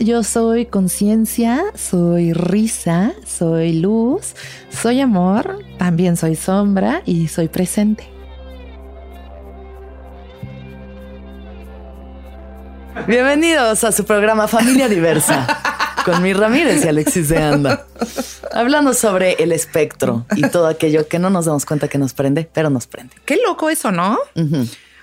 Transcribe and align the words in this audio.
Yo 0.00 0.22
soy 0.22 0.66
conciencia, 0.66 1.62
soy 1.74 2.32
risa, 2.32 3.12
soy 3.26 3.74
luz, 3.74 4.34
soy 4.70 5.00
amor, 5.00 5.58
también 5.78 6.16
soy 6.16 6.36
sombra 6.36 7.02
y 7.04 7.28
soy 7.28 7.48
presente. 7.48 8.08
Bienvenidos 13.06 13.84
a 13.84 13.92
su 13.92 14.04
programa 14.04 14.48
Familia 14.48 14.88
Diversa 14.88 15.46
con 16.04 16.22
mi 16.22 16.32
Ramírez 16.32 16.84
y 16.84 16.88
Alexis 16.88 17.28
de 17.28 17.38
Anda. 17.38 17.86
Hablando 18.52 18.94
sobre 18.94 19.34
el 19.34 19.52
espectro 19.52 20.24
y 20.34 20.42
todo 20.48 20.66
aquello 20.66 21.08
que 21.08 21.18
no 21.18 21.28
nos 21.30 21.44
damos 21.44 21.66
cuenta 21.66 21.88
que 21.88 21.98
nos 21.98 22.14
prende, 22.14 22.48
pero 22.52 22.70
nos 22.70 22.86
prende. 22.86 23.14
Qué 23.26 23.38
loco 23.46 23.68
eso, 23.68 23.92
¿no? 23.92 24.18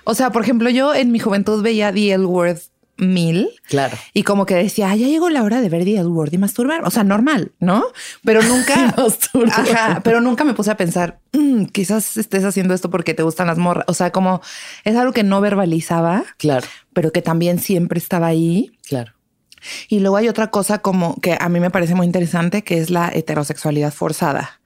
O 0.04 0.14
sea, 0.14 0.30
por 0.30 0.42
ejemplo, 0.42 0.70
yo 0.70 0.94
en 0.94 1.12
mi 1.12 1.18
juventud 1.18 1.62
veía 1.62 1.92
The 1.92 2.12
L 2.12 2.24
Word 2.24 2.58
mil. 2.98 3.48
Claro. 3.68 3.96
Y 4.12 4.24
como 4.24 4.44
que 4.44 4.54
decía, 4.54 4.94
ya 4.94 5.06
llegó 5.06 5.30
la 5.30 5.42
hora 5.42 5.60
de 5.60 5.68
ver 5.68 5.84
The 5.84 5.98
L 5.98 6.08
Word 6.08 6.32
y 6.32 6.38
masturbar. 6.38 6.84
O 6.84 6.90
sea, 6.90 7.04
normal, 7.04 7.52
¿no? 7.60 7.84
Pero 8.24 8.42
nunca, 8.42 8.94
ajá, 9.52 10.00
pero 10.02 10.20
nunca 10.20 10.44
me 10.44 10.54
puse 10.54 10.70
a 10.70 10.76
pensar, 10.76 11.20
mm, 11.32 11.66
quizás 11.66 12.16
estés 12.16 12.44
haciendo 12.44 12.74
esto 12.74 12.90
porque 12.90 13.14
te 13.14 13.22
gustan 13.22 13.46
las 13.46 13.58
morras. 13.58 13.84
O 13.88 13.94
sea, 13.94 14.10
como 14.10 14.40
es 14.84 14.96
algo 14.96 15.12
que 15.12 15.22
no 15.22 15.40
verbalizaba. 15.40 16.24
Claro. 16.36 16.66
Pero 16.92 17.12
que 17.12 17.22
también 17.22 17.58
siempre 17.58 17.98
estaba 17.98 18.26
ahí. 18.26 18.72
Claro. 18.86 19.12
Y 19.88 20.00
luego 20.00 20.16
hay 20.16 20.28
otra 20.28 20.50
cosa 20.50 20.78
como 20.78 21.20
que 21.20 21.36
a 21.38 21.48
mí 21.48 21.60
me 21.60 21.70
parece 21.70 21.94
muy 21.94 22.06
interesante, 22.06 22.62
que 22.62 22.78
es 22.78 22.90
la 22.90 23.10
heterosexualidad 23.12 23.92
forzada 23.92 24.60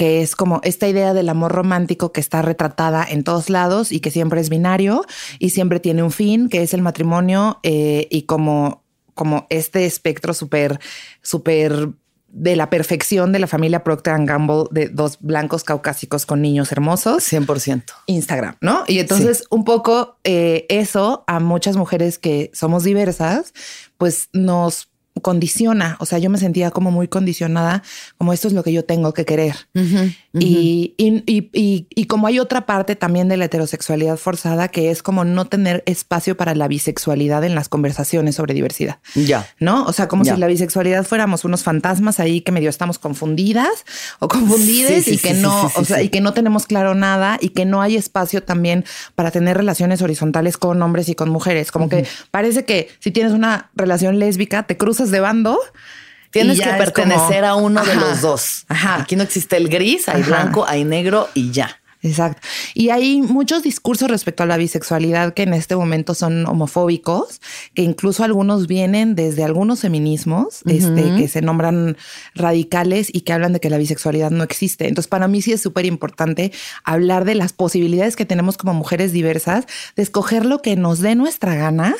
que 0.00 0.22
es 0.22 0.34
como 0.34 0.62
esta 0.64 0.88
idea 0.88 1.12
del 1.12 1.28
amor 1.28 1.52
romántico 1.52 2.10
que 2.10 2.22
está 2.22 2.40
retratada 2.40 3.04
en 3.06 3.22
todos 3.22 3.50
lados 3.50 3.92
y 3.92 4.00
que 4.00 4.10
siempre 4.10 4.40
es 4.40 4.48
binario 4.48 5.04
y 5.38 5.50
siempre 5.50 5.78
tiene 5.78 6.02
un 6.02 6.10
fin, 6.10 6.48
que 6.48 6.62
es 6.62 6.72
el 6.72 6.80
matrimonio 6.80 7.60
eh, 7.64 8.08
y 8.10 8.22
como, 8.22 8.82
como 9.12 9.46
este 9.50 9.84
espectro 9.84 10.32
súper, 10.32 10.80
súper 11.20 11.90
de 12.28 12.56
la 12.56 12.70
perfección 12.70 13.30
de 13.30 13.40
la 13.40 13.46
familia 13.46 13.84
Procter 13.84 14.24
Gamble 14.24 14.64
de 14.70 14.88
dos 14.88 15.18
blancos 15.20 15.64
caucásicos 15.64 16.24
con 16.24 16.40
niños 16.40 16.72
hermosos. 16.72 17.30
100%. 17.30 17.84
Instagram, 18.06 18.56
¿no? 18.62 18.84
Y 18.86 19.00
entonces 19.00 19.44
un 19.50 19.64
poco 19.64 20.16
eh, 20.24 20.64
eso 20.70 21.24
a 21.26 21.40
muchas 21.40 21.76
mujeres 21.76 22.18
que 22.18 22.50
somos 22.54 22.84
diversas, 22.84 23.52
pues 23.98 24.30
nos 24.32 24.88
condiciona, 25.22 25.96
o 26.00 26.06
sea, 26.06 26.18
yo 26.18 26.30
me 26.30 26.38
sentía 26.38 26.70
como 26.70 26.90
muy 26.90 27.08
condicionada, 27.08 27.82
como 28.16 28.32
esto 28.32 28.48
es 28.48 28.54
lo 28.54 28.62
que 28.62 28.72
yo 28.72 28.84
tengo 28.84 29.12
que 29.12 29.24
querer. 29.24 29.54
Y, 30.32 30.94
y, 30.96 32.04
como 32.04 32.28
hay 32.28 32.38
otra 32.38 32.64
parte 32.64 32.94
también 32.94 33.28
de 33.28 33.36
la 33.36 33.46
heterosexualidad 33.46 34.16
forzada, 34.16 34.68
que 34.68 34.90
es 34.90 35.02
como 35.02 35.24
no 35.24 35.46
tener 35.46 35.82
espacio 35.86 36.36
para 36.36 36.54
la 36.54 36.68
bisexualidad 36.68 37.42
en 37.42 37.56
las 37.56 37.68
conversaciones 37.68 38.36
sobre 38.36 38.54
diversidad. 38.54 38.98
Ya. 39.16 39.48
¿No? 39.58 39.84
O 39.86 39.92
sea, 39.92 40.06
como 40.06 40.24
si 40.24 40.36
la 40.36 40.46
bisexualidad 40.46 41.04
fuéramos 41.04 41.44
unos 41.44 41.64
fantasmas 41.64 42.20
ahí 42.20 42.42
que 42.42 42.52
medio 42.52 42.70
estamos 42.70 43.00
confundidas 43.00 43.84
o 44.20 44.28
confundidas 44.28 45.08
y 45.08 45.18
que 45.18 45.34
no, 45.34 45.70
o 45.74 45.84
sea, 45.84 46.00
y 46.02 46.10
que 46.10 46.20
no 46.20 46.32
tenemos 46.32 46.66
claro 46.66 46.94
nada 46.94 47.36
y 47.40 47.48
que 47.48 47.64
no 47.64 47.82
hay 47.82 47.96
espacio 47.96 48.42
también 48.42 48.84
para 49.16 49.32
tener 49.32 49.56
relaciones 49.56 50.00
horizontales 50.00 50.56
con 50.56 50.80
hombres 50.80 51.08
y 51.08 51.16
con 51.16 51.28
mujeres. 51.28 51.72
Como 51.72 51.88
que 51.88 52.06
parece 52.30 52.64
que 52.64 52.88
si 53.00 53.10
tienes 53.10 53.32
una 53.32 53.70
relación 53.74 54.20
lésbica, 54.20 54.62
te 54.62 54.76
cruzas 54.76 55.10
de 55.10 55.18
bando. 55.18 55.58
Tienes 56.30 56.60
que 56.60 56.70
pertenecer 56.70 57.44
a 57.44 57.54
uno 57.56 57.84
de 57.84 57.94
los 57.96 58.20
dos. 58.20 58.64
Aquí 58.68 59.16
no 59.16 59.22
existe 59.22 59.56
el 59.56 59.68
gris, 59.68 60.08
hay 60.08 60.22
blanco, 60.22 60.64
hay 60.66 60.84
negro 60.84 61.28
y 61.34 61.50
ya. 61.50 61.80
Exacto. 62.02 62.40
Y 62.74 62.88
hay 62.88 63.20
muchos 63.20 63.62
discursos 63.62 64.10
respecto 64.10 64.42
a 64.42 64.46
la 64.46 64.56
bisexualidad 64.56 65.34
que 65.34 65.42
en 65.42 65.52
este 65.52 65.76
momento 65.76 66.14
son 66.14 66.46
homofóbicos, 66.46 67.40
que 67.74 67.82
incluso 67.82 68.24
algunos 68.24 68.66
vienen 68.66 69.14
desde 69.14 69.44
algunos 69.44 69.80
feminismos, 69.80 70.62
este, 70.66 71.14
que 71.16 71.28
se 71.28 71.42
nombran 71.42 71.98
radicales 72.34 73.10
y 73.12 73.20
que 73.20 73.34
hablan 73.34 73.52
de 73.52 73.60
que 73.60 73.68
la 73.68 73.76
bisexualidad 73.76 74.30
no 74.30 74.44
existe. 74.44 74.88
Entonces, 74.88 75.08
para 75.08 75.28
mí 75.28 75.42
sí 75.42 75.52
es 75.52 75.60
súper 75.60 75.84
importante 75.84 76.52
hablar 76.84 77.24
de 77.24 77.34
las 77.34 77.52
posibilidades 77.52 78.16
que 78.16 78.24
tenemos 78.24 78.56
como 78.56 78.72
mujeres 78.72 79.12
diversas, 79.12 79.66
de 79.94 80.02
escoger 80.02 80.46
lo 80.46 80.62
que 80.62 80.76
nos 80.76 81.00
dé 81.00 81.14
nuestra 81.14 81.54
gana 81.54 81.94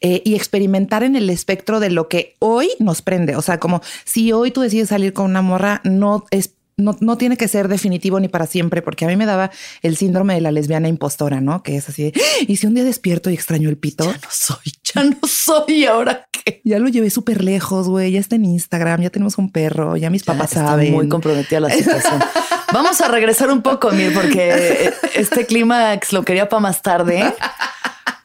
eh, 0.00 0.20
y 0.24 0.34
experimentar 0.34 1.02
en 1.02 1.16
el 1.16 1.30
espectro 1.30 1.80
de 1.80 1.90
lo 1.90 2.08
que 2.08 2.36
hoy 2.40 2.68
nos 2.78 3.00
prende. 3.00 3.36
O 3.36 3.42
sea, 3.42 3.58
como 3.58 3.80
si 4.04 4.32
hoy 4.32 4.50
tú 4.50 4.60
decides 4.60 4.90
salir 4.90 5.14
con 5.14 5.26
una 5.26 5.42
morra, 5.42 5.80
no 5.84 6.24
es 6.30 6.55
no, 6.76 7.16
tiene 7.16 7.38
que 7.38 7.48
ser 7.48 7.68
definitivo 7.68 8.20
ni 8.20 8.28
para 8.28 8.46
siempre, 8.46 8.82
porque 8.82 9.06
a 9.06 9.08
mí 9.08 9.16
me 9.16 9.24
daba 9.24 9.50
el 9.80 9.96
síndrome 9.96 10.34
de 10.34 10.42
la 10.42 10.52
lesbiana 10.52 10.88
impostora, 10.88 11.40
¿no? 11.40 11.62
Que 11.62 11.76
es 11.76 11.88
así, 11.88 12.12
y 12.46 12.56
si 12.56 12.66
un 12.66 12.74
día 12.74 12.84
despierto 12.84 13.30
y 13.30 13.34
extraño 13.34 13.70
el 13.70 13.78
pito, 13.78 14.04
ya 14.04 14.12
no 14.12 14.28
soy, 14.30 14.72
ya 14.84 15.04
no 15.04 15.16
soy, 15.26 15.86
ahora 15.86 16.28
qué. 16.30 16.60
Ya 16.64 16.78
lo 16.78 16.88
llevé 16.88 17.08
súper 17.08 17.42
lejos, 17.42 17.88
güey, 17.88 18.12
ya 18.12 18.20
está 18.20 18.36
en 18.36 18.44
Instagram, 18.44 19.00
ya 19.00 19.10
tenemos 19.10 19.38
un 19.38 19.50
perro, 19.50 19.96
ya 19.96 20.10
mis 20.10 20.24
papás 20.24 20.50
saben. 20.50 20.92
muy 20.92 21.08
comprometida 21.08 21.60
la 21.60 21.70
situación. 21.70 22.22
Vamos 22.72 23.00
a 23.00 23.08
regresar 23.08 23.50
un 23.50 23.62
poco, 23.62 23.90
Mir, 23.92 24.12
porque 24.12 24.92
este 25.14 25.46
clímax 25.46 26.12
lo 26.12 26.24
quería 26.24 26.48
para 26.48 26.60
más 26.60 26.82
tarde, 26.82 27.32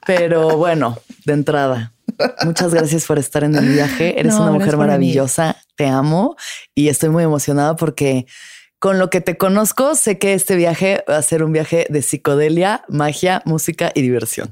pero 0.05 0.57
bueno, 0.57 0.97
de 1.23 1.33
entrada. 1.33 1.93
Muchas 2.43 2.73
gracias 2.73 3.05
por 3.05 3.19
estar 3.19 3.43
en 3.43 3.55
el 3.55 3.67
viaje. 3.67 4.19
Eres 4.19 4.35
una 4.35 4.51
mujer 4.51 4.77
maravillosa. 4.77 5.57
Te 5.75 5.87
amo 5.87 6.35
y 6.75 6.89
estoy 6.89 7.09
muy 7.09 7.23
emocionada 7.23 7.75
porque 7.75 8.25
con 8.79 8.97
lo 8.97 9.09
que 9.09 9.21
te 9.21 9.37
conozco, 9.37 9.95
sé 9.95 10.17
que 10.17 10.33
este 10.33 10.55
viaje 10.55 11.03
va 11.09 11.17
a 11.17 11.21
ser 11.21 11.43
un 11.43 11.51
viaje 11.53 11.85
de 11.89 12.01
psicodelia, 12.01 12.83
magia, 12.87 13.41
música 13.45 13.91
y 13.93 14.01
diversión. 14.01 14.51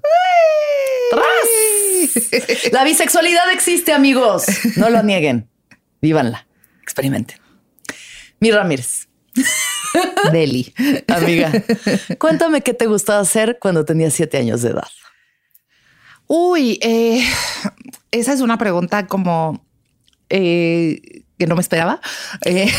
La 2.71 2.83
bisexualidad 2.83 3.51
existe, 3.51 3.91
amigos. 3.91 4.45
No 4.75 4.89
lo 4.89 5.01
nieguen. 5.03 5.49
Vívanla. 6.01 6.47
Experimenten. 6.81 7.39
Mi 8.39 8.51
Ramírez. 8.51 9.07
Deli. 10.31 10.73
Amiga, 11.07 11.51
cuéntame 12.17 12.61
qué 12.61 12.73
te 12.73 12.85
gustaba 12.85 13.19
hacer 13.19 13.57
cuando 13.59 13.85
tenías 13.85 14.13
siete 14.13 14.37
años 14.37 14.61
de 14.61 14.69
edad. 14.69 14.87
Uy, 16.31 16.77
eh, 16.83 17.23
esa 18.11 18.33
es 18.33 18.41
una 18.41 18.59
pregunta 18.59 19.07
como 19.07 19.65
eh, 20.29 21.23
que 21.39 21.47
no 21.47 21.55
me 21.55 21.61
esperaba, 21.61 22.01
eh, 22.45 22.69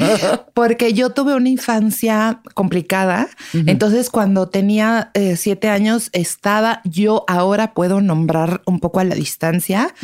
porque 0.54 0.92
yo 0.92 1.10
tuve 1.10 1.34
una 1.34 1.48
infancia 1.48 2.40
complicada. 2.54 3.28
Entonces, 3.52 4.08
cuando 4.08 4.48
tenía 4.48 5.10
siete 5.36 5.68
años, 5.68 6.10
estaba, 6.12 6.80
yo 6.84 7.24
ahora 7.28 7.74
puedo 7.74 8.00
nombrar 8.00 8.62
un 8.66 8.80
poco 8.80 9.00
a 9.00 9.04
la 9.04 9.14
distancia, 9.14 9.94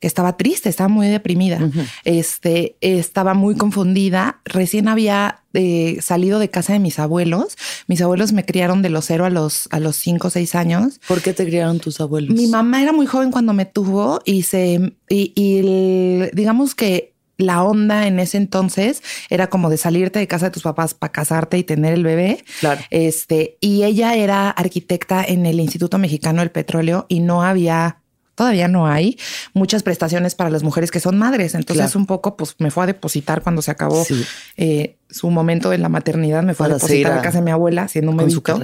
que 0.00 0.06
estaba 0.06 0.36
triste, 0.36 0.68
estaba 0.68 0.88
muy 0.88 1.08
deprimida, 1.08 1.60
este, 2.04 2.76
estaba 2.80 3.34
muy 3.34 3.56
confundida. 3.56 4.40
Recién 4.44 4.88
había 4.88 5.40
eh, 5.52 5.98
salido 6.00 6.38
de 6.38 6.48
casa 6.48 6.72
de 6.74 6.78
mis 6.78 7.00
abuelos. 7.00 7.56
Mis 7.88 8.00
abuelos 8.00 8.32
me 8.32 8.44
criaron 8.44 8.82
de 8.82 8.88
los 8.88 9.06
cero 9.06 9.24
a 9.24 9.30
los, 9.30 9.68
a 9.72 9.80
los 9.80 9.96
cinco 9.96 10.28
o 10.28 10.30
seis 10.30 10.54
años. 10.54 11.00
¿Por 11.08 11.22
qué 11.22 11.32
te 11.32 11.44
criaron 11.44 11.80
tus 11.80 12.00
abuelos? 12.00 12.36
Mi 12.36 12.46
mamá 12.46 12.80
era 12.80 12.92
muy 12.92 13.06
joven 13.06 13.32
cuando 13.32 13.52
me 13.52 13.66
tuvo 13.66 14.20
y 14.24 14.42
se, 14.42 14.94
y, 15.08 16.28
digamos 16.32 16.76
que 16.76 17.09
la 17.40 17.62
onda 17.62 18.06
en 18.06 18.20
ese 18.20 18.36
entonces 18.36 19.02
era 19.28 19.48
como 19.48 19.70
de 19.70 19.76
salirte 19.76 20.18
de 20.18 20.26
casa 20.26 20.46
de 20.46 20.50
tus 20.52 20.62
papás 20.62 20.94
para 20.94 21.12
casarte 21.12 21.58
y 21.58 21.64
tener 21.64 21.94
el 21.94 22.04
bebé. 22.04 22.44
Claro. 22.60 22.80
Este, 22.90 23.56
y 23.60 23.84
ella 23.84 24.14
era 24.14 24.50
arquitecta 24.50 25.24
en 25.24 25.46
el 25.46 25.60
Instituto 25.60 25.98
Mexicano 25.98 26.40
del 26.40 26.50
Petróleo 26.50 27.06
y 27.08 27.20
no 27.20 27.42
había 27.42 27.96
todavía 28.40 28.68
no 28.68 28.86
hay 28.86 29.18
muchas 29.52 29.82
prestaciones 29.82 30.34
para 30.34 30.48
las 30.48 30.62
mujeres 30.62 30.90
que 30.90 30.98
son 30.98 31.18
madres. 31.18 31.54
Entonces 31.54 31.94
un 31.94 32.06
poco 32.06 32.38
pues 32.38 32.54
me 32.58 32.70
fue 32.70 32.84
a 32.84 32.86
depositar 32.86 33.42
cuando 33.42 33.60
se 33.60 33.70
acabó 33.70 34.02
eh, 34.56 34.96
su 35.10 35.28
momento 35.30 35.68
de 35.68 35.76
la 35.76 35.90
maternidad, 35.90 36.42
me 36.42 36.54
fue 36.54 36.64
a 36.64 36.70
depositar 36.70 37.18
a, 37.18 37.20
casa 37.20 37.38
de 37.38 37.44
mi 37.44 37.50
abuela 37.50 37.86
siendo 37.88 38.12
un 38.12 38.16
médico. 38.16 38.58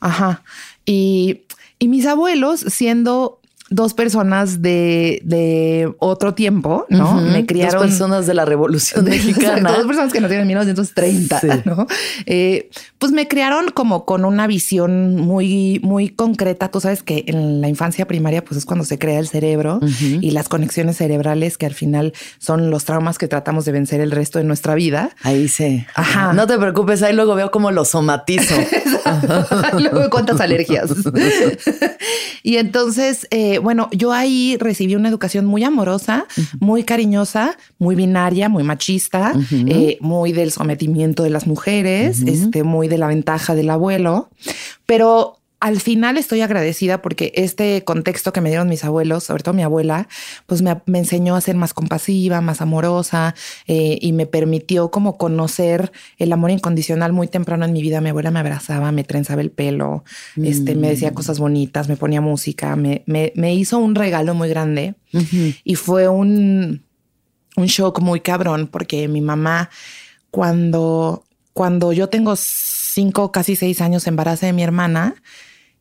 Ajá. 0.00 0.42
Y, 0.84 1.42
y 1.78 1.86
mis 1.86 2.06
abuelos 2.06 2.64
siendo 2.66 3.40
dos 3.72 3.94
personas 3.94 4.62
de, 4.62 5.22
de 5.24 5.92
otro 5.98 6.34
tiempo, 6.34 6.86
¿no? 6.88 7.14
Me 7.20 7.46
criaron. 7.46 7.80
Dos 7.80 7.90
personas 7.90 8.26
de 8.26 8.34
la 8.34 8.44
Revolución 8.44 9.04
Mexicana. 9.08 9.72
dos 9.72 9.86
personas 9.86 10.12
que 10.12 10.20
nacieron 10.20 10.42
en 10.42 10.48
1930, 10.48 11.62
¿no? 11.64 11.86
Eh, 12.26 12.70
pues 12.98 13.12
me 13.12 13.26
criaron 13.26 13.70
como 13.70 14.04
con 14.04 14.24
una 14.24 14.46
visión 14.46 15.16
muy, 15.16 15.80
muy 15.82 16.08
concreta. 16.10 16.68
Tú 16.68 16.80
sabes 16.80 17.02
que 17.02 17.24
en 17.26 17.60
la 17.60 17.68
infancia 17.68 18.06
primaria, 18.06 18.44
pues 18.44 18.58
es 18.58 18.64
cuando 18.64 18.84
se 18.84 18.98
crea 18.98 19.18
el 19.18 19.28
cerebro 19.28 19.80
y 19.98 20.30
las 20.30 20.48
conexiones 20.48 20.98
cerebrales 20.98 21.58
que 21.58 21.66
al 21.66 21.74
final 21.74 22.12
son 22.38 22.70
los 22.70 22.84
traumas 22.84 23.18
que 23.18 23.28
tratamos 23.28 23.64
de 23.64 23.72
vencer 23.72 24.00
el 24.00 24.10
resto 24.10 24.38
de 24.38 24.44
nuestra 24.44 24.74
vida. 24.74 25.10
Ahí 25.22 25.48
sí. 25.48 25.84
Ajá. 25.94 26.32
No 26.32 26.46
te 26.46 26.58
preocupes, 26.58 27.02
ahí 27.02 27.14
luego 27.14 27.34
veo 27.34 27.50
cómo 27.50 27.70
lo 27.70 27.84
somatizo. 27.84 28.54
luego 29.78 30.10
cuántas 30.10 30.40
alergias. 30.40 30.90
y 32.42 32.56
entonces, 32.56 33.26
eh, 33.30 33.58
bueno, 33.62 33.88
yo 33.92 34.12
ahí 34.12 34.56
recibí 34.58 34.94
una 34.94 35.08
educación 35.08 35.46
muy 35.46 35.64
amorosa, 35.64 36.26
muy 36.60 36.84
cariñosa, 36.84 37.56
muy 37.78 37.94
binaria, 37.94 38.48
muy 38.48 38.62
machista, 38.62 39.32
eh, 39.50 39.98
muy 40.00 40.32
del 40.32 40.50
sometimiento 40.50 41.22
de 41.22 41.30
las 41.30 41.46
mujeres, 41.46 42.22
este, 42.22 42.62
muy 42.62 42.88
de 42.88 42.98
la 42.98 43.06
ventaja 43.06 43.54
del 43.54 43.70
abuelo, 43.70 44.28
pero 44.86 45.38
al 45.62 45.80
final 45.80 46.18
estoy 46.18 46.40
agradecida 46.40 47.00
porque 47.02 47.30
este 47.36 47.84
contexto 47.84 48.32
que 48.32 48.40
me 48.40 48.48
dieron 48.48 48.68
mis 48.68 48.82
abuelos, 48.82 49.22
sobre 49.22 49.44
todo 49.44 49.54
mi 49.54 49.62
abuela, 49.62 50.08
pues 50.46 50.60
me, 50.60 50.76
enseñó 50.86 51.36
a 51.36 51.40
ser 51.40 51.54
más 51.54 51.72
compasiva, 51.72 52.40
más 52.40 52.60
amorosa 52.60 53.36
eh, 53.68 53.96
y 54.02 54.12
me 54.12 54.26
permitió 54.26 54.90
como 54.90 55.16
conocer 55.16 55.92
el 56.18 56.32
amor 56.32 56.50
incondicional 56.50 57.12
muy 57.12 57.28
temprano 57.28 57.64
en 57.64 57.72
mi 57.72 57.80
vida. 57.80 58.00
Mi 58.00 58.08
abuela 58.08 58.32
me 58.32 58.40
abrazaba, 58.40 58.90
me 58.90 59.04
trenzaba 59.04 59.40
el 59.40 59.52
pelo, 59.52 60.02
este, 60.34 60.74
me 60.74 60.88
decía 60.88 61.12
mm. 61.12 61.14
cosas 61.14 61.38
bonitas, 61.38 61.88
me 61.88 61.96
ponía 61.96 62.20
música, 62.20 62.74
me, 62.74 63.04
me, 63.06 63.54
hizo 63.54 63.78
un 63.78 63.94
regalo 63.94 64.34
muy 64.34 64.48
grande 64.48 64.96
y 65.62 65.76
fue 65.76 66.08
un, 66.08 66.82
un 67.56 67.66
shock 67.66 68.00
muy 68.00 68.18
cabrón 68.18 68.66
porque 68.66 69.06
mi 69.06 69.20
mamá 69.20 69.70
cuando, 70.32 71.22
cuando 71.52 71.92
yo 71.92 72.08
tengo 72.08 72.34
cinco, 72.34 73.30
casi 73.30 73.54
seis 73.54 73.80
años 73.80 74.08
embarazo 74.08 74.46
de 74.46 74.52
mi 74.52 74.64
hermana, 74.64 75.14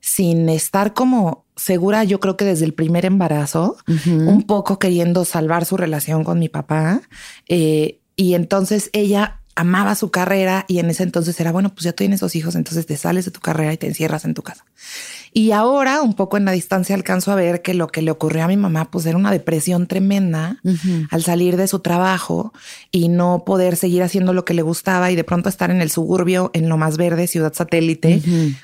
sin 0.02 0.50
estar 0.50 0.94
como 0.94 1.46
segura, 1.56 2.04
yo 2.04 2.20
creo 2.20 2.36
que 2.36 2.46
desde 2.46 2.66
el 2.66 2.74
primer 2.74 3.06
embarazo, 3.06 3.78
un 3.88 4.44
poco 4.44 4.80
queriendo 4.80 5.26
salvar 5.26 5.66
su 5.66 5.78
relación 5.78 6.24
con 6.24 6.40
mi 6.40 6.50
papá. 6.50 7.02
Eh, 7.48 8.00
y 8.16 8.34
entonces 8.34 8.90
ella 8.94 9.41
amaba 9.62 9.94
su 9.96 10.10
carrera 10.10 10.66
y 10.68 10.80
en 10.80 10.90
ese 10.90 11.04
entonces 11.04 11.40
era, 11.40 11.52
bueno, 11.52 11.70
pues 11.70 11.84
ya 11.84 11.94
tienes 11.94 12.20
dos 12.20 12.36
hijos, 12.36 12.56
entonces 12.56 12.88
te 12.88 12.98
sales 12.98 13.26
de 13.26 13.32
tu 13.32 13.40
carrera 13.40 13.72
y 13.72 13.78
te 13.78 13.88
encierras 13.88 14.26
en 14.26 14.34
tu 14.34 14.42
casa. 14.42 14.66
Y 15.34 15.52
ahora, 15.52 16.02
un 16.02 16.16
poco 16.16 16.38
en 16.38 16.46
la 16.46 16.52
distancia, 16.52 16.96
alcanzo 16.96 17.32
a 17.32 17.36
ver 17.36 17.62
que 17.62 17.76
lo 17.76 17.88
que 17.88 18.02
le 18.02 18.10
ocurrió 18.10 18.44
a 18.44 18.48
mi 18.48 18.58
mamá, 18.58 18.90
pues 18.90 19.06
era 19.06 19.18
una 19.18 19.32
depresión 19.32 19.86
tremenda 19.86 20.60
al 21.12 21.24
salir 21.24 21.58
de 21.58 21.68
su 21.68 21.80
trabajo 21.80 22.54
y 22.92 23.08
no 23.08 23.44
poder 23.46 23.76
seguir 23.76 24.02
haciendo 24.02 24.34
lo 24.34 24.46
que 24.46 24.56
le 24.56 24.64
gustaba 24.64 25.12
y 25.12 25.16
de 25.16 25.24
pronto 25.24 25.48
estar 25.48 25.70
en 25.70 25.82
el 25.82 25.92
suburbio, 25.92 26.50
en 26.54 26.68
lo 26.68 26.78
más 26.78 26.98
verde, 26.98 27.28
ciudad 27.28 27.54
satélite, 27.54 28.22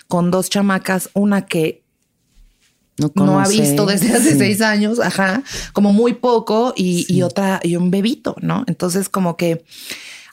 con 0.08 0.32
dos 0.32 0.50
chamacas, 0.50 1.10
una 1.14 1.46
que 1.46 1.84
no, 2.98 3.40
ha 3.40 3.48
visto 3.48 3.86
desde 3.86 4.14
hace 4.14 4.36
seis 4.36 4.62
años, 4.62 5.00
ajá, 5.00 5.44
como 5.74 5.94
muy 5.94 6.16
poco 6.16 6.74
y, 6.76 7.06
y 7.08 7.22
otra 7.22 7.60
y 7.62 7.76
un 7.76 7.92
bebito, 7.92 8.36
¿no? 8.42 8.64
Entonces 8.66 9.08
como 9.08 9.38
que 9.38 9.64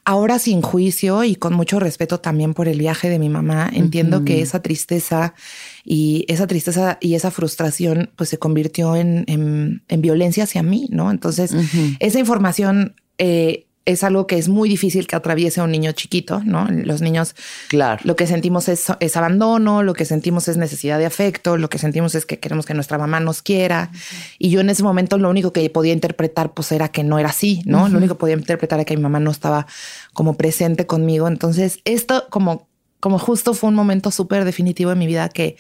Ahora 0.07 0.39
sin 0.39 0.61
juicio 0.61 1.25
y 1.25 1.35
con 1.35 1.55
mucho 1.55 1.81
respeto 1.81 2.21
también 2.21 2.53
por 2.53 2.69
el 2.69 2.79
viaje 2.79 3.09
de 3.09 3.19
mi 3.19 3.31
mamá, 3.31 3.71
entiendo 3.73 4.25
que 4.25 4.43
esa 4.43 4.61
tristeza 4.61 5.35
y 5.83 6.27
esa 6.29 6.47
tristeza 6.47 6.99
y 7.01 7.15
esa 7.15 7.31
frustración 7.31 8.11
pues 8.15 8.29
se 8.29 8.39
convirtió 8.39 8.97
en, 8.97 9.25
en, 9.27 10.01
violencia 10.03 10.45
hacia 10.45 10.63
mí, 10.63 10.89
¿no? 10.91 11.11
Entonces, 11.11 11.55
esa 12.01 12.19
información 12.19 12.97
eh, 13.17 13.67
es 13.87 14.03
algo 14.03 14.27
que 14.27 14.39
es 14.39 14.49
muy 14.49 14.69
difícil 14.69 15.07
que 15.07 15.15
atraviese 15.15 15.61
a 15.61 15.65
un 15.65 15.71
niño 15.71 15.93
chiquito, 15.93 16.41
¿no? 16.45 16.67
Los 16.71 17.03
niños, 17.03 17.35
claro. 17.69 18.01
lo 18.05 18.17
que 18.17 18.27
sentimos 18.27 18.69
es, 18.69 18.87
es, 19.01 19.17
abandono, 19.17 19.83
lo 19.83 19.93
que 19.93 20.07
sentimos 20.07 20.49
es 20.49 20.57
necesidad 20.57 20.99
de 20.99 21.07
afecto, 21.07 21.59
lo 21.59 21.69
que 21.69 21.79
sentimos 21.79 22.15
es 22.15 22.25
que 22.25 22.39
queremos 22.39 22.65
que 22.65 22.73
nuestra 22.73 22.97
mamá 22.97 23.21
nos 23.21 23.43
quiera. 23.43 23.91
Y 24.39 24.49
yo 24.49 24.61
en 24.61 24.71
ese 24.71 24.83
momento 24.83 25.19
lo 25.19 25.29
único 25.29 25.53
que 25.53 25.69
podía 25.69 25.93
interpretar 25.93 26.55
pues 26.55 26.73
era 26.73 26.89
que 26.89 27.05
no 27.05 27.19
era 27.19 27.29
así, 27.29 27.63
¿no? 27.67 27.89
Lo 27.89 27.99
único 27.99 28.15
que 28.15 28.21
podía 28.21 28.37
interpretar 28.37 28.79
era 28.79 28.87
que 28.87 28.97
mi 28.97 29.03
mamá 29.03 29.21
no 29.21 29.31
estaba 29.31 29.67
como 30.15 30.37
presente 30.37 30.87
conmigo. 30.87 31.29
Entonces, 31.29 31.81
esto 31.85 32.27
como, 32.31 32.69
como 33.01 33.19
justo 33.19 33.53
fue 33.53 33.69
un 33.69 33.77
momento 33.77 34.11
súper 34.11 34.47
definitivo 34.47 34.93
en 34.93 34.99
mi 34.99 35.07
vida 35.07 35.29
que 35.29 35.57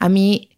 a 0.00 0.08
mí 0.08 0.50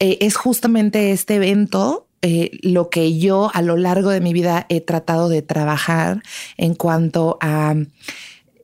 eh, 0.00 0.18
es 0.20 0.34
justamente 0.34 1.12
este 1.12 1.36
evento 1.36 2.08
eh, 2.22 2.58
lo 2.62 2.90
que 2.90 3.18
yo 3.18 3.50
a 3.54 3.62
lo 3.62 3.76
largo 3.76 4.10
de 4.10 4.20
mi 4.20 4.32
vida 4.32 4.66
he 4.68 4.80
tratado 4.80 5.28
de 5.28 5.42
trabajar 5.42 6.22
en 6.56 6.74
cuanto 6.74 7.38
a 7.40 7.74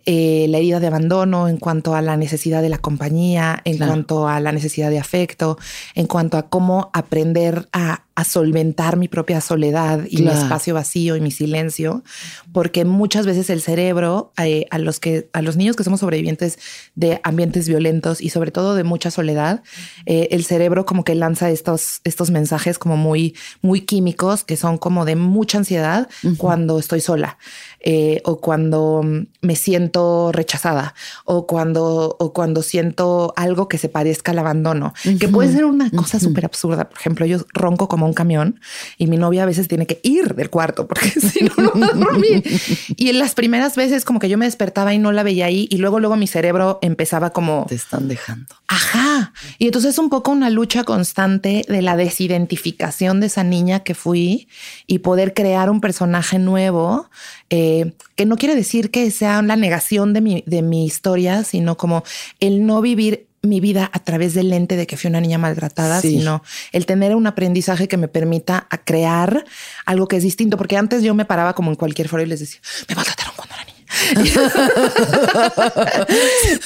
eh, 0.08 0.46
la 0.48 0.58
herida 0.58 0.78
de 0.78 0.86
abandono, 0.86 1.48
en 1.48 1.56
cuanto 1.56 1.94
a 1.96 2.02
la 2.02 2.16
necesidad 2.16 2.62
de 2.62 2.68
la 2.68 2.78
compañía, 2.78 3.60
en 3.64 3.78
cuanto 3.78 4.28
a 4.28 4.38
la 4.38 4.52
necesidad 4.52 4.88
de 4.88 5.00
afecto, 5.00 5.58
en 5.94 6.06
cuanto 6.06 6.38
a 6.38 6.48
cómo 6.48 6.90
aprender 6.92 7.68
a 7.72 8.05
a 8.16 8.24
solventar 8.24 8.96
mi 8.96 9.08
propia 9.08 9.42
soledad 9.42 10.00
y 10.08 10.22
mi 10.22 10.28
espacio 10.28 10.72
vacío 10.72 11.16
y 11.16 11.20
mi 11.20 11.30
silencio, 11.30 12.02
porque 12.50 12.86
muchas 12.86 13.26
veces 13.26 13.50
el 13.50 13.60
cerebro 13.60 14.32
eh, 14.38 14.64
a 14.70 14.78
los 14.78 15.00
que 15.00 15.28
a 15.34 15.42
los 15.42 15.58
niños 15.58 15.76
que 15.76 15.84
somos 15.84 16.00
sobrevivientes 16.00 16.58
de 16.94 17.20
ambientes 17.24 17.68
violentos 17.68 18.22
y 18.22 18.30
sobre 18.30 18.52
todo 18.52 18.74
de 18.74 18.84
mucha 18.84 19.10
soledad, 19.10 19.62
eh, 20.06 20.28
el 20.30 20.44
cerebro 20.44 20.86
como 20.86 21.04
que 21.04 21.14
lanza 21.14 21.50
estos 21.50 22.00
estos 22.04 22.30
mensajes 22.30 22.78
como 22.78 22.96
muy 22.96 23.36
muy 23.60 23.82
químicos 23.82 24.44
que 24.44 24.56
son 24.56 24.78
como 24.78 25.04
de 25.04 25.14
mucha 25.14 25.58
ansiedad 25.58 26.08
cuando 26.38 26.78
estoy 26.78 27.02
sola 27.02 27.36
eh, 27.80 28.22
o 28.24 28.40
cuando 28.40 29.02
me 29.42 29.56
siento 29.56 30.32
rechazada 30.32 30.94
o 31.26 31.46
cuando 31.46 32.16
o 32.18 32.32
cuando 32.32 32.62
siento 32.62 33.34
algo 33.36 33.68
que 33.68 33.76
se 33.76 33.90
parezca 33.90 34.32
al 34.32 34.38
abandono, 34.38 34.94
que 35.20 35.28
puede 35.28 35.52
ser 35.52 35.66
una 35.66 35.90
cosa 35.90 36.18
súper 36.18 36.46
absurda. 36.46 36.88
Por 36.88 36.98
ejemplo, 36.98 37.26
yo 37.26 37.38
ronco 37.52 37.88
como 37.88 38.05
un 38.06 38.14
camión 38.14 38.60
y 38.98 39.06
mi 39.06 39.16
novia 39.16 39.42
a 39.42 39.46
veces 39.46 39.68
tiene 39.68 39.86
que 39.86 40.00
ir 40.02 40.34
del 40.34 40.50
cuarto 40.50 40.86
porque 40.86 41.10
si 41.20 41.44
no, 41.44 41.54
no 41.56 41.80
va 41.80 41.86
a 41.88 41.92
dormir. 41.92 42.42
y 42.96 43.08
en 43.08 43.18
las 43.18 43.34
primeras 43.34 43.76
veces 43.76 44.04
como 44.04 44.18
que 44.18 44.28
yo 44.28 44.38
me 44.38 44.46
despertaba 44.46 44.94
y 44.94 44.98
no 44.98 45.12
la 45.12 45.22
veía 45.22 45.46
ahí 45.46 45.68
y 45.70 45.78
luego, 45.78 46.00
luego 46.00 46.16
mi 46.16 46.26
cerebro 46.26 46.78
empezaba 46.82 47.30
como... 47.30 47.66
Te 47.68 47.74
están 47.74 48.08
dejando. 48.08 48.54
Ajá. 48.68 49.32
Y 49.58 49.66
entonces 49.66 49.92
es 49.92 49.98
un 49.98 50.10
poco 50.10 50.30
una 50.30 50.50
lucha 50.50 50.84
constante 50.84 51.64
de 51.68 51.82
la 51.82 51.96
desidentificación 51.96 53.20
de 53.20 53.26
esa 53.26 53.44
niña 53.44 53.80
que 53.80 53.94
fui 53.94 54.48
y 54.86 54.98
poder 54.98 55.34
crear 55.34 55.70
un 55.70 55.80
personaje 55.80 56.38
nuevo, 56.38 57.08
eh, 57.50 57.92
que 58.16 58.26
no 58.26 58.36
quiere 58.36 58.54
decir 58.54 58.90
que 58.90 59.10
sea 59.10 59.42
la 59.42 59.56
negación 59.56 60.12
de 60.12 60.20
mi, 60.20 60.44
de 60.46 60.62
mi 60.62 60.84
historia, 60.86 61.44
sino 61.44 61.76
como 61.76 62.02
el 62.40 62.66
no 62.66 62.80
vivir 62.80 63.25
mi 63.46 63.60
vida 63.60 63.90
a 63.92 63.98
través 64.00 64.34
del 64.34 64.50
lente 64.50 64.76
de 64.76 64.86
que 64.86 64.96
fui 64.96 65.08
una 65.08 65.20
niña 65.20 65.38
maltratada, 65.38 66.00
sino 66.00 66.42
el 66.72 66.86
tener 66.86 67.14
un 67.14 67.26
aprendizaje 67.26 67.88
que 67.88 67.96
me 67.96 68.08
permita 68.08 68.66
a 68.70 68.78
crear 68.78 69.44
algo 69.84 70.08
que 70.08 70.16
es 70.16 70.22
distinto, 70.22 70.56
porque 70.56 70.76
antes 70.76 71.02
yo 71.02 71.14
me 71.14 71.24
paraba 71.24 71.54
como 71.54 71.70
en 71.70 71.76
cualquier 71.76 72.08
foro 72.08 72.22
y 72.22 72.26
les 72.26 72.40
decía, 72.40 72.60
me 72.88 72.94
maltrataron 72.94 73.34
cuando 73.36 73.54
era 73.54 73.64
niña. 73.64 73.76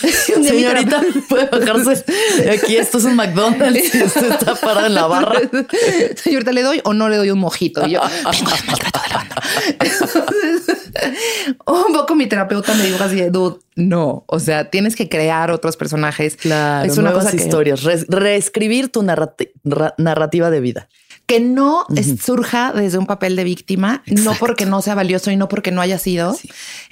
Señorita, 0.42 1.02
puede 1.28 1.46
bajarse 1.46 2.04
aquí. 2.50 2.76
Esto 2.76 2.98
es 2.98 3.04
un 3.04 3.16
McDonald's. 3.16 3.94
Esto 3.94 4.26
está 4.26 4.54
parado 4.54 4.86
en 4.86 4.94
la 4.94 5.06
barra. 5.06 5.40
Señorita, 6.16 6.52
¿le 6.52 6.62
doy 6.62 6.80
o 6.84 6.94
no 6.94 7.08
le 7.08 7.16
doy 7.16 7.30
un 7.30 7.38
mojito? 7.38 7.86
Y 7.86 7.92
yo 7.92 8.00
vengo 8.00 8.50
del 8.50 8.66
maltrato 8.66 9.00
de 9.02 9.08
la 9.08 9.18
un 11.66 11.92
poco 11.92 12.14
mi 12.14 12.26
terapeuta 12.26 12.74
me 12.74 12.84
dijo 12.84 13.02
así 13.02 13.16
de 13.16 13.30
dude, 13.30 13.58
no. 13.76 14.24
O 14.26 14.38
sea, 14.38 14.70
tienes 14.70 14.96
que 14.96 15.08
crear 15.08 15.50
otros 15.50 15.76
personajes. 15.76 16.36
Claro, 16.36 16.86
es 16.86 16.98
una 16.98 17.10
nuevas 17.10 17.32
cosa 17.32 17.36
historias, 17.36 17.82
reescribir 18.08 18.90
tu 18.90 19.02
narrativa 19.02 20.50
de 20.50 20.60
vida 20.60 20.88
que 21.30 21.38
no 21.38 21.86
surja 22.20 22.72
desde 22.72 22.98
un 22.98 23.06
papel 23.06 23.36
de 23.36 23.44
víctima, 23.44 24.02
no 24.08 24.34
porque 24.34 24.66
no 24.66 24.82
sea 24.82 24.96
valioso 24.96 25.30
y 25.30 25.36
no 25.36 25.48
porque 25.48 25.70
no 25.70 25.80
haya 25.80 25.96
sido. 25.96 26.36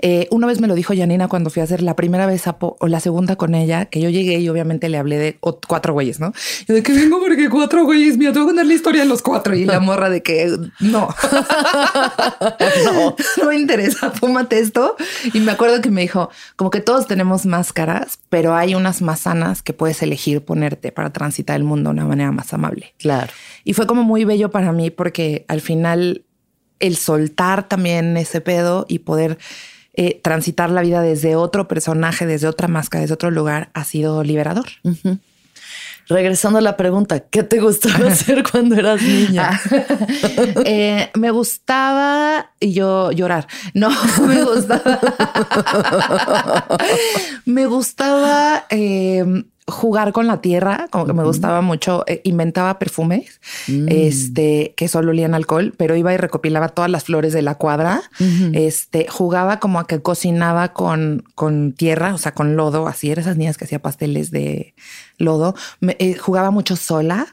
Eh, 0.00 0.28
una 0.30 0.47
vez 0.47 0.61
me 0.61 0.68
lo 0.68 0.76
dijo 0.76 0.95
Janina 0.97 1.26
cuando 1.26 1.50
fui 1.50 1.61
a 1.61 1.64
hacer 1.64 1.83
la 1.83 1.97
primera 1.97 2.25
vez 2.25 2.45
o 2.61 2.87
la 2.87 3.00
segunda 3.00 3.35
con 3.35 3.57
ella, 3.57 3.87
que 3.87 4.00
yo 4.00 4.11
llegué 4.11 4.38
y 4.38 4.49
obviamente 4.49 4.88
le 4.88 4.97
hablé 4.97 5.18
de 5.18 5.37
cuatro 5.40 5.92
güeyes, 5.92 6.21
¿no? 6.21 6.33
Yo 6.68 6.76
de 6.76 6.85
que 6.85 6.92
vengo 6.92 7.18
porque 7.18 7.50
cuatro 7.50 7.85
güeyes, 7.85 8.16
mira, 8.16 8.33
tengo 8.33 8.47
que 8.47 8.50
contar 8.50 8.66
la 8.66 8.75
historia 8.75 9.02
de 9.02 9.09
los 9.09 9.23
cuatro 9.23 9.57
y 9.57 9.64
la 9.64 9.80
morra 9.80 10.09
de 10.09 10.23
que 10.23 10.47
no, 10.78 11.09
no, 12.85 13.16
no 13.42 13.45
me 13.49 13.57
interesa, 13.57 14.12
fúmate 14.12 14.61
esto. 14.61 14.95
Y 15.35 15.40
me 15.40 15.50
acuerdo 15.50 15.80
que 15.80 15.90
me 15.90 16.02
dijo, 16.02 16.30
como 16.54 16.71
que 16.71 16.78
todos 16.78 17.09
tenemos 17.09 17.45
máscaras, 17.45 18.21
pero 18.28 18.54
hay 18.54 18.76
unas 18.76 19.02
más 19.02 19.18
sanas 19.18 19.62
que 19.62 19.73
puedes 19.73 20.00
elegir 20.00 20.42
ponerte 20.42 20.92
para 20.92 21.12
transitar 21.12 21.57
el 21.57 21.64
mundo 21.64 21.90
de 21.90 21.95
una 21.95 22.07
manera 22.07 22.30
más 22.30 22.54
amable. 22.54 22.95
Claro. 22.99 23.33
Y 23.64 23.73
fue 23.73 23.88
como 23.88 24.04
muy 24.04 24.27
bello 24.28 24.50
para 24.50 24.73
mí 24.73 24.90
porque 24.90 25.44
al 25.49 25.61
final 25.61 26.25
el 26.78 26.97
soltar 26.97 27.68
también 27.68 28.16
ese 28.16 28.40
pedo 28.40 28.87
y 28.88 29.00
poder 29.00 29.38
eh, 29.94 30.20
transitar 30.23 30.70
la 30.70 30.82
vida 30.82 31.02
desde 31.02 31.35
otro 31.35 31.66
personaje, 31.66 32.25
desde 32.25 32.47
otra 32.47 32.68
máscara, 32.68 33.02
desde 33.02 33.14
otro 33.14 33.32
lugar, 33.32 33.70
ha 33.75 33.82
sido 33.82 34.23
liberador. 34.23 34.66
Regresando 36.08 36.58
a 36.58 36.62
la 36.62 36.76
pregunta, 36.76 37.20
¿qué 37.20 37.42
te 37.42 37.61
gustaba 37.61 38.08
hacer 38.12 38.42
cuando 38.49 38.76
eras 38.76 39.02
niña? 39.02 39.61
Eh, 40.64 41.11
me 41.14 41.30
gustaba 41.30 42.52
y 42.61 42.73
yo 42.73 43.11
llorar. 43.12 43.47
No, 43.75 43.90
me 44.26 44.44
gustaba. 44.44 45.00
me 47.44 47.66
gustaba 47.66 48.66
eh, 48.70 49.44
jugar 49.68 50.12
con 50.12 50.26
la 50.26 50.40
tierra, 50.40 50.88
como 50.90 51.06
que 51.06 51.12
me 51.12 51.22
gustaba 51.25 51.60
mucho, 51.60 52.04
eh, 52.06 52.20
inventaba 52.25 52.78
perfumes, 52.78 53.40
mm. 53.68 53.88
este, 53.88 54.75
que 54.76 54.88
solo 54.88 55.10
olían 55.10 55.34
alcohol, 55.34 55.75
pero 55.76 55.94
iba 55.94 56.12
y 56.12 56.16
recopilaba 56.16 56.70
todas 56.70 56.90
las 56.90 57.04
flores 57.04 57.32
de 57.32 57.42
la 57.42 57.56
cuadra, 57.56 58.02
este, 58.52 59.06
jugaba 59.08 59.60
como 59.60 59.78
a 59.78 59.87
que 59.87 60.00
cocinaba 60.00 60.72
con, 60.72 61.25
con 61.34 61.72
tierra, 61.72 62.14
o 62.14 62.18
sea, 62.18 62.32
con 62.32 62.56
lodo, 62.56 62.88
así 62.88 63.10
eran 63.10 63.22
esas 63.22 63.37
niñas 63.37 63.58
que 63.58 63.66
hacía 63.66 63.80
pasteles 63.80 64.30
de 64.30 64.75
lodo, 65.18 65.54
eh, 65.82 66.14
jugaba 66.14 66.50
mucho 66.50 66.76
sola, 66.76 67.26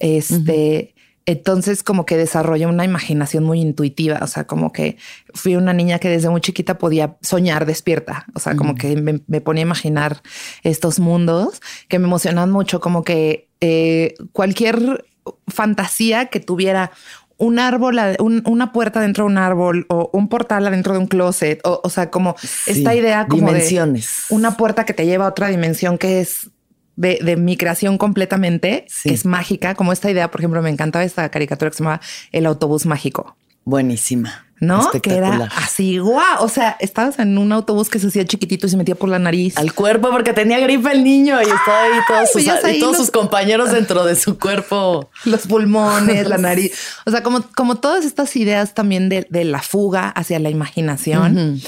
este, 0.00 0.95
entonces 1.26 1.82
como 1.82 2.06
que 2.06 2.16
desarrollé 2.16 2.66
una 2.66 2.84
imaginación 2.84 3.44
muy 3.44 3.60
intuitiva, 3.60 4.20
o 4.22 4.26
sea, 4.28 4.44
como 4.44 4.72
que 4.72 4.96
fui 5.34 5.56
una 5.56 5.72
niña 5.72 5.98
que 5.98 6.08
desde 6.08 6.30
muy 6.30 6.40
chiquita 6.40 6.78
podía 6.78 7.16
soñar 7.20 7.66
despierta, 7.66 8.26
o 8.34 8.38
sea, 8.38 8.54
como 8.54 8.76
que 8.76 8.96
me, 8.96 9.40
ponía 9.40 9.62
a 9.62 9.66
imaginar 9.66 10.22
estos 10.62 11.00
mundos 11.00 11.60
que 11.88 11.98
me 11.98 12.06
emocionan 12.06 12.50
mucho, 12.50 12.80
como 12.80 13.02
que 13.02 13.48
eh, 13.60 14.14
cualquier 14.32 15.04
fantasía 15.48 16.26
que 16.26 16.38
tuviera 16.38 16.92
un 17.38 17.58
árbol, 17.58 17.98
una 18.18 18.72
puerta 18.72 19.00
dentro 19.00 19.24
de 19.24 19.30
un 19.30 19.38
árbol 19.38 19.84
o 19.88 20.08
un 20.12 20.28
portal 20.28 20.66
adentro 20.66 20.94
de 20.94 21.00
un 21.00 21.06
closet, 21.06 21.60
o, 21.64 21.90
sea, 21.90 22.10
como 22.10 22.34
esta 22.66 22.94
idea 22.94 23.26
como 23.26 23.48
dimensiones. 23.48 24.24
de 24.30 24.36
una 24.36 24.56
puerta 24.56 24.86
que 24.86 24.94
te 24.94 25.04
lleva 25.04 25.26
a 25.26 25.28
otra 25.28 25.48
dimensión 25.48 25.98
que 25.98 26.20
es 26.20 26.50
de, 26.96 27.36
mi 27.36 27.56
creación 27.56 27.98
completamente, 27.98 28.86
es 29.04 29.24
mágica, 29.24 29.74
como 29.74 29.92
esta 29.92 30.10
idea, 30.10 30.30
por 30.30 30.40
ejemplo, 30.40 30.62
me 30.62 30.70
encantaba 30.70 31.04
esta 31.04 31.28
caricatura 31.28 31.70
que 31.70 31.76
se 31.76 31.82
llamaba 31.84 32.00
El 32.32 32.46
autobús 32.46 32.86
mágico. 32.86 33.36
Buenísima. 33.64 34.46
¿No? 34.58 34.90
Que 35.02 35.16
era 35.16 35.50
así, 35.56 35.98
guau. 35.98 36.42
O 36.42 36.48
sea, 36.48 36.76
estabas 36.80 37.18
en 37.18 37.36
un 37.36 37.52
autobús 37.52 37.90
que 37.90 37.98
se 37.98 38.06
hacía 38.06 38.24
chiquitito 38.24 38.66
y 38.66 38.70
se 38.70 38.78
metía 38.78 38.94
por 38.94 39.10
la 39.10 39.18
nariz. 39.18 39.58
Al 39.58 39.74
cuerpo 39.74 40.08
porque 40.10 40.32
tenía 40.32 40.58
gripe 40.60 40.90
el 40.92 41.04
niño 41.04 41.38
y 41.42 41.44
estaba 41.44 41.82
ahí 41.82 42.00
todos, 42.08 42.30
sus, 42.32 42.42
y 42.42 42.80
todos 42.80 42.96
sus 42.96 43.10
compañeros 43.10 43.72
dentro 43.72 44.04
de 44.06 44.16
su 44.16 44.38
cuerpo. 44.38 45.10
Los 45.24 45.46
pulmones, 45.46 46.26
la 46.26 46.38
nariz. 46.38 46.72
O 47.04 47.10
sea, 47.10 47.22
como, 47.22 47.42
como 47.54 47.74
todas 47.76 48.06
estas 48.06 48.34
ideas 48.36 48.72
también 48.72 49.10
de, 49.10 49.26
la 49.44 49.60
fuga 49.60 50.08
hacia 50.08 50.38
la 50.38 50.48
imaginación. 50.48 51.60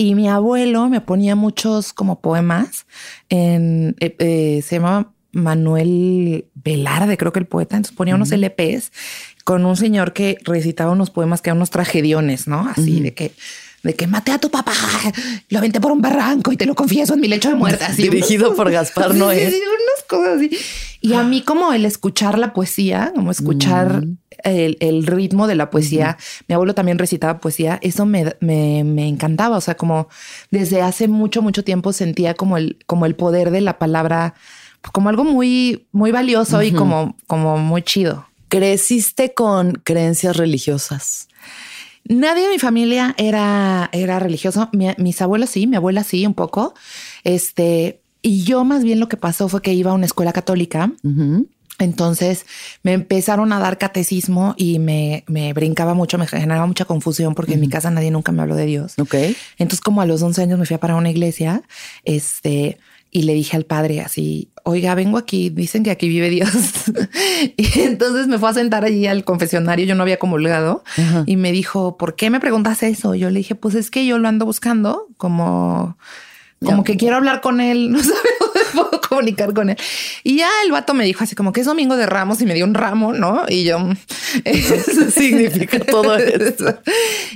Y 0.00 0.14
mi 0.14 0.28
abuelo 0.28 0.88
me 0.88 1.00
ponía 1.00 1.34
muchos 1.34 1.92
como 1.92 2.20
poemas 2.20 2.86
en, 3.28 3.96
eh, 3.98 4.14
eh, 4.20 4.62
se 4.62 4.76
llamaba 4.76 5.12
Manuel 5.32 6.46
Velarde, 6.54 7.16
creo 7.16 7.32
que 7.32 7.40
el 7.40 7.46
poeta, 7.46 7.76
entonces 7.76 7.96
ponía 7.96 8.14
unos 8.14 8.30
LPs 8.30 8.92
con 9.42 9.66
un 9.66 9.76
señor 9.76 10.12
que 10.12 10.38
recitaba 10.44 10.92
unos 10.92 11.10
poemas 11.10 11.42
que 11.42 11.50
eran 11.50 11.58
unos 11.58 11.70
tragediones, 11.70 12.46
¿no? 12.46 12.68
Así 12.68 13.00
de 13.00 13.12
que 13.12 13.32
de 13.88 13.94
que 13.94 14.06
maté 14.06 14.32
a 14.32 14.38
tu 14.38 14.50
papá, 14.50 14.74
lo 15.48 15.58
aventé 15.58 15.80
por 15.80 15.92
un 15.92 16.02
barranco 16.02 16.52
y 16.52 16.58
te 16.58 16.66
lo 16.66 16.74
confieso 16.74 17.14
en 17.14 17.20
mi 17.20 17.26
lecho 17.26 17.48
de 17.48 17.54
muerte. 17.54 17.86
Dirigido 17.96 18.54
por 18.54 18.70
Gaspar 18.70 19.14
Noé. 19.14 19.46
unas 19.46 20.04
cosas 20.06 20.36
así. 20.36 20.50
Y 21.00 21.14
a 21.14 21.22
mí 21.22 21.40
como 21.40 21.72
el 21.72 21.86
escuchar 21.86 22.38
la 22.38 22.52
poesía, 22.52 23.12
como 23.14 23.30
escuchar 23.30 24.04
mm. 24.04 24.18
el, 24.44 25.06
ritmo 25.06 25.46
de 25.46 25.54
la 25.54 25.70
poesía, 25.70 26.18
mi 26.48 26.54
abuelo 26.54 26.74
también 26.74 26.98
recitaba 26.98 27.38
poesía, 27.38 27.78
eso 27.80 28.04
me, 28.04 28.34
encantaba. 29.08 29.56
O 29.56 29.60
sea, 29.62 29.74
como 29.74 30.08
desde 30.50 30.82
hace 30.82 31.08
mucho, 31.08 31.40
mucho 31.40 31.64
tiempo 31.64 31.94
sentía 31.94 32.34
como 32.34 32.58
el, 32.58 32.76
como 32.84 33.06
el 33.06 33.14
poder 33.14 33.50
de 33.50 33.62
la 33.62 33.78
palabra, 33.78 34.34
como 34.92 35.08
algo 35.08 35.24
muy, 35.24 35.86
muy 35.92 36.10
valioso 36.10 36.62
y 36.62 36.72
como, 36.72 37.16
como 37.26 37.56
muy 37.56 37.80
chido. 37.80 38.26
¿Creciste 38.50 39.32
con 39.32 39.80
creencias 39.82 40.36
religiosas? 40.36 41.28
Nadie 42.04 42.44
de 42.44 42.50
mi 42.50 42.58
familia 42.58 43.14
era, 43.18 43.90
era 43.92 44.18
religioso. 44.18 44.70
mis 44.72 45.22
abuelos 45.22 45.50
sí, 45.50 45.66
mi 45.66 45.76
abuela 45.76 46.04
sí, 46.04 46.26
un 46.26 46.34
poco. 46.34 46.74
Este, 47.24 48.00
y 48.22 48.44
yo 48.44 48.64
más 48.64 48.84
bien 48.84 49.00
lo 49.00 49.08
que 49.08 49.16
pasó 49.16 49.48
fue 49.48 49.62
que 49.62 49.74
iba 49.74 49.90
a 49.90 49.94
una 49.94 50.06
escuela 50.06 50.32
católica. 50.32 50.92
Entonces 51.78 52.44
me 52.82 52.92
empezaron 52.92 53.52
a 53.52 53.60
dar 53.60 53.78
catecismo 53.78 54.54
y 54.56 54.78
me, 54.80 55.24
me, 55.28 55.52
brincaba 55.52 55.94
mucho, 55.94 56.18
me 56.18 56.26
generaba 56.26 56.66
mucha 56.66 56.84
confusión 56.84 57.34
porque 57.34 57.54
en 57.54 57.60
mi 57.60 57.68
casa 57.68 57.90
nadie 57.90 58.10
nunca 58.10 58.32
me 58.32 58.42
habló 58.42 58.56
de 58.56 58.66
Dios. 58.66 58.94
Ok. 58.98 59.14
Entonces, 59.58 59.80
como 59.80 60.00
a 60.00 60.06
los 60.06 60.20
11 60.22 60.42
años 60.42 60.58
me 60.58 60.66
fui 60.66 60.74
a 60.74 60.80
para 60.80 60.96
una 60.96 61.10
iglesia, 61.10 61.62
este, 62.04 62.78
y 63.10 63.22
le 63.22 63.34
dije 63.34 63.56
al 63.56 63.64
padre 63.64 64.00
así, 64.00 64.48
oiga, 64.68 64.94
vengo 64.94 65.16
aquí, 65.16 65.48
dicen 65.48 65.82
que 65.82 65.90
aquí 65.90 66.08
vive 66.08 66.28
Dios. 66.28 66.50
y 67.56 67.80
entonces 67.80 68.26
me 68.26 68.38
fue 68.38 68.50
a 68.50 68.54
sentar 68.54 68.84
allí 68.84 69.06
al 69.06 69.24
confesionario, 69.24 69.86
yo 69.86 69.94
no 69.94 70.02
había 70.02 70.18
comulgado, 70.18 70.84
y 71.26 71.36
me 71.36 71.52
dijo, 71.52 71.96
¿por 71.96 72.16
qué 72.16 72.28
me 72.28 72.40
preguntas 72.40 72.82
eso? 72.82 73.14
Yo 73.14 73.30
le 73.30 73.38
dije, 73.38 73.54
pues 73.54 73.74
es 73.74 73.90
que 73.90 74.06
yo 74.06 74.18
lo 74.18 74.28
ando 74.28 74.44
buscando 74.44 75.06
como... 75.16 75.96
Como 76.60 76.82
que 76.82 76.96
quiero 76.96 77.14
hablar 77.14 77.40
con 77.40 77.60
él, 77.60 77.88
no 77.92 78.00
sabe 78.00 78.18
dónde 78.40 78.60
puedo 78.74 79.00
comunicar 79.08 79.54
con 79.54 79.70
él. 79.70 79.76
Y 80.24 80.38
ya 80.38 80.50
el 80.64 80.72
vato 80.72 80.92
me 80.92 81.04
dijo 81.04 81.22
así 81.22 81.36
como 81.36 81.52
que 81.52 81.60
es 81.60 81.66
domingo 81.66 81.96
de 81.96 82.04
ramos 82.04 82.42
y 82.42 82.46
me 82.46 82.54
dio 82.54 82.64
un 82.64 82.74
ramo, 82.74 83.12
¿no? 83.12 83.44
Y 83.48 83.62
yo... 83.62 83.78
Eso 84.44 85.10
significa 85.10 85.78
todo 85.78 86.16
eso. 86.16 86.80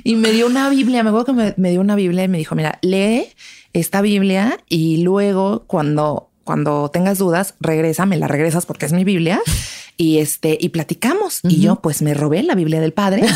y 0.03 0.17
me 0.17 0.31
dio 0.31 0.45
una 0.45 0.69
Biblia, 0.69 1.03
me 1.03 1.09
acuerdo 1.09 1.27
que 1.27 1.33
me, 1.33 1.53
me 1.55 1.71
dio 1.71 1.79
una 1.79 1.95
Biblia 1.95 2.25
y 2.25 2.27
me 2.27 2.37
dijo, 2.37 2.53
mira, 2.53 2.77
lee 2.81 3.29
esta 3.73 4.01
Biblia 4.01 4.59
y 4.69 4.97
luego 4.97 5.63
cuando, 5.65 6.29
cuando 6.43 6.89
tengas 6.89 7.17
dudas, 7.17 7.55
regresa, 7.59 8.05
me 8.05 8.17
la 8.17 8.27
regresas 8.27 8.65
porque 8.65 8.85
es 8.85 8.93
mi 8.93 9.03
Biblia 9.03 9.41
y 9.95 10.19
este 10.19 10.57
y 10.59 10.69
platicamos 10.69 11.39
y 11.43 11.61
yo 11.61 11.75
pues 11.75 12.01
me 12.01 12.15
robé 12.15 12.41
la 12.41 12.55
Biblia 12.55 12.81
del 12.81 12.93
padre 12.93 13.21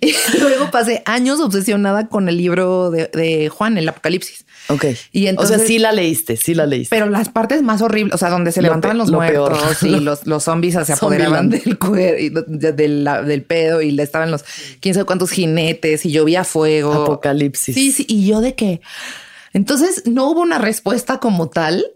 y 0.00 0.14
luego 0.40 0.70
pasé 0.70 1.02
años 1.04 1.38
obsesionada 1.40 2.08
con 2.08 2.28
el 2.28 2.38
libro 2.38 2.90
de, 2.90 3.50
Juan 3.52 3.76
el 3.76 3.88
Apocalipsis 3.88 4.44
Ok. 4.68 4.86
Y 5.12 5.26
entonces, 5.26 5.56
o 5.56 5.58
sea, 5.58 5.66
sí 5.66 5.78
la 5.78 5.92
leíste, 5.92 6.38
sí 6.38 6.54
la 6.54 6.64
leíste. 6.64 6.96
Pero 6.96 7.10
las 7.10 7.28
partes 7.28 7.60
más 7.60 7.82
horribles, 7.82 8.14
o 8.14 8.18
sea, 8.18 8.30
donde 8.30 8.50
se 8.50 8.62
levantaban 8.62 8.96
los 8.96 9.10
muertos 9.10 9.60
y 9.82 10.00
los, 10.00 10.26
los 10.26 10.44
zombies 10.44 10.78
se 10.86 10.92
apoderaban 10.94 11.50
del 11.50 11.78
cuero 11.78 12.18
y 12.18 12.30
del, 12.30 13.06
del 13.26 13.42
pedo 13.42 13.82
y 13.82 13.90
le 13.90 14.02
estaban 14.02 14.30
los 14.30 14.42
quién 14.80 14.94
sabe 14.94 15.04
cuántos 15.04 15.32
jinetes 15.32 16.06
y 16.06 16.12
llovía 16.12 16.44
fuego. 16.44 16.94
Apocalipsis. 16.94 17.74
Sí, 17.74 17.92
sí. 17.92 18.06
Y 18.08 18.26
yo 18.26 18.40
de 18.40 18.54
que 18.54 18.80
entonces 19.54 20.02
no 20.04 20.28
hubo 20.28 20.42
una 20.42 20.58
respuesta 20.58 21.18
como 21.18 21.48
tal 21.48 21.86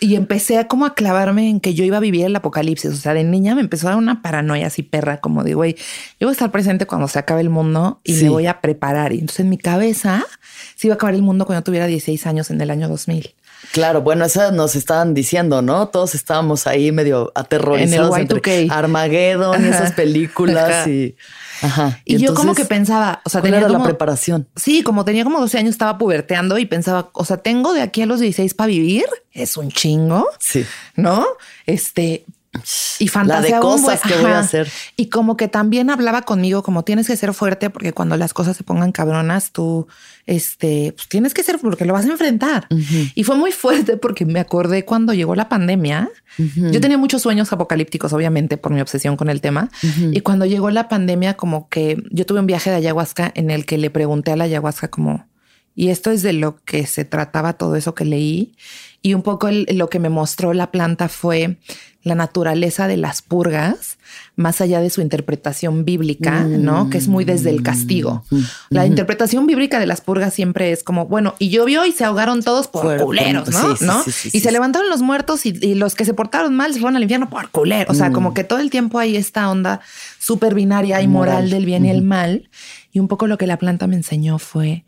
y 0.00 0.16
empecé 0.16 0.58
a 0.58 0.66
como 0.66 0.84
a 0.84 0.94
clavarme 0.94 1.48
en 1.48 1.60
que 1.60 1.74
yo 1.74 1.84
iba 1.84 1.98
a 1.98 2.00
vivir 2.00 2.26
el 2.26 2.34
apocalipsis. 2.34 2.90
O 2.90 2.96
sea, 2.96 3.14
de 3.14 3.22
niña 3.22 3.54
me 3.54 3.60
empezó 3.60 3.86
a 3.86 3.90
dar 3.90 3.98
una 3.98 4.20
paranoia 4.20 4.66
así 4.66 4.82
perra, 4.82 5.20
como 5.20 5.44
de 5.44 5.54
güey, 5.54 5.76
yo 6.18 6.26
voy 6.26 6.30
a 6.30 6.32
estar 6.32 6.50
presente 6.50 6.86
cuando 6.86 7.06
se 7.06 7.20
acabe 7.20 7.40
el 7.40 7.50
mundo 7.50 8.00
y 8.02 8.14
me 8.14 8.28
voy 8.28 8.46
a 8.48 8.60
preparar. 8.60 9.12
Y 9.12 9.20
entonces 9.20 9.40
en 9.40 9.50
mi 9.50 9.58
cabeza 9.58 10.24
se 10.74 10.88
iba 10.88 10.94
a 10.94 10.96
acabar 10.96 11.14
el 11.14 11.22
mundo 11.22 11.46
cuando 11.46 11.60
yo 11.60 11.64
tuviera 11.64 11.86
16 11.86 12.26
años 12.26 12.50
en 12.50 12.60
el 12.60 12.70
año 12.70 12.88
2000. 12.88 13.34
Claro, 13.70 14.02
bueno, 14.02 14.24
eso 14.24 14.50
nos 14.50 14.74
estaban 14.74 15.14
diciendo, 15.14 15.62
¿no? 15.62 15.86
Todos 15.88 16.16
estábamos 16.16 16.66
ahí 16.66 16.90
medio 16.90 17.30
aterrorizados 17.36 18.18
en 18.18 18.28
el 18.44 18.70
Armageddon 18.72 19.64
y 19.64 19.68
esas 19.68 19.92
películas 19.92 20.88
y 20.88 21.14
y, 22.04 22.18
yo 22.18 22.34
como 22.34 22.54
que 22.54 22.64
pensaba, 22.64 23.20
o 23.24 23.30
sea, 23.30 23.42
tenía 23.42 23.68
la 23.68 23.82
preparación. 23.82 24.48
Sí, 24.56 24.82
como 24.82 25.04
tenía 25.04 25.24
como 25.24 25.40
12 25.40 25.58
años, 25.58 25.70
estaba 25.70 25.98
puberteando 25.98 26.58
y 26.58 26.66
pensaba, 26.66 27.10
o 27.12 27.24
sea, 27.24 27.38
tengo 27.38 27.72
de 27.72 27.82
aquí 27.82 28.02
a 28.02 28.06
los 28.06 28.20
16 28.20 28.54
para 28.54 28.68
vivir. 28.68 29.04
Es 29.32 29.56
un 29.56 29.70
chingo. 29.70 30.28
Sí. 30.38 30.64
¿No? 30.96 31.26
Este, 31.66 32.24
y 32.98 33.08
fantasía 33.08 33.50
La 33.50 33.56
de 33.56 33.62
cosas 33.62 34.00
que 34.02 34.14
voy 34.16 34.30
a 34.30 34.40
hacer. 34.40 34.70
Y 34.96 35.06
como 35.08 35.36
que 35.36 35.48
también 35.48 35.88
hablaba 35.88 36.22
conmigo, 36.22 36.62
como 36.62 36.84
tienes 36.84 37.06
que 37.06 37.16
ser 37.16 37.32
fuerte 37.32 37.70
porque 37.70 37.92
cuando 37.92 38.16
las 38.16 38.34
cosas 38.34 38.56
se 38.56 38.62
pongan 38.62 38.92
cabronas, 38.92 39.52
tú 39.52 39.86
este, 40.26 40.92
pues 40.94 41.08
tienes 41.08 41.32
que 41.32 41.42
ser 41.42 41.58
porque 41.58 41.86
lo 41.86 41.94
vas 41.94 42.04
a 42.04 42.10
enfrentar. 42.10 42.66
Y 43.14 43.24
fue 43.24 43.36
muy 43.36 43.52
fuerte 43.52 43.96
porque 43.96 44.26
me 44.26 44.38
acordé 44.38 44.84
cuando 44.84 45.14
llegó 45.14 45.34
la 45.34 45.48
pandemia. 45.48 46.10
Yo 46.36 46.80
tenía 46.80 46.98
muchos 46.98 47.22
sueños 47.22 47.52
apocalípticos, 47.52 48.12
obviamente, 48.12 48.58
por 48.58 48.72
mi 48.72 48.80
obsesión 48.80 49.16
con 49.16 49.30
el 49.30 49.40
tema. 49.40 49.70
Y 50.12 50.20
cuando 50.20 50.44
llegó 50.44 50.70
la 50.70 50.88
pandemia, 50.88 51.34
como 51.34 51.68
que 51.68 52.02
yo 52.10 52.26
tuve 52.26 52.40
un 52.40 52.46
viaje 52.46 52.70
de 52.70 52.76
ayahuasca 52.76 53.32
en 53.34 53.50
el 53.50 53.64
que 53.64 53.78
le 53.78 53.90
pregunté 53.90 54.32
a 54.32 54.36
la 54.36 54.44
ayahuasca 54.44 54.88
como, 54.88 55.26
y 55.74 55.88
esto 55.88 56.10
es 56.10 56.22
de 56.22 56.34
lo 56.34 56.56
que 56.64 56.86
se 56.86 57.06
trataba 57.06 57.54
todo 57.54 57.76
eso 57.76 57.94
que 57.94 58.04
leí. 58.04 58.54
Y 59.00 59.14
un 59.14 59.22
poco 59.22 59.48
lo 59.50 59.90
que 59.90 59.98
me 59.98 60.10
mostró 60.10 60.52
la 60.52 60.70
planta 60.70 61.08
fue 61.08 61.58
la 62.02 62.14
naturaleza 62.14 62.88
de 62.88 62.96
las 62.96 63.22
purgas, 63.22 63.98
más 64.34 64.60
allá 64.60 64.80
de 64.80 64.90
su 64.90 65.00
interpretación 65.00 65.84
bíblica, 65.84 66.42
¿no? 66.44 66.90
Que 66.90 66.98
es 66.98 67.06
muy 67.06 67.24
desde 67.24 67.50
el 67.50 67.62
castigo. 67.62 68.24
Mm. 68.30 68.40
La 68.70 68.86
interpretación 68.86 69.46
bíblica 69.46 69.78
de 69.78 69.86
las 69.86 70.00
purgas 70.00 70.34
siempre 70.34 70.72
es 70.72 70.82
como, 70.82 71.06
bueno, 71.06 71.34
y 71.38 71.50
llovió 71.50 71.86
y 71.86 71.92
se 71.92 72.04
ahogaron 72.04 72.42
todos 72.42 72.66
por 72.66 72.96
culeros, 72.98 73.48
¿no? 73.80 74.02
y 74.32 74.40
se 74.40 74.52
levantaron 74.52 74.88
los 74.90 75.00
muertos 75.00 75.46
y, 75.46 75.74
los 75.74 75.94
que 75.94 76.04
se 76.04 76.14
portaron 76.14 76.54
mal 76.54 76.72
se 76.74 76.80
fueron 76.80 76.96
al 76.96 77.02
infierno 77.02 77.30
por 77.30 77.50
culeros. 77.50 77.94
O 77.94 77.98
sea, 77.98 78.10
como 78.10 78.30
mm. 78.30 78.34
que 78.34 78.44
todo 78.44 78.58
el 78.58 78.70
tiempo 78.70 78.98
hay 78.98 79.16
esta 79.16 79.48
onda 79.50 79.80
súper 80.18 80.54
binaria 80.54 81.00
y 81.02 81.08
moral, 81.08 81.50
del 81.50 81.64
bien 81.64 81.84
y 81.84 81.90
el 81.90 82.02
mal. 82.02 82.48
Y 82.92 82.98
un 82.98 83.08
poco 83.08 83.26
lo 83.26 83.38
que 83.38 83.46
la 83.46 83.58
planta 83.58 83.86
me 83.86 83.96
enseñó 83.96 84.38
fue 84.38 84.84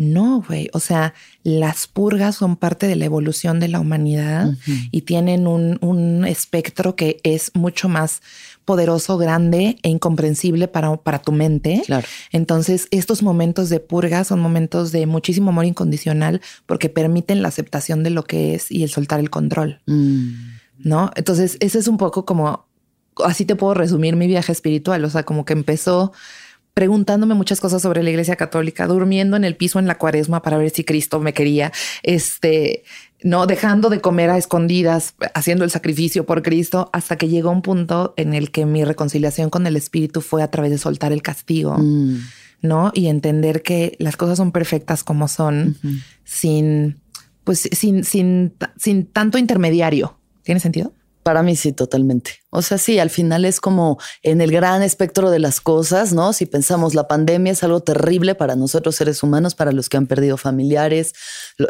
No, 0.00 0.42
güey. 0.48 0.70
O 0.72 0.80
sea, 0.80 1.12
las 1.42 1.86
purgas 1.86 2.36
son 2.36 2.56
parte 2.56 2.86
de 2.86 2.96
la 2.96 3.04
evolución 3.04 3.60
de 3.60 3.68
la 3.68 3.80
humanidad 3.80 4.54
y 4.90 5.02
tienen 5.02 5.46
un, 5.46 5.76
un, 5.82 6.24
espectro 6.24 6.96
que 6.96 7.20
es 7.22 7.50
mucho 7.52 7.90
más 7.90 8.22
poderoso, 8.64 9.18
grande 9.18 9.76
e 9.82 9.90
incomprensible 9.90 10.68
para, 10.68 10.96
para 10.96 11.18
tu 11.18 11.32
mente. 11.32 11.82
Claro. 11.84 12.06
Entonces, 12.32 12.88
estos 12.92 13.22
momentos 13.22 13.68
de 13.68 13.78
purga 13.78 14.24
son 14.24 14.40
momentos 14.40 14.90
de 14.90 15.04
muchísimo 15.04 15.50
amor 15.50 15.66
incondicional 15.66 16.40
porque 16.64 16.88
permiten 16.88 17.42
la 17.42 17.48
aceptación 17.48 18.02
de 18.02 18.08
lo 18.08 18.24
que 18.24 18.54
es 18.54 18.72
y 18.72 18.82
el 18.84 18.88
soltar 18.88 19.20
el 19.20 19.28
control. 19.28 19.82
Mm. 19.84 20.30
¿No? 20.78 21.10
Entonces, 21.14 21.58
ese 21.60 21.78
es 21.78 21.88
un 21.88 21.98
poco 21.98 22.24
como, 22.24 22.64
así 23.22 23.44
te 23.44 23.54
puedo 23.54 23.74
resumir 23.74 24.16
mi 24.16 24.28
viaje 24.28 24.50
espiritual. 24.50 25.04
O 25.04 25.10
sea, 25.10 25.24
como 25.24 25.44
que 25.44 25.52
empezó 25.52 26.12
preguntándome 26.74 27.34
muchas 27.34 27.60
cosas 27.60 27.82
sobre 27.82 28.02
la 28.02 28.10
iglesia 28.10 28.36
católica, 28.36 28.86
durmiendo 28.86 29.36
en 29.36 29.44
el 29.44 29.56
piso 29.56 29.78
en 29.78 29.86
la 29.86 29.98
cuaresma 29.98 30.42
para 30.42 30.56
ver 30.56 30.70
si 30.70 30.84
Cristo 30.84 31.20
me 31.20 31.32
quería, 31.32 31.72
este, 32.02 32.84
no 33.22 33.46
dejando 33.46 33.90
de 33.90 34.00
comer 34.00 34.30
a 34.30 34.38
escondidas, 34.38 35.14
haciendo 35.34 35.64
el 35.64 35.70
sacrificio 35.70 36.24
por 36.24 36.42
Cristo, 36.42 36.88
hasta 36.92 37.16
que 37.16 37.28
llegó 37.28 37.50
un 37.50 37.62
punto 37.62 38.14
en 38.16 38.34
el 38.34 38.50
que 38.50 38.66
mi 38.66 38.84
reconciliación 38.84 39.50
con 39.50 39.66
el 39.66 39.76
espíritu 39.76 40.20
fue 40.20 40.42
a 40.42 40.50
través 40.50 40.70
de 40.70 40.78
soltar 40.78 41.12
el 41.12 41.22
castigo, 41.22 41.76
Mm. 41.78 42.18
¿no? 42.62 42.92
Y 42.94 43.06
entender 43.08 43.62
que 43.62 43.96
las 43.98 44.16
cosas 44.16 44.36
son 44.36 44.52
perfectas 44.52 45.02
como 45.02 45.28
son, 45.28 45.76
sin, 46.24 47.00
pues, 47.44 47.68
sin, 47.72 48.04
sin, 48.04 48.54
sin 48.76 49.06
tanto 49.06 49.38
intermediario. 49.38 50.18
¿Tiene 50.42 50.60
sentido? 50.60 50.92
Para 51.30 51.44
mí 51.44 51.54
sí, 51.54 51.72
totalmente. 51.72 52.40
O 52.50 52.60
sea, 52.60 52.76
sí, 52.76 52.98
al 52.98 53.08
final 53.08 53.44
es 53.44 53.60
como 53.60 54.00
en 54.24 54.40
el 54.40 54.50
gran 54.50 54.82
espectro 54.82 55.30
de 55.30 55.38
las 55.38 55.60
cosas, 55.60 56.12
¿no? 56.12 56.32
Si 56.32 56.44
pensamos 56.44 56.96
la 56.96 57.06
pandemia 57.06 57.52
es 57.52 57.62
algo 57.62 57.78
terrible 57.78 58.34
para 58.34 58.56
nosotros 58.56 58.96
seres 58.96 59.22
humanos, 59.22 59.54
para 59.54 59.70
los 59.70 59.88
que 59.88 59.96
han 59.96 60.08
perdido 60.08 60.36
familiares, 60.36 61.12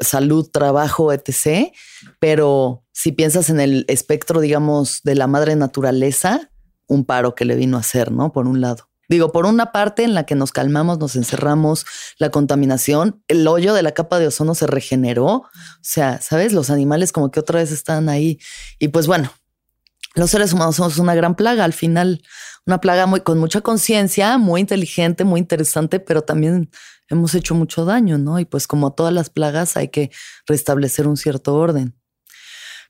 salud, 0.01 0.49
trabajo, 0.51 1.13
etc. 1.13 1.75
Pero 2.21 2.87
si 2.93 3.13
piensas 3.13 3.51
en 3.51 3.61
el 3.61 3.85
espectro, 3.89 4.41
digamos, 4.41 5.03
de 5.05 5.15
la 5.15 5.27
madre 5.27 5.57
naturaleza, 5.57 6.51
un 6.87 7.05
paro 7.05 7.35
que 7.35 7.45
le 7.45 7.55
vino 7.55 7.77
a 7.77 7.81
hacer, 7.81 8.13
¿no? 8.13 8.33
Por 8.33 8.47
un 8.47 8.63
lado. 8.63 8.89
Digo, 9.11 9.31
por 9.31 9.45
una 9.45 9.73
parte 9.73 10.05
en 10.05 10.15
la 10.15 10.25
que 10.25 10.37
nos 10.37 10.53
calmamos, 10.53 10.99
nos 10.99 11.17
encerramos, 11.17 11.85
la 12.17 12.31
contaminación, 12.31 13.23
el 13.29 13.47
hoyo 13.47 13.75
de 13.75 13.83
la 13.83 13.93
capa 13.93 14.21
de 14.21 14.29
ozono 14.29 14.55
se 14.55 14.67
regeneró. 14.67 15.27
O 15.27 15.49
sea, 15.83 16.19
¿sabes? 16.23 16.55
Los 16.55 16.71
animales 16.71 17.13
como 17.13 17.31
que 17.31 17.41
otra 17.41 17.59
vez 17.59 17.73
están 17.73 18.09
ahí. 18.09 18.39
Y 18.79 18.89
pues 18.89 19.07
bueno, 19.07 19.31
los 20.15 20.31
seres 20.31 20.53
humanos 20.53 20.77
somos 20.77 20.99
una 20.99 21.15
gran 21.15 21.35
plaga, 21.35 21.65
al 21.65 21.73
final 21.73 22.23
una 22.67 22.81
plaga 22.81 23.07
muy 23.07 23.21
con 23.21 23.39
mucha 23.39 23.61
conciencia, 23.61 24.39
muy 24.39 24.61
inteligente, 24.61 25.25
muy 25.25 25.41
interesante, 25.41 26.01
pero 26.01 26.23
también 26.23 26.71
hemos 27.09 27.35
hecho 27.35 27.55
mucho 27.55 27.85
daño, 27.85 28.19
¿no? 28.19 28.39
Y 28.39 28.45
pues 28.45 28.67
como 28.67 28.93
todas 28.93 29.13
las 29.13 29.31
plagas 29.31 29.77
hay 29.77 29.89
que 29.89 30.11
restablecer 30.47 31.07
un 31.07 31.17
cierto 31.17 31.55
orden. 31.55 31.97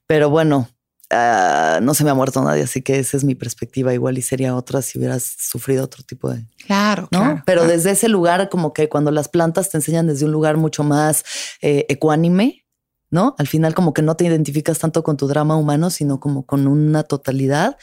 Pero 0.07 0.29
bueno, 0.29 0.69
uh, 1.13 1.81
no 1.81 1.95
se 1.95 2.05
me 2.05 2.11
ha 2.11 2.15
muerto 2.15 2.43
nadie, 2.43 2.63
así 2.65 2.83
que 2.83 2.99
esa 2.99 3.17
es 3.17 3.25
mi 3.25 3.35
perspectiva. 3.35 3.95
Igual 3.95 4.19
y 4.19 4.23
sería 4.23 4.55
otra 4.55 4.83
si 4.83 4.99
hubieras 4.99 5.37
sufrido 5.39 5.85
otro 5.85 6.03
tipo 6.03 6.31
de. 6.31 6.45
Claro, 6.67 7.03
¿no? 7.13 7.21
claro, 7.21 7.43
Pero 7.47 7.61
claro. 7.63 7.77
desde 7.77 7.93
ese 7.93 8.09
lugar, 8.09 8.49
como 8.49 8.73
que 8.73 8.89
cuando 8.89 9.11
las 9.11 9.29
plantas 9.29 9.71
te 9.71 9.79
enseñan 9.79 10.07
desde 10.07 10.27
un 10.27 10.33
lugar 10.33 10.57
mucho 10.57 10.83
más 10.85 11.25
eh, 11.63 11.87
ecuánime, 11.89 12.65
¿no? 13.11 13.35
Al 13.39 13.47
final, 13.47 13.75
como 13.75 13.93
que 13.93 14.03
no 14.03 14.17
te 14.17 14.25
identificas 14.25 14.79
tanto 14.79 15.03
con 15.03 15.17
tu 15.17 15.27
drama 15.27 15.57
humano, 15.57 15.91
sino 15.91 16.21
como 16.21 16.47
con 16.47 16.67
una 16.67 17.03
totalidad, 17.03 17.77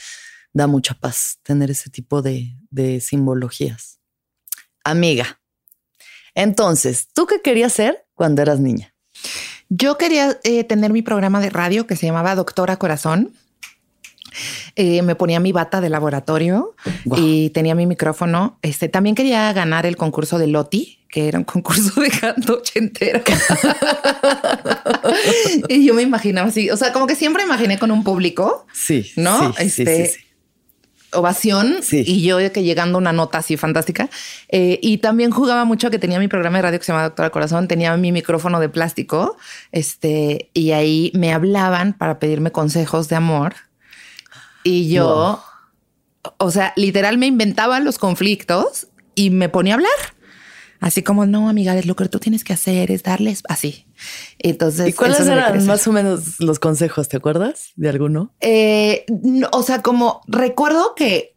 da 0.54 0.68
mucha 0.68 0.94
paz 0.96 1.40
tener 1.44 1.70
ese 1.70 1.90
tipo 1.90 2.22
de, 2.22 2.58
de 2.70 3.00
simbologías. 3.02 4.00
Amiga, 4.84 5.40
entonces, 6.38 7.08
¿tú 7.14 7.26
qué 7.26 7.42
querías 7.42 7.74
ser 7.74 8.06
cuando 8.14 8.44
eras 8.44 8.60
niña? 8.60 8.94
Yo 9.70 9.98
quería 9.98 10.40
eh, 10.44 10.64
tener 10.64 10.94
mi 10.94 11.02
programa 11.02 11.42
de 11.42 11.50
radio 11.50 11.88
que 11.88 11.96
se 11.96 12.06
llamaba 12.06 12.36
Doctora 12.36 12.78
Corazón. 12.78 13.34
Eh, 14.76 15.02
me 15.02 15.16
ponía 15.16 15.40
mi 15.40 15.52
bata 15.52 15.82
de 15.82 15.90
laboratorio 15.90 16.76
Wow. 17.06 17.18
y 17.20 17.50
tenía 17.52 17.76
mi 17.76 17.86
micrófono. 17.86 18.58
Este 18.62 18.90
también 18.90 19.16
quería 19.16 19.52
ganar 19.54 19.86
el 19.86 19.98
concurso 19.98 20.38
de 20.38 20.48
Loti, 20.48 21.00
que 21.10 21.28
era 21.28 21.40
un 21.40 21.46
concurso 21.46 22.00
de 22.02 22.10
canto 22.10 22.58
ochentero. 22.58 23.22
y 25.70 25.86
yo 25.86 25.94
me 25.94 26.02
imaginaba 26.02 26.50
así, 26.50 26.70
o 26.70 26.78
sea, 26.78 26.94
como 26.94 27.08
que 27.08 27.16
siempre 27.16 27.44
imaginé 27.44 27.78
con 27.80 27.92
un 27.92 28.04
público, 28.04 28.66
Sí, 28.74 29.12
¿no? 29.16 29.54
sí, 29.54 29.64
Este, 29.64 30.06
sí, 30.08 30.14
sí. 30.14 30.20
ovación 31.14 31.78
Sí. 31.82 32.04
y 32.06 32.22
yo 32.24 32.38
que 32.52 32.64
llegando 32.64 32.98
una 32.98 33.14
nota 33.14 33.40
así 33.40 33.58
fantástica. 33.58 34.10
Eh, 34.50 34.80
y 34.82 34.98
también 35.00 35.32
jugaba 35.32 35.66
mucho 35.66 35.90
que 35.90 36.00
tenía 36.00 36.20
mi 36.20 36.28
programa 36.28 36.58
de 36.58 36.62
radio 36.64 36.80
que 36.80 36.86
se 36.86 36.92
llama 36.92 37.04
Doctora 37.04 37.30
Corazón, 37.30 37.68
tenía 37.68 37.96
mi 37.98 38.12
micrófono 38.12 38.60
de 38.60 38.70
plástico, 38.70 39.38
este, 39.72 40.50
y 40.54 40.72
ahí 40.72 41.12
me 41.16 41.34
hablaban 41.34 41.94
para 41.94 42.20
pedirme 42.20 42.52
consejos 42.52 43.08
de 43.10 43.16
amor. 43.16 43.56
Y 44.64 44.90
yo, 44.90 45.44
o 46.38 46.52
sea, 46.52 46.74
literal 46.76 47.18
me 47.18 47.28
inventaba 47.28 47.80
los 47.80 47.98
conflictos 47.98 48.88
y 49.16 49.30
me 49.30 49.50
ponía 49.50 49.74
a 49.74 49.78
hablar. 49.78 49.92
Así 50.80 51.02
como, 51.02 51.26
no, 51.26 51.50
amiga, 51.50 51.76
lo 51.84 51.96
que 51.96 52.08
tú 52.08 52.20
tienes 52.20 52.44
que 52.44 52.54
hacer 52.54 52.92
es 52.92 53.02
darles 53.02 53.42
así. 53.50 53.88
Entonces, 54.38 54.90
¿Y 54.90 54.94
cuáles 54.94 55.22
eran 55.22 55.66
más 55.66 55.88
o 55.88 55.92
menos 55.92 56.40
los 56.40 56.60
consejos? 56.60 57.08
¿Te 57.08 57.18
acuerdas 57.18 57.72
de 57.76 57.90
alguno? 57.90 58.36
Eh, 58.42 59.06
no, 59.08 59.50
o 59.54 59.64
sea, 59.64 59.82
como 59.82 60.22
recuerdo 60.28 60.94
que 60.96 61.37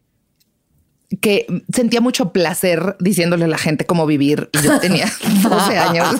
que 1.19 1.45
sentía 1.73 1.99
mucho 1.99 2.31
placer 2.31 2.95
diciéndole 2.99 3.45
a 3.45 3.47
la 3.47 3.57
gente 3.57 3.85
cómo 3.85 4.05
vivir. 4.05 4.49
Y 4.53 4.63
yo 4.63 4.79
tenía 4.79 5.11
12 5.43 5.77
años. 5.77 6.07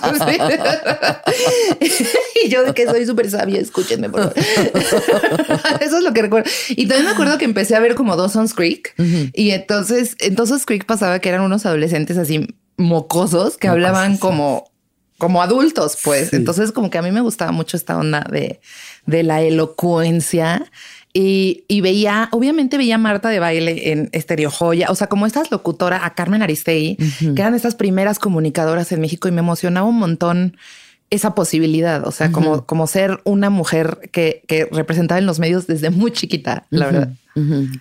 y 2.44 2.48
yo 2.48 2.64
de 2.64 2.74
que 2.74 2.86
soy 2.86 3.06
súper 3.06 3.30
sabia, 3.30 3.60
escúchenme. 3.60 4.10
Por 4.10 4.20
favor. 4.20 4.34
Eso 5.80 5.98
es 5.98 6.04
lo 6.04 6.12
que 6.12 6.22
recuerdo. 6.22 6.50
Y 6.70 6.86
también 6.86 7.06
me 7.06 7.12
acuerdo 7.12 7.38
que 7.38 7.44
empecé 7.44 7.74
a 7.74 7.80
ver 7.80 7.94
como 7.94 8.16
Dawson's 8.16 8.52
Creek. 8.52 8.94
Y 9.32 9.50
entonces, 9.52 10.16
en 10.20 10.34
Dawson's 10.34 10.66
Creek 10.66 10.84
pasaba 10.84 11.18
que 11.20 11.28
eran 11.28 11.40
unos 11.40 11.64
adolescentes 11.64 12.18
así 12.18 12.48
mocosos 12.76 13.56
que 13.56 13.68
Mocosos, 13.68 13.86
hablaban 13.86 14.16
como 14.18 14.72
como 15.22 15.40
adultos, 15.40 15.98
pues. 16.02 16.30
Sí. 16.30 16.36
Entonces, 16.36 16.72
como 16.72 16.90
que 16.90 16.98
a 16.98 17.02
mí 17.02 17.12
me 17.12 17.20
gustaba 17.20 17.52
mucho 17.52 17.76
esta 17.76 17.96
onda 17.96 18.26
de, 18.28 18.60
de 19.06 19.22
la 19.22 19.40
elocuencia. 19.40 20.68
Y, 21.14 21.64
y 21.68 21.82
veía, 21.82 22.28
obviamente 22.32 22.78
veía 22.78 22.94
a 22.94 22.98
Marta 22.98 23.28
de 23.28 23.38
baile 23.38 23.92
en 23.92 24.08
Estereo 24.12 24.50
Joya, 24.50 24.86
o 24.90 24.94
sea, 24.94 25.08
como 25.08 25.26
estas 25.26 25.50
locutoras, 25.50 26.00
a 26.04 26.14
Carmen 26.14 26.42
Aristegui, 26.42 26.96
que 26.96 27.42
eran 27.42 27.54
estas 27.54 27.74
primeras 27.74 28.18
comunicadoras 28.18 28.92
en 28.92 29.00
México 29.00 29.28
y 29.28 29.32
me 29.32 29.40
emocionaba 29.40 29.86
un 29.86 29.98
montón 29.98 30.56
esa 31.10 31.34
posibilidad, 31.34 32.06
o 32.06 32.10
sea, 32.10 32.32
como, 32.32 32.64
como 32.64 32.86
ser 32.86 33.20
una 33.24 33.50
mujer 33.50 34.08
que, 34.12 34.42
que 34.48 34.66
representaba 34.72 35.18
en 35.18 35.26
los 35.26 35.38
medios 35.38 35.66
desde 35.66 35.90
muy 35.90 36.10
chiquita, 36.10 36.64
la 36.70 36.86
verdad. 36.86 37.10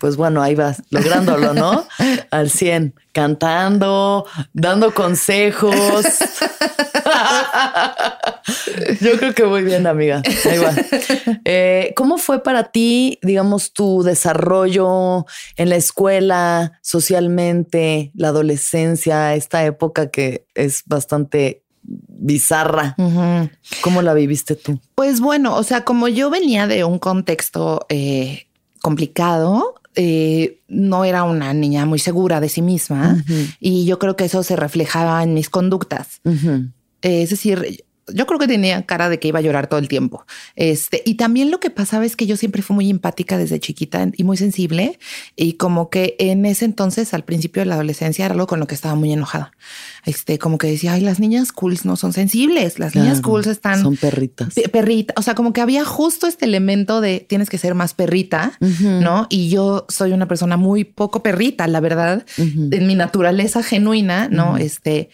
Pues 0.02 0.18
bueno, 0.18 0.42
ahí 0.42 0.56
vas, 0.56 0.84
lográndolo, 0.90 1.54
¿no? 1.54 1.86
Al 2.32 2.50
100, 2.50 2.94
cantando, 3.14 4.26
dando 4.52 4.94
consejos. 4.94 6.06
Yo 9.02 9.18
creo 9.18 9.34
que 9.34 9.46
muy 9.46 9.64
bien, 9.64 9.88
amiga. 9.88 10.22
Ahí 10.50 10.58
va. 10.58 10.74
Eh, 11.46 11.94
¿Cómo 11.96 12.18
fue 12.18 12.44
para 12.44 12.72
ti, 12.72 13.20
digamos, 13.22 13.74
tu 13.74 14.04
desarrollo 14.04 15.26
en 15.56 15.70
la 15.70 15.76
escuela, 15.76 16.80
socialmente, 16.82 18.12
la 18.16 18.30
adolescencia, 18.30 19.36
esta 19.36 19.66
época 19.66 20.10
que 20.10 20.46
es 20.56 20.84
bastante 20.86 21.64
bizarra? 21.84 22.96
¿Cómo 23.82 24.02
la 24.02 24.14
viviste 24.14 24.56
tú? 24.56 24.80
Pues 24.96 25.20
bueno, 25.20 25.56
o 25.56 25.64
sea, 25.64 25.84
como 25.84 26.08
yo 26.08 26.30
venía 26.30 26.68
de 26.68 26.84
un 26.84 27.00
contexto 27.00 27.86
eh, 27.90 28.48
complicado, 28.82 29.76
eh, 29.96 30.62
no 30.70 31.04
era 31.04 31.24
una 31.24 31.54
niña 31.54 31.86
muy 31.86 32.00
segura 32.00 32.40
de 32.40 32.48
sí 32.48 32.62
misma 32.62 33.22
y 33.60 33.86
yo 33.86 34.00
creo 34.00 34.16
que 34.16 34.24
eso 34.24 34.42
se 34.42 34.56
reflejaba 34.56 35.22
en 35.22 35.34
mis 35.34 35.50
conductas. 35.50 36.22
Es 37.02 37.30
decir, 37.30 37.84
yo 38.14 38.26
creo 38.26 38.40
que 38.40 38.48
tenía 38.48 38.86
cara 38.86 39.10
de 39.10 39.20
que 39.20 39.30
iba 39.30 39.40
a 39.40 39.42
llorar 39.42 39.68
todo 39.68 39.80
el 39.80 39.88
tiempo. 39.88 40.26
Este, 40.56 41.02
y 41.06 41.16
también 41.16 41.50
lo 41.50 41.60
que 41.60 41.70
pasaba 41.70 42.04
es 42.04 42.16
que 42.18 42.26
yo 42.26 42.36
siempre 42.36 42.62
fui 42.62 42.74
muy 42.74 42.90
empática 42.90 43.38
desde 43.38 43.60
chiquita 43.60 44.10
y 44.18 44.24
muy 44.24 44.36
sensible. 44.38 45.00
Y 45.38 45.54
como 45.54 45.90
que 45.90 46.16
en 46.20 46.46
ese 46.46 46.66
entonces, 46.66 47.14
al 47.14 47.24
principio 47.24 47.62
de 47.62 47.68
la 47.68 47.76
adolescencia, 47.76 48.26
era 48.26 48.34
algo 48.34 48.48
con 48.48 48.60
lo 48.60 48.68
que 48.68 48.76
estaba 48.76 48.96
muy 48.96 49.14
enojada. 49.14 49.52
Este, 50.04 50.40
como 50.40 50.58
que 50.58 50.68
decía, 50.68 50.94
ay, 50.94 51.02
las 51.02 51.20
niñas 51.20 51.54
cools 51.54 51.86
no 51.86 51.96
son 51.96 52.12
sensibles. 52.12 52.80
Las 52.80 52.96
niñas 52.96 53.22
cools 53.22 53.48
están 53.48 53.82
Son 53.82 53.96
perritas. 53.96 54.56
Pe- 54.56 54.68
perrita, 54.68 55.14
o 55.16 55.22
sea, 55.22 55.36
como 55.36 55.54
que 55.54 55.62
había 55.62 55.86
justo 55.86 56.28
este 56.28 56.46
elemento 56.46 57.00
de 57.00 57.20
tienes 57.22 57.50
que 57.50 57.60
ser 57.60 57.76
más 57.76 57.94
perrita, 57.94 58.54
¿no? 58.82 59.28
Y 59.30 59.50
yo 59.50 59.86
soy 59.88 60.12
una 60.12 60.28
persona 60.28 60.58
muy 60.58 60.84
poco 60.84 61.24
perrita, 61.24 61.66
la 61.68 61.80
verdad, 61.80 62.26
en 62.38 62.88
mi 62.88 62.96
naturaleza 62.96 63.64
genuina, 63.64 64.28
¿no? 64.28 64.58
Este, 64.58 65.10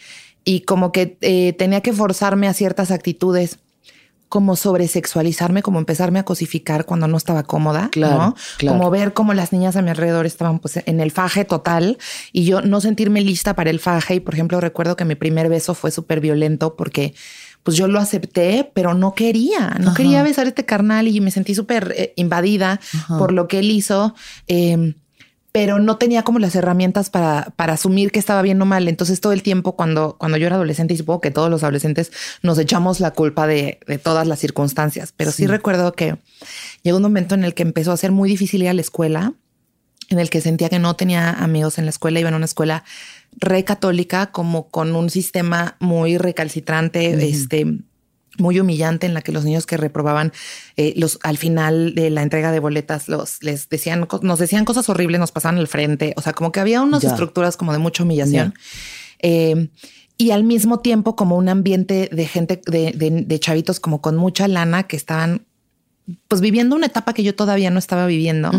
y 0.48 0.62
como 0.62 0.94
que 0.94 1.18
eh, 1.20 1.52
tenía 1.58 1.82
que 1.82 1.92
forzarme 1.92 2.48
a 2.48 2.54
ciertas 2.54 2.92
actitudes 2.92 3.60
como 4.30 4.56
sobresexualizarme, 4.56 5.62
como 5.62 5.78
empezarme 5.78 6.20
a 6.20 6.24
cosificar 6.24 6.86
cuando 6.86 7.06
no 7.10 7.18
estaba 7.18 7.44
cómoda, 7.44 7.90
claro, 7.92 8.34
Como 8.66 8.90
ver 8.90 9.12
cómo 9.12 9.34
las 9.34 9.52
niñas 9.52 9.76
a 9.76 9.82
mi 9.82 9.90
alrededor 9.90 10.26
estaban 10.26 10.60
pues 10.60 10.80
en 10.86 11.02
el 11.02 11.12
faje 11.12 11.44
total 11.44 11.98
y 12.32 12.46
yo 12.46 12.62
no 12.62 12.80
sentirme 12.80 13.20
lista 13.20 13.56
para 13.56 13.70
el 13.70 13.82
faje. 13.82 14.16
Y 14.16 14.20
por 14.22 14.36
ejemplo, 14.36 14.62
recuerdo 14.62 14.96
que 14.96 15.04
mi 15.04 15.16
primer 15.16 15.50
beso 15.50 15.74
fue 15.74 15.92
súper 15.92 16.22
violento 16.22 16.78
porque 16.78 17.14
pues 17.64 17.76
yo 17.76 17.90
lo 17.90 18.00
acepté, 18.00 18.72
pero 18.74 18.94
no 18.94 19.16
quería, 19.16 19.76
no 19.82 19.94
quería 19.94 20.24
besar 20.24 20.46
a 20.46 20.50
este 20.50 20.64
carnal 20.64 21.10
y 21.10 21.20
me 21.20 21.32
sentí 21.32 21.56
súper 21.56 21.94
eh, 21.98 22.14
invadida 22.16 22.80
por 23.18 23.34
lo 23.34 23.50
que 23.50 23.60
él 23.60 23.70
hizo. 23.70 24.16
Em, 24.48 24.94
pero 25.58 25.80
no 25.80 25.98
tenía 25.98 26.22
como 26.22 26.38
las 26.38 26.54
herramientas 26.54 27.10
para, 27.10 27.52
para 27.56 27.74
asumir 27.74 28.12
que 28.12 28.20
estaba 28.20 28.43
bien 28.43 28.62
o 28.62 28.65
mal. 28.67 28.88
Entonces 28.88 29.22
todo 29.22 29.34
el 29.34 29.41
tiempo 29.41 29.76
cuando, 29.76 30.15
cuando 30.20 30.38
yo 30.38 30.46
era 30.46 30.56
adolescente, 30.56 30.93
y 30.93 30.98
supongo 30.98 31.20
que 31.20 31.32
todos 31.32 31.50
los 31.50 31.63
adolescentes 31.63 32.12
nos 32.43 32.60
echamos 32.60 33.00
la 33.00 33.10
culpa 33.10 33.48
de, 33.48 33.80
todas 34.04 34.28
las 34.28 34.38
circunstancias, 34.38 35.15
pero 35.17 35.32
sí. 35.32 35.48
recuerdo 35.48 35.93
que 35.93 36.20
llegó 36.84 36.98
un 36.98 37.02
momento 37.02 37.34
en 37.34 37.43
el 37.43 37.56
que 37.56 37.63
empezó 37.63 37.91
a 37.91 37.98
ser 37.98 38.12
muy 38.12 38.30
difícil 38.30 38.62
ir 38.62 38.70
a 38.70 38.74
la 38.76 38.82
escuela, 38.82 39.34
en 40.10 40.20
el 40.20 40.30
que 40.30 40.41
sentía 40.41 40.70
que 40.70 40.78
no 40.78 40.96
tenía 40.96 41.32
amigos 41.32 41.80
en 41.80 41.86
la 41.86 41.89
escuela, 41.89 42.20
iba 42.20 42.30
a 42.30 42.36
una 42.36 42.46
escuela 42.46 42.84
re 43.32 43.63
católica, 43.63 44.28
como 44.28 44.70
con 44.70 44.96
un 44.96 45.10
sistema 45.10 45.76
muy 45.80 46.20
recalcitrante, 46.20 47.28
este 47.28 47.80
muy 48.38 48.60
humillante 48.60 49.08
en 49.08 49.13
la 49.13 49.21
que 49.21 49.32
los 49.32 49.45
niños 49.45 49.65
que 49.65 49.78
reprobaban 49.78 50.32
eh, 50.76 50.93
los 50.95 51.19
al 51.23 51.38
final 51.38 51.95
de 51.95 52.10
la 52.10 52.23
entrega 52.23 52.52
de 52.52 52.60
boletas 52.60 53.08
los 53.08 53.41
les 53.43 53.69
decían 53.69 54.08
nos 54.21 54.39
decían 54.39 54.65
cosas 54.65 54.89
horribles 54.89 55.19
nos 55.19 55.32
pasaban 55.32 55.58
al 55.58 55.67
frente. 55.67 56.13
O 56.17 56.21
sea 56.21 56.34
como 56.34 56.52
que 56.52 56.60
había 56.60 56.82
unas 56.82 57.04
estructuras 57.04 57.58
como 57.58 57.73
de 57.73 57.80
mucha 57.80 58.04
humillación. 58.04 58.54
Eh, 59.19 59.69
y 60.17 60.32
al 60.32 60.43
mismo 60.43 60.80
tiempo 60.80 61.15
como 61.15 61.38
un 61.38 61.47
ambiente 61.47 62.10
de 62.12 62.28
gente 62.28 62.60
de, 62.65 62.91
de, 63.26 63.39
chavitos 63.39 63.80
como 63.80 64.02
con 64.02 64.17
mucha 64.17 64.47
lana 64.47 64.84
que 64.84 64.95
estaban 64.95 65.45
pues 66.28 66.41
viviendo 66.41 66.76
una 66.76 66.88
etapa 66.88 67.13
que 67.13 67.23
yo 67.23 67.36
todavía 67.36 67.69
no 67.69 67.78
estaba 67.78 68.08
viviendo. 68.08 68.52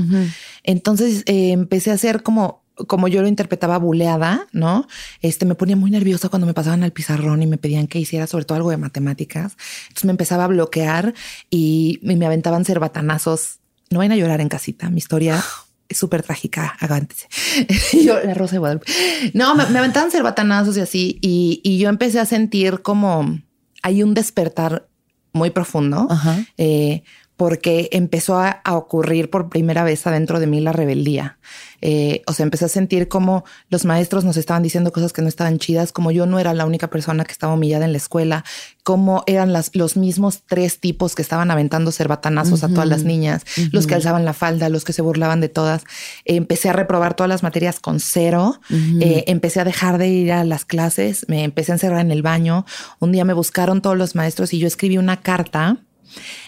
Entonces 0.62 1.24
eh, 1.26 1.50
empecé 1.50 1.90
a 1.90 1.94
hacer 1.94 2.22
como 2.22 2.62
como 2.86 3.08
yo 3.08 3.22
lo 3.22 3.28
interpretaba 3.28 3.78
buleada, 3.78 4.46
¿no? 4.52 4.86
Este 5.20 5.44
me 5.46 5.54
ponía 5.54 5.76
muy 5.76 5.90
nerviosa 5.90 6.28
cuando 6.28 6.46
me 6.46 6.54
pasaban 6.54 6.82
al 6.82 6.92
pizarrón 6.92 7.42
y 7.42 7.46
me 7.46 7.58
pedían 7.58 7.86
que 7.86 7.98
hiciera 7.98 8.26
sobre 8.26 8.44
todo 8.44 8.56
algo 8.56 8.70
de 8.70 8.76
matemáticas. 8.76 9.56
Entonces 9.88 10.04
me 10.04 10.12
empezaba 10.12 10.44
a 10.44 10.48
bloquear 10.48 11.14
y, 11.50 12.00
me 12.02 12.24
aventaban 12.26 12.64
cerbatanazos. 12.64 13.58
No 13.90 13.98
vayan 13.98 14.12
a 14.12 14.16
llorar 14.16 14.40
en 14.40 14.48
casita. 14.48 14.90
Mi 14.90 14.98
historia 14.98 15.42
es 15.88 15.96
súper 15.96 16.22
trágica. 16.22 16.76
Agántese. 16.80 17.26
yo, 18.04 18.20
la 18.22 18.34
rosa 18.34 18.52
de 18.52 18.58
Guadalupe. 18.58 18.92
No, 19.34 19.54
me, 19.54 19.62
aventaban 19.62 20.10
cerbatanazos 20.10 20.76
y 20.76 20.80
así. 20.80 21.18
Y, 21.20 21.78
yo 21.78 21.88
empecé 21.88 22.20
a 22.20 22.26
sentir 22.26 22.82
como 22.82 23.40
hay 23.82 24.02
un 24.02 24.14
despertar 24.14 24.88
muy 25.32 25.50
profundo. 25.50 26.08
Eh, 26.56 27.02
porque 27.38 27.88
empezó 27.92 28.36
a, 28.36 28.60
ocurrir 28.68 29.30
por 29.30 29.48
primera 29.48 29.84
vez 29.84 30.04
adentro 30.08 30.40
de 30.40 30.48
mí 30.48 30.60
la 30.60 30.72
rebeldía. 30.72 31.38
Eh, 31.80 32.22
o 32.26 32.32
sea, 32.32 32.42
empecé 32.42 32.64
a 32.64 32.68
sentir 32.68 33.06
como 33.06 33.44
los 33.70 33.84
maestros 33.84 34.24
nos 34.24 34.36
estaban 34.36 34.64
diciendo 34.64 34.92
cosas 34.92 35.12
que 35.12 35.22
no 35.22 35.28
estaban 35.28 35.60
chidas, 35.60 35.92
como 35.92 36.10
yo 36.10 36.26
no 36.26 36.40
era 36.40 36.52
la 36.52 36.66
única 36.66 36.90
persona 36.90 37.24
que 37.24 37.30
estaba 37.30 37.54
humillada 37.54 37.84
en 37.84 37.92
la 37.92 37.98
escuela, 37.98 38.44
como 38.82 39.22
eran 39.28 39.52
las, 39.52 39.70
los 39.76 39.96
mismos 39.96 40.42
tres 40.48 40.80
tipos 40.80 41.14
que 41.14 41.22
estaban 41.22 41.52
aventando 41.52 41.92
cerbatanazos 41.92 42.64
a 42.64 42.68
todas 42.70 42.88
las 42.88 43.04
niñas, 43.04 43.44
los 43.70 43.86
que 43.86 43.94
alzaban 43.94 44.24
la 44.24 44.32
falda, 44.32 44.68
los 44.68 44.84
que 44.84 44.92
se 44.92 45.02
burlaban 45.02 45.40
de 45.40 45.48
todas. 45.48 45.84
empecé 46.24 46.70
a 46.70 46.72
reprobar 46.72 47.14
todas 47.14 47.28
las 47.28 47.44
materias 47.44 47.78
con 47.78 48.00
cero, 48.00 48.60
eh, 49.00 49.22
empecé 49.28 49.60
a 49.60 49.64
dejar 49.64 49.98
de 49.98 50.08
ir 50.08 50.32
a 50.32 50.42
las 50.42 50.64
clases, 50.64 51.24
me 51.28 51.44
empecé 51.44 51.70
a 51.70 51.76
encerrar 51.76 52.00
en 52.00 52.10
el 52.10 52.22
baño. 52.22 52.66
Un 52.98 53.12
día 53.12 53.24
me 53.24 53.32
buscaron 53.32 53.80
todos 53.80 53.96
los 53.96 54.16
maestros 54.16 54.52
y 54.52 54.58
yo 54.58 54.66
escribí 54.66 54.98
una 54.98 55.18
carta 55.18 55.78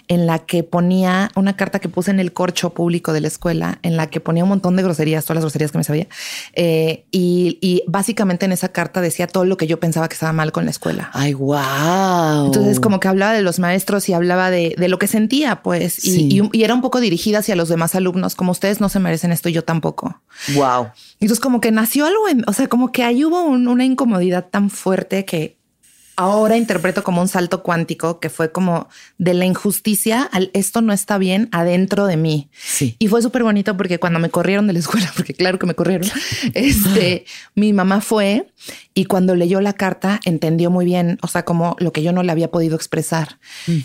en 0.09 0.27
la 0.27 0.41
que 0.41 0.63
ponía 0.63 1.31
una 1.37 1.57
carta 1.57 1.79
que 1.79 1.89
puse 1.89 2.11
en 2.11 2.21
el 2.21 2.33
corcho 2.33 2.71
público 2.71 3.13
de 3.13 3.21
la 3.21 3.29
escuela, 3.29 3.79
en 3.83 3.97
la 3.97 4.09
que 4.09 4.21
ponía 4.21 4.43
un 4.43 4.49
montón 4.49 4.77
de 4.77 4.83
groserías, 4.83 5.25
todas 5.25 5.37
las 5.37 5.45
groserías 5.45 5.73
que 5.73 5.79
me 5.79 5.85
sabía. 5.85 6.09
Eh, 6.55 7.05
y, 7.11 7.85
básicamente 7.87 8.45
en 8.47 8.53
esa 8.53 8.69
carta 8.69 9.01
decía 9.01 9.27
todo 9.27 9.45
lo 9.45 9.57
que 9.57 9.67
yo 9.67 9.79
pensaba 9.81 10.09
que 10.09 10.15
estaba 10.15 10.33
mal 10.33 10.53
con 10.53 10.65
la 10.65 10.71
escuela. 10.71 11.11
Ay, 11.13 11.35
wow. 11.35 12.47
Entonces, 12.47 12.81
como 12.81 13.01
que 13.01 13.09
hablaba 13.09 13.33
de 13.33 13.43
los 13.43 13.59
maestros 13.59 14.09
y 14.09 14.13
hablaba 14.13 14.51
de, 14.51 14.75
lo 14.77 14.99
que 14.99 15.07
sentía, 15.07 15.63
pues, 15.63 16.05
y, 16.05 16.43
era 16.53 16.75
un 16.75 16.81
poco 16.81 17.01
dirigida 17.01 17.39
hacia 17.39 17.57
los 17.57 17.69
demás 17.69 17.95
alumnos, 17.95 18.35
como 18.35 18.53
ustedes 18.53 18.81
no 18.81 18.89
se 18.89 18.99
merecen 18.99 19.33
esto, 19.33 19.49
yo 19.49 19.63
tampoco. 19.65 20.21
Wow. 20.55 20.89
Entonces, 21.21 21.41
como 21.41 21.61
que 21.61 21.71
nació 21.71 22.07
algo, 22.07 22.29
en, 22.29 22.45
o 22.47 22.53
sea, 22.53 22.69
como 22.69 22.93
que 22.93 23.05
ahí 23.05 23.25
hubo 23.25 23.43
una 23.43 23.85
incomodidad 23.85 24.47
tan 24.51 24.71
fuerte 24.71 25.25
que 25.25 25.60
ahora 26.21 26.59
interpreto 26.59 27.03
como 27.03 27.23
un 27.23 27.29
salto 27.29 27.63
cuántico 27.63 28.21
que 28.21 28.29
fue 28.29 28.53
como 28.53 28.89
de 29.17 29.33
la 29.33 29.47
injusticia 29.47 30.23
al 30.23 30.51
esto 30.53 30.83
no 30.83 30.93
está 30.93 31.17
bien 31.17 31.49
adentro 31.51 32.07
de 32.07 32.19
mí. 32.19 32.51
Sí. 32.63 32.95
Y 32.99 33.09
fue 33.09 33.23
súper 33.23 33.43
bonito 33.43 33.75
porque 33.77 33.99
cuando 33.99 34.19
me 34.19 34.29
corrieron 34.29 34.67
de 34.67 34.75
la 34.75 34.81
escuela, 34.81 35.11
porque 35.17 35.33
claro 35.33 35.59
que 35.59 35.67
me 35.67 35.75
corrieron, 35.75 36.11
este, 36.55 37.25
mi 37.55 37.73
mamá 37.73 38.03
fue 38.03 38.47
y 38.93 39.07
cuando 39.07 39.35
leyó 39.35 39.61
la 39.63 39.73
carta 39.73 40.21
entendió 40.27 40.71
muy 40.71 40.85
bien, 40.85 41.19
o 41.23 41.27
sea, 41.27 41.45
como 41.45 41.75
lo 41.79 41.93
que 41.93 42.03
yo 42.03 42.13
no 42.13 42.23
le 42.23 42.33
había 42.33 42.51
podido 42.51 42.77
expresar. 42.77 43.39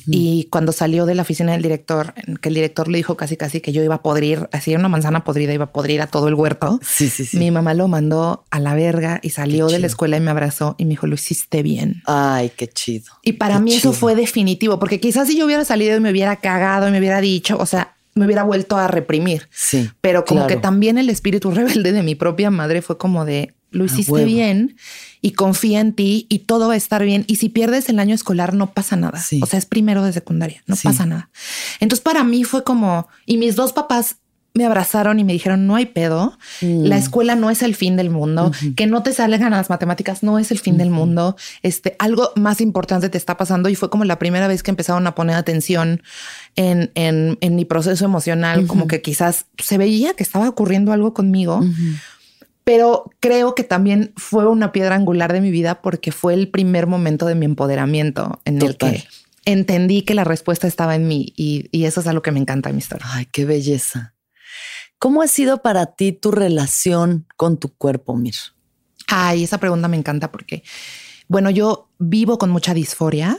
Y 0.07 0.49
cuando 0.51 0.71
salió 0.71 1.05
de 1.05 1.15
la 1.15 1.21
oficina 1.21 1.53
del 1.53 1.61
director, 1.61 2.13
que 2.41 2.49
el 2.49 2.55
director 2.55 2.89
le 2.89 2.97
dijo 2.97 3.15
casi 3.15 3.37
casi 3.37 3.61
que 3.61 3.71
yo 3.71 3.81
iba 3.81 3.95
a 3.95 4.01
podrir, 4.01 4.49
así 4.51 4.75
una 4.75 4.89
manzana 4.89 5.23
podrida, 5.23 5.53
iba 5.53 5.65
a 5.65 5.71
podrir 5.71 6.01
a 6.01 6.07
todo 6.07 6.27
el 6.27 6.33
huerto. 6.33 6.79
Sí, 6.83 7.09
sí, 7.09 7.25
sí. 7.25 7.37
Mi 7.37 7.51
mamá 7.51 7.73
lo 7.73 7.87
mandó 7.87 8.45
a 8.51 8.59
la 8.59 8.73
verga 8.73 9.19
y 9.21 9.29
salió 9.29 9.67
de 9.67 9.79
la 9.79 9.87
escuela 9.87 10.17
y 10.17 10.19
me 10.19 10.31
abrazó 10.31 10.75
y 10.77 10.83
me 10.83 10.91
dijo, 10.91 11.07
lo 11.07 11.15
hiciste 11.15 11.63
bien. 11.63 12.01
Ay, 12.33 12.51
qué 12.55 12.67
chido. 12.67 13.11
Y 13.23 13.33
para 13.33 13.59
mí 13.59 13.73
eso 13.73 13.93
fue 13.93 14.15
definitivo, 14.15 14.79
porque 14.79 14.99
quizás 14.99 15.27
si 15.27 15.37
yo 15.37 15.45
hubiera 15.45 15.65
salido 15.65 15.95
y 15.95 15.99
me 15.99 16.11
hubiera 16.11 16.37
cagado 16.37 16.87
y 16.87 16.91
me 16.91 16.99
hubiera 16.99 17.21
dicho, 17.21 17.57
o 17.59 17.65
sea, 17.65 17.95
me 18.15 18.25
hubiera 18.25 18.43
vuelto 18.43 18.77
a 18.77 18.87
reprimir. 18.87 19.47
Sí. 19.51 19.89
Pero 20.01 20.25
como 20.25 20.47
que 20.47 20.55
también 20.55 20.97
el 20.97 21.09
espíritu 21.09 21.51
rebelde 21.51 21.91
de 21.91 22.03
mi 22.03 22.15
propia 22.15 22.49
madre 22.49 22.81
fue 22.81 22.97
como 22.97 23.25
de, 23.25 23.53
lo 23.71 23.85
hiciste 23.85 24.23
bien 24.23 24.77
y 25.21 25.31
confía 25.31 25.81
en 25.81 25.93
ti 25.93 26.25
y 26.29 26.39
todo 26.39 26.69
va 26.69 26.75
a 26.75 26.77
estar 26.77 27.03
bien. 27.03 27.25
Y 27.27 27.35
si 27.35 27.49
pierdes 27.49 27.89
el 27.89 27.99
año 27.99 28.15
escolar, 28.15 28.53
no 28.53 28.71
pasa 28.71 28.95
nada. 28.95 29.21
O 29.41 29.45
sea, 29.45 29.59
es 29.59 29.65
primero 29.65 30.03
de 30.03 30.13
secundaria, 30.13 30.63
no 30.65 30.75
pasa 30.81 31.05
nada. 31.05 31.29
Entonces, 31.79 32.03
para 32.03 32.23
mí 32.23 32.43
fue 32.43 32.63
como, 32.63 33.07
y 33.25 33.37
mis 33.37 33.55
dos 33.55 33.73
papás 33.73 34.17
me 34.55 34.65
abrazaron 34.65 35.19
y 35.19 35.23
me 35.23 35.33
dijeron, 35.33 35.67
no 35.67 35.75
hay 35.75 35.85
pedo, 35.85 36.37
mm. 36.61 36.85
la 36.85 36.97
escuela 36.97 37.35
no 37.35 37.49
es 37.49 37.61
el 37.61 37.75
fin 37.75 37.97
del 37.97 38.09
mundo, 38.09 38.51
que 38.75 38.87
no 38.87 39.03
te 39.03 39.13
salgan 39.13 39.51
las 39.51 39.69
matemáticas 39.69 40.23
no 40.23 40.39
es 40.39 40.49
el 40.49 40.59
fin 40.59 40.77
del 40.77 40.89
mundo, 40.89 41.35
este, 41.61 41.95
algo 41.99 42.31
más 42.35 42.61
importante 42.61 43.09
te 43.09 43.17
está 43.17 43.37
pasando 43.37 43.69
y 43.69 43.75
fue 43.75 43.89
como 43.89 44.05
la 44.05 44.17
primera 44.17 44.47
vez 44.47 44.63
que 44.63 44.71
empezaron 44.71 45.05
a 45.07 45.13
poner 45.13 45.35
atención 45.35 46.01
en, 46.55 46.89
en, 46.95 47.37
en 47.41 47.55
mi 47.55 47.65
proceso 47.65 48.05
emocional, 48.05 48.65
como 48.65 48.87
que 48.87 49.01
quizás 49.01 49.45
se 49.57 49.77
veía 49.77 50.13
que 50.13 50.23
estaba 50.23 50.47
ocurriendo 50.47 50.93
algo 50.93 51.13
conmigo. 51.13 51.61
Pero 52.63 53.11
creo 53.19 53.53
que 53.53 53.63
también 53.63 54.11
fue 54.15 54.47
una 54.47 54.71
piedra 54.71 54.95
angular 54.95 55.31
de 55.33 55.41
mi 55.41 55.51
vida 55.51 55.81
porque 55.81 56.11
fue 56.11 56.33
el 56.33 56.47
primer 56.47 56.87
momento 56.87 57.27
de 57.27 57.35
mi 57.35 57.45
empoderamiento 57.45 58.41
en 58.43 58.59
el 58.59 58.75
que 58.75 59.05
entendí 59.45 60.01
que 60.01 60.15
la 60.15 60.23
respuesta 60.23 60.65
estaba 60.65 60.95
en 60.95 61.07
mí. 61.07 61.31
Y, 61.35 61.69
eso 61.85 62.01
es 62.01 62.07
algo 62.07 62.23
que 62.23 62.31
me 62.31 62.39
encanta 62.39 62.69
en 62.69 62.75
mi 62.75 62.79
historia. 62.79 63.05
Ay, 63.09 63.27
qué 63.31 63.45
belleza. 63.45 64.14
¿Cómo 64.99 65.21
ha 65.21 65.27
sido 65.27 65.61
para 65.61 65.87
ti 65.87 66.11
tu 66.11 66.31
relación 66.31 67.25
con 67.35 67.57
tu 67.57 67.69
cuerpo, 67.69 68.15
Mir? 68.15 68.35
Ay, 69.07 69.43
esa 69.43 69.59
pregunta 69.59 69.87
me 69.87 69.97
encanta 69.97 70.31
porque, 70.31 70.63
bueno, 71.27 71.49
yo 71.49 71.89
vivo 71.97 72.37
con 72.37 72.49
mucha 72.49 72.73
disforia 72.73 73.37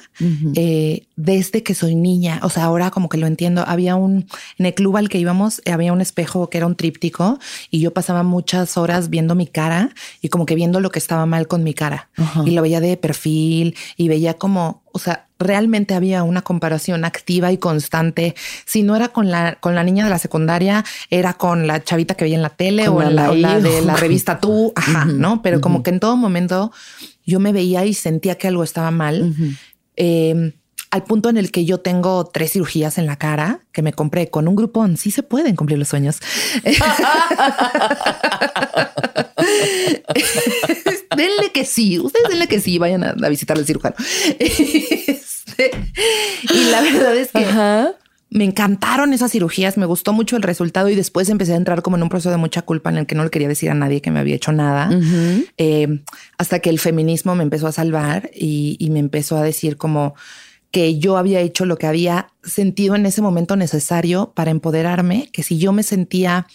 eh, 0.54 1.06
desde 1.16 1.62
que 1.62 1.74
soy 1.74 1.94
niña. 1.94 2.40
O 2.42 2.50
sea, 2.50 2.64
ahora 2.64 2.90
como 2.90 3.08
que 3.08 3.18
lo 3.18 3.26
entiendo. 3.26 3.64
Había 3.66 3.96
un, 3.96 4.26
en 4.58 4.66
el 4.66 4.74
club 4.74 4.96
al 4.96 5.08
que 5.08 5.18
íbamos, 5.18 5.60
eh, 5.64 5.72
había 5.72 5.92
un 5.92 6.00
espejo 6.00 6.48
que 6.48 6.58
era 6.58 6.66
un 6.66 6.76
tríptico 6.76 7.38
y 7.70 7.80
yo 7.80 7.92
pasaba 7.92 8.22
muchas 8.22 8.76
horas 8.76 9.10
viendo 9.10 9.34
mi 9.34 9.46
cara 9.46 9.90
y 10.20 10.28
como 10.28 10.46
que 10.46 10.54
viendo 10.54 10.80
lo 10.80 10.90
que 10.90 10.98
estaba 10.98 11.26
mal 11.26 11.48
con 11.48 11.64
mi 11.64 11.74
cara. 11.74 12.10
Y 12.44 12.52
lo 12.52 12.62
veía 12.62 12.80
de 12.80 12.96
perfil 12.96 13.76
y 13.96 14.08
veía 14.08 14.34
como, 14.34 14.82
o 14.92 14.98
sea, 14.98 15.25
realmente 15.38 15.94
había 15.94 16.22
una 16.22 16.42
comparación 16.42 17.04
activa 17.04 17.52
y 17.52 17.58
constante. 17.58 18.34
Si 18.64 18.82
no 18.82 18.96
era 18.96 19.08
con 19.08 19.30
la, 19.30 19.56
con 19.56 19.74
la 19.74 19.84
niña 19.84 20.04
de 20.04 20.10
la 20.10 20.18
secundaria, 20.18 20.84
era 21.10 21.34
con 21.34 21.66
la 21.66 21.82
chavita 21.82 22.14
que 22.14 22.24
veía 22.24 22.36
en 22.36 22.42
la 22.42 22.50
tele 22.50 22.88
o, 22.88 23.02
la, 23.02 23.32
de 23.60 23.82
la 23.82 23.96
revista 23.96 24.40
Tú, 24.40 24.72
ajá, 24.76 25.04
¿no? 25.04 25.42
Pero 25.42 25.60
como 25.60 25.82
que 25.82 25.90
en 25.90 26.00
todo 26.00 26.16
momento 26.16 26.72
yo 27.24 27.40
me 27.40 27.52
veía 27.52 27.84
y 27.84 27.94
sentía 27.94 28.36
que 28.36 28.48
algo 28.48 28.64
estaba 28.64 28.90
mal. 28.90 29.34
Em, 29.96 30.52
al 30.90 31.04
punto 31.04 31.28
en 31.28 31.36
el 31.36 31.50
que 31.50 31.64
yo 31.64 31.78
tengo 31.78 32.24
tres 32.26 32.52
cirugías 32.52 32.96
en 32.98 33.06
la 33.06 33.16
cara 33.16 33.60
que 33.72 33.82
me 33.82 33.92
compré 33.92 34.30
con 34.30 34.48
un 34.48 34.56
grupón. 34.56 34.96
Sí 34.96 35.10
se 35.10 35.22
pueden 35.22 35.56
cumplir 35.56 35.78
los 35.78 35.88
sueños. 35.88 36.18
denle 41.16 41.52
que 41.52 41.64
sí, 41.64 41.98
ustedes 41.98 42.28
denle 42.28 42.46
que 42.46 42.60
sí, 42.60 42.78
vayan 42.78 43.04
a, 43.04 43.28
visitar 43.28 43.56
al 43.56 43.66
cirujano. 43.66 43.96
Y 45.58 46.70
la 46.70 46.80
verdad 46.80 47.16
es 47.16 47.30
que 47.32 47.46
me 48.30 48.44
encantaron 48.44 49.12
esas 49.12 49.32
cirugías, 49.32 49.76
me 49.76 49.86
gustó 49.86 50.12
mucho 50.12 50.36
el 50.36 50.42
resultado 50.42 50.88
y 50.88 50.94
después 50.94 51.28
empecé 51.28 51.52
a 51.52 51.56
entrar 51.56 51.82
como 51.82 51.96
en 51.96 52.02
un 52.02 52.08
proceso 52.08 52.30
de 52.30 52.36
mucha 52.36 52.62
culpa 52.62 52.90
en 52.90 52.98
el 52.98 53.06
que 53.06 53.14
no 53.14 53.24
le 53.24 53.30
quería 53.30 53.48
decir 53.48 53.70
a 53.70 53.74
nadie 53.74 54.02
que 54.02 54.10
me 54.10 54.20
había 54.20 54.34
hecho 54.34 54.52
nada, 54.52 54.90
eh, 55.56 56.02
hasta 56.36 56.58
que 56.58 56.70
el 56.70 56.78
feminismo 56.80 57.34
me 57.34 57.44
empezó 57.44 57.66
a 57.68 57.72
salvar 57.72 58.30
y, 58.34 58.76
me 58.90 58.98
empezó 58.98 59.36
a 59.36 59.42
decir 59.42 59.76
como 59.76 60.14
que 60.70 60.98
yo 60.98 61.16
había 61.16 61.40
hecho 61.40 61.64
lo 61.64 61.78
que 61.78 61.86
había 61.86 62.28
sentido 62.42 62.94
en 62.94 63.06
ese 63.06 63.22
momento 63.22 63.56
necesario 63.56 64.32
para 64.34 64.50
empoderarme, 64.50 65.30
que 65.32 65.42
si 65.42 65.58
yo 65.58 65.72
me 65.72 65.82
sentía 65.82 66.46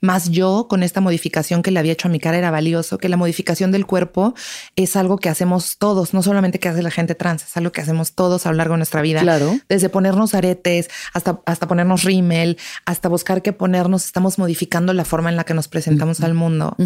más 0.00 0.30
yo 0.30 0.66
con 0.68 0.82
esta 0.82 1.00
modificación 1.00 1.62
que 1.62 1.70
le 1.70 1.78
había 1.78 1.92
hecho 1.92 2.08
a 2.08 2.10
mi 2.10 2.18
cara 2.18 2.38
era 2.38 2.50
valioso, 2.50 2.98
que 2.98 3.08
la 3.08 3.16
modificación 3.16 3.72
del 3.72 3.86
cuerpo 3.86 4.34
es 4.76 4.96
algo 4.96 5.18
que 5.18 5.28
hacemos 5.28 5.78
todos, 5.78 6.14
no 6.14 6.22
solamente 6.22 6.58
que 6.58 6.68
hace 6.68 6.82
la 6.82 6.90
gente 6.90 7.14
trans, 7.14 7.44
es 7.44 7.56
algo 7.56 7.72
que 7.72 7.80
hacemos 7.80 8.12
todos 8.12 8.46
a 8.46 8.50
lo 8.50 8.56
largo 8.56 8.74
de 8.74 8.78
nuestra 8.78 9.02
vida. 9.02 9.20
Claro. 9.20 9.58
Desde 9.68 9.88
ponernos 9.88 10.34
aretes 10.34 10.88
hasta, 11.12 11.40
hasta 11.46 11.66
ponernos 11.66 12.04
rímel, 12.04 12.58
hasta 12.84 13.08
buscar 13.08 13.42
que 13.42 13.52
ponernos, 13.52 14.04
estamos 14.04 14.38
modificando 14.38 14.92
la 14.92 15.04
forma 15.04 15.30
en 15.30 15.36
la 15.36 15.44
que 15.44 15.54
nos 15.54 15.68
presentamos 15.68 16.20
al 16.20 16.34
mundo. 16.34 16.76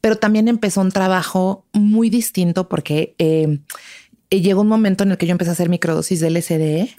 Pero 0.00 0.16
también 0.16 0.48
empezó 0.48 0.80
un 0.80 0.92
trabajo 0.92 1.66
muy 1.72 2.10
distinto 2.10 2.68
porque... 2.68 3.14
Eh, 3.18 3.60
llegó 4.30 4.62
un 4.62 4.68
momento 4.68 5.04
en 5.04 5.10
el 5.10 5.18
que 5.18 5.26
yo 5.26 5.32
empecé 5.32 5.50
a 5.50 5.52
hacer 5.52 5.68
microdosis 5.68 6.20
de 6.20 6.30
LSD 6.30 6.94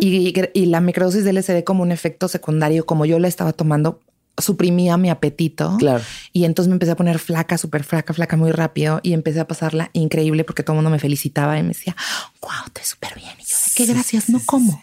y, 0.00 0.32
y, 0.54 0.66
la 0.66 0.80
microdosis 0.80 1.24
de 1.24 1.32
LSD 1.32 1.64
como 1.64 1.82
un 1.82 1.90
efecto 1.90 2.28
secundario, 2.28 2.86
como 2.86 3.06
yo 3.06 3.18
la 3.18 3.26
estaba 3.26 3.52
tomando, 3.52 3.98
suprimía 4.38 4.96
mi 4.96 5.10
apetito. 5.10 5.76
Claro. 5.78 6.02
Y 6.32 6.44
entonces 6.44 6.68
me 6.68 6.74
empecé 6.74 6.92
a 6.92 6.96
poner 6.96 7.18
flaca, 7.18 7.58
súper 7.58 7.84
flaca, 7.84 8.12
flaca 8.12 8.36
muy 8.36 8.52
rápido 8.52 9.00
y 9.02 9.12
empecé 9.12 9.40
a 9.40 9.46
pasarla 9.46 9.90
increíble 9.92 10.44
porque 10.44 10.62
todo 10.62 10.74
el 10.74 10.76
mundo 10.78 10.90
me 10.90 10.98
felicitaba 10.98 11.58
y 11.58 11.62
me 11.62 11.68
decía, 11.68 11.96
wow, 12.40 12.70
te 12.72 12.84
súper 12.84 13.14
bien. 13.14 13.32
Y 13.38 13.44
yo, 13.44 13.56
qué 13.74 13.86
gracias, 13.86 14.28
no 14.28 14.40
como. 14.44 14.82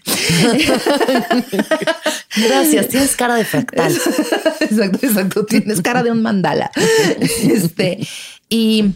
gracias, 2.35 2.87
tienes 2.87 3.15
cara 3.15 3.35
de 3.35 3.45
fractal. 3.45 3.93
exacto, 4.59 5.05
exacto. 5.05 5.45
Tienes 5.45 5.81
cara 5.81 6.03
de 6.03 6.11
un 6.11 6.21
mandala. 6.21 6.71
este, 7.43 8.07
y 8.49 8.93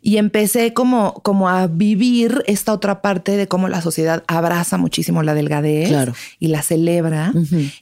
y 0.00 0.18
empecé 0.18 0.72
como, 0.72 1.14
como 1.22 1.48
a 1.48 1.66
vivir 1.66 2.42
esta 2.46 2.72
otra 2.72 3.02
parte 3.02 3.36
de 3.36 3.48
cómo 3.48 3.68
la 3.68 3.80
sociedad 3.80 4.24
abraza 4.26 4.76
muchísimo 4.78 5.22
la 5.22 5.34
delgadez 5.34 5.90
y 6.38 6.48
la 6.48 6.62
celebra. 6.62 7.32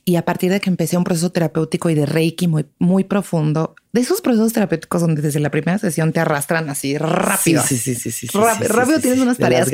Y 0.05 0.16
a 0.16 0.24
partir 0.24 0.50
de 0.50 0.61
que 0.61 0.70
empecé 0.70 0.96
un 0.96 1.05
proceso 1.05 1.31
terapéutico 1.31 1.90
y 1.90 1.94
de 1.94 2.07
Reiki 2.07 2.48
muy, 2.48 2.66
muy 2.79 3.05
profundo, 3.05 3.74
de 3.92 4.02
esos 4.02 4.20
procesos 4.20 4.52
terapéuticos 4.52 5.00
donde 5.00 5.22
desde 5.22 5.40
la 5.40 5.50
primera 5.50 5.79
sesión 5.79 6.12
te 6.12 6.20
arrastran 6.20 6.68
así 6.68 6.98
rápido. 6.98 7.62
Sí, 7.66 7.79
sí, 7.79 7.94
sí, 7.94 8.11
sí. 8.11 8.29
rápido, 8.68 9.00
tienes 9.00 9.20
unas 9.20 9.38
tareas. 9.38 9.70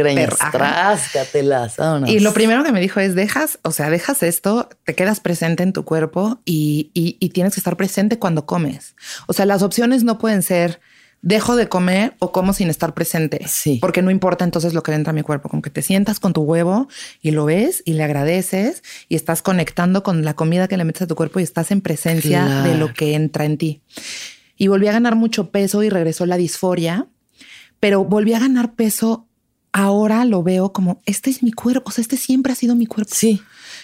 Tráscatelas, 0.52 1.76
Y 2.06 2.20
lo 2.20 2.32
primero 2.32 2.62
que 2.62 2.70
me 2.70 2.80
dijo 2.80 3.00
es 3.00 3.16
dejas, 3.16 3.58
o 3.62 3.72
sea, 3.72 3.90
dejas 3.90 4.22
esto, 4.22 4.68
te 4.84 4.94
quedas 4.94 5.18
presente 5.20 5.64
en 5.64 5.72
tu 5.72 5.84
cuerpo 5.84 6.40
y, 6.44 6.90
y 6.94 7.28
tienes 7.30 7.54
que 7.54 7.60
estar 7.60 7.76
presente 7.76 8.18
cuando 8.18 8.46
comes. 8.46 8.94
O 9.26 9.32
sea, 9.32 9.44
las 9.44 9.62
opciones 9.62 10.04
no 10.04 10.18
pueden 10.18 10.42
ser 10.42 10.80
dejo 11.22 11.54
de 11.54 11.68
comer 11.68 12.16
o 12.18 12.32
como 12.32 12.52
sin 12.52 12.68
estar 12.68 12.94
presente. 12.94 13.46
Sí. 13.48 13.78
Porque 13.80 14.02
no 14.02 14.10
importa 14.10 14.44
entonces 14.44 14.74
lo 14.74 14.82
que 14.82 14.92
entra 14.92 15.12
a 15.12 15.14
mi 15.14 15.22
cuerpo, 15.22 15.48
como 15.48 15.62
que 15.62 15.70
te 15.70 15.80
sientas 15.80 16.20
con 16.20 16.32
tu 16.32 16.42
huevo 16.42 16.88
y 17.22 17.30
lo 17.30 17.44
ves 17.44 17.82
y 17.86 17.94
le 17.94 18.02
agradeces 18.02 18.82
y 19.08 19.14
estás 19.14 19.40
conectando 19.40 20.02
con 20.02 20.24
la 20.24 20.34
comida 20.34 20.68
que 20.68 20.76
le 20.76 20.84
metes 20.84 21.02
a 21.02 21.06
tu 21.06 21.14
cuerpo 21.14 21.40
y 21.40 21.44
estás 21.44 21.70
en 21.70 21.80
presencia 21.80 22.62
de 22.64 22.76
lo 22.76 22.92
que 22.92 23.14
entra 23.14 23.44
en 23.44 23.56
ti. 23.56 23.80
Y 24.56 24.66
volví 24.66 24.88
a 24.88 24.92
ganar 24.92 25.14
mucho 25.14 25.50
peso 25.50 25.82
y 25.82 25.88
regresó 25.88 26.26
la 26.26 26.36
disforia, 26.36 27.06
pero 27.80 28.04
volví 28.04 28.34
a 28.34 28.40
ganar 28.40 28.74
peso. 28.74 29.26
Ahora 29.72 30.26
lo 30.26 30.42
veo 30.42 30.72
como 30.72 31.00
este 31.06 31.30
es 31.30 31.42
mi 31.42 31.50
cuerpo, 31.50 31.88
o 31.88 31.92
sea, 31.92 32.02
este 32.02 32.18
siempre 32.18 32.52
ha 32.52 32.56
sido 32.56 32.74
mi 32.74 32.86
cuerpo. 32.86 33.14
Sí. 33.14 33.40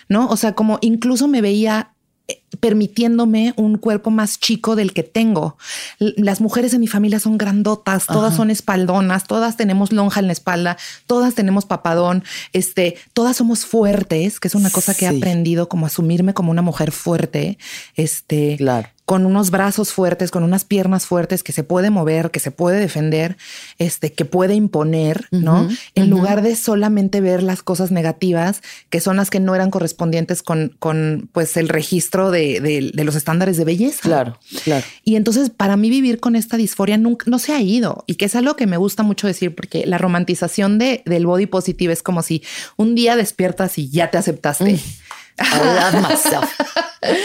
¿No? 0.09 0.29
O 0.29 0.37
sea, 0.37 0.55
como 0.55 0.79
incluso 0.83 1.29
me 1.29 1.40
veía 1.40 1.94
permitiéndome 2.61 3.55
un 3.57 3.79
cuerpo 3.79 4.11
más 4.11 4.38
chico 4.41 4.77
del 4.77 4.93
que 4.93 5.03
tengo. 5.03 5.57
Las 5.99 6.41
mujeres 6.41 6.75
en 6.75 6.81
mi 6.81 6.87
familia 6.87 7.21
son 7.21 7.38
grandotas, 7.38 8.07
todas 8.07 8.35
son 8.35 8.51
espaldonas, 8.51 9.25
todas 9.25 9.57
tenemos 9.57 9.93
lonja 9.93 10.21
en 10.21 10.27
la 10.27 10.33
espalda, 10.33 10.77
todas 11.07 11.35
tenemos 11.35 11.67
papadón, 11.67 12.25
este, 12.53 12.97
todas 13.12 13.37
somos 13.37 13.64
fuertes, 13.64 14.41
que 14.41 14.49
es 14.49 14.55
una 14.55 14.71
cosa 14.71 14.95
que 14.95 15.05
he 15.05 15.09
aprendido 15.09 15.69
como 15.69 15.87
asumirme 15.87 16.35
como 16.35 16.51
una 16.51 16.62
mujer 16.62 16.93
fuerte, 16.93 17.59
este, 17.97 18.57
claro 18.57 18.88
con 19.09 19.25
unos 19.25 19.51
brazos 19.51 19.90
fuertes, 19.90 20.31
con 20.31 20.42
unas 20.42 20.66
piernas 20.66 21.07
fuertes, 21.07 21.42
que 21.42 21.53
se 21.53 21.64
puede 21.64 21.88
mover, 21.88 22.31
que 22.31 22.40
se 22.40 22.51
puede 22.51 22.79
defender, 22.79 23.38
este, 23.79 24.12
que 24.12 24.27
puede 24.27 24.55
imponer, 24.55 25.29
¿no? 25.31 25.66
En 25.94 26.11
lugar 26.11 26.42
de 26.42 26.55
solamente 26.55 27.23
ver 27.23 27.42
las 27.42 27.62
cosas 27.62 27.90
negativas, 27.90 28.61
que 28.90 29.01
son 29.01 29.16
las 29.16 29.31
que 29.31 29.40
no 29.40 29.55
eran 29.55 29.71
correspondientes 29.71 30.42
con, 30.42 30.77
con 30.79 31.31
pues, 31.33 31.57
el 31.57 31.71
registro 31.71 32.31
de, 32.31 32.61
de, 32.61 33.05
los 33.05 33.14
estándares 33.14 33.57
de 33.57 33.64
belleza. 33.64 34.01
Claro, 34.03 34.38
claro. 34.62 34.85
Y 35.05 35.16
entonces, 35.16 35.49
para 35.49 35.79
mí 35.79 35.88
vivir 35.88 36.21
con 36.21 36.37
esta 36.37 36.59
disforia 36.59 36.99
nunca, 36.99 37.25
no 37.31 37.38
se 37.38 37.55
ha 37.55 37.62
ido, 37.62 38.05
y 38.07 38.16
que 38.16 38.27
es 38.27 38.37
algo 38.37 38.57
que 38.57 38.66
me 38.66 38.77
gusta 38.77 39.05
mucho 39.05 39.27
decir, 39.27 39.55
porque 39.55 39.87
la 39.87 39.97
romantización 39.97 40.77
de, 40.77 41.03
del 41.07 41.25
body 41.25 41.47
positive 41.47 41.94
es 41.94 42.03
como 42.03 42.21
si 42.21 42.42
un 42.77 42.94
día 42.94 43.16
despiertas 43.16 43.79
y 43.79 43.88
ya 43.88 44.11
te 44.11 44.18
aceptaste. 44.18 44.75
Mm. 44.75 44.81
I 45.38 45.59
love 45.59 46.03
myself. 46.03 46.61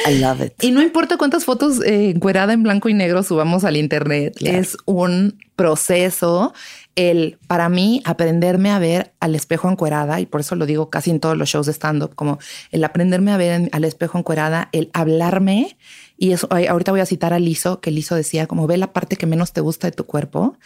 I 0.06 0.19
love 0.19 0.41
it. 0.41 0.54
Y 0.63 0.71
no 0.71 0.82
importa 0.82 1.17
cuántas 1.17 1.45
fotos 1.45 1.84
eh, 1.84 2.12
encuerada 2.12 2.54
en 2.54 2.63
blanco 2.63 2.89
y 2.89 2.93
negro 2.93 3.23
subamos 3.23 3.63
al 3.63 3.78
internet, 3.78 4.36
es 4.41 4.78
un 4.86 5.38
proceso 5.56 6.54
el 6.95 7.38
para 7.47 7.69
mí 7.69 8.02
aprenderme 8.06 8.69
a 8.71 8.80
ver 8.80 9.13
al 9.19 9.36
espejo 9.36 9.69
encuerada 9.69 10.19
y 10.19 10.26
por 10.26 10.41
eso 10.41 10.56
lo 10.56 10.65
digo 10.65 10.89
casi 10.89 11.10
en 11.10 11.19
todos 11.19 11.38
los 11.38 11.49
shows 11.49 11.65
de 11.65 11.73
stand 11.73 12.04
up 12.04 12.15
como 12.15 12.39
el 12.71 12.84
aprenderme 12.84 13.32
a 13.32 13.38
ver 13.38 13.69
al 13.71 13.84
espejo 13.84 14.17
encuerada, 14.17 14.69
el 14.71 14.89
hablarme 14.93 15.76
y 16.17 16.34
eso 16.34 16.47
ahorita 16.52 16.91
voy 16.91 17.02
a 17.02 17.06
citar 17.06 17.34
a 17.34 17.39
Lizo 17.39 17.82
que 17.82 17.91
Lizo 17.91 18.15
decía 18.15 18.45
como 18.45 18.67
ve 18.67 18.78
la 18.78 18.93
parte 18.93 19.15
que 19.15 19.26
menos 19.26 19.54
te 19.54 19.62
gusta 19.62 19.88
de 19.88 19.91
tu 19.91 20.06
cuerpo 20.06 20.58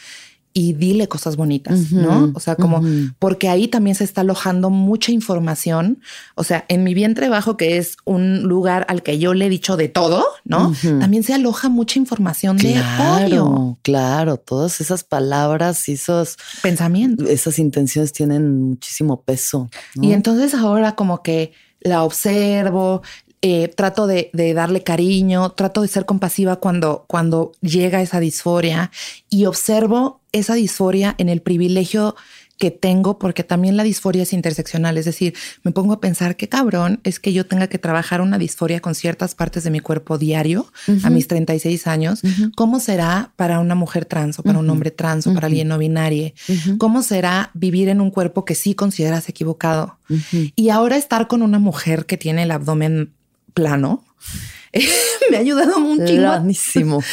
y 0.57 0.73
dile 0.73 1.07
cosas 1.07 1.35
bonitas, 1.35 1.91
¿no? 1.91 2.31
O 2.33 2.39
sea, 2.39 2.55
como 2.55 2.81
porque 3.19 3.47
ahí 3.47 3.67
también 3.67 3.95
se 3.95 4.03
está 4.03 4.21
alojando 4.21 4.71
mucha 4.71 5.11
información. 5.11 6.01
O 6.33 6.43
sea, 6.43 6.65
en 6.67 6.83
mi 6.83 6.95
vientre 6.95 7.29
bajo, 7.29 7.57
que 7.57 7.77
es 7.77 7.95
un 8.05 8.41
lugar 8.41 8.83
al 8.89 9.03
que 9.03 9.19
yo 9.19 9.35
le 9.35 9.45
he 9.45 9.49
dicho 9.49 9.77
de 9.77 9.87
todo, 9.87 10.25
¿no? 10.45 10.73
También 10.99 11.21
se 11.21 11.35
aloja 11.35 11.69
mucha 11.69 11.99
información 11.99 12.57
de 12.57 12.81
odio. 12.99 13.77
Claro, 13.83 14.37
todas 14.37 14.81
esas 14.81 15.03
palabras 15.03 15.87
y 15.89 15.91
esos 15.91 16.37
pensamientos, 16.63 17.29
esas 17.29 17.59
intenciones 17.59 18.11
tienen 18.11 18.59
muchísimo 18.59 19.21
peso. 19.21 19.69
Y 19.93 20.13
entonces 20.13 20.55
ahora 20.55 20.95
como 20.95 21.21
que 21.21 21.51
la 21.81 22.03
observo, 22.03 23.03
eh, 23.49 23.67
trato 23.69 24.07
de, 24.07 24.29
darle 24.53 24.83
cariño, 24.83 25.51
trato 25.51 25.81
de 25.81 25.87
ser 25.87 26.05
compasiva 26.05 26.57
cuando, 26.57 27.05
cuando 27.07 27.53
llega 27.61 28.01
esa 28.01 28.19
disforia 28.19 28.91
y 29.29 29.45
observo 29.45 30.19
esa 30.33 30.55
disforia 30.55 31.15
en 31.17 31.29
el 31.29 31.41
privilegio 31.41 32.15
que 32.57 32.71
tengo, 32.71 33.19
porque 33.19 33.43
también 33.43 33.77
la 33.77 33.83
disforia 33.83 34.23
es 34.23 34.33
interseccional, 34.33 34.97
es 34.97 35.05
decir, 35.05 35.35
me 35.63 35.71
pongo 35.71 35.93
a 35.93 36.01
pensar 36.01 36.35
qué 36.35 36.49
cabrón 36.49 36.99
es 37.03 37.19
que 37.19 37.31
yo 37.31 37.45
tenga 37.45 37.67
que 37.67 37.77
trabajar 37.77 38.19
una 38.19 38.37
disforia 38.37 38.79
con 38.79 38.95
ciertas 38.95 39.35
partes 39.35 39.63
de 39.63 39.69
mi 39.69 39.79
cuerpo 39.79 40.17
diario 40.17 40.65
a 41.03 41.09
mis 41.09 41.27
36 41.27 41.87
años. 41.87 42.21
¿Cómo 42.55 42.79
será 42.79 43.31
para 43.35 43.59
una 43.59 43.75
mujer 43.75 44.05
trans 44.05 44.39
o 44.39 44.43
para 44.43 44.59
un 44.59 44.69
hombre 44.69 44.91
trans 44.91 45.27
o 45.27 45.33
para 45.33 45.47
alguien 45.47 45.67
no 45.67 45.77
binario? 45.77 46.33
¿Cómo 46.79 47.03
será 47.03 47.51
vivir 47.53 47.89
en 47.89 48.01
un 48.01 48.09
cuerpo 48.09 48.43
que 48.43 48.55
sí 48.55 48.73
consideras 48.73 49.29
equivocado? 49.29 49.99
Y 50.55 50.69
ahora 50.69 50.97
estar 50.97 51.27
con 51.27 51.43
una 51.43 51.59
mujer 51.59 52.05
que 52.05 52.17
tiene 52.17 52.43
el 52.43 52.51
abdomen 52.51 53.13
plano, 53.57 54.05
me 55.31 55.37
ha 55.37 55.39
ayudado 55.39 55.79
muchísimo. 55.79 57.03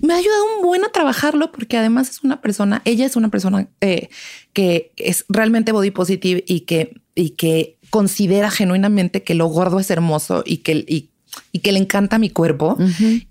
me 0.00 0.14
ha 0.14 0.16
ayudado 0.16 0.44
un 0.56 0.62
buen 0.62 0.84
a 0.84 0.90
trabajarlo 0.90 1.50
porque 1.50 1.76
además 1.76 2.08
es 2.08 2.22
una 2.22 2.40
persona, 2.40 2.82
ella 2.84 3.04
es 3.04 3.16
una 3.16 3.30
persona 3.30 3.68
eh, 3.80 4.08
que 4.52 4.92
es 4.96 5.24
realmente 5.28 5.72
body 5.72 5.90
positive 5.90 6.44
y 6.46 6.60
que, 6.60 7.00
y 7.16 7.30
que 7.30 7.78
considera 7.90 8.50
genuinamente 8.50 9.24
que 9.24 9.34
lo 9.34 9.46
gordo 9.46 9.80
es 9.80 9.90
hermoso 9.90 10.44
y 10.46 10.58
que, 10.58 10.84
y, 10.86 11.10
que 11.62 11.72
le 11.72 11.78
encanta 11.78 12.18
mi 12.18 12.30
cuerpo 12.30 12.76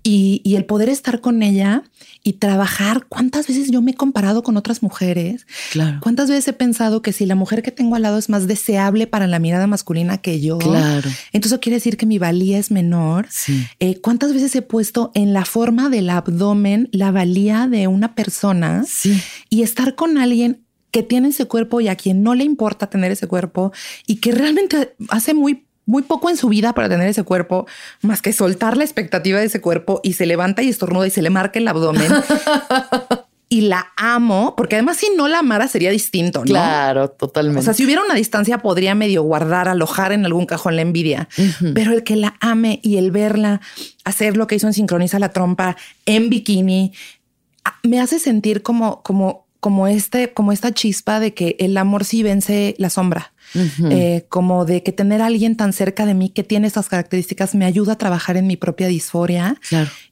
y, 0.02 0.40
y, 0.44 0.56
el 0.56 0.64
poder 0.64 0.88
estar 0.88 1.20
con 1.20 1.42
ella 1.42 1.82
y 2.22 2.34
trabajar. 2.34 3.06
¿Cuántas 3.08 3.46
veces 3.46 3.70
yo 3.70 3.80
me 3.80 3.92
he 3.92 3.94
comparado 3.94 4.42
con 4.42 4.56
otras 4.56 4.82
mujeres? 4.82 5.46
Claro. 5.72 5.98
¿Cuántas 6.02 6.28
veces 6.28 6.48
he 6.48 6.52
pensado 6.52 7.00
que 7.02 7.12
si 7.12 7.26
la 7.26 7.34
mujer 7.34 7.62
que 7.62 7.70
tengo 7.70 7.96
al 7.96 8.02
lado 8.02 8.18
es 8.18 8.28
más 8.28 8.46
deseable 8.46 9.06
para 9.06 9.26
la 9.26 9.38
mirada 9.38 9.66
masculina 9.66 10.18
que 10.18 10.40
yo? 10.40 10.58
Claro. 10.58 11.08
Entonces 11.32 11.52
eso 11.52 11.60
quiere 11.60 11.76
decir 11.76 11.96
que 11.96 12.06
mi 12.06 12.18
valía 12.18 12.58
es 12.58 12.70
menor. 12.70 13.26
Sí. 13.30 13.66
Eh, 13.80 14.00
¿Cuántas 14.00 14.32
veces 14.34 14.54
he 14.56 14.62
puesto 14.62 15.10
en 15.14 15.32
la 15.32 15.44
forma 15.44 15.88
del 15.88 16.10
abdomen 16.10 16.88
la 16.92 17.10
valía 17.10 17.66
de 17.66 17.86
una 17.86 18.14
persona? 18.14 18.84
Sí. 18.86 19.20
Y 19.48 19.62
estar 19.62 19.94
con 19.94 20.18
alguien 20.18 20.64
que 20.90 21.02
tiene 21.02 21.28
ese 21.28 21.44
cuerpo 21.46 21.80
y 21.80 21.88
a 21.88 21.96
quien 21.96 22.22
no 22.22 22.34
le 22.34 22.44
importa 22.44 22.88
tener 22.88 23.12
ese 23.12 23.26
cuerpo 23.26 23.72
y 24.06 24.16
que 24.16 24.32
realmente 24.32 24.94
hace 25.10 25.34
muy 25.34 25.67
muy 25.88 26.02
poco 26.02 26.28
en 26.28 26.36
su 26.36 26.50
vida 26.50 26.74
para 26.74 26.88
tener 26.90 27.08
ese 27.08 27.24
cuerpo, 27.24 27.66
más 28.02 28.20
que 28.20 28.34
soltar 28.34 28.76
la 28.76 28.84
expectativa 28.84 29.40
de 29.40 29.46
ese 29.46 29.62
cuerpo 29.62 30.00
y 30.04 30.12
se 30.12 30.26
levanta 30.26 30.62
y 30.62 30.68
estornuda 30.68 31.06
y 31.06 31.10
se 31.10 31.22
le 31.22 31.30
marca 31.30 31.58
el 31.58 31.66
abdomen. 31.66 32.12
y 33.48 33.62
la 33.62 33.90
amo, 33.96 34.52
porque 34.54 34.76
además 34.76 34.98
si 34.98 35.08
no 35.16 35.28
la 35.28 35.38
amara 35.38 35.66
sería 35.66 35.90
distinto, 35.90 36.40
¿no? 36.40 36.44
Claro, 36.44 37.08
totalmente. 37.08 37.60
O 37.60 37.62
sea, 37.62 37.72
si 37.72 37.86
hubiera 37.86 38.02
una 38.02 38.14
distancia 38.14 38.58
podría 38.58 38.94
medio 38.94 39.22
guardar, 39.22 39.66
alojar 39.66 40.12
en 40.12 40.26
algún 40.26 40.44
cajón 40.44 40.76
la 40.76 40.82
envidia, 40.82 41.26
pero 41.74 41.94
el 41.94 42.04
que 42.04 42.16
la 42.16 42.36
ame 42.40 42.80
y 42.82 42.98
el 42.98 43.10
verla 43.10 43.62
hacer 44.04 44.36
lo 44.36 44.46
que 44.46 44.56
hizo 44.56 44.66
en 44.66 44.74
Sincroniza 44.74 45.18
la 45.18 45.30
Trompa 45.30 45.78
en 46.04 46.28
bikini, 46.28 46.92
me 47.82 47.98
hace 47.98 48.18
sentir 48.18 48.62
como, 48.62 49.02
como, 49.02 49.46
como 49.60 49.88
este, 49.88 50.34
como 50.34 50.52
esta 50.52 50.74
chispa 50.74 51.18
de 51.18 51.32
que 51.32 51.56
el 51.58 51.78
amor 51.78 52.04
sí 52.04 52.22
vence 52.22 52.74
la 52.76 52.90
sombra 52.90 53.32
eh, 53.54 54.26
como 54.28 54.64
de 54.64 54.82
que 54.82 54.92
tener 54.92 55.22
a 55.22 55.26
alguien 55.26 55.56
tan 55.56 55.72
cerca 55.72 56.06
de 56.06 56.14
mí 56.14 56.30
que 56.30 56.44
tiene 56.44 56.66
esas 56.66 56.88
características 56.88 57.54
me 57.54 57.64
ayuda 57.64 57.94
a 57.94 57.98
trabajar 57.98 58.36
en 58.36 58.46
mi 58.46 58.56
propia 58.56 58.88
disforia 58.88 59.60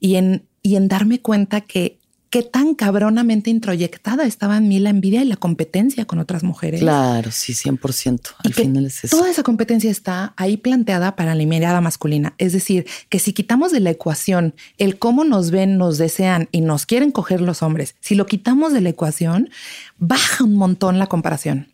y, 0.01 0.16
en, 0.16 0.44
y 0.62 0.77
en 0.77 0.88
darme 0.88 1.20
cuenta 1.20 1.61
que 1.61 1.99
qué 2.31 2.42
tan 2.42 2.75
cabronamente 2.75 3.51
introyectada 3.51 4.25
estaba 4.25 4.57
en 4.57 4.68
mí 4.68 4.79
la 4.79 4.90
envidia 4.90 5.22
y 5.22 5.25
la 5.25 5.37
competencia 5.37 6.05
con 6.05 6.18
otras 6.18 6.42
mujeres. 6.42 6.81
Claro, 6.81 7.31
sí, 7.31 7.53
100%. 7.55 8.35
Al 8.44 8.53
final 8.53 8.87
es 8.87 9.05
eso. 9.05 9.16
Toda 9.16 9.31
esa 9.31 9.42
competencia 9.42 9.90
está 9.90 10.35
ahí 10.37 10.57
planteada 10.57 11.16
para 11.16 11.35
la 11.35 11.44
mirada 11.46 11.81
masculina. 11.81 12.35
Es 12.38 12.53
decir, 12.53 12.87
que 13.09 13.18
si 13.18 13.33
quitamos 13.33 13.72
de 13.72 13.81
la 13.81 13.90
ecuación 13.90 14.55
el 14.79 14.99
cómo 14.99 15.25
nos 15.25 15.51
ven, 15.51 15.79
nos 15.79 15.99
desean 15.99 16.49
y 16.53 16.61
nos 16.61 16.85
quieren 16.85 17.11
coger 17.11 17.40
los 17.40 17.62
hombres, 17.62 17.94
si 18.01 18.14
lo 18.14 18.27
quitamos 18.27 18.72
de 18.72 18.81
la 18.81 18.90
ecuación, 18.90 19.51
baja 19.99 20.44
un 20.44 20.57
montón 20.57 20.99
la 20.99 21.07
comparación 21.07 21.68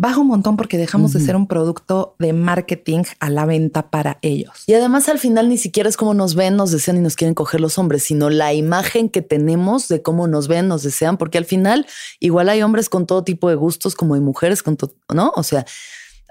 baja 0.00 0.18
un 0.18 0.28
montón 0.28 0.56
porque 0.56 0.78
dejamos 0.78 1.12
de 1.12 1.20
ser 1.20 1.36
un 1.36 1.46
producto 1.46 2.16
de 2.18 2.32
marketing 2.32 3.02
a 3.18 3.28
la 3.28 3.44
venta 3.44 3.90
para 3.90 4.18
ellos. 4.22 4.62
Y 4.66 4.72
además 4.72 5.10
al 5.10 5.18
final 5.18 5.50
ni 5.50 5.58
siquiera 5.58 5.90
es 5.90 5.98
como 5.98 6.14
nos 6.14 6.34
ven, 6.34 6.56
nos 6.56 6.70
desean 6.70 6.96
y 6.96 7.00
nos 7.00 7.16
quieren 7.16 7.34
coger 7.34 7.60
los 7.60 7.76
hombres, 7.76 8.04
sino 8.04 8.30
la 8.30 8.54
imagen 8.54 9.10
que 9.10 9.20
tenemos 9.20 9.88
de 9.88 10.00
cómo 10.00 10.26
nos 10.26 10.48
ven, 10.48 10.68
nos 10.68 10.82
desean, 10.84 11.18
porque 11.18 11.36
al 11.36 11.44
final 11.44 11.86
igual 12.18 12.48
hay 12.48 12.62
hombres 12.62 12.88
con 12.88 13.06
todo 13.06 13.24
tipo 13.24 13.50
de 13.50 13.56
gustos 13.56 13.94
como 13.94 14.14
hay 14.14 14.22
mujeres 14.22 14.62
con 14.62 14.78
todo, 14.78 14.94
¿no? 15.12 15.34
O 15.36 15.42
sea, 15.42 15.66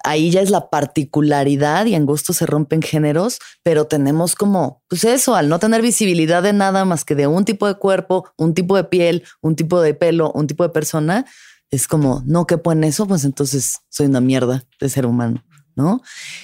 ahí 0.04 0.32
ya 0.32 0.42
es 0.42 0.50
la 0.50 0.72
particularidad 0.72 1.86
y 1.86 1.94
en 1.94 2.08
gusto 2.08 2.34
se 2.34 2.48
rompen 2.48 2.82
géneros, 2.82 3.38
pero 3.62 3.86
tenemos 3.86 4.34
como, 4.34 4.82
pues 4.88 5.04
eso, 5.04 5.36
al 5.36 5.48
no 5.48 5.60
tener 5.60 5.84
visibilidad 5.84 6.42
de 6.42 6.54
nada 6.54 6.86
más 6.86 7.06
que 7.06 7.14
de 7.14 7.28
un 7.28 7.46
tipo 7.46 7.68
de 7.68 7.76
cuerpo, 7.76 8.28
un 8.36 8.56
tipo 8.56 8.76
de 8.76 8.86
piel, 8.86 9.26
un 9.42 9.56
tipo 9.56 9.80
de 9.80 9.94
pelo, 9.94 10.32
un 10.32 10.48
tipo 10.48 10.64
de 10.64 10.70
persona, 10.70 11.28
es 11.72 11.88
como, 11.88 12.24
no 12.26 12.48
quepo 12.48 12.72
en 12.72 12.84
eso, 12.84 13.08
pues 13.08 13.26
entonces 13.26 13.80
soy 13.90 14.08
una 14.08 14.22
mierda 14.22 14.64
de 14.80 14.90
ser 14.90 15.06
humano, 15.06 15.44
¿no? 15.76 16.02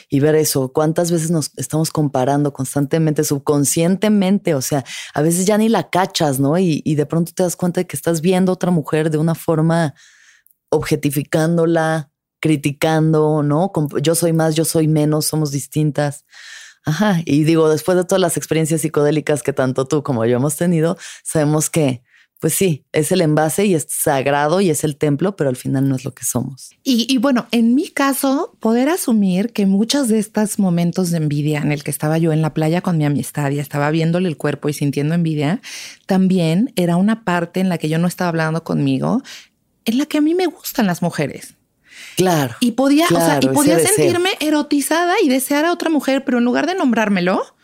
Y 0.09 0.19
ver 0.19 0.35
eso, 0.35 0.71
cuántas 0.71 1.11
veces 1.11 1.31
nos 1.31 1.51
estamos 1.57 1.89
comparando 1.89 2.53
constantemente, 2.53 3.23
subconscientemente, 3.23 4.53
o 4.53 4.61
sea, 4.61 4.83
a 5.13 5.21
veces 5.21 5.45
ya 5.45 5.57
ni 5.57 5.69
la 5.69 5.89
cachas, 5.89 6.39
¿no? 6.39 6.57
Y, 6.57 6.81
de 6.95 7.05
pronto 7.05 7.31
te 7.33 7.43
das 7.43 7.55
cuenta 7.55 7.81
de 7.81 7.87
que 7.87 7.95
estás 7.95 8.21
viendo 8.21 8.51
a 8.51 8.55
otra 8.55 8.71
mujer 8.71 9.09
de 9.09 9.17
una 9.17 9.35
forma 9.35 9.95
objetificándola, 10.69 12.11
criticando, 12.39 13.41
¿no? 13.41 13.71
Yo 14.01 14.13
soy 14.13 14.33
más, 14.33 14.55
yo 14.55 14.65
soy 14.65 14.87
menos, 14.87 15.25
somos 15.25 15.51
distintas. 15.51 16.25
Ajá, 16.85 17.21
y 17.25 17.45
digo, 17.45 17.67
después 17.67 17.97
de 17.97 18.03
todas 18.03 18.21
las 18.21 18.37
experiencias 18.37 18.81
psicodélicas 18.81 19.41
que 19.41 19.53
tanto 19.53 19.87
tú 19.87 20.03
como 20.03 20.23
yo 20.25 20.35
hemos 20.35 20.55
tenido, 20.55 20.97
sabemos 21.23 21.71
que 21.71 22.03
pues 22.45 22.53
sí, 22.53 22.85
es 22.91 23.11
el 23.11 23.21
envase 23.21 23.65
y 23.65 23.73
es 23.73 23.87
sagrado 23.89 24.61
y 24.61 24.69
es 24.69 24.83
el 24.83 24.97
templo, 24.97 25.35
pero 25.35 25.49
al 25.49 25.55
final 25.55 25.89
no 25.89 25.95
es 25.95 26.05
lo 26.05 26.13
que 26.13 26.25
somos. 26.25 26.69
Y, 26.83 27.17
bueno, 27.17 27.47
en 27.49 27.73
mi 27.73 27.87
caso, 27.87 28.55
poder 28.59 28.87
asumir 28.87 29.51
que 29.51 29.65
muchos 29.65 30.09
de 30.09 30.19
estos 30.19 30.59
momentos 30.59 31.09
de 31.09 31.17
envidia 31.17 31.57
en 31.61 31.71
el 31.71 31.83
que 31.83 31.89
estaba 31.89 32.19
yo 32.19 32.33
en 32.33 32.43
la 32.43 32.53
playa 32.53 32.81
con 32.81 32.99
mi 32.99 33.05
amistad 33.05 33.49
y 33.49 33.57
estaba 33.57 33.89
viéndole 33.89 34.29
el 34.29 34.37
cuerpo 34.37 34.69
y 34.69 34.73
sintiendo 34.73 35.15
envidia, 35.15 35.59
también 36.05 36.71
era 36.75 36.97
una 36.97 37.23
parte 37.23 37.61
en 37.61 37.69
la 37.69 37.79
que 37.79 37.89
yo 37.89 37.97
no 37.97 38.07
estaba 38.07 38.29
hablando 38.29 38.63
conmigo, 38.63 39.23
en 39.85 39.97
la 39.97 40.05
que 40.05 40.19
a 40.19 40.21
mí 40.21 40.35
me 40.35 40.45
gustan 40.45 40.85
las 40.85 41.01
mujeres. 41.01 41.55
Claro. 42.15 42.57
Y 42.59 42.73
podía, 42.73 43.07
y 43.41 43.47
podía 43.47 43.79
sentirme 43.79 44.29
erotizada 44.39 45.15
y 45.23 45.29
desear 45.29 45.65
a 45.65 45.73
otra 45.73 45.89
mujer, 45.89 46.23
pero 46.23 46.37
en 46.37 46.43
lugar 46.43 46.67
de 46.67 46.75
nombrármelo, 46.75 47.54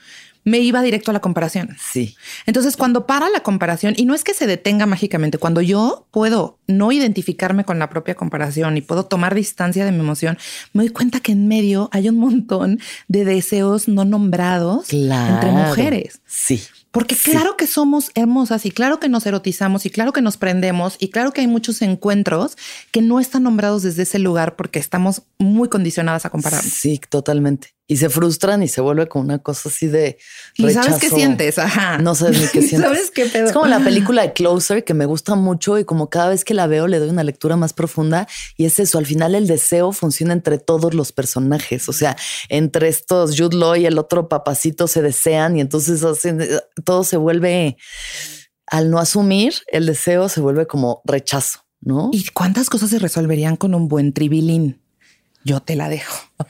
me 0.43 0.59
iba 0.59 0.81
directo 0.81 1.11
a 1.11 1.13
la 1.13 1.21
comparación. 1.21 1.75
Sí. 1.79 2.15
Entonces, 2.45 2.77
cuando 2.77 3.05
para 3.05 3.29
la 3.29 3.41
comparación, 3.41 3.93
y 3.97 4.05
no 4.05 4.15
es 4.15 4.23
que 4.23 4.33
se 4.33 4.47
detenga 4.47 4.85
mágicamente, 4.85 5.37
cuando 5.37 5.61
yo 5.61 6.07
puedo 6.11 6.59
no 6.67 6.91
identificarme 6.91 7.65
con 7.65 7.79
la 7.79 7.89
propia 7.89 8.15
comparación 8.15 8.77
y 8.77 8.81
puedo 8.81 9.05
tomar 9.05 9.35
distancia 9.35 9.85
de 9.85 9.91
mi 9.91 9.99
emoción, 9.99 10.37
me 10.73 10.83
doy 10.83 10.91
cuenta 10.91 11.19
que 11.19 11.33
en 11.33 11.47
medio 11.47 11.89
hay 11.91 12.09
un 12.09 12.17
montón 12.17 12.79
de 13.07 13.25
deseos 13.25 13.87
no 13.87 14.05
nombrados 14.05 14.91
entre 14.91 15.51
mujeres. 15.51 16.21
Sí. 16.25 16.61
Porque 16.91 17.15
claro 17.15 17.55
que 17.55 17.67
somos 17.67 18.11
hermosas 18.15 18.65
y 18.65 18.71
claro 18.71 18.99
que 18.99 19.07
nos 19.07 19.25
erotizamos 19.25 19.85
y 19.85 19.89
claro 19.89 20.11
que 20.11 20.21
nos 20.21 20.35
prendemos 20.35 20.97
y 20.99 21.09
claro 21.09 21.31
que 21.31 21.39
hay 21.39 21.47
muchos 21.47 21.81
encuentros 21.81 22.57
que 22.91 23.01
no 23.01 23.21
están 23.21 23.43
nombrados 23.43 23.83
desde 23.83 24.03
ese 24.03 24.19
lugar 24.19 24.57
porque 24.57 24.79
estamos 24.79 25.21
muy 25.39 25.69
condicionadas 25.69 26.25
a 26.25 26.29
compararnos. 26.29 26.73
Sí, 26.73 26.99
totalmente 27.09 27.69
y 27.91 27.97
se 27.97 28.09
frustran 28.09 28.63
y 28.63 28.69
se 28.69 28.79
vuelve 28.79 29.09
como 29.09 29.25
una 29.25 29.39
cosa 29.39 29.67
así 29.67 29.87
de 29.87 30.17
¿Y 30.55 30.71
sabes 30.71 30.95
qué 30.97 31.09
sientes? 31.09 31.59
Ajá. 31.59 31.97
No 31.97 32.15
sabes 32.15 32.39
ni 32.39 32.47
qué 32.47 32.61
sientes. 32.65 32.89
¿Sabes 32.89 33.11
qué 33.11 33.25
pedo? 33.25 33.47
Es 33.47 33.51
como 33.51 33.65
la 33.65 33.81
película 33.81 34.21
de 34.21 34.31
Closer 34.31 34.85
que 34.85 34.93
me 34.93 35.05
gusta 35.05 35.35
mucho 35.35 35.77
y 35.77 35.83
como 35.83 36.09
cada 36.09 36.29
vez 36.29 36.45
que 36.45 36.53
la 36.53 36.67
veo 36.67 36.87
le 36.87 36.99
doy 36.99 37.09
una 37.09 37.25
lectura 37.25 37.57
más 37.57 37.73
profunda 37.73 38.29
y 38.55 38.63
es 38.63 38.79
eso, 38.79 38.97
al 38.97 39.05
final 39.05 39.35
el 39.35 39.45
deseo 39.45 39.91
funciona 39.91 40.31
entre 40.31 40.57
todos 40.57 40.93
los 40.93 41.11
personajes, 41.11 41.89
o 41.89 41.91
sea, 41.91 42.15
entre 42.47 42.87
estos 42.87 43.37
Jude 43.37 43.57
Law 43.57 43.75
y 43.75 43.85
el 43.85 43.97
otro 43.97 44.29
papacito 44.29 44.87
se 44.87 45.01
desean 45.01 45.57
y 45.57 45.59
entonces 45.59 46.01
todo 46.85 47.03
se 47.03 47.17
vuelve 47.17 47.75
al 48.67 48.89
no 48.89 48.99
asumir 48.99 49.55
el 49.67 49.85
deseo 49.85 50.29
se 50.29 50.39
vuelve 50.39 50.65
como 50.65 51.01
rechazo, 51.03 51.65
¿no? 51.81 52.09
¿Y 52.13 52.23
cuántas 52.27 52.69
cosas 52.69 52.89
se 52.89 52.99
resolverían 52.99 53.57
con 53.57 53.75
un 53.75 53.89
buen 53.89 54.13
tribilín? 54.13 54.80
Yo 55.43 55.59
te 55.61 55.75
la 55.75 55.89
dejo. 55.89 56.17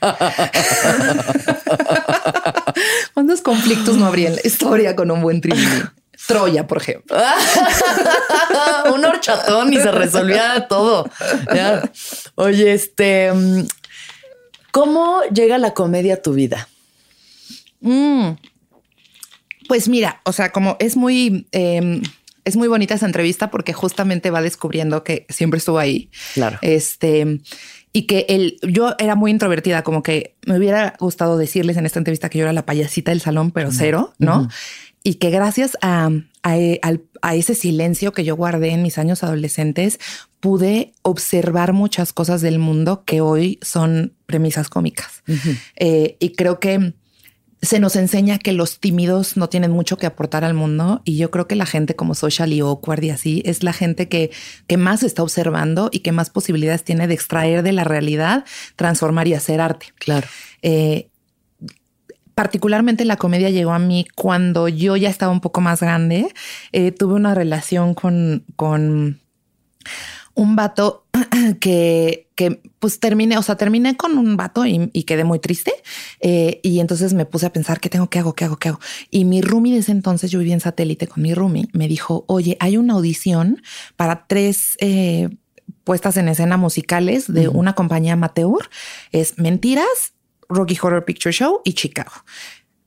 ¿Cuántos 3.14 3.40
conflictos 3.40 3.96
no 3.96 4.06
habría 4.06 4.28
en 4.28 4.36
la 4.36 4.42
historia 4.44 4.94
con 4.96 5.10
un 5.10 5.22
buen 5.22 5.40
tribilín? 5.40 5.90
Troya, 6.26 6.66
por 6.66 6.78
ejemplo. 6.80 7.16
un 8.94 9.04
horchatón 9.04 9.72
y 9.72 9.76
se 9.76 9.90
resolvía 9.90 10.66
todo. 10.68 11.10
Oye, 12.36 12.72
este, 12.72 13.32
¿cómo 14.70 15.22
llega 15.34 15.58
la 15.58 15.74
comedia 15.74 16.14
a 16.14 16.22
tu 16.22 16.32
vida? 16.34 16.68
Mm. 17.80 18.32
Pues 19.68 19.88
mira, 19.88 20.20
o 20.24 20.32
sea, 20.32 20.52
como 20.52 20.76
es 20.78 20.96
muy, 20.96 21.46
em, 21.50 22.02
es 22.44 22.56
muy 22.56 22.68
bonita 22.68 22.94
esa 22.94 23.06
entrevista 23.06 23.50
porque 23.50 23.72
justamente 23.72 24.30
va 24.30 24.42
descubriendo 24.42 25.04
que 25.04 25.26
siempre 25.28 25.58
estuvo 25.58 25.78
ahí. 25.78 26.10
Claro. 26.34 26.58
Este, 26.62 27.40
y 27.92 28.02
que 28.02 28.26
él, 28.28 28.58
yo 28.62 28.94
era 28.98 29.14
muy 29.14 29.30
introvertida, 29.30 29.82
como 29.82 30.02
que 30.02 30.34
me 30.46 30.56
hubiera 30.56 30.94
gustado 30.98 31.36
decirles 31.36 31.76
en 31.76 31.86
esta 31.86 31.98
entrevista 31.98 32.30
que 32.30 32.38
yo 32.38 32.44
era 32.44 32.52
la 32.52 32.64
payasita 32.64 33.10
del 33.10 33.20
salón, 33.20 33.50
pero 33.50 33.70
cero, 33.70 34.14
¿no? 34.18 34.48
Y 35.04 35.14
que 35.14 35.30
gracias 35.30 35.76
a, 35.82 36.10
a, 36.42 37.34
ese 37.34 37.54
silencio 37.54 38.12
que 38.12 38.24
yo 38.24 38.36
guardé 38.36 38.70
en 38.70 38.82
mis 38.82 38.98
años 38.98 39.22
adolescentes, 39.22 39.98
pude 40.40 40.92
observar 41.02 41.72
muchas 41.72 42.12
cosas 42.12 42.40
del 42.40 42.58
mundo 42.58 43.04
que 43.04 43.20
hoy 43.20 43.58
son 43.62 44.14
premisas 44.26 44.68
cómicas. 44.68 45.22
Eh, 45.76 46.16
y 46.18 46.30
creo 46.30 46.60
que 46.60 46.94
se 47.62 47.78
nos 47.78 47.94
enseña 47.94 48.38
que 48.38 48.52
los 48.52 48.80
tímidos 48.80 49.36
no 49.36 49.48
tienen 49.48 49.70
mucho 49.70 49.96
que 49.96 50.06
aportar 50.06 50.44
al 50.44 50.52
mundo 50.52 51.00
y 51.04 51.16
yo 51.16 51.30
creo 51.30 51.46
que 51.46 51.54
la 51.54 51.64
gente 51.64 51.94
como 51.94 52.16
social 52.16 52.52
y 52.52 52.58
awkward 52.58 53.04
y 53.04 53.10
así 53.10 53.42
es 53.46 53.62
la 53.62 53.72
gente 53.72 54.08
que, 54.08 54.32
que 54.66 54.76
más 54.76 55.04
está 55.04 55.22
observando 55.22 55.88
y 55.92 56.00
que 56.00 56.10
más 56.10 56.28
posibilidades 56.28 56.82
tiene 56.82 57.06
de 57.06 57.14
extraer 57.14 57.62
de 57.62 57.70
la 57.70 57.84
realidad, 57.84 58.44
transformar 58.74 59.28
y 59.28 59.34
hacer 59.34 59.60
arte. 59.60 59.86
Claro. 59.94 60.26
Eh, 60.62 61.08
particularmente 62.34 63.04
la 63.04 63.16
comedia 63.16 63.50
llegó 63.50 63.72
a 63.72 63.78
mí 63.78 64.06
cuando 64.16 64.66
yo 64.66 64.96
ya 64.96 65.08
estaba 65.08 65.30
un 65.30 65.40
poco 65.40 65.60
más 65.60 65.80
grande. 65.80 66.26
Eh, 66.72 66.90
tuve 66.90 67.14
una 67.14 67.32
relación 67.32 67.94
con, 67.94 68.44
con 68.56 69.20
un 70.34 70.56
vato 70.56 71.01
que, 71.60 72.30
que 72.34 72.62
pues 72.78 72.98
terminé, 72.98 73.38
o 73.38 73.42
sea, 73.42 73.56
terminé 73.56 73.96
con 73.96 74.18
un 74.18 74.36
vato 74.36 74.64
y, 74.66 74.88
quedé 75.04 75.24
muy 75.24 75.38
triste. 75.38 75.72
Eh, 76.20 76.60
y 76.62 76.80
entonces 76.80 77.14
me 77.14 77.26
puse 77.26 77.46
a 77.46 77.52
pensar 77.52 77.80
qué 77.80 77.88
tengo, 77.88 78.08
qué 78.08 78.18
hago, 78.18 78.34
qué 78.34 78.44
hago, 78.44 78.56
qué 78.56 78.68
hago. 78.70 78.80
Y 79.10 79.24
mi 79.24 79.42
roomie 79.42 79.74
de 79.74 79.80
ese 79.80 79.92
entonces, 79.92 80.30
yo 80.30 80.38
vivía 80.38 80.54
en 80.54 80.60
satélite 80.60 81.06
con 81.06 81.22
mi 81.22 81.34
roomie, 81.34 81.68
me 81.72 81.88
dijo, 81.88 82.24
oye, 82.28 82.56
hay 82.60 82.76
una 82.76 82.94
audición 82.94 83.62
para 83.96 84.26
tres 84.26 84.76
eh, 84.80 85.28
puestas 85.84 86.16
en 86.16 86.28
escena 86.28 86.56
musicales 86.56 87.32
de 87.32 87.48
una 87.48 87.74
compañía 87.74 88.14
amateur. 88.14 88.70
Es 89.10 89.38
Mentiras, 89.38 90.14
Rocky 90.48 90.78
Horror 90.80 91.04
Picture 91.04 91.32
Show 91.32 91.60
y 91.64 91.74
Chicago 91.74 92.12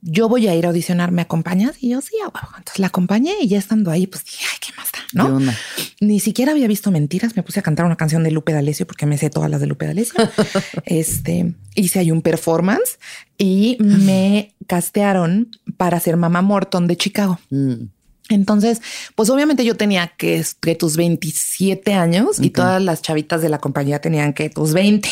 yo 0.02 0.28
voy 0.28 0.46
a 0.48 0.54
ir 0.54 0.66
a 0.66 0.68
audicionar, 0.68 1.10
¿me 1.10 1.22
acompañas? 1.22 1.76
Y 1.80 1.90
yo 1.90 2.00
sí, 2.00 2.14
entonces 2.22 2.78
la 2.78 2.88
acompañé 2.88 3.34
y 3.40 3.48
ya 3.48 3.58
estando 3.58 3.90
ahí, 3.90 4.06
pues 4.06 4.24
dije, 4.24 4.44
ay, 4.50 4.58
¿qué 4.60 4.72
más 4.76 4.90
da? 4.92 4.98
¿No? 5.12 5.52
Ni 6.00 6.20
siquiera 6.20 6.52
había 6.52 6.68
visto 6.68 6.90
mentiras, 6.90 7.36
me 7.36 7.42
puse 7.42 7.60
a 7.60 7.62
cantar 7.62 7.86
una 7.86 7.96
canción 7.96 8.22
de 8.22 8.30
Lupe 8.30 8.52
D'Alessio 8.52 8.86
porque 8.86 9.06
me 9.06 9.18
sé 9.18 9.30
todas 9.30 9.50
las 9.50 9.60
de 9.60 9.66
Lupe 9.66 9.86
D'Alessio. 9.86 10.14
este, 10.84 11.54
hice 11.74 11.98
ahí 11.98 12.10
un 12.10 12.22
performance 12.22 12.98
y 13.38 13.78
me 13.80 14.54
castearon 14.66 15.50
para 15.76 16.00
ser 16.00 16.16
Mamá 16.16 16.42
Morton 16.42 16.86
de 16.86 16.96
Chicago. 16.96 17.38
Mm. 17.50 17.95
Entonces, 18.28 18.82
pues 19.14 19.30
obviamente 19.30 19.64
yo 19.64 19.76
tenía 19.76 20.08
que, 20.08 20.44
que 20.60 20.74
tus 20.74 20.96
27 20.96 21.94
años 21.94 22.40
y 22.40 22.50
todas 22.50 22.82
las 22.82 23.02
chavitas 23.02 23.42
de 23.42 23.48
la 23.48 23.58
compañía 23.58 24.00
tenían 24.00 24.32
que 24.32 24.50
tus 24.50 24.72
20. 24.72 25.08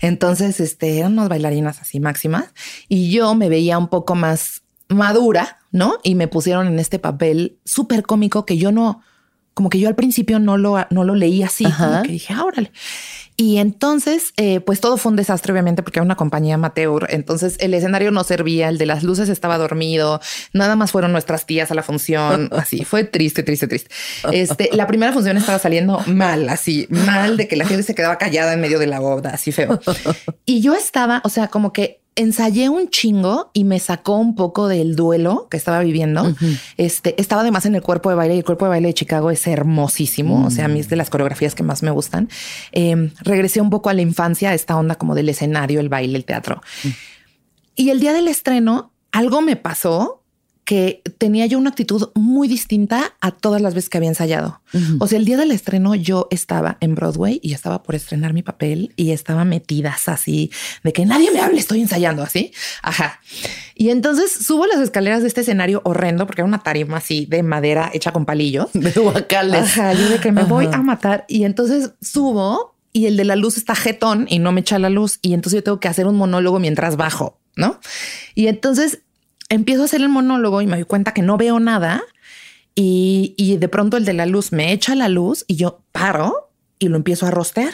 Entonces, 0.00 0.60
este, 0.60 0.98
eran 0.98 1.12
unas 1.12 1.28
bailarinas 1.28 1.80
así 1.80 2.00
máximas 2.00 2.46
y 2.88 3.10
yo 3.10 3.34
me 3.34 3.48
veía 3.48 3.78
un 3.78 3.88
poco 3.88 4.14
más 4.14 4.62
madura, 4.88 5.58
¿no? 5.70 5.98
Y 6.02 6.14
me 6.14 6.28
pusieron 6.28 6.66
en 6.66 6.78
este 6.78 6.98
papel 6.98 7.58
súper 7.64 8.02
cómico 8.02 8.46
que 8.46 8.56
yo 8.56 8.72
no, 8.72 9.02
como 9.54 9.70
que 9.70 9.78
yo 9.78 9.88
al 9.88 9.94
principio 9.94 10.38
no 10.38 10.56
lo, 10.56 10.76
no 10.90 11.04
lo 11.04 11.14
leí 11.14 11.42
así, 11.42 11.64
que 12.04 12.12
dije, 12.12 12.34
ah, 12.34 12.44
órale. 12.44 12.72
Y 13.36 13.58
entonces, 13.58 14.32
eh, 14.36 14.60
pues 14.60 14.80
todo 14.80 14.96
fue 14.96 15.10
un 15.10 15.16
desastre, 15.16 15.52
obviamente, 15.52 15.82
porque 15.82 15.98
era 15.98 16.04
una 16.04 16.16
compañía 16.16 16.54
amateur. 16.54 17.06
Entonces 17.10 17.56
el 17.60 17.74
escenario 17.74 18.10
no 18.10 18.24
servía, 18.24 18.68
el 18.68 18.78
de 18.78 18.86
las 18.86 19.02
luces 19.02 19.28
estaba 19.28 19.58
dormido, 19.58 20.20
nada 20.52 20.74
más 20.74 20.90
fueron 20.90 21.12
nuestras 21.12 21.44
tías 21.44 21.70
a 21.70 21.74
la 21.74 21.82
función. 21.82 22.48
Así 22.56 22.84
fue 22.84 23.04
triste, 23.04 23.42
triste, 23.42 23.68
triste. 23.68 23.90
Este, 24.32 24.70
la 24.72 24.86
primera 24.86 25.12
función 25.12 25.36
estaba 25.36 25.58
saliendo 25.58 26.02
mal, 26.06 26.48
así 26.48 26.86
mal, 26.90 27.36
de 27.36 27.48
que 27.48 27.56
la 27.56 27.66
gente 27.66 27.82
se 27.82 27.94
quedaba 27.94 28.16
callada 28.18 28.54
en 28.54 28.60
medio 28.60 28.78
de 28.78 28.86
la 28.86 29.00
boda, 29.00 29.30
así 29.30 29.52
feo. 29.52 29.80
Y 30.48 30.60
yo 30.60 30.74
estaba, 30.74 31.20
o 31.24 31.28
sea, 31.28 31.48
como 31.48 31.72
que 31.72 32.00
ensayé 32.16 32.68
un 32.68 32.88
chingo 32.88 33.50
y 33.52 33.64
me 33.64 33.78
sacó 33.78 34.16
un 34.16 34.34
poco 34.34 34.68
del 34.68 34.96
duelo 34.96 35.46
que 35.50 35.56
estaba 35.56 35.80
viviendo. 35.80 36.34
Este 36.76 37.20
estaba 37.20 37.42
además 37.42 37.66
en 37.66 37.74
el 37.74 37.82
cuerpo 37.82 38.10
de 38.10 38.16
baile 38.16 38.34
y 38.34 38.38
el 38.38 38.44
cuerpo 38.44 38.64
de 38.64 38.70
baile 38.70 38.88
de 38.88 38.94
Chicago 38.94 39.30
es 39.30 39.46
hermosísimo. 39.46 40.46
O 40.46 40.50
sea, 40.50 40.64
a 40.64 40.68
mí 40.68 40.80
es 40.80 40.88
de 40.88 40.96
las 40.96 41.10
coreografías 41.10 41.54
que 41.54 41.62
más 41.62 41.82
me 41.82 41.90
gustan. 41.90 42.28
Em, 42.72 43.12
regresé 43.20 43.60
un 43.60 43.70
poco 43.70 43.90
a 43.90 43.94
la 43.94 44.02
infancia, 44.02 44.50
a 44.50 44.54
esta 44.54 44.76
onda 44.76 44.96
como 44.96 45.14
del 45.14 45.28
escenario, 45.28 45.78
el 45.78 45.88
baile, 45.88 46.16
el 46.16 46.24
teatro. 46.24 46.62
Y 47.76 47.90
el 47.90 48.00
día 48.00 48.12
del 48.12 48.28
estreno, 48.28 48.92
algo 49.12 49.42
me 49.42 49.56
pasó 49.56 50.22
que 50.66 51.00
tenía 51.18 51.46
yo 51.46 51.58
una 51.58 51.70
actitud 51.70 52.10
muy 52.14 52.48
distinta 52.48 53.14
a 53.20 53.30
todas 53.30 53.62
las 53.62 53.72
veces 53.72 53.88
que 53.88 53.98
había 53.98 54.08
ensayado. 54.08 54.60
O 54.98 55.06
sea, 55.06 55.16
el 55.16 55.24
día 55.24 55.36
del 55.36 55.52
estreno 55.52 55.94
yo 55.94 56.26
estaba 56.30 56.76
en 56.80 56.96
Broadway 56.96 57.38
y 57.40 57.54
estaba 57.54 57.84
por 57.84 57.94
estrenar 57.94 58.34
mi 58.34 58.42
papel 58.42 58.92
y 58.96 59.12
estaba 59.12 59.44
metida 59.44 59.96
así 60.06 60.50
de 60.82 60.92
que 60.92 61.06
nadie 61.06 61.30
me 61.30 61.40
hable, 61.40 61.60
estoy 61.60 61.80
ensayando 61.80 62.22
así. 62.22 62.52
Ajá. 62.82 63.20
Y 63.76 63.90
entonces 63.90 64.30
subo 64.32 64.66
las 64.66 64.80
escaleras 64.80 65.22
de 65.22 65.28
este 65.28 65.42
escenario 65.42 65.82
horrendo 65.84 66.26
porque 66.26 66.42
era 66.42 66.48
una 66.48 66.64
tarima 66.64 66.96
así 66.96 67.26
de 67.26 67.44
madera 67.44 67.90
hecha 67.94 68.12
con 68.12 68.26
palillos. 68.26 68.66
De 68.74 68.90
guacales. 68.90 69.62
Ajá, 69.62 69.92
yo 69.92 70.08
de 70.08 70.18
que 70.18 70.32
me 70.32 70.42
voy 70.42 70.66
a 70.72 70.82
matar. 70.82 71.26
Y 71.28 71.44
entonces 71.44 71.92
subo 72.02 72.74
y 72.92 73.06
el 73.06 73.16
de 73.16 73.24
la 73.24 73.36
luz 73.36 73.56
está 73.56 73.76
jetón 73.76 74.26
y 74.28 74.40
no 74.40 74.50
me 74.50 74.62
echa 74.62 74.80
la 74.80 74.90
luz. 74.90 75.20
Y 75.22 75.32
entonces 75.32 75.58
yo 75.58 75.62
tengo 75.64 75.80
que 75.80 75.88
hacer 75.88 76.08
un 76.08 76.16
monólogo 76.16 76.58
mientras 76.58 76.96
bajo, 76.96 77.38
¿no? 77.54 77.78
Y 78.34 78.48
entonces 78.48 79.02
empiezo 79.48 79.82
a 79.82 79.84
hacer 79.86 80.00
el 80.00 80.08
monólogo 80.08 80.62
y 80.62 80.66
me 80.66 80.76
doy 80.76 80.84
cuenta 80.84 81.12
que 81.12 81.22
no 81.22 81.36
veo 81.36 81.60
nada 81.60 82.02
y, 82.78 83.56
de 83.58 83.68
pronto 83.68 83.96
el 83.96 84.04
de 84.04 84.12
la 84.12 84.26
luz 84.26 84.52
me 84.52 84.72
echa 84.72 84.94
la 84.94 85.08
luz 85.08 85.44
y 85.48 85.56
yo 85.56 85.82
paro 85.92 86.50
y 86.78 86.88
lo 86.88 86.96
empiezo 86.96 87.26
a 87.26 87.30
rostear. 87.30 87.72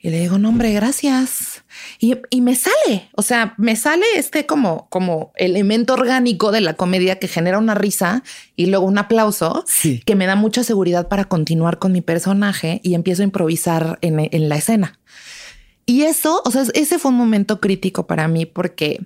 Y 0.00 0.10
le 0.10 0.20
digo, 0.20 0.36
no, 0.36 0.50
hombre, 0.50 0.72
gracias. 0.72 1.64
Y, 2.00 2.40
me 2.40 2.56
sale, 2.56 3.08
o 3.14 3.22
sea, 3.22 3.54
me 3.56 3.76
sale 3.76 4.04
este 4.16 4.46
como, 4.46 4.88
como 4.90 5.32
elemento 5.36 5.94
orgánico 5.94 6.50
de 6.50 6.60
la 6.60 6.74
comedia 6.74 7.18
que 7.18 7.28
genera 7.28 7.58
una 7.58 7.74
risa 7.74 8.24
y 8.56 8.66
luego 8.66 8.84
un 8.84 8.98
aplauso 8.98 9.64
que 10.04 10.14
me 10.16 10.26
da 10.26 10.34
mucha 10.34 10.64
seguridad 10.64 11.08
para 11.08 11.24
continuar 11.24 11.78
con 11.78 11.92
mi 11.92 12.00
personaje 12.00 12.80
y 12.82 12.94
empiezo 12.94 13.22
a 13.22 13.26
improvisar 13.26 13.98
en, 14.02 14.28
en 14.30 14.48
la 14.48 14.56
escena. 14.56 14.98
Y 15.86 16.02
eso, 16.02 16.42
o 16.44 16.50
sea, 16.50 16.64
ese 16.74 16.98
fue 16.98 17.12
un 17.12 17.16
momento 17.16 17.60
crítico 17.60 18.06
para 18.06 18.26
mí 18.26 18.44
porque 18.44 19.00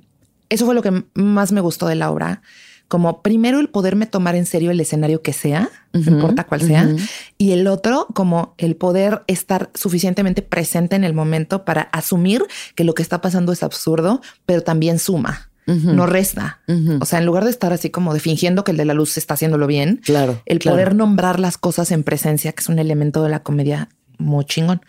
eso 0.49 0.67
fue 0.67 0.75
lo 0.75 0.83
que 0.83 1.05
más 1.15 1.53
me 1.53 1.61
gustó 1.61 1.87
de 1.87 1.95
la 1.95 2.11
obra. 2.11 2.43
Como 2.89 3.21
primero 3.21 3.61
el 3.61 3.69
poderme 3.69 4.07
tomar 4.07 4.35
en 4.35 4.47
serio 4.47 4.71
el 4.71 4.81
escenario 4.81 5.21
que 5.21 5.35
sea, 5.35 5.69
no 5.93 6.11
importa 6.11 6.45
cuál 6.45 6.63
sea, 6.63 6.89
y 7.37 7.53
el 7.53 7.67
otro 7.67 8.07
como 8.15 8.55
el 8.57 8.77
poder 8.77 9.25
estar 9.27 9.71
suficientemente 9.75 10.41
presente 10.41 10.97
en 10.97 11.05
el 11.05 11.13
momento 11.13 11.67
para 11.67 11.83
asumir 11.83 12.47
que 12.75 12.85
lo 12.85 12.95
que 12.95 13.03
está 13.03 13.21
pasando 13.21 13.53
es 13.53 13.63
absurdo, 13.63 14.23
pero 14.47 14.63
también 14.63 14.99
suma. 14.99 15.51
no 15.67 16.07
resta. 16.07 16.61
O 17.01 17.05
sea, 17.05 17.19
en 17.19 17.27
lugar 17.27 17.45
de 17.45 17.51
estar 17.51 17.75
así 17.75 17.91
como 17.91 18.15
de 18.15 18.21
fingiendo 18.21 18.65
que 18.65 18.71
el 18.71 18.79
de 18.79 18.87
la 18.87 18.95
luz 18.95 19.19
está 19.19 19.35
haciéndolo 19.35 19.67
bien, 19.67 20.01
claro, 20.03 20.41
el 20.47 20.59
poder 20.59 20.95
nombrar 20.95 21.39
las 21.41 21.59
cosas 21.59 21.91
en 21.91 22.05
presencia, 22.05 22.53
que 22.53 22.63
es 22.63 22.71
un 22.71 22.79
elemento 22.79 23.23
de 23.23 23.29
la 23.29 23.43
comedia 23.43 23.91
muy 24.17 24.47
chingón. 24.47 24.81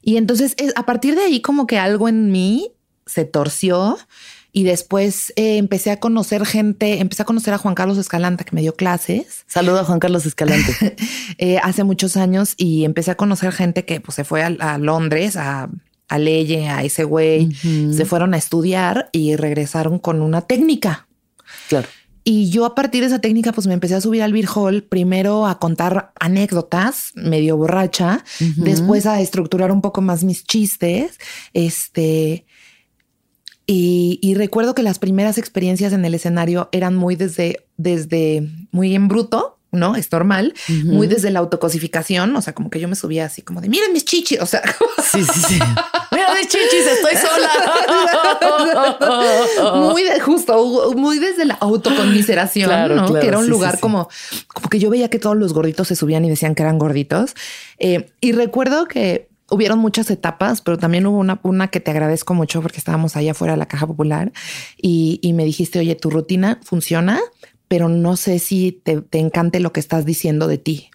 Y 0.00 0.16
entonces 0.16 0.56
a 0.76 0.86
partir 0.86 1.14
de 1.14 1.22
ahí 1.22 1.42
como 1.42 1.66
que 1.66 1.78
algo 1.78 2.08
en 2.08 2.32
mí 2.32 2.72
se 3.06 3.26
torció 3.26 3.98
y 4.56 4.62
después 4.62 5.32
eh, 5.34 5.58
empecé 5.58 5.90
a 5.90 5.98
conocer 5.98 6.46
gente, 6.46 7.00
empecé 7.00 7.22
a 7.22 7.26
conocer 7.26 7.52
a 7.52 7.58
Juan 7.58 7.74
Carlos 7.74 7.98
Escalante 7.98 8.44
que 8.44 8.54
me 8.54 8.60
dio 8.60 8.76
clases. 8.76 9.42
Saludo 9.48 9.80
a 9.80 9.84
Juan 9.84 9.98
Carlos 9.98 10.24
Escalante. 10.24 10.96
Eh, 11.38 11.58
hace 11.62 11.82
muchos 11.82 12.16
años 12.16 12.54
y 12.56 12.84
empecé 12.84 13.10
a 13.10 13.16
conocer 13.16 13.50
gente 13.50 13.84
que 13.84 14.00
pues, 14.00 14.14
se 14.14 14.22
fue 14.22 14.44
a, 14.44 14.78
Londres, 14.78 15.36
a, 15.36 15.68
a 16.08 16.18
Leye, 16.18 16.68
a 16.68 16.84
ese 16.84 17.02
güey, 17.02 17.52
se 17.54 18.04
fueron 18.04 18.34
a 18.34 18.36
estudiar 18.36 19.08
y 19.10 19.34
regresaron 19.34 19.98
con 19.98 20.22
una 20.22 20.42
técnica. 20.42 21.08
Claro. 21.68 21.88
Y 22.22 22.50
yo 22.50 22.66
a 22.66 22.74
partir 22.74 23.00
de 23.00 23.08
esa 23.08 23.20
técnica, 23.20 23.52
pues 23.52 23.66
me 23.66 23.74
empecé 23.74 23.96
a 23.96 24.00
subir 24.00 24.22
al 24.22 24.32
Beer 24.32 24.46
Hall, 24.54 24.84
primero 24.84 25.46
a 25.46 25.58
contar 25.58 26.12
anécdotas, 26.20 27.10
medio 27.14 27.56
borracha, 27.56 28.24
después 28.56 29.06
a 29.06 29.20
estructurar 29.20 29.72
un 29.72 29.82
poco 29.82 30.02
más 30.02 30.22
mis 30.22 30.44
chistes, 30.44 31.18
este, 31.52 32.46
y, 33.66 34.34
recuerdo 34.36 34.74
que 34.74 34.82
las 34.82 34.98
primeras 34.98 35.38
experiencias 35.38 35.92
en 35.92 36.04
el 36.04 36.14
escenario 36.14 36.68
eran 36.72 36.94
muy 36.94 37.16
desde, 37.16 37.64
desde 37.78 38.46
muy 38.72 38.94
en 38.94 39.08
bruto, 39.08 39.58
¿no? 39.72 39.96
Es 39.96 40.12
normal, 40.12 40.54
muy 40.84 41.06
desde 41.06 41.30
la 41.30 41.38
autocosificación, 41.40 42.36
o 42.36 42.42
sea, 42.42 42.54
como 42.54 42.68
que 42.70 42.78
yo 42.78 42.88
me 42.88 42.94
subía 42.94 43.24
así 43.24 43.42
como 43.42 43.60
de, 43.60 43.68
miren 43.68 43.92
mis 43.92 44.04
chichis, 44.04 44.40
o 44.40 44.46
sea, 44.46 44.62
sí, 45.02 45.24
sí, 45.24 45.40
sí. 45.48 45.58
Mira 46.12 46.28
mis 46.34 46.48
chichis, 46.48 46.86
estoy 46.86 47.14
sola. 47.16 47.50
muy 49.90 50.04
de, 50.04 50.20
justo, 50.20 50.92
muy 50.96 51.18
desde 51.18 51.44
la 51.44 51.54
autoconmiseración, 51.54 52.96
¿no? 52.96 53.14
que 53.14 53.26
era 53.26 53.38
un 53.38 53.48
lugar 53.48 53.80
como, 53.80 54.08
como 54.46 54.68
que 54.68 54.78
yo 54.78 54.90
veía 54.90 55.08
que 55.08 55.18
todos 55.18 55.36
los 55.36 55.52
gorditos 55.52 55.88
se 55.88 55.96
subían 55.96 56.24
y 56.24 56.30
decían 56.30 56.54
que 56.54 56.62
eran 56.62 56.78
gorditos. 56.78 57.34
Eh, 57.78 58.10
y 58.20 58.32
recuerdo 58.32 58.86
que 58.86 59.28
hubieron 59.50 59.78
muchas 59.78 60.10
etapas, 60.10 60.60
pero 60.60 60.78
también 60.78 61.06
hubo 61.06 61.18
una, 61.18 61.40
una 61.42 61.68
que 61.68 61.80
te 61.80 61.90
agradezco 61.90 62.34
mucho 62.34 62.62
porque 62.62 62.78
estábamos 62.78 63.16
allá 63.16 63.32
afuera 63.32 63.54
de 63.54 63.58
la 63.58 63.66
caja 63.66 63.86
popular 63.86 64.32
y, 64.80 65.20
me 65.34 65.44
dijiste, 65.44 65.78
oye, 65.78 65.94
tu 65.94 66.10
rutina 66.10 66.60
funciona, 66.62 67.20
pero 67.68 67.88
no 67.88 68.16
sé 68.16 68.38
si 68.38 68.72
te, 68.72 69.02
encante 69.12 69.60
lo 69.60 69.72
que 69.72 69.80
estás 69.80 70.04
diciendo 70.04 70.46
de 70.46 70.58
ti. 70.58 70.90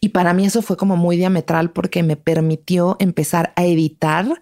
Y 0.00 0.10
para 0.10 0.34
mí 0.34 0.46
eso 0.46 0.62
fue 0.62 0.76
como 0.76 0.96
muy 0.96 1.16
diametral 1.16 1.72
porque 1.72 2.04
me 2.04 2.16
permitió 2.16 2.96
empezar 3.00 3.52
a 3.56 3.64
editar 3.64 4.40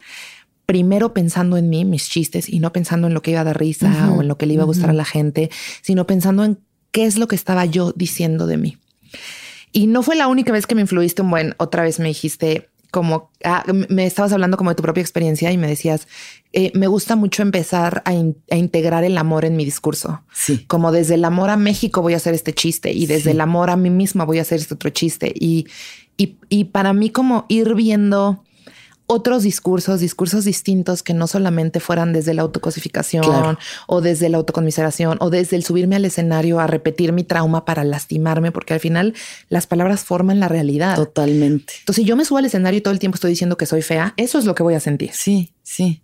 primero 0.67 1.15
pensando 1.15 1.57
en 1.57 1.71
mí, 1.71 1.87
mis 1.87 2.11
chistes 2.11 2.51
y 2.51 2.61
no 2.61 2.71
pensando 2.71 3.07
en 3.07 3.15
lo 3.15 3.23
que 3.23 3.31
iba 3.31 3.41
a 3.41 3.45
dar 3.45 3.59
risa 3.59 4.13
o 4.13 4.21
en 4.21 4.29
lo 4.29 4.37
que 4.37 4.45
le 4.45 4.55
iba 4.55 4.63
a 4.63 4.67
gustar 4.67 4.91
a 4.91 4.93
la 4.93 5.07
gente, 5.07 5.51
sino 5.81 6.07
pensando 6.07 6.45
en 6.45 6.59
qué 6.93 7.07
es 7.07 7.17
lo 7.17 7.29
que 7.29 7.35
estaba 7.35 7.65
yo 7.65 7.93
diciendo 7.97 8.47
de 8.47 8.59
mí. 8.59 8.77
Y 9.73 9.87
no 9.87 10.03
fue 10.03 10.17
la 10.17 10.27
única 10.27 10.53
vez 10.53 10.67
que 10.67 10.75
me 10.75 10.81
influiste 10.83 11.23
un 11.23 11.31
buen. 11.31 11.55
Otra 11.59 11.83
vez 11.83 11.99
me 11.99 12.09
dijiste, 12.09 12.70
como 12.91 13.31
ah, 13.45 13.65
me 13.89 14.07
estabas 14.07 14.33
hablando 14.33 14.57
como 14.57 14.71
de 14.71 14.77
tu 14.77 14.83
propia 14.83 15.01
experiencia 15.01 15.51
y 15.53 15.59
me 15.59 15.69
decías, 15.69 16.09
eh, 16.53 16.73
me 16.75 16.87
gusta 16.87 17.17
mucho 17.17 17.43
empezar 17.43 18.03
a, 18.05 18.13
integrar 18.57 19.05
el 19.05 19.17
amor 19.19 19.45
en 19.45 19.57
mi 19.57 19.65
discurso. 19.65 20.23
Sí. 20.33 20.65
Como 20.67 20.93
desde 20.93 21.15
el 21.15 21.25
amor 21.25 21.51
a 21.51 21.57
México 21.57 22.03
voy 22.03 22.15
a 22.15 22.17
hacer 22.17 22.35
este 22.35 22.53
chiste 22.53 22.93
y 22.93 23.07
desde 23.07 23.31
el 23.31 23.41
amor 23.41 23.71
a 23.71 23.77
mí 23.77 23.91
misma 23.91 24.25
voy 24.25 24.39
a 24.39 24.43
hacer 24.43 24.59
este 24.61 24.75
otro 24.75 24.91
chiste. 24.91 25.33
Y, 25.35 25.67
y, 26.17 26.37
y 26.49 26.65
para 26.65 26.93
mí 26.93 27.11
como 27.11 27.47
ir 27.49 27.75
viendo 27.75 28.45
otros 29.11 29.43
discursos, 29.43 29.99
discursos 29.99 30.45
distintos 30.45 31.03
que 31.03 31.15
no 31.15 31.27
solamente 31.27 31.81
fueran 31.81 32.13
desde 32.13 32.33
la 32.33 32.43
autocosificación 32.43 33.59
o 33.89 34.01
desde 34.01 34.29
la 34.29 34.37
autoconmiseración 34.39 35.19
o 35.21 35.31
desde 35.31 35.57
el 35.57 35.65
subirme 35.65 35.97
al 35.97 36.05
escenario 36.05 36.61
a 36.61 36.69
repetir 36.69 37.13
mi 37.13 37.25
trauma 37.25 37.65
para 37.65 37.83
lastimarme, 37.83 38.53
porque 38.53 38.75
al 38.75 38.79
final 38.79 39.15
las 39.49 39.67
palabras 39.67 40.05
forman 40.05 40.39
la 40.39 40.47
realidad. 40.47 40.95
Totalmente. 40.95 41.75
Entonces, 41.81 42.03
si 42.03 42.09
yo 42.09 42.15
me 42.15 42.25
subo 42.25 42.39
al 42.39 42.45
escenario 42.45 42.79
y 42.79 42.81
todo 42.83 42.93
el 42.93 43.01
tiempo 43.01 43.17
estoy 43.17 43.31
diciendo 43.31 43.57
que 43.57 43.67
soy 43.67 43.83
fea, 43.83 44.15
eso 44.17 44.39
es 44.39 44.45
lo 44.45 44.55
que 44.55 44.63
voy 44.63 44.75
a 44.75 44.81
sentir. 44.81 45.11
Sí, 45.13 45.55
sí. 45.65 46.03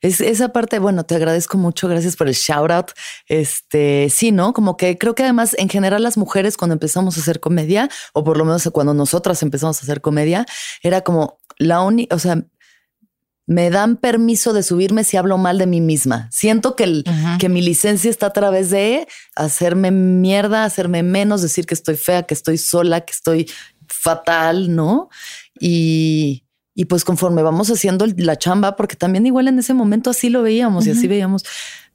Es 0.00 0.20
esa 0.20 0.50
parte, 0.50 0.78
bueno, 0.78 1.04
te 1.04 1.14
agradezco 1.14 1.58
mucho, 1.58 1.88
gracias 1.88 2.16
por 2.16 2.28
el 2.28 2.34
shout 2.34 2.70
out. 2.70 2.90
Este, 3.28 4.08
sí, 4.10 4.32
¿no? 4.32 4.52
Como 4.52 4.76
que 4.76 4.98
creo 4.98 5.14
que 5.14 5.22
además 5.22 5.54
en 5.58 5.68
general 5.68 6.02
las 6.02 6.16
mujeres 6.16 6.56
cuando 6.56 6.74
empezamos 6.74 7.16
a 7.16 7.20
hacer 7.20 7.40
comedia, 7.40 7.88
o 8.12 8.24
por 8.24 8.36
lo 8.36 8.44
menos 8.44 8.68
cuando 8.72 8.94
nosotras 8.94 9.42
empezamos 9.42 9.78
a 9.78 9.82
hacer 9.82 10.00
comedia, 10.00 10.46
era 10.82 11.02
como 11.02 11.38
la 11.58 11.82
única, 11.82 12.14
o 12.14 12.18
sea, 12.18 12.44
me 13.46 13.70
dan 13.70 13.96
permiso 13.96 14.52
de 14.52 14.64
subirme 14.64 15.04
si 15.04 15.16
hablo 15.16 15.38
mal 15.38 15.58
de 15.58 15.66
mí 15.66 15.80
misma. 15.80 16.28
Siento 16.32 16.74
que, 16.74 16.84
el, 16.84 17.04
que 17.38 17.48
mi 17.48 17.62
licencia 17.62 18.10
está 18.10 18.26
a 18.26 18.32
través 18.32 18.70
de 18.70 19.06
hacerme 19.36 19.92
mierda, 19.92 20.64
hacerme 20.64 21.04
menos, 21.04 21.42
decir 21.42 21.64
que 21.64 21.74
estoy 21.74 21.96
fea, 21.96 22.24
que 22.24 22.34
estoy 22.34 22.58
sola, 22.58 23.02
que 23.02 23.12
estoy 23.12 23.48
fatal, 23.86 24.74
¿no? 24.74 25.10
Y, 25.60 26.45
y 26.76 26.84
pues 26.84 27.04
conforme 27.04 27.42
vamos 27.42 27.70
haciendo 27.70 28.06
la 28.06 28.36
chamba, 28.36 28.76
porque 28.76 28.96
también 28.96 29.26
igual 29.26 29.48
en 29.48 29.58
ese 29.58 29.72
momento 29.72 30.10
así 30.10 30.28
lo 30.28 30.42
veíamos 30.42 30.86
y 30.86 30.90
así 30.90 31.08
veíamos 31.08 31.42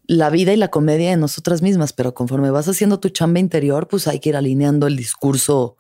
la 0.07 0.31
vida 0.31 0.51
y 0.53 0.57
la 0.57 0.69
comedia 0.69 1.11
de 1.11 1.17
nosotras 1.17 1.61
mismas, 1.61 1.93
pero 1.93 2.15
conforme 2.15 2.49
vas 2.49 2.67
haciendo 2.67 2.99
tu 2.99 3.09
chamba 3.09 3.39
interior, 3.39 3.87
pues 3.87 4.07
hay 4.07 4.19
que 4.19 4.29
ir 4.29 4.35
alineando 4.35 4.87
el 4.87 4.97
discurso 4.97 5.77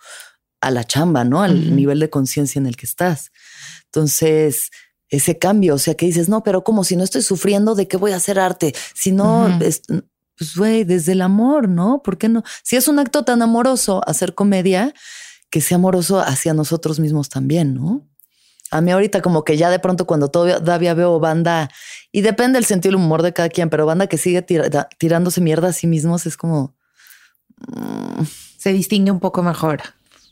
a 0.61 0.69
la 0.69 0.83
chamba, 0.83 1.23
¿no? 1.23 1.41
Al 1.41 1.75
nivel 1.75 1.99
de 1.99 2.11
conciencia 2.11 2.59
en 2.59 2.67
el 2.67 2.77
que 2.77 2.85
estás. 2.85 3.31
Entonces, 3.85 4.69
ese 5.09 5.39
cambio, 5.39 5.73
o 5.73 5.79
sea, 5.79 5.95
que 5.95 6.05
dices, 6.05 6.29
no, 6.29 6.43
pero 6.43 6.63
como 6.63 6.83
si 6.83 6.95
no 6.95 7.03
estoy 7.03 7.23
sufriendo, 7.23 7.73
¿de 7.73 7.87
qué 7.87 7.97
voy 7.97 8.11
a 8.11 8.17
hacer 8.17 8.37
arte? 8.37 8.75
Si 8.93 9.11
no, 9.11 9.49
pues, 9.59 10.55
güey, 10.55 10.83
desde 10.83 11.13
el 11.13 11.21
amor, 11.21 11.67
¿no? 11.67 12.03
¿Por 12.03 12.19
qué 12.19 12.29
no? 12.29 12.43
Si 12.63 12.75
es 12.75 12.87
un 12.87 12.99
acto 12.99 13.25
tan 13.25 13.41
amoroso 13.41 14.07
hacer 14.07 14.35
comedia, 14.35 14.93
que 15.49 15.59
sea 15.59 15.77
amoroso 15.77 16.19
hacia 16.19 16.53
nosotros 16.53 16.99
mismos 16.99 17.29
también, 17.29 17.73
¿no? 17.73 18.07
A 18.71 18.81
mí 18.81 18.91
ahorita 18.91 19.21
como 19.21 19.43
que 19.43 19.57
ya 19.57 19.69
de 19.69 19.79
pronto 19.79 20.07
cuando 20.07 20.29
todavía 20.29 20.93
veo 20.93 21.19
banda, 21.19 21.69
y 22.11 22.21
depende 22.21 22.57
del 22.57 22.65
sentido 22.65 22.91
del 22.91 23.03
humor 23.03 23.21
de 23.21 23.33
cada 23.33 23.49
quien, 23.49 23.69
pero 23.69 23.85
banda 23.85 24.07
que 24.07 24.17
sigue 24.17 24.41
tirándose 24.97 25.41
mierda 25.41 25.69
a 25.69 25.73
sí 25.73 25.87
mismos 25.87 26.25
es 26.25 26.37
como... 26.37 26.75
Mm, 27.67 28.23
se 28.57 28.73
distingue 28.73 29.11
un 29.11 29.19
poco 29.19 29.43
mejor. 29.43 29.81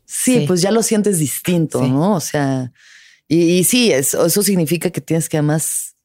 Sí, 0.05 0.45
pues 0.47 0.61
ya 0.61 0.71
lo 0.71 0.83
sientes 0.83 1.19
distinto, 1.19 1.83
¿no? 1.83 2.15
O 2.15 2.19
sea, 2.19 2.71
y, 3.27 3.63
sí, 3.63 3.91
eso, 3.91 4.25
eso 4.25 4.41
significa 4.41 4.89
que 4.89 5.01
tienes 5.01 5.29
que 5.29 5.37
además 5.37 5.95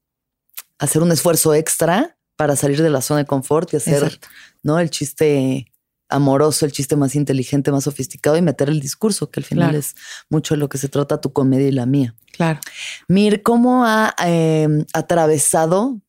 hacer 0.78 1.02
un 1.02 1.10
esfuerzo 1.10 1.54
extra 1.54 2.16
para 2.36 2.56
salir 2.56 2.82
de 2.82 2.90
la 2.90 3.00
zona 3.00 3.20
de 3.20 3.26
confort 3.26 3.72
y 3.72 3.76
hacer, 3.76 4.20
¿no? 4.62 4.78
El 4.78 4.90
chiste 4.90 5.72
amoroso, 6.08 6.66
el 6.66 6.72
chiste 6.72 6.96
más 6.96 7.14
inteligente, 7.14 7.72
más 7.72 7.84
sofisticado 7.84 8.36
y 8.36 8.42
meter 8.42 8.68
el 8.68 8.80
discurso, 8.80 9.30
que 9.30 9.40
al 9.40 9.44
final 9.44 9.74
es 9.74 9.94
mucho 10.28 10.54
de 10.54 10.58
lo 10.58 10.68
que 10.68 10.78
se 10.78 10.88
trata 10.88 11.20
tu 11.20 11.32
comedia 11.32 11.68
y 11.68 11.72
la 11.72 11.86
mía. 11.86 12.14
Claro. 12.32 12.60
Mir, 13.08 13.42
¿cómo 13.42 13.84
ha 13.84 14.14
em, 14.24 14.84
atravesado 14.92 16.00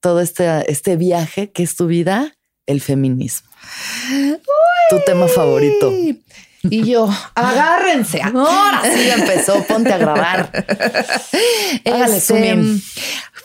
todo 0.00 0.20
este, 0.20 0.70
este 0.70 0.96
viaje 0.96 1.50
que 1.50 1.62
es 1.62 1.76
tu 1.76 1.86
vida, 1.86 2.34
el 2.66 2.80
feminismo? 2.80 3.48
Tu 4.90 5.00
tema 5.06 5.28
favorito. 5.28 5.90
Y 6.62 6.84
yo, 6.90 7.08
agárrense, 7.34 8.20
ahora 8.20 8.82
sí 8.92 9.08
empezó, 9.08 9.62
ponte 9.64 9.92
a 9.92 9.98
grabar. 9.98 10.50
Este, 11.84 12.58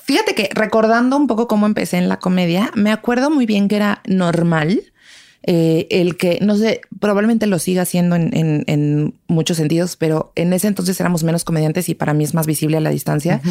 fíjate 0.03 0.35
que 0.35 0.49
recordando 0.53 1.15
un 1.15 1.27
poco 1.27 1.47
cómo 1.47 1.65
empecé 1.65 1.97
en 1.97 2.09
la 2.09 2.17
comedia, 2.17 2.71
me 2.73 2.91
acuerdo 2.91 3.29
muy 3.29 3.45
bien 3.45 3.67
que 3.67 3.75
era 3.75 4.01
normal 4.05 4.92
eh, 5.45 5.87
el 5.89 6.15
que, 6.15 6.39
no 6.41 6.55
sé, 6.55 6.81
probablemente 6.99 7.47
lo 7.47 7.59
siga 7.59 7.81
haciendo 7.81 8.15
en, 8.15 9.13
muchos 9.27 9.57
sentidos, 9.57 9.95
pero 9.95 10.31
en 10.35 10.53
ese 10.53 10.67
entonces 10.67 10.99
éramos 10.99 11.23
menos 11.23 11.43
comediantes 11.43 11.89
y 11.89 11.95
para 11.95 12.13
mí 12.13 12.23
es 12.23 12.35
más 12.35 12.45
visible 12.45 12.77
a 12.77 12.79
la 12.79 12.91
distancia. 12.91 13.41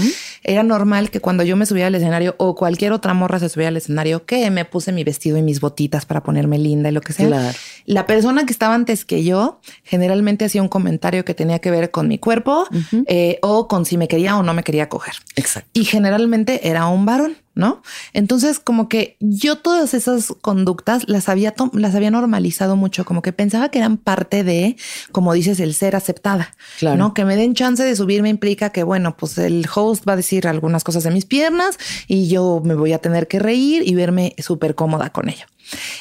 Era 0.44 0.62
normal 0.62 1.10
que 1.10 1.20
cuando 1.20 1.42
yo 1.42 1.56
me 1.56 1.66
subía 1.66 1.88
al 1.88 1.94
escenario 1.94 2.36
o 2.38 2.54
cualquier 2.54 2.92
otra 2.92 3.14
morra 3.14 3.40
se 3.40 3.48
subía 3.48 3.68
al 3.68 3.76
escenario, 3.76 4.24
que 4.24 4.48
me 4.50 4.64
puse 4.64 4.92
mi 4.92 5.02
vestido 5.02 5.38
y 5.38 5.42
mis 5.42 5.60
botitas 5.60 6.06
para 6.06 6.22
ponerme 6.22 6.58
linda 6.58 6.88
y 6.88 6.92
lo 6.92 7.00
que 7.00 7.12
sea. 7.12 7.52
La 7.84 8.06
persona 8.06 8.46
que 8.46 8.52
estaba 8.52 8.74
antes 8.74 9.04
que 9.04 9.24
yo 9.24 9.60
generalmente 9.82 10.44
hacía 10.44 10.62
un 10.62 10.68
comentario 10.68 11.24
que 11.24 11.34
tenía 11.34 11.58
que 11.58 11.70
ver 11.72 11.90
con 11.90 12.06
mi 12.06 12.18
cuerpo 12.18 12.66
eh, 13.06 13.38
o 13.42 13.66
con 13.66 13.84
si 13.84 13.96
me 13.96 14.06
quería 14.06 14.36
o 14.36 14.42
no 14.42 14.54
me 14.54 14.62
quería 14.62 14.88
coger. 14.88 15.14
Exacto. 15.34 15.68
Y 15.72 15.84
generalmente 15.84 16.68
era 16.68 16.86
un 16.86 17.04
varón. 17.06 17.36
¿No? 17.54 17.82
Entonces, 18.12 18.58
como 18.58 18.88
que 18.88 19.16
yo 19.20 19.56
todas 19.56 19.94
esas 19.94 20.34
conductas 20.40 21.08
las 21.08 21.28
había, 21.28 21.54
las 21.72 21.94
había 21.94 22.10
normalizado 22.10 22.76
mucho, 22.76 23.04
como 23.04 23.22
que 23.22 23.32
pensaba 23.32 23.68
que 23.70 23.78
eran 23.78 23.98
parte 23.98 24.44
de, 24.44 24.76
como 25.12 25.32
dices, 25.32 25.60
el 25.60 25.74
ser 25.74 25.96
aceptada, 25.96 26.54
claro. 26.78 26.96
¿no? 26.96 27.14
Que 27.14 27.24
me 27.24 27.36
den 27.36 27.54
chance 27.54 27.82
de 27.82 27.94
subirme 27.96 28.28
implica 28.28 28.70
que, 28.70 28.82
bueno, 28.82 29.16
pues 29.16 29.36
el 29.38 29.66
host 29.74 30.08
va 30.08 30.14
a 30.14 30.16
decir 30.16 30.46
algunas 30.46 30.84
cosas 30.84 31.04
de 31.04 31.10
mis 31.10 31.24
piernas 31.24 31.78
y 32.06 32.28
yo 32.28 32.62
me 32.64 32.74
voy 32.74 32.92
a 32.92 32.98
tener 32.98 33.28
que 33.28 33.38
reír 33.38 33.82
y 33.86 33.94
verme 33.94 34.34
súper 34.38 34.74
cómoda 34.74 35.10
con 35.10 35.28
ello. 35.28 35.46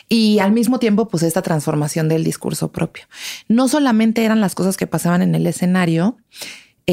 Y 0.09 0.39
al 0.39 0.51
mismo 0.51 0.79
tiempo, 0.79 1.07
pues 1.07 1.23
esta 1.23 1.41
transformación 1.41 2.09
del 2.09 2.23
discurso 2.23 2.71
propio. 2.71 3.05
No 3.47 3.67
solamente 3.67 4.25
eran 4.25 4.41
las 4.41 4.55
cosas 4.55 4.77
que 4.77 4.87
pasaban 4.87 5.21
en 5.21 5.35
el 5.35 5.47
escenario, 5.47 6.17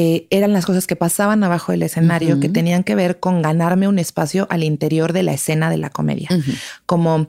eh, 0.01 0.27
eran 0.29 0.53
las 0.53 0.65
cosas 0.65 0.87
que 0.87 0.95
pasaban 0.95 1.43
abajo 1.43 1.73
del 1.73 1.83
escenario 1.83 2.39
que 2.39 2.47
tenían 2.47 2.85
que 2.85 2.95
ver 2.95 3.19
con 3.19 3.41
ganarme 3.41 3.85
un 3.85 3.99
espacio 3.99 4.47
al 4.49 4.63
interior 4.63 5.11
de 5.11 5.23
la 5.23 5.33
escena 5.33 5.69
de 5.69 5.75
la 5.75 5.89
comedia. 5.89 6.29
Como 6.85 7.27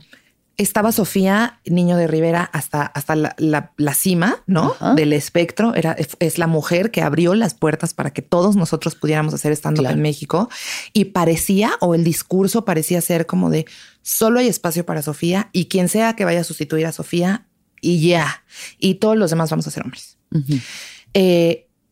estaba 0.57 0.93
Sofía, 0.93 1.59
niño 1.65 1.97
de 1.97 2.07
Rivera, 2.07 2.49
hasta, 2.53 2.83
hasta 2.83 3.17
la, 3.17 3.95
cima, 3.95 4.45
¿no? 4.47 4.77
Del 4.95 5.13
espectro. 5.13 5.75
Era, 5.75 5.97
es 6.21 6.39
la 6.39 6.47
mujer 6.47 6.93
que 6.93 7.03
abrió 7.03 7.35
las 7.35 7.55
puertas 7.55 7.93
para 7.93 8.13
que 8.13 8.23
todos 8.23 8.55
nosotros 8.55 8.95
pudiéramos 8.95 9.35
hacer 9.35 9.51
estando 9.51 9.85
en 9.89 10.01
México. 10.01 10.49
Y 10.93 11.07
parecía, 11.07 11.73
o 11.81 11.97
el 11.97 12.05
discurso 12.05 12.65
parecía 12.65 13.01
ser 13.01 13.27
como 13.27 13.51
de 13.51 13.67
solo 14.03 14.39
hay 14.39 14.47
espacio 14.47 14.87
para 14.87 15.03
Sofía 15.03 15.51
y 15.53 15.65
quien 15.65 15.89
sea 15.89 16.15
que 16.15 16.25
vaya 16.25 16.43
a 16.43 16.45
sustituir 16.45 16.87
a 16.87 16.93
Sofía 16.93 17.49
y 17.81 18.07
ya. 18.07 18.45
Y 18.79 18.95
todos 18.95 19.17
los 19.17 19.31
demás 19.31 19.51
vamos 19.51 19.67
a 19.67 19.73
ser 19.73 19.83
hombres. 19.83 20.19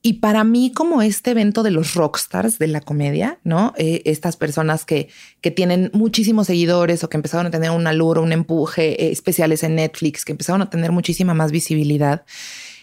Y 0.00 0.14
para 0.14 0.44
mí, 0.44 0.72
como 0.72 1.02
este 1.02 1.32
evento 1.32 1.62
de 1.62 1.72
los 1.72 1.94
rockstars 1.94 2.58
de 2.58 2.68
la 2.68 2.80
comedia, 2.80 3.40
¿no? 3.42 3.74
Eh, 3.76 4.02
estas 4.04 4.36
personas 4.36 4.84
que, 4.84 5.08
que 5.40 5.50
tienen 5.50 5.90
muchísimos 5.92 6.46
seguidores 6.46 7.02
o 7.02 7.08
que 7.08 7.16
empezaron 7.16 7.46
a 7.46 7.50
tener 7.50 7.72
una 7.72 7.92
lura, 7.92 8.20
un 8.20 8.32
empuje, 8.32 9.02
eh, 9.02 9.10
especiales 9.10 9.64
en 9.64 9.74
Netflix, 9.74 10.24
que 10.24 10.32
empezaron 10.32 10.62
a 10.62 10.70
tener 10.70 10.92
muchísima 10.92 11.34
más 11.34 11.50
visibilidad, 11.50 12.24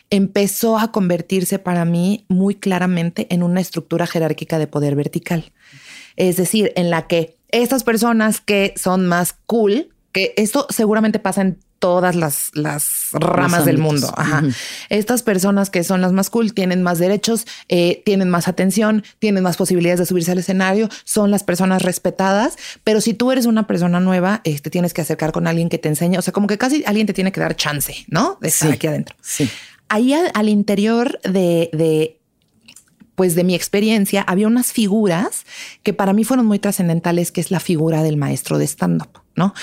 empezó 0.09 0.77
a 0.77 0.91
convertirse 0.91 1.57
para 1.57 1.85
mí 1.85 2.25
muy 2.27 2.55
claramente 2.55 3.27
en 3.29 3.43
una 3.43 3.61
estructura 3.61 4.07
jerárquica 4.07 4.59
de 4.59 4.67
poder 4.67 4.95
vertical. 4.95 5.51
Es 6.17 6.37
decir, 6.37 6.73
en 6.75 6.89
la 6.89 7.07
que 7.07 7.37
estas 7.49 7.83
personas 7.83 8.41
que 8.41 8.73
son 8.75 9.07
más 9.07 9.33
cool, 9.45 9.89
que 10.11 10.33
esto 10.37 10.67
seguramente 10.69 11.19
pasa 11.19 11.41
en 11.41 11.59
todas 11.79 12.15
las, 12.15 12.51
las 12.53 13.09
ramas 13.13 13.65
del 13.65 13.77
mundo. 13.77 14.13
Estas 14.89 15.23
personas 15.23 15.69
que 15.69 15.83
son 15.83 16.01
las 16.01 16.11
más 16.11 16.29
cool 16.29 16.53
tienen 16.53 16.83
más 16.83 16.99
derechos, 16.99 17.45
eh, 17.69 18.01
tienen 18.05 18.29
más 18.29 18.47
atención, 18.47 19.03
tienen 19.19 19.43
más 19.43 19.57
posibilidades 19.57 19.99
de 19.99 20.05
subirse 20.05 20.31
al 20.31 20.39
escenario, 20.39 20.89
son 21.03 21.31
las 21.31 21.43
personas 21.43 21.83
respetadas. 21.83 22.57
Pero 22.83 23.01
si 23.01 23.13
tú 23.13 23.31
eres 23.31 23.45
una 23.45 23.67
persona 23.67 23.99
nueva, 23.99 24.41
te 24.43 24.51
este, 24.51 24.69
tienes 24.69 24.93
que 24.93 25.01
acercar 25.01 25.31
con 25.31 25.47
alguien 25.47 25.69
que 25.69 25.77
te 25.77 25.89
enseñe. 25.89 26.17
O 26.17 26.21
sea, 26.21 26.33
como 26.33 26.47
que 26.47 26.57
casi 26.57 26.83
alguien 26.85 27.07
te 27.07 27.13
tiene 27.13 27.31
que 27.31 27.39
dar 27.39 27.55
chance, 27.55 28.05
¿no? 28.07 28.37
De 28.41 28.47
estar 28.47 28.71
aquí 28.71 28.87
adentro. 28.87 29.15
Sí. 29.21 29.49
Ahí 29.89 30.13
al, 30.13 30.49
interior 30.49 31.19
de, 31.21 31.69
de 31.71 32.19
pues 33.15 33.35
de 33.35 33.43
mi 33.43 33.55
experiencia, 33.55 34.21
había 34.23 34.47
unas 34.47 34.73
figuras 34.73 35.45
que 35.83 35.93
para 35.93 36.13
mí 36.13 36.23
fueron 36.23 36.45
muy 36.45 36.59
trascendentales, 36.59 37.31
que 37.31 37.41
es 37.41 37.51
la 37.51 37.59
figura 37.59 38.03
del 38.03 38.17
maestro 38.17 38.57
de 38.57 38.65
stand-up. 38.65 39.24
¿No? 39.35 39.53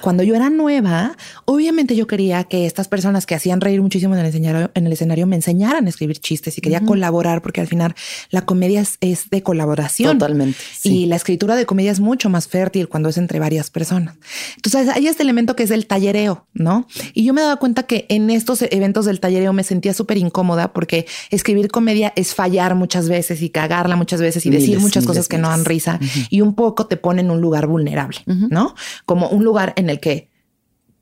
Cuando 0.00 0.22
yo 0.22 0.34
era 0.34 0.50
nueva, 0.50 1.16
obviamente 1.44 1.94
yo 1.94 2.06
quería 2.06 2.44
que 2.44 2.66
estas 2.66 2.88
personas 2.88 3.26
que 3.26 3.34
hacían 3.34 3.60
reír 3.60 3.82
muchísimo 3.82 4.14
en 4.14 4.20
el 4.20 4.26
escenario, 4.26 4.70
en 4.74 4.86
el 4.86 4.92
escenario 4.92 5.26
me 5.26 5.36
enseñaran 5.36 5.86
a 5.86 5.88
escribir 5.88 6.18
chistes 6.18 6.56
y 6.56 6.60
quería 6.60 6.80
colaborar 6.80 7.42
porque 7.42 7.60
al 7.60 7.66
final 7.66 7.94
la 8.30 8.42
comedia 8.42 8.84
es, 9.00 9.30
de 9.30 9.42
colaboración. 9.42 10.18
Totalmente. 10.18 10.58
Y 10.82 11.06
la 11.06 11.16
escritura 11.16 11.56
de 11.56 11.66
comedia 11.66 11.92
es 11.92 12.00
mucho 12.00 12.30
más 12.30 12.48
fértil 12.48 12.88
cuando 12.88 13.08
es 13.08 13.18
entre 13.18 13.38
varias 13.38 13.70
personas. 13.70 14.16
Entonces 14.56 14.88
hay 14.88 15.06
este 15.06 15.22
elemento 15.22 15.56
que 15.56 15.64
es 15.64 15.70
el 15.70 15.86
tallereo, 15.86 16.46
¿no? 16.54 16.86
Y 17.14 17.24
yo 17.24 17.34
me 17.34 17.42
daba 17.42 17.56
cuenta 17.56 17.82
que 17.84 18.06
en 18.08 18.30
estos 18.30 18.62
eventos 18.62 19.04
del 19.04 19.20
tallereo 19.20 19.52
me 19.52 19.64
sentía 19.64 19.94
súper 19.94 20.18
incómoda 20.18 20.72
porque 20.72 21.06
escribir 21.30 21.70
comedia 21.70 22.12
es 22.16 22.34
fallar 22.34 22.74
muchas 22.74 23.08
veces 23.08 23.42
y 23.42 23.50
cagarla 23.50 23.96
muchas 23.96 24.20
veces 24.20 24.46
y 24.46 24.50
decir 24.50 24.80
muchas 24.80 25.04
cosas 25.04 25.28
que 25.28 25.38
no 25.38 25.48
dan 25.48 25.64
risa 25.64 25.98
y 26.30 26.40
un 26.40 26.54
poco 26.54 26.86
te 26.86 26.96
pone 26.96 27.20
en 27.20 27.30
un 27.30 27.40
lugar 27.40 27.66
vulnerable, 27.66 28.18
¿no? 28.26 28.74
Como 29.10 29.28
un 29.28 29.42
lugar 29.42 29.72
en 29.74 29.90
el 29.90 29.98
que 29.98 30.28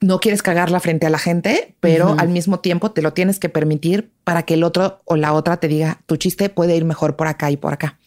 no 0.00 0.18
quieres 0.18 0.40
cagarla 0.40 0.80
frente 0.80 1.04
a 1.04 1.11
la 1.11 1.18
gente, 1.18 1.74
pero 1.78 2.16
al 2.18 2.30
mismo 2.30 2.61
tiempo 2.61 2.90
te 2.90 3.02
lo 3.02 3.12
tienes 3.12 3.38
que 3.38 3.50
permitir 3.50 4.12
para 4.24 4.44
que 4.44 4.54
el 4.54 4.64
otro 4.64 5.02
o 5.04 5.16
la 5.16 5.34
otra 5.34 5.59
te 5.59 5.68
diga 5.68 6.00
tu 6.06 6.16
chiste 6.16 6.48
puede 6.48 6.74
ir 6.74 6.86
mejor 6.86 7.16
por 7.16 7.26
acá 7.26 7.50
y 7.50 7.59
por 7.59 7.74
acá. 7.74 7.98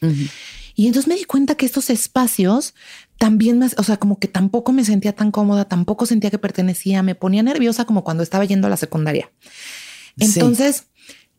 Y 0.74 0.88
entonces 0.88 1.08
me 1.08 1.16
di 1.16 1.26
cuenta 1.26 1.54
que 1.54 1.68
estos 1.68 1.92
espacios 1.92 2.74
también 3.20 3.60
me, 3.60 3.68
o 3.78 3.84
sea, 3.84 3.98
como 3.98 4.18
que 4.18 4.28
tampoco 4.28 4.72
me 4.72 4.84
sentía 4.84 5.14
tan 5.14 5.30
cómoda, 5.30 5.66
tampoco 5.66 6.08
sentía 6.08 6.32
que 6.32 6.40
pertenecía, 6.40 7.04
me 7.04 7.14
ponía 7.14 7.44
nerviosa 7.44 7.86
como 7.86 8.04
cuando 8.04 8.24
estaba 8.24 8.44
yendo 8.44 8.66
a 8.66 8.72
la 8.72 8.78
secundaria. 8.78 9.30
Entonces, 10.18 10.86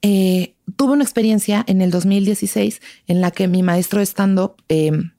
eh, 0.03 0.55
tuve 0.77 0.93
una 0.93 1.03
experiencia 1.03 1.65
en 1.67 1.83
el 1.83 1.91
2016 1.91 2.81
en 3.09 3.21
la 3.21 3.33
que 3.33 3.49
mi 3.49 3.65
maestro 3.65 3.99
de 3.99 4.07
stand-up 4.07 4.55
em, 4.69 5.11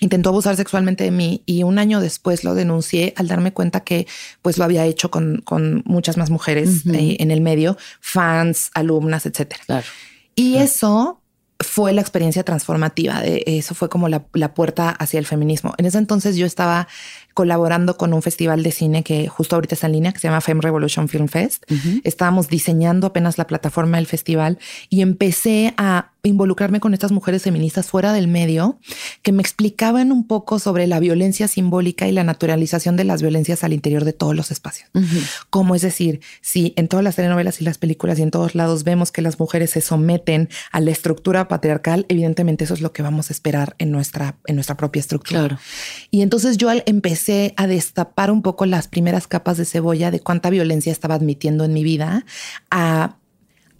intentó 0.00 0.30
abusar 0.30 0.56
sexualmente 0.56 1.04
de 1.04 1.10
mí 1.10 1.42
y 1.46 1.62
un 1.62 1.78
año 1.78 2.00
después 2.00 2.44
lo 2.44 2.54
denuncié 2.54 3.14
al 3.16 3.28
darme 3.28 3.52
cuenta 3.52 3.80
que 3.80 4.06
pues 4.42 4.58
lo 4.58 4.64
había 4.64 4.84
hecho 4.84 5.10
con, 5.10 5.42
con 5.44 5.82
muchas 5.86 6.16
más 6.16 6.30
mujeres 6.30 6.86
eh, 6.86 7.16
en 7.20 7.30
el 7.30 7.40
medio, 7.40 7.76
fans, 8.00 8.70
alumnas, 8.74 9.26
etcétera. 9.26 9.84
Y 10.34 10.56
eso 10.56 11.20
fue 11.60 11.92
la 11.92 12.00
experiencia 12.00 12.42
transformativa. 12.42 13.20
De, 13.20 13.42
eso 13.46 13.74
fue 13.74 13.88
como 13.88 14.08
la, 14.08 14.24
la, 14.32 14.54
puerta 14.54 14.90
hacia 14.90 15.18
el 15.18 15.26
feminismo. 15.26 15.74
En 15.76 15.84
ese 15.84 15.98
entonces 15.98 16.36
yo 16.36 16.46
estaba 16.46 16.88
colaborando 17.34 17.96
con 17.96 18.14
un 18.14 18.22
festival 18.22 18.62
de 18.62 18.72
cine 18.72 19.02
que 19.02 19.28
justo 19.28 19.56
ahorita 19.56 19.74
está 19.74 19.86
en 19.86 19.92
línea, 19.92 20.12
que 20.12 20.18
se 20.18 20.28
llama 20.28 20.40
Femme 20.40 20.62
Revolution 20.62 21.08
Film 21.08 21.28
Fest. 21.28 21.64
Estábamos 22.02 22.48
diseñando 22.48 23.06
apenas 23.06 23.38
la 23.38 23.46
plataforma 23.46 23.98
del 23.98 24.06
festival 24.06 24.58
y 24.88 25.02
empecé 25.02 25.74
a 25.76 26.12
involucrarme 26.22 26.80
con 26.80 26.94
estas 26.94 27.12
mujeres 27.12 27.42
feministas 27.42 27.86
fuera 27.86 28.12
del 28.12 28.28
medio 28.28 28.78
que 29.22 29.32
me 29.32 29.42
explicaban 29.42 30.12
un 30.12 30.26
poco 30.26 30.58
sobre 30.58 30.86
la 30.86 31.00
violencia 31.00 31.48
simbólica 31.48 32.08
y 32.08 32.12
la 32.12 32.24
naturalización 32.24 32.96
de 32.96 33.04
las 33.04 33.22
violencias 33.22 33.64
al 33.64 33.72
interior 33.72 34.04
de 34.04 34.12
todos 34.12 34.34
los 34.34 34.50
espacios. 34.50 34.90
Como 35.50 35.74
es 35.74 35.82
decir, 35.82 36.20
si 36.40 36.74
en 36.76 36.88
todas 36.88 37.04
las 37.04 37.16
telenovelas 37.16 37.60
y 37.60 37.64
las 37.64 37.78
películas 37.78 38.18
y 38.18 38.22
en 38.22 38.30
todos 38.30 38.54
lados 38.54 38.84
vemos 38.84 39.12
que 39.12 39.22
las 39.22 39.38
mujeres 39.38 39.70
se 39.70 39.80
someten 39.80 40.48
a 40.72 40.80
la 40.80 40.90
estructura 40.90 41.48
patriarcal, 41.48 42.06
evidentemente 42.08 42.64
eso 42.64 42.74
es 42.74 42.80
lo 42.80 42.92
que 42.92 43.02
vamos 43.02 43.30
a 43.30 43.32
esperar 43.32 43.74
en 43.78 43.90
nuestra, 43.90 44.36
en 44.46 44.56
nuestra 44.56 44.76
propia 44.76 45.00
estructura. 45.00 45.58
Y 46.10 46.22
entonces 46.22 46.56
yo 46.56 46.70
empecé 46.86 47.54
a 47.56 47.66
destapar 47.66 48.30
un 48.30 48.42
poco 48.42 48.66
las 48.66 48.88
primeras 48.88 49.26
capas 49.26 49.56
de 49.56 49.64
cebolla 49.64 50.10
de 50.10 50.20
cuánta 50.20 50.50
violencia 50.50 50.92
estaba 50.92 51.14
admitiendo 51.14 51.64
en 51.64 51.72
mi 51.72 51.84
vida, 51.84 52.24
a 52.70 53.16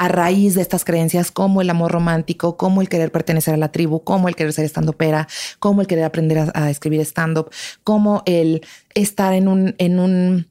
a 0.01 0.09
raíz 0.09 0.55
de 0.55 0.62
estas 0.62 0.86
creencias 0.86 1.30
como 1.30 1.61
el 1.61 1.68
amor 1.68 1.92
romántico, 1.92 2.57
como 2.57 2.80
el 2.80 2.88
querer 2.88 3.12
pertenecer 3.12 3.53
a 3.53 3.59
la 3.59 3.70
tribu, 3.70 4.03
como 4.03 4.28
el 4.28 4.34
querer 4.34 4.55
ser 4.55 4.64
stand 4.64 4.94
pera, 4.94 5.28
como 5.59 5.82
el 5.82 5.86
querer 5.86 6.05
aprender 6.05 6.38
a, 6.38 6.51
a 6.55 6.70
escribir 6.70 7.03
stand-up, 7.03 7.51
como 7.84 8.22
el 8.24 8.62
estar 8.94 9.34
en 9.34 9.46
un, 9.46 9.74
en 9.76 9.98
un 9.98 10.48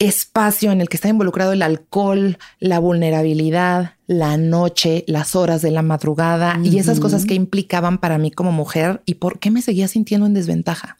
espacio 0.00 0.72
en 0.72 0.80
el 0.80 0.88
que 0.88 0.96
está 0.96 1.08
involucrado 1.08 1.52
el 1.52 1.62
alcohol, 1.62 2.38
la 2.58 2.80
vulnerabilidad, 2.80 3.94
la 4.08 4.36
noche, 4.36 5.04
las 5.06 5.36
horas 5.36 5.62
de 5.62 5.70
la 5.70 5.82
madrugada 5.82 6.58
y 6.64 6.78
esas 6.78 6.98
cosas 6.98 7.26
que 7.26 7.34
implicaban 7.34 7.98
para 7.98 8.18
mí 8.18 8.32
como 8.32 8.50
mujer 8.50 9.02
y 9.06 9.14
por 9.14 9.38
qué 9.38 9.52
me 9.52 9.62
seguía 9.62 9.86
sintiendo 9.86 10.26
en 10.26 10.34
desventaja. 10.34 10.96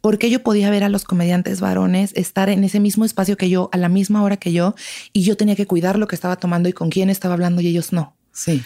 Porque 0.00 0.30
yo 0.30 0.42
podía 0.42 0.70
ver 0.70 0.84
a 0.84 0.88
los 0.88 1.04
comediantes 1.04 1.60
varones 1.60 2.12
estar 2.14 2.48
en 2.48 2.64
ese 2.64 2.80
mismo 2.80 3.04
espacio 3.04 3.36
que 3.36 3.48
yo, 3.48 3.68
a 3.72 3.76
la 3.76 3.88
misma 3.88 4.22
hora 4.22 4.36
que 4.36 4.52
yo, 4.52 4.74
y 5.12 5.22
yo 5.22 5.36
tenía 5.36 5.56
que 5.56 5.66
cuidar 5.66 5.98
lo 5.98 6.06
que 6.06 6.14
estaba 6.14 6.36
tomando 6.36 6.68
y 6.68 6.72
con 6.72 6.90
quién 6.90 7.10
estaba 7.10 7.34
hablando 7.34 7.60
y 7.60 7.68
ellos 7.68 7.92
no. 7.92 8.16
Sí. 8.32 8.62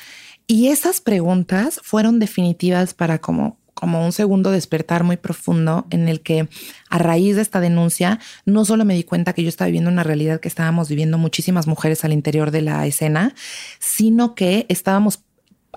Y 0.47 0.69
esas 0.69 1.01
preguntas 1.01 1.81
fueron 1.83 2.19
definitivas 2.19 2.95
para 2.95 3.19
como 3.19 3.61
como 3.81 4.05
un 4.05 4.13
segundo 4.13 4.51
despertar 4.51 5.05
muy 5.05 5.17
profundo 5.17 5.87
en 5.89 6.07
el 6.09 6.21
que 6.21 6.49
a 6.91 6.99
raíz 6.99 7.37
de 7.37 7.43
esta 7.43 7.61
denuncia 7.61 8.21
no 8.45 8.67
solo 8.67 8.85
me 8.85 8.95
di 8.95 9.05
cuenta 9.05 9.33
que 9.33 9.43
yo 9.43 9.49
estaba 9.49 9.67
viviendo 9.67 9.91
una 9.91 10.03
realidad 10.03 10.39
que 10.39 10.49
estábamos 10.49 10.91
viviendo 10.91 11.17
muchísimas 11.17 11.67
mujeres 11.67 12.05
al 12.05 12.13
interior 12.13 12.51
de 12.51 12.61
la 12.61 12.87
escena, 12.87 13.35
sino 13.79 14.35
que 14.35 14.67
estábamos 14.69 15.23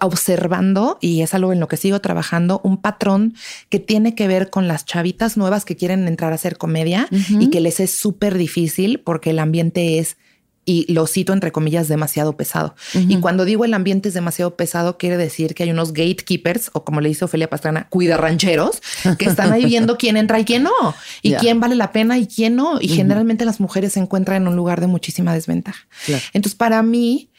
observando, 0.02 0.98
y 1.02 1.22
es 1.22 1.34
algo 1.34 1.54
en 1.54 1.60
lo 1.60 1.68
que 1.68 1.78
sigo 1.78 2.02
trabajando, 2.02 2.62
un 2.64 2.78
patrón 2.78 3.36
que 3.70 3.80
tiene 3.80 4.16
que 4.16 4.28
ver 4.28 4.50
con 4.50 4.68
las 4.68 4.86
chavitas 4.86 5.38
nuevas 5.38 5.66
que 5.66 5.76
quieren 5.76 6.08
entrar 6.08 6.32
a 6.32 6.36
hacer 6.36 6.58
comedia 6.58 7.08
y 7.12 7.50
que 7.50 7.62
les 7.62 7.80
es 7.80 7.96
súper 7.96 8.38
difícil 8.38 9.00
porque 9.00 9.32
el 9.32 9.40
ambiente 9.40 10.00
es 10.00 10.18
y 10.66 10.92
lo 10.92 11.08
cito 11.08 11.34
entre 11.34 11.52
comillas 11.52 11.88
demasiado 11.88 12.38
pesado. 12.38 12.76
Y 12.94 13.18
cuando 13.18 13.46
digo 13.46 13.66
el 13.66 13.74
ambiente 13.74 14.10
es 14.10 14.14
demasiado 14.14 14.56
pesado, 14.56 14.98
quiere 14.98 15.18
decir 15.18 15.56
que 15.56 15.64
hay 15.64 15.72
unos 15.72 15.94
gatekeepers 15.94 16.70
o 16.74 16.86
como 16.86 17.02
le 17.02 17.10
dice 17.10 17.26
Ofelia 17.26 17.50
Pastrana, 17.50 17.88
cuida 17.90 18.18
rancheros 18.18 18.82
que 19.18 19.26
están 19.26 19.52
ahí 19.52 19.66
viendo 19.66 19.98
quién 19.98 20.16
entra 20.18 20.40
y 20.40 20.46
quién 20.46 20.64
no, 20.64 20.96
y 21.22 21.34
quién 21.34 21.60
vale 21.60 21.76
la 21.76 21.92
pena 21.92 22.18
y 22.18 22.28
quién 22.28 22.56
no. 22.56 22.80
Y 22.80 22.88
generalmente 22.88 23.46
las 23.46 23.60
mujeres 23.60 23.94
se 23.94 24.00
encuentran 24.00 24.44
en 24.44 24.48
un 24.48 24.56
lugar 24.56 24.80
de 24.80 24.88
muchísima 24.88 25.34
desventaja. 25.34 25.86
Entonces, 26.34 26.56
para 26.56 26.82
mí, 26.82 27.30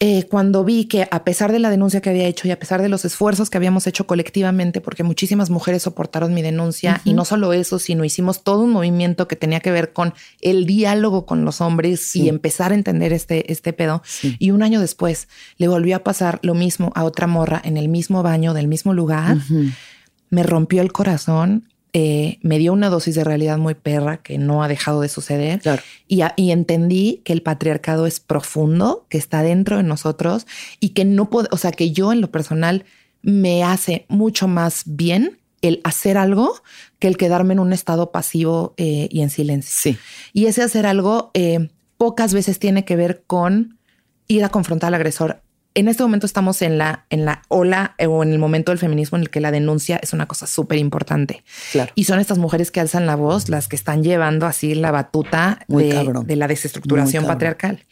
eh, 0.00 0.28
cuando 0.30 0.64
vi 0.64 0.84
que 0.84 1.08
a 1.10 1.24
pesar 1.24 1.50
de 1.50 1.58
la 1.58 1.70
denuncia 1.70 2.00
que 2.00 2.10
había 2.10 2.26
hecho 2.26 2.46
y 2.46 2.52
a 2.52 2.58
pesar 2.58 2.80
de 2.80 2.88
los 2.88 3.04
esfuerzos 3.04 3.50
que 3.50 3.56
habíamos 3.56 3.88
hecho 3.88 4.06
colectivamente, 4.06 4.80
porque 4.80 5.02
muchísimas 5.02 5.50
mujeres 5.50 5.82
soportaron 5.82 6.32
mi 6.34 6.40
denuncia 6.40 7.00
y 7.04 7.14
no 7.14 7.24
solo 7.24 7.52
eso, 7.52 7.80
sino 7.80 8.04
hicimos 8.04 8.44
todo 8.44 8.62
un 8.62 8.70
movimiento 8.70 9.26
que 9.26 9.34
tenía 9.34 9.58
que 9.58 9.72
ver 9.72 9.92
con 9.92 10.14
el 10.40 10.66
diálogo 10.66 11.26
con 11.26 11.44
los 11.44 11.60
hombres 11.60 12.14
y 12.14 12.28
empezar 12.28 12.70
a 12.70 12.76
entender 12.76 13.12
este, 13.12 13.50
este 13.50 13.72
pedo. 13.72 14.02
Y 14.38 14.52
un 14.52 14.62
año 14.62 14.80
después 14.80 15.26
le 15.56 15.66
volvió 15.66 15.96
a 15.96 16.04
pasar 16.04 16.38
lo 16.42 16.54
mismo 16.54 16.92
a 16.94 17.02
otra 17.02 17.26
morra 17.26 17.60
en 17.64 17.76
el 17.76 17.88
mismo 17.88 18.22
baño 18.22 18.54
del 18.54 18.68
mismo 18.68 18.94
lugar. 18.94 19.36
Me 20.30 20.44
rompió 20.44 20.80
el 20.80 20.92
corazón 20.92 21.64
eh, 22.00 22.38
me 22.42 22.58
dio 22.58 22.72
una 22.72 22.90
dosis 22.90 23.16
de 23.16 23.24
realidad 23.24 23.58
muy 23.58 23.74
perra 23.74 24.18
que 24.18 24.38
no 24.38 24.62
ha 24.62 24.68
dejado 24.68 25.00
de 25.00 25.08
suceder. 25.08 25.60
Y, 26.06 26.20
y, 26.36 26.52
entendí 26.52 27.22
que 27.24 27.32
el 27.32 27.42
patriarcado 27.42 28.06
es 28.06 28.20
profundo, 28.20 29.04
que 29.08 29.18
está 29.18 29.42
dentro 29.42 29.78
de 29.78 29.82
nosotros 29.82 30.46
y 30.78 30.90
que 30.90 31.04
no 31.04 31.28
puedo, 31.28 31.48
o 31.50 31.56
sea, 31.56 31.72
que 31.72 31.90
yo 31.90 32.12
en 32.12 32.20
lo 32.20 32.30
personal 32.30 32.84
me 33.22 33.64
hace 33.64 34.06
mucho 34.08 34.46
más 34.46 34.84
bien 34.86 35.40
el 35.60 35.80
hacer 35.82 36.18
algo 36.18 36.62
que 37.00 37.08
el 37.08 37.16
quedarme 37.16 37.54
en 37.54 37.58
un 37.58 37.72
estado 37.72 38.12
pasivo 38.12 38.74
eh, 38.76 39.08
y 39.10 39.22
en 39.22 39.30
silencio. 39.30 39.72
Sí. 39.74 39.98
Y 40.32 40.46
ese 40.46 40.62
hacer 40.62 40.86
algo 40.86 41.32
eh, 41.34 41.68
pocas 41.96 42.32
veces 42.32 42.60
tiene 42.60 42.84
que 42.84 42.94
ver 42.94 43.24
con 43.26 43.76
ir 44.28 44.44
a 44.44 44.50
confrontar 44.50 44.88
al 44.88 44.94
agresor 44.94 45.42
en 45.78 45.86
este 45.86 46.02
momento 46.02 46.26
estamos 46.26 46.60
en 46.62 46.76
la, 46.76 47.04
en 47.08 47.24
la 47.24 47.42
ola 47.46 47.94
eh, 47.98 48.08
o 48.08 48.24
en 48.24 48.32
el 48.32 48.40
momento 48.40 48.72
del 48.72 48.80
feminismo 48.80 49.16
en 49.16 49.22
el 49.22 49.30
que 49.30 49.40
la 49.40 49.52
denuncia 49.52 50.00
es 50.02 50.12
una 50.12 50.26
cosa 50.26 50.48
súper 50.48 50.78
importante. 50.78 51.44
Y 51.94 52.04
son 52.04 52.18
estas 52.18 52.38
mujeres 52.38 52.72
que 52.72 52.80
alzan 52.80 53.06
la 53.06 53.14
voz 53.14 53.48
las 53.48 53.68
que 53.68 53.76
están 53.76 54.02
llevando 54.02 54.46
así 54.46 54.74
la 54.74 54.90
batuta 54.90 55.60
de, 55.68 56.36
la 56.36 56.48
desestructuración 56.48 57.26
patriarcal. 57.26 57.84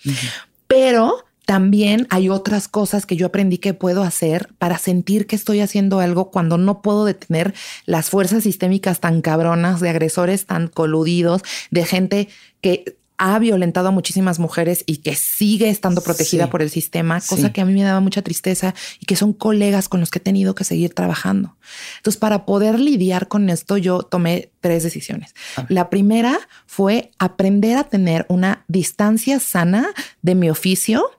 Pero 0.66 1.24
también 1.44 2.08
hay 2.10 2.28
otras 2.28 2.66
cosas 2.66 3.06
que 3.06 3.14
yo 3.14 3.26
aprendí 3.26 3.58
que 3.58 3.72
puedo 3.72 4.02
hacer 4.02 4.48
para 4.58 4.78
sentir 4.78 5.28
que 5.28 5.36
estoy 5.36 5.60
haciendo 5.60 6.00
algo 6.00 6.32
cuando 6.32 6.58
no 6.58 6.82
puedo 6.82 7.04
detener 7.04 7.54
las 7.84 8.10
fuerzas 8.10 8.42
sistémicas 8.42 8.98
tan 8.98 9.22
cabronas 9.22 9.78
de 9.78 9.90
agresores 9.90 10.46
tan 10.46 10.66
coludidos, 10.66 11.42
de 11.70 11.86
gente 11.86 12.28
que 12.60 12.96
ha 13.18 13.38
violentado 13.38 13.88
a 13.88 13.90
muchísimas 13.90 14.38
mujeres 14.38 14.84
y 14.86 14.98
que 14.98 15.14
sigue 15.14 15.68
estando 15.68 16.00
protegida 16.00 16.50
por 16.50 16.62
el 16.62 16.70
sistema, 16.70 17.20
cosa 17.20 17.52
que 17.52 17.60
a 17.60 17.64
mí 17.64 17.72
me 17.72 17.82
daba 17.82 18.00
mucha 18.00 18.22
tristeza 18.22 18.74
y 19.00 19.06
que 19.06 19.16
son 19.16 19.32
colegas 19.32 19.88
con 19.88 20.00
los 20.00 20.10
que 20.10 20.18
he 20.18 20.22
tenido 20.22 20.54
que 20.54 20.64
seguir 20.64 20.94
trabajando. 20.94 21.56
Entonces, 21.98 22.18
para 22.18 22.44
poder 22.44 22.78
lidiar 22.78 23.28
con 23.28 23.48
esto, 23.50 23.76
yo 23.76 24.02
tomé 24.02 24.50
tres 24.60 24.82
decisiones. 24.82 25.34
La 25.68 25.90
primera 25.90 26.38
fue 26.66 27.10
aprender 27.18 27.78
a 27.78 27.84
tener 27.84 28.26
una 28.28 28.64
distancia 28.68 29.40
sana 29.40 29.88
de 30.22 30.34
mi 30.34 30.50
oficio 30.50 31.10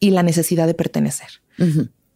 y 0.00 0.10
la 0.10 0.22
necesidad 0.22 0.66
de 0.66 0.74
pertenecer. 0.74 1.28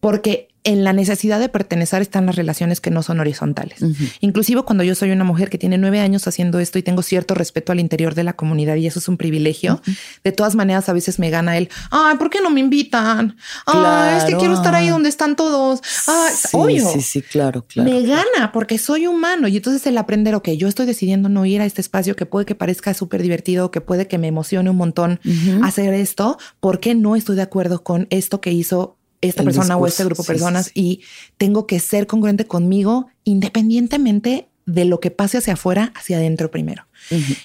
Porque 0.01 0.49
en 0.65 0.85
la 0.85 0.93
necesidad 0.93 1.41
de 1.41 1.49
pertenecer 1.49 2.03
están 2.03 2.27
las 2.27 2.37
relaciones 2.37 2.81
que 2.81 2.91
no 2.91 3.03
son 3.03 3.21
horizontales. 3.21 3.81
Inclusive 4.21 4.63
cuando 4.63 4.85
yo 4.85 4.95
soy 4.95 5.11
una 5.11 5.25
mujer 5.25 5.51
que 5.51 5.59
tiene 5.59 5.79
nueve 5.79 6.01
años 6.01 6.27
haciendo 6.27 6.59
esto 6.59 6.79
y 6.79 6.83
tengo 6.83 7.03
cierto 7.03 7.35
respeto 7.35 7.73
al 7.73 7.81
interior 7.81 8.15
de 8.15 8.25
la 8.25 8.35
comunidad 8.35 8.77
y 8.77 8.87
eso 8.87 8.99
es 8.99 9.09
un 9.09 9.17
privilegio, 9.17 9.81
de 10.25 10.33
todas 10.33 10.55
maneras 10.55 10.89
a 10.89 10.93
veces 10.93 11.19
me 11.19 11.31
gana 11.31 11.57
el, 11.57 11.69
ay, 11.91 12.17
¿por 12.17 12.29
qué 12.31 12.41
no 12.41 12.51
me 12.51 12.61
invitan? 12.61 13.37
Ay, 13.67 14.19
es 14.19 14.25
que 14.25 14.37
quiero 14.37 14.55
estar 14.55 14.75
ahí 14.75 14.89
donde 14.89 15.09
están 15.09 15.37
todos. 15.37 15.81
Sí, 15.83 16.49
obvio. 16.53 16.89
Sí, 16.91 17.01
sí, 17.01 17.23
claro, 17.23 17.65
claro. 17.67 17.91
Me 17.91 18.03
gana 18.03 18.53
porque 18.53 18.79
soy 18.79 19.07
humano 19.07 19.49
y 19.49 19.57
entonces 19.57 19.87
el 19.87 19.97
aprender, 19.97 20.35
ok, 20.35 20.51
yo 20.51 20.69
estoy 20.69 20.87
decidiendo 20.87 21.29
no 21.29 21.47
ir 21.47 21.61
a 21.61 21.65
este 21.65 21.81
espacio 21.81 22.17
que 22.17 22.27
puede 22.27 22.47
que 22.47 22.55
parezca 22.55 22.93
súper 22.95 23.23
divertido, 23.23 23.71
que 23.71 23.81
puede 23.81 24.07
que 24.07 24.19
me 24.19 24.27
emocione 24.27 24.71
un 24.71 24.77
montón 24.77 25.21
hacer 25.63 25.95
esto, 25.95 26.39
¿por 26.61 26.81
qué 26.81 26.95
no 26.95 27.17
estoy 27.17 27.37
de 27.37 27.43
acuerdo 27.43 27.83
con 27.83 28.07
esto 28.11 28.41
que 28.41 28.53
hizo 28.53 28.98
esta 29.21 29.43
persona 29.43 29.77
o 29.77 29.87
este 29.87 30.05
grupo 30.05 30.23
de 30.23 30.27
personas 30.27 30.71
y 30.75 31.01
tengo 31.37 31.67
que 31.67 31.81
ser 31.81 32.07
congruente 32.07 32.47
conmigo 32.47 33.09
independientemente 33.25 34.49
de 34.67 34.85
lo 34.85 35.01
que 35.01 35.11
pase 35.11 35.39
hacia 35.39 35.55
afuera, 35.55 35.93
hacia 35.97 36.19
adentro 36.19 36.51
primero. 36.51 36.87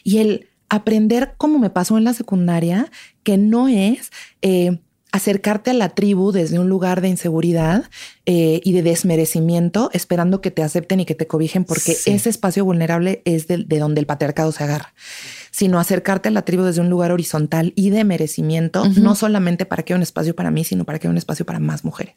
Y 0.04 0.18
el 0.18 0.48
aprender 0.70 1.36
como 1.38 1.60
me 1.60 1.70
pasó 1.70 1.98
en 1.98 2.04
la 2.04 2.14
secundaria, 2.14 2.92
que 3.24 3.38
no 3.38 3.68
es 3.68 4.12
eh, 4.42 4.80
acercarte 5.12 5.70
a 5.70 5.74
la 5.74 5.90
tribu 5.90 6.32
desde 6.32 6.58
un 6.58 6.68
lugar 6.68 7.00
de 7.00 7.10
inseguridad 7.10 7.90
eh, 8.26 8.60
y 8.64 8.72
de 8.74 8.82
desmerecimiento, 8.82 9.90
esperando 9.94 10.42
que 10.42 10.52
te 10.52 10.64
acepten 10.64 11.00
y 11.00 11.06
que 11.06 11.16
te 11.16 11.28
cobijen, 11.28 11.64
porque 11.64 11.96
ese 12.06 12.30
espacio 12.30 12.66
vulnerable 12.66 13.22
es 13.24 13.48
de, 13.48 13.58
de 13.60 13.80
donde 13.80 14.02
el 14.02 14.08
patriarcado 14.08 14.52
se 14.52 14.64
agarra 14.64 14.94
sino 15.54 15.80
acercarte 15.80 16.30
a 16.30 16.32
la 16.32 16.41
tribu 16.41 16.64
desde 16.64 16.82
un 16.82 16.89
lugar 16.89 17.12
horizontal 17.12 17.74
y 17.76 17.91
de 17.91 18.04
merecimiento, 18.04 18.89
no 18.89 19.14
solamente 19.14 19.68
para 19.68 19.84
que 19.84 19.93
haya 19.93 19.97
un 19.97 20.01
espacio 20.01 20.36
para 20.36 20.49
mí, 20.49 20.64
sino 20.64 20.84
para 20.84 20.97
que 20.97 21.06
haya 21.06 21.12
un 21.12 21.18
espacio 21.18 21.45
para 21.45 21.60
más 21.60 21.86
mujeres. 21.86 22.16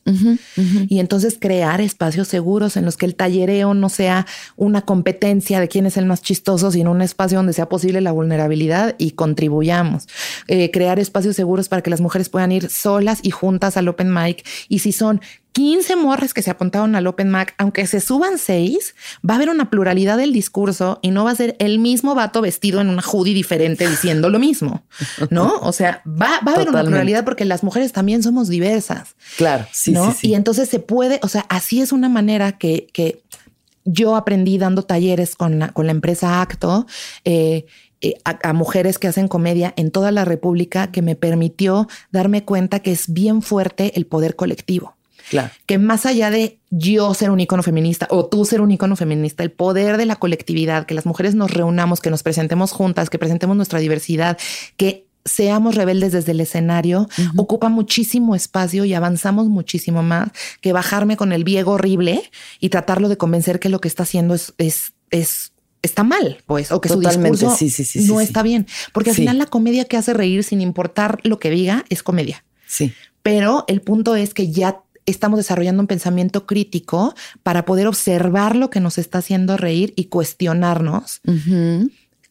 Y 0.88 1.00
entonces 1.00 1.36
crear 1.38 1.82
espacios 1.82 2.28
seguros 2.28 2.78
en 2.78 2.86
los 2.86 2.96
que 2.96 3.04
el 3.04 3.14
tallereo 3.14 3.74
no 3.74 3.90
sea 3.90 4.26
una 4.56 4.80
competencia 4.82 5.60
de 5.60 5.68
quién 5.68 5.84
es 5.84 5.98
el 5.98 6.06
más 6.06 6.22
chistoso, 6.22 6.70
sino 6.70 6.90
un 6.90 7.02
espacio 7.02 7.36
donde 7.36 7.52
sea 7.52 7.68
posible 7.68 8.00
la 8.00 8.10
vulnerabilidad 8.10 8.94
y 8.96 9.10
contribuyamos. 9.10 10.08
Eh, 10.48 10.70
crear 10.70 10.98
espacios 10.98 11.36
seguros 11.36 11.68
para 11.68 11.82
que 11.82 11.90
las 11.90 12.00
mujeres 12.00 12.30
puedan 12.30 12.52
ir 12.52 12.70
solas 12.70 13.20
y 13.22 13.32
juntas 13.32 13.76
al 13.76 13.88
open 13.88 14.14
mic. 14.14 14.46
Y 14.70 14.78
si 14.78 14.92
son 14.92 15.20
15 15.56 15.96
morras 15.96 16.34
que 16.34 16.42
se 16.42 16.50
apuntaron 16.50 16.94
al 16.96 17.06
Open 17.06 17.30
Mac, 17.30 17.54
aunque 17.56 17.86
se 17.86 18.00
suban 18.00 18.36
seis, 18.36 18.94
va 19.26 19.32
a 19.32 19.36
haber 19.36 19.48
una 19.48 19.70
pluralidad 19.70 20.18
del 20.18 20.34
discurso 20.34 20.98
y 21.00 21.10
no 21.12 21.24
va 21.24 21.30
a 21.30 21.34
ser 21.34 21.56
el 21.58 21.78
mismo 21.78 22.14
vato 22.14 22.42
vestido 22.42 22.82
en 22.82 22.90
una 22.90 23.00
hoodie 23.00 23.32
diferente 23.32 23.88
diciendo 23.88 24.28
lo 24.28 24.38
mismo, 24.38 24.84
¿no? 25.30 25.54
O 25.62 25.72
sea, 25.72 26.02
va, 26.06 26.34
a 26.34 26.52
haber 26.52 26.68
una 26.68 26.82
pluralidad 26.84 27.24
porque 27.24 27.46
las 27.46 27.64
mujeres 27.64 27.92
también 27.92 28.22
somos 28.22 28.48
diversas. 28.50 29.16
Claro, 29.38 29.66
sí, 29.72 29.94
sí, 29.94 30.00
sí, 30.18 30.28
Y 30.28 30.34
entonces 30.34 30.68
se 30.68 30.78
puede, 30.78 31.20
o 31.22 31.28
sea, 31.28 31.46
así 31.48 31.80
es 31.80 31.90
una 31.90 32.10
manera 32.10 32.52
que, 32.58 32.88
que 32.92 33.22
yo 33.86 34.14
aprendí 34.14 34.58
dando 34.58 34.82
talleres 34.82 35.36
con 35.36 35.58
la, 35.58 35.68
con 35.70 35.86
la 35.86 35.92
empresa 35.92 36.42
Acto. 36.42 36.86
Eh, 37.24 37.64
eh, 38.02 38.12
a, 38.24 38.52
mujeres 38.52 38.98
que 38.98 39.08
hacen 39.08 39.26
comedia 39.26 39.72
en 39.78 39.90
toda 39.90 40.10
la 40.10 40.26
República 40.26 40.92
que 40.92 41.00
me 41.00 41.16
permitió 41.16 41.88
darme 42.12 42.44
cuenta 42.44 42.80
que 42.80 42.92
es 42.92 43.10
bien 43.10 43.40
fuerte 43.40 43.96
el 43.96 44.04
poder 44.04 44.36
colectivo. 44.36 44.95
Que 45.66 45.78
más 45.78 46.06
allá 46.06 46.30
de 46.30 46.58
yo 46.70 47.12
ser 47.14 47.30
un 47.30 47.40
icono 47.40 47.62
feminista 47.62 48.06
o 48.10 48.26
tú 48.26 48.44
ser 48.44 48.60
un 48.60 48.70
icono 48.70 48.96
feminista, 48.96 49.42
el 49.42 49.50
poder 49.50 49.96
de 49.96 50.06
la 50.06 50.16
colectividad, 50.16 50.86
que 50.86 50.94
las 50.94 51.06
mujeres 51.06 51.34
nos 51.34 51.50
reunamos, 51.50 52.00
que 52.00 52.10
nos 52.10 52.22
presentemos 52.22 52.72
juntas, 52.72 53.10
que 53.10 53.18
presentemos 53.18 53.56
nuestra 53.56 53.78
diversidad, 53.78 54.38
que 54.76 55.06
seamos 55.24 55.74
rebeldes 55.74 56.12
desde 56.12 56.32
el 56.32 56.40
escenario, 56.40 57.08
ocupa 57.36 57.68
muchísimo 57.68 58.34
espacio 58.34 58.84
y 58.84 58.94
avanzamos 58.94 59.48
muchísimo 59.48 60.02
más 60.02 60.30
que 60.60 60.72
bajarme 60.72 61.16
con 61.16 61.32
el 61.32 61.44
viejo 61.44 61.72
horrible 61.72 62.22
y 62.60 62.68
tratarlo 62.68 63.08
de 63.08 63.16
convencer 63.16 63.58
que 63.58 63.68
lo 63.68 63.80
que 63.80 63.88
está 63.88 64.04
haciendo 64.04 64.34
es, 64.34 64.54
es, 64.58 64.92
es 65.10 65.52
está 65.82 66.04
mal, 66.04 66.38
pues, 66.46 66.70
o 66.72 66.80
que 66.80 66.88
su 66.88 67.00
discurso 67.00 67.56
no 68.06 68.20
está 68.20 68.42
bien. 68.42 68.66
Porque 68.92 69.10
al 69.10 69.16
final 69.16 69.38
la 69.38 69.46
comedia 69.46 69.84
que 69.84 69.96
hace 69.96 70.14
reír 70.14 70.44
sin 70.44 70.60
importar 70.60 71.18
lo 71.22 71.38
que 71.38 71.50
diga 71.50 71.84
es 71.88 72.02
comedia. 72.02 72.44
Sí. 72.66 72.92
Pero 73.22 73.64
el 73.68 73.80
punto 73.80 74.14
es 74.14 74.34
que 74.34 74.50
ya 74.50 74.82
estamos 75.06 75.38
desarrollando 75.38 75.80
un 75.80 75.86
pensamiento 75.86 76.46
crítico 76.46 77.14
para 77.42 77.64
poder 77.64 77.86
observar 77.86 78.56
lo 78.56 78.70
que 78.70 78.80
nos 78.80 78.98
está 78.98 79.18
haciendo 79.18 79.56
reír 79.56 79.92
y 79.96 80.06
cuestionarnos. 80.06 81.20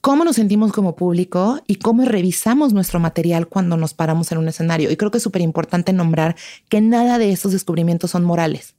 cómo 0.02 0.24
nos 0.24 0.36
sentimos 0.36 0.72
como 0.72 0.96
público 0.96 1.62
y 1.66 1.78
cómo 1.78 2.06
revisamos 2.06 2.74
nuestro 2.74 3.00
material 3.00 3.48
cuando 3.48 3.76
nos 3.76 3.96
paramos 3.96 4.32
en 4.32 4.38
un 4.38 4.48
escenario. 4.48 4.92
Y 4.92 4.98
creo 4.98 5.10
que 5.10 5.18
es 5.18 5.24
súper 5.24 5.42
importante 5.42 5.94
nombrar 5.94 6.36
que 6.70 6.80
nada 6.80 7.18
de 7.18 7.32
estos 7.32 7.54
descubrimientos 7.54 8.12
son 8.12 8.24
morales 8.24 8.76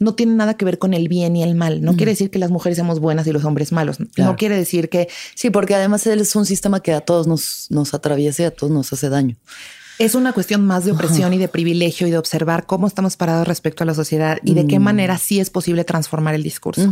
no 0.00 0.14
tiene 0.14 0.34
nada 0.34 0.54
que 0.54 0.64
ver 0.64 0.78
con 0.78 0.94
el 0.94 1.08
bien 1.08 1.36
y 1.36 1.42
el 1.42 1.54
mal. 1.54 1.82
No 1.82 1.94
quiere 1.94 2.12
decir 2.12 2.30
que 2.30 2.38
las 2.38 2.50
mujeres 2.50 2.76
seamos 2.76 3.00
buenas 3.00 3.26
y 3.26 3.32
los 3.32 3.44
hombres 3.44 3.70
malos. 3.70 3.98
No 4.16 4.34
quiere 4.34 4.56
decir 4.56 4.88
que... 4.88 5.08
Sí, 5.34 5.50
porque 5.50 5.74
además 5.74 6.06
él 6.06 6.20
es 6.20 6.34
un 6.34 6.46
sistema 6.46 6.80
que 6.80 6.94
a 6.94 7.02
todos 7.02 7.26
nos, 7.26 7.66
nos 7.68 7.92
atraviesa 7.92 8.42
y 8.42 8.46
a 8.46 8.50
todos 8.50 8.72
nos 8.72 8.90
hace 8.94 9.10
daño. 9.10 9.36
Es 10.00 10.14
una 10.14 10.32
cuestión 10.32 10.66
más 10.66 10.86
de 10.86 10.92
opresión 10.92 11.34
y 11.34 11.36
de 11.36 11.46
privilegio 11.46 12.06
y 12.06 12.10
de 12.10 12.16
observar 12.16 12.64
cómo 12.64 12.86
estamos 12.86 13.18
parados 13.18 13.46
respecto 13.46 13.84
a 13.84 13.86
la 13.86 13.92
sociedad 13.92 14.38
y 14.42 14.54
de 14.54 14.66
qué 14.66 14.78
mm. 14.78 14.82
manera 14.82 15.18
sí 15.18 15.40
es 15.40 15.50
posible 15.50 15.84
transformar 15.84 16.34
el 16.34 16.42
discurso. 16.42 16.90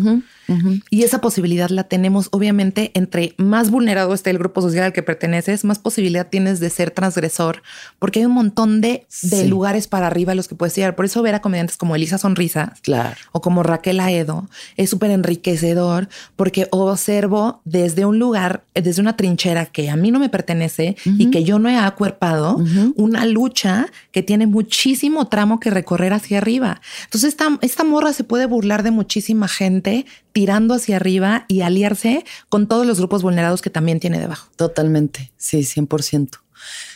Y 0.91 1.03
esa 1.05 1.23
posibilidad 1.23 1.71
la 1.71 1.85
tenemos, 1.85 2.29
obviamente, 2.33 2.91
entre 2.93 3.35
más 3.39 3.71
vulnerado 3.71 4.13
esté 4.13 4.29
el 4.29 4.39
grupo 4.39 4.61
social 4.61 4.85
al 4.85 4.93
que 4.93 5.03
perteneces, 5.03 5.65
más 5.65 5.79
posibilidad 5.79 6.27
tienes 6.27 6.61
de 6.61 6.69
ser 6.69 6.91
transgresor, 6.91 7.63
porque 7.99 8.21
hay 8.21 8.27
un 8.27 8.33
montón 8.33 8.83
de, 8.83 9.07
lugares 9.47 9.89
para 9.89 10.07
arriba 10.07 10.33
a 10.33 10.35
los 10.35 10.47
que 10.47 10.55
puedes 10.55 10.77
llegar. 10.77 10.95
Por 10.95 11.07
eso 11.07 11.23
ver 11.23 11.35
a 11.35 11.41
comediantes 11.41 11.79
como 11.79 11.97
Elisa 11.97 12.19
Sonrisa 12.19 12.75
claro. 12.83 13.17
o 13.33 13.41
como 13.41 13.63
Raquel 13.63 14.01
Aedo 14.01 14.49
es 14.77 14.91
súper 14.91 15.13
enriquecedor, 15.13 16.11
porque 16.37 16.69
observo 16.73 17.63
desde 17.65 18.05
un 18.05 18.19
lugar, 18.19 18.65
desde 18.75 19.01
una 19.01 19.17
trinchera 19.17 19.65
que 19.65 19.89
a 19.89 19.97
mí 19.97 20.11
no 20.11 20.19
me 20.19 20.29
pertenece 20.29 20.97
y 21.05 21.31
que 21.31 21.43
yo 21.45 21.59
no 21.59 21.71
he 21.71 21.77
acuerpado, 21.77 22.59
una 22.99 23.25
lucha 23.25 23.87
que 24.11 24.25
tiene 24.25 24.47
muchísimo 24.47 25.29
tramo 25.29 25.61
que 25.61 25.71
recorrer 25.71 26.13
hacia 26.13 26.39
arriba. 26.39 26.83
Entonces, 27.05 27.29
esta, 27.29 27.57
esta 27.63 27.85
morra 27.85 28.13
se 28.13 28.25
puede 28.25 28.45
burlar 28.45 28.83
de 28.83 28.91
muchísima 28.91 29.47
gente 29.47 30.05
tirando 30.33 30.75
hacia 30.75 30.97
arriba 30.97 31.47
y 31.49 31.63
aliarse 31.63 32.25
con 32.49 32.67
todos 32.67 32.87
los 32.87 32.99
grupos 32.99 33.23
vulnerados 33.23 33.63
que 33.63 33.71
también 33.71 34.01
tiene 34.01 34.19
debajo. 34.19 34.51
Totalmente, 34.57 35.33
sí, 35.37 35.61
100%. 35.61 36.41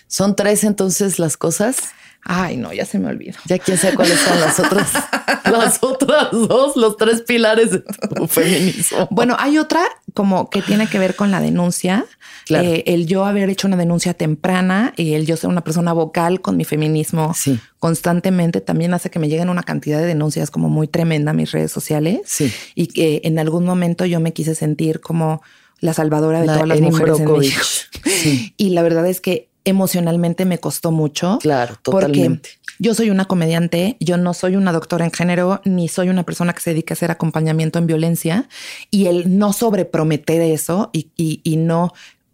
Son 0.09 0.35
tres 0.35 0.65
entonces 0.65 1.21
las 1.21 1.37
cosas. 1.37 1.93
Ay, 2.25 2.57
no, 2.57 2.73
ya 2.73 2.85
se 2.85 2.99
me 2.99 3.09
olvidó. 3.09 3.37
Ya 3.47 3.59
quién 3.59 3.77
sabe 3.77 3.97
cuáles 3.97 4.18
son 4.20 4.41
las 4.41 4.61
otras, 4.61 4.93
las 5.45 5.83
otras 5.83 6.31
dos, 6.31 6.77
los 6.77 6.97
tres 6.97 7.23
pilares 7.23 7.73
de 7.73 7.83
feminismo. 8.29 9.09
Bueno, 9.11 9.37
hay 9.39 9.59
otra 9.59 9.83
como 10.14 10.49
que 10.49 10.62
tiene 10.62 10.87
que 10.87 10.99
ver 10.99 11.16
con 11.16 11.31
la 11.31 11.41
denuncia. 11.41 12.05
Eh, 12.49 12.85
el 12.87 13.07
yo 13.07 13.25
haber 13.25 13.49
hecho 13.51 13.66
una 13.66 13.77
denuncia 13.77 14.14
temprana 14.14 14.93
y 14.97 15.14
el 15.14 15.27
yo 15.27 15.37
ser 15.37 15.51
una 15.51 15.64
persona 15.64 15.93
vocal 15.93 16.41
con 16.41 16.57
mi 16.57 16.64
feminismo 16.64 17.35
constantemente 17.79 18.61
también 18.61 18.95
hace 18.95 19.11
que 19.11 19.18
me 19.18 19.29
lleguen 19.29 19.49
una 19.49 19.62
cantidad 19.62 19.99
de 19.99 20.07
denuncias 20.07 20.51
como 20.51 20.68
muy 20.68 20.87
tremenda 20.87 21.33
a 21.33 21.35
mis 21.35 21.51
redes 21.51 21.73
sociales. 21.73 22.20
Sí. 22.27 22.53
Y 22.75 22.89
que 22.89 23.23
en 23.25 23.39
algún 23.39 23.64
momento 23.64 24.05
yo 24.05 24.20
me 24.20 24.33
quise 24.33 24.55
sentir 24.55 25.01
como 25.01 25.43
la 25.81 25.93
salvadora 25.93 26.41
de 26.41 26.47
todas 26.47 26.68
las 26.68 26.81
mujeres 26.81 27.18
en 27.18 27.33
México. 27.33 27.62
Y 28.57 28.70
la 28.70 28.83
verdad 28.83 29.07
es 29.07 29.20
que 29.20 29.49
emocionalmente 29.65 30.45
me 30.45 30.59
costó 30.59 30.91
mucho. 30.91 31.39
Claro, 31.41 31.77
totalmente. 31.83 32.51
Porque 32.51 32.73
yo 32.79 32.95
soy 32.95 33.11
una 33.11 33.27
comediante, 33.27 33.97
yo 34.01 34.17
no 34.17 34.35
soy 34.35 34.57
una 34.57 34.73
doctora 34.73 35.05
en 35.05 35.13
género, 35.13 35.61
ni 35.65 35.89
soy 35.89 36.09
una 36.09 36.25
persona 36.25 36.53
que 36.53 36.61
se 36.61 36.71
dedica 36.71 36.95
a 36.95 36.97
hacer 36.97 37.11
acompañamiento 37.11 37.79
en 37.79 37.87
violencia. 37.87 38.49
Y 38.91 39.07
el 39.07 39.39
no 39.39 39.53
sobreprometer 39.53 40.43
eso 40.43 40.91
y, 40.93 41.09
y, 41.17 41.41
y 41.45 41.57
no 41.57 41.93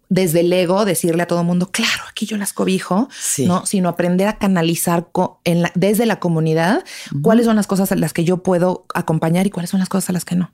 desde 0.09 0.39
el 0.39 0.51
ego 0.51 0.85
decirle 0.85 1.23
a 1.23 1.27
todo 1.27 1.41
el 1.41 1.45
mundo, 1.45 1.69
claro, 1.71 2.03
aquí 2.09 2.25
yo 2.25 2.35
las 2.35 2.51
cobijo, 2.51 3.09
no, 3.45 3.65
sino 3.65 3.89
aprender 3.89 4.27
a 4.27 4.39
canalizar 4.39 5.07
en 5.43 5.63
desde 5.75 6.07
la 6.07 6.19
comunidad 6.19 6.83
cuáles 7.21 7.45
son 7.45 7.55
las 7.55 7.67
cosas 7.67 7.91
a 7.91 7.95
las 7.95 8.11
que 8.11 8.23
yo 8.23 8.41
puedo 8.41 8.85
acompañar 8.95 9.45
y 9.45 9.51
cuáles 9.51 9.69
son 9.69 9.79
las 9.79 9.87
cosas 9.87 10.09
a 10.09 10.13
las 10.13 10.25
que 10.25 10.35
no. 10.35 10.51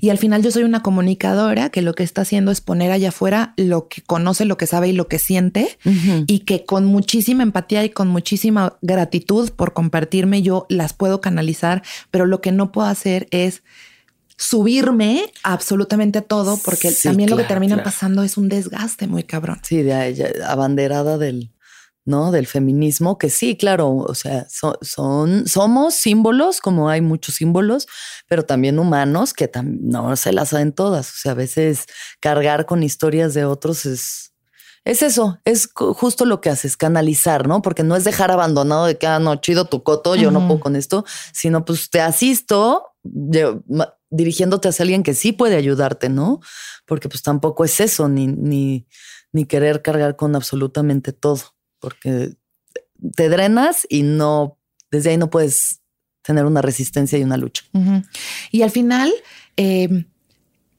Y 0.00 0.10
al 0.10 0.18
final 0.18 0.42
yo 0.42 0.52
soy 0.52 0.62
una 0.62 0.82
comunicadora 0.82 1.70
que 1.70 1.82
lo 1.82 1.94
que 1.94 2.04
está 2.04 2.22
haciendo 2.22 2.52
es 2.52 2.60
poner 2.60 2.92
allá 2.92 3.08
afuera 3.08 3.54
lo 3.56 3.88
que 3.88 4.02
conoce, 4.02 4.44
lo 4.44 4.56
que 4.56 4.68
sabe 4.68 4.88
y 4.88 4.92
lo 4.92 5.08
que 5.08 5.18
siente 5.18 5.78
y 6.26 6.40
que 6.40 6.64
con 6.64 6.84
muchísima 6.84 7.42
empatía 7.42 7.84
y 7.84 7.90
con 7.90 8.08
muchísima 8.08 8.76
gratitud 8.82 9.50
por 9.50 9.72
compartirme 9.72 10.42
yo 10.42 10.66
las 10.68 10.92
puedo 10.92 11.20
canalizar, 11.20 11.82
pero 12.12 12.26
lo 12.26 12.40
que 12.40 12.52
no 12.52 12.70
puedo 12.70 12.86
hacer 12.86 13.26
es 13.32 13.64
subirme 14.42 15.32
absolutamente 15.42 16.18
a 16.18 16.22
todo, 16.22 16.58
porque 16.64 16.90
también 17.02 17.30
lo 17.30 17.36
que 17.36 17.44
termina 17.44 17.82
pasando 17.82 18.22
es 18.22 18.36
un 18.36 18.48
desgaste 18.48 19.06
muy 19.06 19.22
cabrón. 19.22 19.60
Sí, 19.62 19.82
de 19.82 20.42
abanderada 20.46 21.16
del, 21.16 21.52
¿no? 22.04 22.32
Del 22.32 22.48
feminismo, 22.48 23.18
que 23.18 23.30
sí, 23.30 23.56
claro, 23.56 23.94
o 23.94 24.14
sea, 24.14 24.46
son, 24.48 25.46
somos 25.46 25.94
símbolos, 25.94 26.60
como 26.60 26.90
hay 26.90 27.00
muchos 27.00 27.36
símbolos, 27.36 27.86
pero 28.26 28.44
también 28.44 28.80
humanos 28.80 29.32
que 29.32 29.48
no 29.62 30.16
se 30.16 30.32
las 30.32 30.48
saben 30.48 30.72
todas. 30.72 31.10
O 31.12 31.16
sea, 31.16 31.32
a 31.32 31.36
veces 31.36 31.86
cargar 32.20 32.66
con 32.66 32.82
historias 32.82 33.34
de 33.34 33.44
otros 33.44 33.86
es. 33.86 34.28
Es 34.84 35.00
eso, 35.02 35.38
es 35.44 35.68
justo 35.72 36.24
lo 36.24 36.40
que 36.40 36.50
haces, 36.50 36.76
canalizar, 36.76 37.46
¿no? 37.46 37.62
Porque 37.62 37.84
no 37.84 37.94
es 37.94 38.02
dejar 38.02 38.32
abandonado 38.32 38.86
de 38.86 38.98
que, 38.98 39.06
ah, 39.06 39.20
no, 39.20 39.36
chido 39.36 39.66
tu 39.66 39.84
coto, 39.84 40.16
yo 40.16 40.32
no 40.32 40.48
puedo 40.48 40.58
con 40.58 40.74
esto, 40.74 41.04
sino 41.32 41.64
pues 41.64 41.88
te 41.88 42.00
asisto, 42.00 42.91
dirigiéndote 43.02 44.68
hacia 44.68 44.84
alguien 44.84 45.02
que 45.02 45.14
sí 45.14 45.32
puede 45.32 45.56
ayudarte, 45.56 46.08
¿no? 46.08 46.40
Porque 46.86 47.08
pues 47.08 47.22
tampoco 47.22 47.64
es 47.64 47.80
eso, 47.80 48.08
ni, 48.08 48.26
ni, 48.26 48.86
ni 49.32 49.44
querer 49.44 49.82
cargar 49.82 50.16
con 50.16 50.36
absolutamente 50.36 51.12
todo, 51.12 51.40
porque 51.80 52.34
te 53.16 53.28
drenas 53.28 53.86
y 53.88 54.02
no, 54.02 54.58
desde 54.90 55.10
ahí 55.10 55.16
no 55.16 55.30
puedes 55.30 55.80
tener 56.22 56.44
una 56.44 56.62
resistencia 56.62 57.18
y 57.18 57.24
una 57.24 57.36
lucha. 57.36 57.64
Y 58.50 58.62
al 58.62 58.70
final 58.70 59.12
eh, 59.56 60.04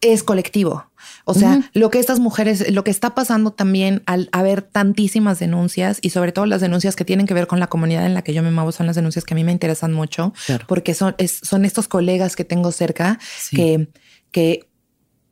es 0.01 0.23
colectivo. 0.23 0.91
O 1.25 1.33
sea, 1.33 1.69
lo 1.73 1.89
que 1.89 1.99
estas 1.99 2.19
mujeres, 2.19 2.71
lo 2.71 2.83
que 2.83 2.91
está 2.91 3.15
pasando 3.15 3.51
también 3.51 4.03
al 4.05 4.29
haber 4.31 4.61
tantísimas 4.61 5.39
denuncias 5.39 5.99
y 6.01 6.09
sobre 6.09 6.31
todo 6.31 6.45
las 6.45 6.61
denuncias 6.61 6.95
que 6.95 7.05
tienen 7.05 7.27
que 7.27 7.33
ver 7.33 7.47
con 7.47 7.59
la 7.59 7.67
comunidad 7.67 8.05
en 8.05 8.13
la 8.13 8.21
que 8.21 8.33
yo 8.33 8.43
me 8.43 8.51
muevo 8.51 8.71
son 8.71 8.85
las 8.85 8.95
denuncias 8.95 9.25
que 9.25 9.33
a 9.33 9.35
mí 9.35 9.43
me 9.43 9.51
interesan 9.51 9.93
mucho 9.93 10.33
porque 10.67 10.93
son, 10.93 11.15
son 11.27 11.65
estos 11.65 11.87
colegas 11.87 12.35
que 12.35 12.45
tengo 12.45 12.71
cerca 12.71 13.19
que, 13.51 13.87
que 14.31 14.67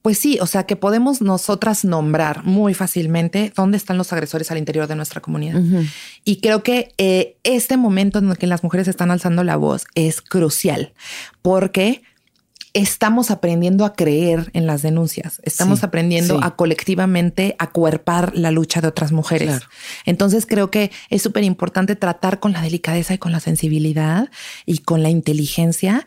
pues 0.01 0.17
sí, 0.17 0.39
o 0.41 0.47
sea, 0.47 0.63
que 0.63 0.75
podemos 0.75 1.21
nosotras 1.21 1.85
nombrar 1.85 2.43
muy 2.43 2.73
fácilmente 2.73 3.53
dónde 3.55 3.77
están 3.77 3.97
los 3.97 4.11
agresores 4.11 4.49
al 4.49 4.57
interior 4.57 4.87
de 4.87 4.95
nuestra 4.95 5.21
comunidad. 5.21 5.61
Y 6.25 6.37
creo 6.37 6.63
que 6.63 6.93
eh, 6.97 7.37
este 7.43 7.77
momento 7.77 8.19
en 8.19 8.29
el 8.29 8.37
que 8.37 8.47
las 8.47 8.63
mujeres 8.63 8.87
están 8.87 9.11
alzando 9.11 9.43
la 9.43 9.57
voz 9.57 9.85
es 9.93 10.21
crucial 10.21 10.93
porque 11.41 12.01
estamos 12.73 13.31
aprendiendo 13.31 13.85
a 13.85 13.93
creer 13.93 14.49
en 14.53 14.65
las 14.65 14.81
denuncias, 14.81 15.41
estamos 15.43 15.83
aprendiendo 15.83 16.39
a 16.41 16.55
colectivamente 16.55 17.55
acuerpar 17.59 18.35
la 18.35 18.51
lucha 18.51 18.81
de 18.81 18.87
otras 18.87 19.11
mujeres. 19.11 19.61
Entonces 20.05 20.45
creo 20.45 20.71
que 20.71 20.91
es 21.09 21.21
súper 21.21 21.43
importante 21.43 21.95
tratar 21.95 22.39
con 22.39 22.53
la 22.53 22.61
delicadeza 22.61 23.13
y 23.13 23.17
con 23.17 23.31
la 23.31 23.39
sensibilidad 23.39 24.29
y 24.65 24.79
con 24.79 25.03
la 25.03 25.09
inteligencia 25.09 26.05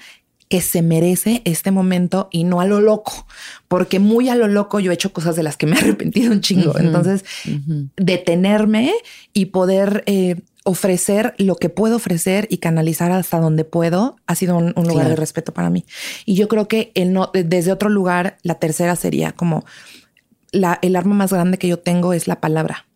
que 0.49 0.61
se 0.61 0.83
merece 0.83 1.43
este 1.45 1.71
momento 1.71 2.29
y 2.31 2.45
no 2.45 2.61
a 2.61 2.67
lo 2.67 2.81
loco, 2.81 3.27
porque 3.69 3.99
muy 3.99 4.29
a 4.29 4.37
lo 4.37 4.47
loco 4.47 4.79
yo 4.79 4.91
he 4.91 4.95
hecho 4.95 5.12
cosas 5.12 5.37
de 5.37 5.43
las 5.43 5.57
que 5.57 5.67
me 5.67 5.77
he 5.77 5.79
arrepentido 5.81 6.33
un 6.33 6.41
chingo. 6.41 6.79
Entonces, 6.79 7.25
detenerme 7.97 8.93
y 9.33 9.47
poder 9.47 10.05
eh, 10.07 10.37
ofrecer 10.65 11.35
lo 11.39 11.57
que 11.57 11.69
puedo 11.69 11.97
ofrecer 11.97 12.47
y 12.51 12.57
canalizar 12.59 13.12
hasta 13.12 13.39
donde 13.39 13.65
puedo 13.65 14.17
ha 14.27 14.35
sido 14.35 14.57
un, 14.57 14.73
lugar 14.75 15.09
de 15.09 15.17
respeto 15.17 15.53
para 15.53 15.71
mí. 15.71 15.85
Y 16.25 16.35
yo 16.35 16.49
creo 16.49 16.69
que 16.69 16.91
el 16.95 17.12
no, 17.12 17.31
desde 17.33 17.71
otro 17.71 17.91
lugar, 17.91 18.39
la 18.43 18.57
tercera 18.57 18.97
sería 18.97 19.33
como 19.33 19.65
la, 20.53 20.79
el 20.83 20.97
arma 20.97 21.15
más 21.15 21.33
grande 21.33 21.59
que 21.59 21.69
yo 21.69 21.79
tengo 21.79 22.15
es 22.15 22.27
la 22.27 22.41
palabra. 22.41 22.87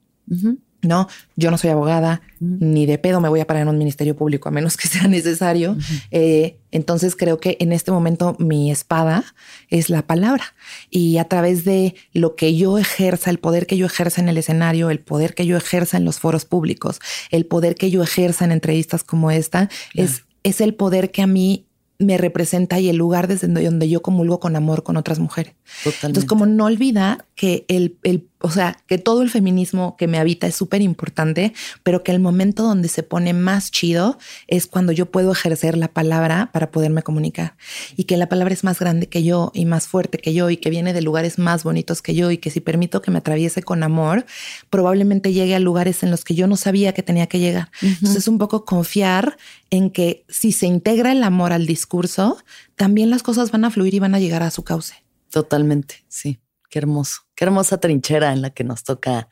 No, 0.81 1.09
yo 1.35 1.51
no 1.51 1.59
soy 1.59 1.70
abogada, 1.70 2.20
ni 2.39 2.87
de 2.87 2.99
pedo 2.99 3.20
me 3.20 3.29
voy 3.29 3.41
a 3.41 3.47
parar 3.47 3.62
en 3.62 3.68
un 3.68 3.79
ministerio 3.79 4.14
público 4.14 4.49
a 4.49 4.53
menos 4.53 4.76
que 4.76 4.87
sea 4.87 5.03
necesario. 5.09 5.76
Eh, 6.12 6.59
entonces 6.70 7.16
creo 7.16 7.39
que 7.41 7.57
en 7.59 7.72
este 7.72 7.91
momento 7.91 8.37
mi 8.39 8.70
espada 8.70 9.24
es 9.70 9.91
la 9.91 10.07
palabra. 10.07 10.55
Y 10.89 11.18
a 11.18 11.24
través 11.24 11.64
de 11.64 11.97
lo 12.12 12.37
que 12.37 12.57
yo 12.57 12.79
ejerza, 12.79 13.31
el 13.31 13.39
poder 13.39 13.66
que 13.66 13.76
yo 13.76 13.87
ejerza 13.87 14.20
en 14.20 14.29
el 14.29 14.39
escenario, 14.39 14.91
el 14.91 15.01
poder 15.01 15.35
que 15.35 15.47
yo 15.47 15.57
ejerza 15.57 15.97
en 15.97 16.05
los 16.05 16.20
foros 16.20 16.45
públicos, 16.45 17.01
el 17.31 17.45
poder 17.47 17.74
que 17.74 17.91
yo 17.91 18.03
ejerza 18.03 18.45
en 18.45 18.53
entrevistas 18.53 19.03
como 19.03 19.33
esta, 19.33 19.68
es, 19.95 20.24
es 20.45 20.61
el 20.61 20.74
poder 20.74 21.11
que 21.11 21.22
a 21.22 21.26
mí 21.26 21.66
me 21.99 22.16
representa 22.16 22.79
y 22.79 22.89
el 22.89 22.97
lugar 22.97 23.26
desde 23.26 23.49
donde 23.49 23.89
yo 23.89 24.03
comulgo 24.03 24.39
con 24.39 24.55
amor 24.55 24.85
con 24.85 24.97
otras 24.97 25.18
mujeres. 25.18 25.55
Entonces, 25.85 26.24
como 26.24 26.47
no 26.47 26.66
olvida 26.66 27.26
que 27.35 27.64
el, 27.68 27.99
el 28.05 28.29
o 28.41 28.51
sea, 28.51 28.76
que 28.86 28.99
todo 28.99 29.22
el 29.22 29.30
feminismo 29.30 29.97
que 29.97 30.07
me 30.07 30.18
habita 30.18 30.47
es 30.47 30.55
súper 30.55 30.80
importante, 30.80 31.53
pero 31.82 32.05
que 32.05 32.12
el 32.12 32.20
momento 32.20 32.62
donde 32.62 32.89
se 32.89 33.03
pone 33.03 33.32
más 33.32 33.70
chido 33.70 34.18
es 34.47 34.66
cuando 34.66 34.93
yo 34.93 35.11
puedo 35.11 35.32
ejercer 35.32 35.76
la 35.76 35.89
palabra 35.89 36.51
para 36.53 36.70
poderme 36.70 37.03
comunicar 37.03 37.57
y 37.97 38.05
que 38.05 38.16
la 38.16 38.28
palabra 38.28 38.55
es 38.55 38.62
más 38.62 38.78
grande 38.78 39.09
que 39.09 39.24
yo 39.24 39.51
y 39.55 39.64
más 39.64 39.89
fuerte 39.89 40.18
que 40.18 40.34
yo 40.34 40.51
y 40.51 40.57
que 40.57 40.70
viene 40.70 40.93
de 40.93 41.03
lugares 41.03 41.39
más 41.39 41.64
bonitos 41.64 42.01
que 42.01 42.14
yo 42.14 42.30
y 42.30 42.39
que 42.39 42.51
si 42.51 42.61
permito 42.61 43.03
que 43.03 43.11
me 43.11 43.18
atraviese 43.18 43.62
con 43.62 43.82
amor, 43.82 44.24
probablemente 44.70 45.32
llegue 45.32 45.57
a 45.57 45.61
lugares 45.61 46.03
en 46.03 46.11
los 46.11 46.24
que 46.24 46.34
yo 46.34 46.47
no 46.47 46.57
sabía 46.57 46.93
que 46.93 47.03
tenía 47.03 47.26
que 47.26 47.41
llegar. 47.41 47.70
Entonces 47.82 48.16
es 48.16 48.28
un 48.28 48.39
poco 48.39 48.64
confiar 48.64 49.36
en 49.70 49.91
que 49.91 50.24
si 50.28 50.53
se 50.53 50.66
integra 50.66 51.12
el 51.12 51.24
amor 51.24 51.53
al 51.53 51.66
discurso, 51.66 52.39
también 52.76 53.11
las 53.11 53.22
cosas 53.22 53.51
van 53.51 53.64
a 53.64 53.70
fluir 53.70 53.95
y 53.95 53.99
van 53.99 54.14
a 54.14 54.20
llegar 54.20 54.43
a 54.43 54.51
su 54.51 54.62
cauce. 54.62 54.95
Totalmente, 55.30 56.05
sí. 56.09 56.39
Qué 56.69 56.79
hermoso. 56.79 57.23
Qué 57.35 57.45
hermosa 57.45 57.79
trinchera 57.79 58.33
en 58.33 58.43
la 58.43 58.51
que 58.51 58.64
nos 58.64 58.85
toca 58.85 59.29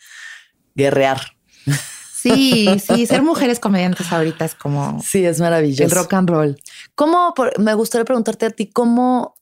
guerrear. 0.75 1.21
Sí, 2.13 2.67
sí, 2.85 3.07
ser 3.07 3.23
mujeres 3.23 3.61
comediantes 3.61 4.13
ahorita 4.13 4.45
es 4.45 4.55
como. 4.55 5.01
Sí, 5.01 5.25
es 5.25 5.39
maravilloso. 5.39 5.85
El 5.85 5.91
rock 5.91 6.15
and 6.15 6.29
roll. 6.29 6.63
¿Cómo, 6.95 7.35
me 7.59 7.75
gustaría 7.75 8.05
preguntarte 8.05 8.47
a 8.47 8.51
ti, 8.51 8.67
cómo 8.67 9.37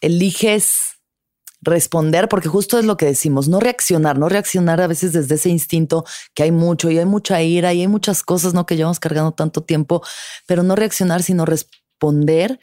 eliges 0.00 0.98
responder, 1.60 2.28
porque 2.28 2.48
justo 2.48 2.78
es 2.78 2.84
lo 2.84 2.96
que 2.96 3.06
decimos, 3.06 3.48
no 3.48 3.60
reaccionar, 3.60 4.18
no 4.18 4.28
reaccionar 4.28 4.80
a 4.80 4.86
veces 4.86 5.12
desde 5.12 5.34
ese 5.34 5.48
instinto 5.48 6.04
que 6.34 6.44
hay 6.44 6.52
mucho 6.52 6.90
y 6.90 6.98
hay 6.98 7.04
mucha 7.04 7.42
ira 7.42 7.72
y 7.74 7.80
hay 7.80 7.88
muchas 7.88 8.22
cosas, 8.22 8.54
¿no? 8.54 8.64
Que 8.64 8.76
llevamos 8.76 9.00
cargando 9.00 9.32
tanto 9.32 9.62
tiempo, 9.62 10.02
pero 10.46 10.62
no 10.62 10.76
reaccionar, 10.76 11.22
sino 11.22 11.44
responder 11.44 12.60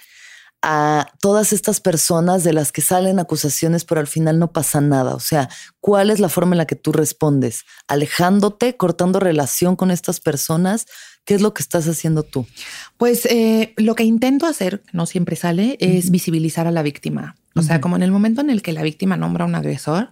a 0.67 1.11
todas 1.21 1.53
estas 1.53 1.79
personas 1.79 2.43
de 2.43 2.51
las 2.51 2.71
que 2.71 2.81
salen 2.81 3.19
acusaciones, 3.19 3.85
pero 3.85 4.01
al 4.01 4.07
final 4.07 4.39
no 4.39 4.51
pasa 4.51 4.81
nada. 4.81 5.13
O 5.13 5.19
sea, 5.19 5.47
¿cuál 5.79 6.09
es 6.09 6.19
la 6.19 6.27
forma 6.27 6.55
en 6.55 6.57
la 6.57 6.65
que 6.65 6.75
tú 6.75 6.91
respondes? 6.91 7.65
¿Alejándote, 7.87 8.75
cortando 8.75 9.19
relación 9.19 9.75
con 9.75 9.91
estas 9.91 10.19
personas? 10.19 10.87
¿Qué 11.23 11.35
es 11.35 11.41
lo 11.41 11.53
que 11.53 11.61
estás 11.61 11.87
haciendo 11.87 12.23
tú? 12.23 12.47
Pues 12.97 13.27
eh, 13.27 13.75
lo 13.77 13.93
que 13.93 14.05
intento 14.05 14.47
hacer, 14.47 14.81
no 14.91 15.05
siempre 15.05 15.35
sale, 15.35 15.77
es 15.79 16.09
visibilizar 16.09 16.65
a 16.65 16.71
la 16.71 16.81
víctima. 16.81 17.35
O 17.53 17.61
sea, 17.61 17.79
como 17.79 17.95
en 17.95 18.01
el 18.01 18.09
momento 18.09 18.41
en 18.41 18.49
el 18.49 18.63
que 18.63 18.73
la 18.73 18.81
víctima 18.81 19.17
nombra 19.17 19.45
a 19.45 19.47
un 19.47 19.53
agresor, 19.53 20.09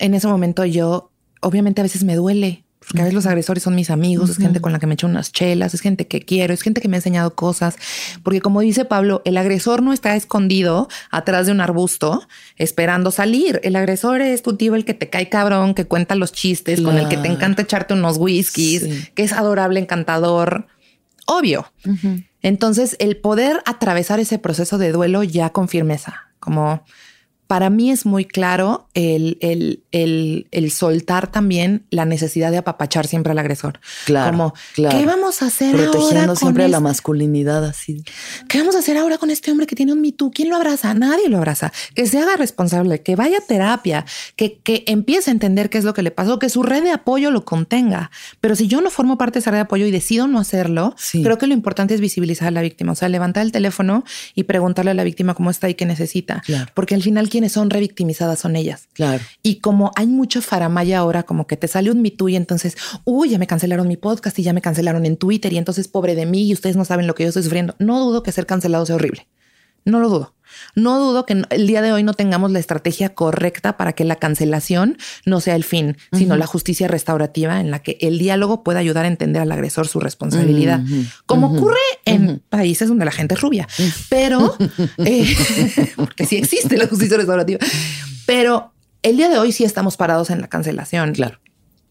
en 0.00 0.14
ese 0.14 0.26
momento 0.26 0.64
yo, 0.64 1.12
obviamente 1.40 1.80
a 1.80 1.84
veces 1.84 2.02
me 2.02 2.16
duele, 2.16 2.64
porque 2.80 3.00
a 3.00 3.04
veces 3.04 3.14
los 3.14 3.26
agresores 3.26 3.62
son 3.62 3.74
mis 3.74 3.90
amigos, 3.90 4.30
es 4.30 4.38
gente 4.38 4.60
con 4.60 4.72
la 4.72 4.78
que 4.78 4.86
me 4.86 4.94
echo 4.94 5.06
unas 5.06 5.32
chelas, 5.32 5.74
es 5.74 5.80
gente 5.80 6.06
que 6.06 6.20
quiero, 6.20 6.54
es 6.54 6.62
gente 6.62 6.80
que 6.80 6.88
me 6.88 6.96
ha 6.96 6.98
enseñado 6.98 7.34
cosas. 7.34 7.76
Porque 8.22 8.40
como 8.40 8.60
dice 8.60 8.84
Pablo, 8.84 9.20
el 9.24 9.36
agresor 9.36 9.82
no 9.82 9.92
está 9.92 10.14
escondido 10.16 10.88
atrás 11.10 11.46
de 11.46 11.52
un 11.52 11.60
arbusto 11.60 12.26
esperando 12.56 13.10
salir. 13.10 13.60
El 13.62 13.76
agresor 13.76 14.22
es 14.22 14.42
tu 14.42 14.56
tío, 14.56 14.74
el 14.74 14.84
que 14.84 14.94
te 14.94 15.10
cae 15.10 15.28
cabrón, 15.28 15.74
que 15.74 15.86
cuenta 15.86 16.14
los 16.14 16.32
chistes, 16.32 16.80
con 16.80 16.96
el 16.96 17.08
que 17.08 17.18
te 17.18 17.28
encanta 17.28 17.62
echarte 17.62 17.94
unos 17.94 18.16
whiskies, 18.16 19.10
que 19.14 19.22
es 19.22 19.32
adorable, 19.32 19.80
encantador. 19.80 20.66
Obvio. 21.26 21.70
Entonces, 22.40 22.96
el 23.00 23.16
poder 23.16 23.60
atravesar 23.66 24.20
ese 24.20 24.38
proceso 24.38 24.78
de 24.78 24.92
duelo 24.92 25.24
ya 25.24 25.50
con 25.50 25.68
firmeza, 25.68 26.28
como 26.38 26.84
para 27.48 27.70
mí 27.70 27.90
es 27.90 28.06
muy 28.06 28.24
claro 28.24 28.86
el, 28.94 29.38
el, 29.40 29.82
el, 29.90 30.46
el, 30.52 30.70
soltar 30.70 31.32
también 31.32 31.86
la 31.90 32.04
necesidad 32.04 32.50
de 32.52 32.58
apapachar 32.58 33.06
siempre 33.06 33.32
al 33.32 33.38
agresor. 33.38 33.80
Claro. 34.04 34.30
Como, 34.30 34.54
claro. 34.74 34.96
¿qué 34.96 35.06
vamos 35.06 35.42
a 35.42 35.46
hacer 35.46 35.74
Protegiendo 35.74 36.20
ahora? 36.20 36.36
siempre 36.36 36.64
con 36.64 36.70
la 36.70 36.76
este- 36.76 36.84
masculinidad 36.84 37.64
así. 37.64 38.04
¿Qué 38.48 38.58
vamos 38.58 38.76
a 38.76 38.80
hacer 38.80 38.96
ahora 38.98 39.18
con 39.18 39.30
este 39.30 39.50
hombre 39.50 39.66
que 39.66 39.74
tiene 39.74 39.92
un 39.94 40.00
Me 40.02 40.12
Too? 40.12 40.30
¿Quién 40.30 40.50
lo 40.50 40.56
abraza? 40.56 40.92
Nadie 40.94 41.28
lo 41.28 41.38
abraza. 41.38 41.72
Que 41.94 42.06
se 42.06 42.18
haga 42.18 42.36
responsable, 42.36 43.02
que 43.02 43.16
vaya 43.16 43.38
a 43.38 43.40
terapia, 43.40 44.04
que, 44.36 44.58
que 44.58 44.84
empiece 44.86 45.30
a 45.30 45.32
entender 45.32 45.70
qué 45.70 45.78
es 45.78 45.84
lo 45.84 45.94
que 45.94 46.02
le 46.02 46.10
pasó, 46.10 46.38
que 46.38 46.50
su 46.50 46.62
red 46.62 46.82
de 46.82 46.90
apoyo 46.90 47.30
lo 47.30 47.44
contenga. 47.46 48.10
Pero 48.42 48.56
si 48.56 48.68
yo 48.68 48.82
no 48.82 48.90
formo 48.90 49.16
parte 49.16 49.38
de 49.38 49.40
esa 49.40 49.50
red 49.52 49.56
de 49.58 49.62
apoyo 49.62 49.86
y 49.86 49.90
decido 49.90 50.26
no 50.28 50.38
hacerlo, 50.38 50.94
Sí. 50.98 51.22
creo 51.22 51.38
que 51.38 51.46
lo 51.46 51.54
importante 51.54 51.94
es 51.94 52.00
visibilizar 52.02 52.48
a 52.48 52.50
la 52.50 52.60
víctima. 52.60 52.92
O 52.92 52.94
sea, 52.94 53.08
levantar 53.08 53.42
el 53.42 53.52
teléfono 53.52 54.04
y 54.34 54.42
preguntarle 54.44 54.90
a 54.90 54.94
la 54.94 55.04
víctima 55.04 55.32
cómo 55.34 55.50
está 55.50 55.70
y 55.70 55.74
qué 55.74 55.86
necesita. 55.86 56.42
Claro. 56.44 56.70
Porque 56.74 56.94
al 56.94 57.02
final 57.02 57.30
quienes 57.38 57.52
son 57.52 57.70
revictimizadas 57.70 58.40
son 58.40 58.56
ellas. 58.56 58.88
Claro. 58.94 59.22
Y 59.44 59.60
como 59.60 59.92
hay 59.94 60.08
mucho 60.08 60.42
faramaya 60.42 60.98
ahora, 60.98 61.22
como 61.22 61.46
que 61.46 61.56
te 61.56 61.68
sale 61.68 61.92
un 61.92 62.02
Me 62.02 62.10
Too 62.10 62.30
y 62.30 62.34
entonces, 62.36 62.76
uy, 63.04 63.30
ya 63.30 63.38
me 63.38 63.46
cancelaron 63.46 63.86
mi 63.86 63.96
podcast 63.96 64.36
y 64.40 64.42
ya 64.42 64.52
me 64.52 64.60
cancelaron 64.60 65.06
en 65.06 65.16
Twitter 65.16 65.52
y 65.52 65.58
entonces 65.58 65.86
pobre 65.86 66.16
de 66.16 66.26
mí 66.26 66.48
y 66.48 66.52
ustedes 66.52 66.74
no 66.74 66.84
saben 66.84 67.06
lo 67.06 67.14
que 67.14 67.22
yo 67.22 67.28
estoy 67.28 67.44
sufriendo. 67.44 67.76
No 67.78 68.00
dudo 68.00 68.24
que 68.24 68.32
ser 68.32 68.44
cancelado 68.44 68.86
sea 68.86 68.96
horrible. 68.96 69.28
No 69.84 70.00
lo 70.00 70.08
dudo. 70.08 70.34
No 70.74 70.98
dudo 70.98 71.26
que 71.26 71.42
el 71.50 71.66
día 71.66 71.82
de 71.82 71.92
hoy 71.92 72.02
no 72.02 72.14
tengamos 72.14 72.50
la 72.50 72.58
estrategia 72.58 73.14
correcta 73.14 73.76
para 73.76 73.92
que 73.92 74.04
la 74.04 74.16
cancelación 74.16 74.98
no 75.24 75.40
sea 75.40 75.56
el 75.56 75.64
fin, 75.64 75.96
sino 76.12 76.36
la 76.36 76.46
justicia 76.46 76.88
restaurativa 76.88 77.60
en 77.60 77.70
la 77.70 77.80
que 77.80 77.98
el 78.00 78.18
diálogo 78.18 78.62
pueda 78.62 78.78
ayudar 78.80 79.04
a 79.04 79.08
entender 79.08 79.42
al 79.42 79.52
agresor 79.52 79.88
su 79.88 80.00
responsabilidad, 80.00 80.80
como 81.26 81.56
ocurre 81.56 81.78
en 82.04 82.42
países 82.48 82.88
donde 82.88 83.04
la 83.04 83.12
gente 83.12 83.34
es 83.34 83.40
rubia. 83.40 83.68
Pero, 84.08 84.56
eh, 84.98 85.36
porque 85.96 86.26
sí 86.26 86.36
existe 86.36 86.76
la 86.76 86.86
justicia 86.86 87.16
restaurativa, 87.16 87.58
pero 88.26 88.72
el 89.02 89.16
día 89.16 89.28
de 89.28 89.38
hoy 89.38 89.52
sí 89.52 89.64
estamos 89.64 89.96
parados 89.96 90.30
en 90.30 90.40
la 90.40 90.48
cancelación. 90.48 91.12
Claro. 91.14 91.38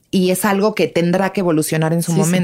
Y 0.10 0.32
es 0.32 0.46
algo 0.46 0.74
que 0.74 0.88
tendrá 0.88 1.32
que 1.32 1.42
evolucionar 1.42 1.94
en 1.94 2.02
su 2.02 2.14
Sí, 2.14 2.24
sí. 2.24 2.40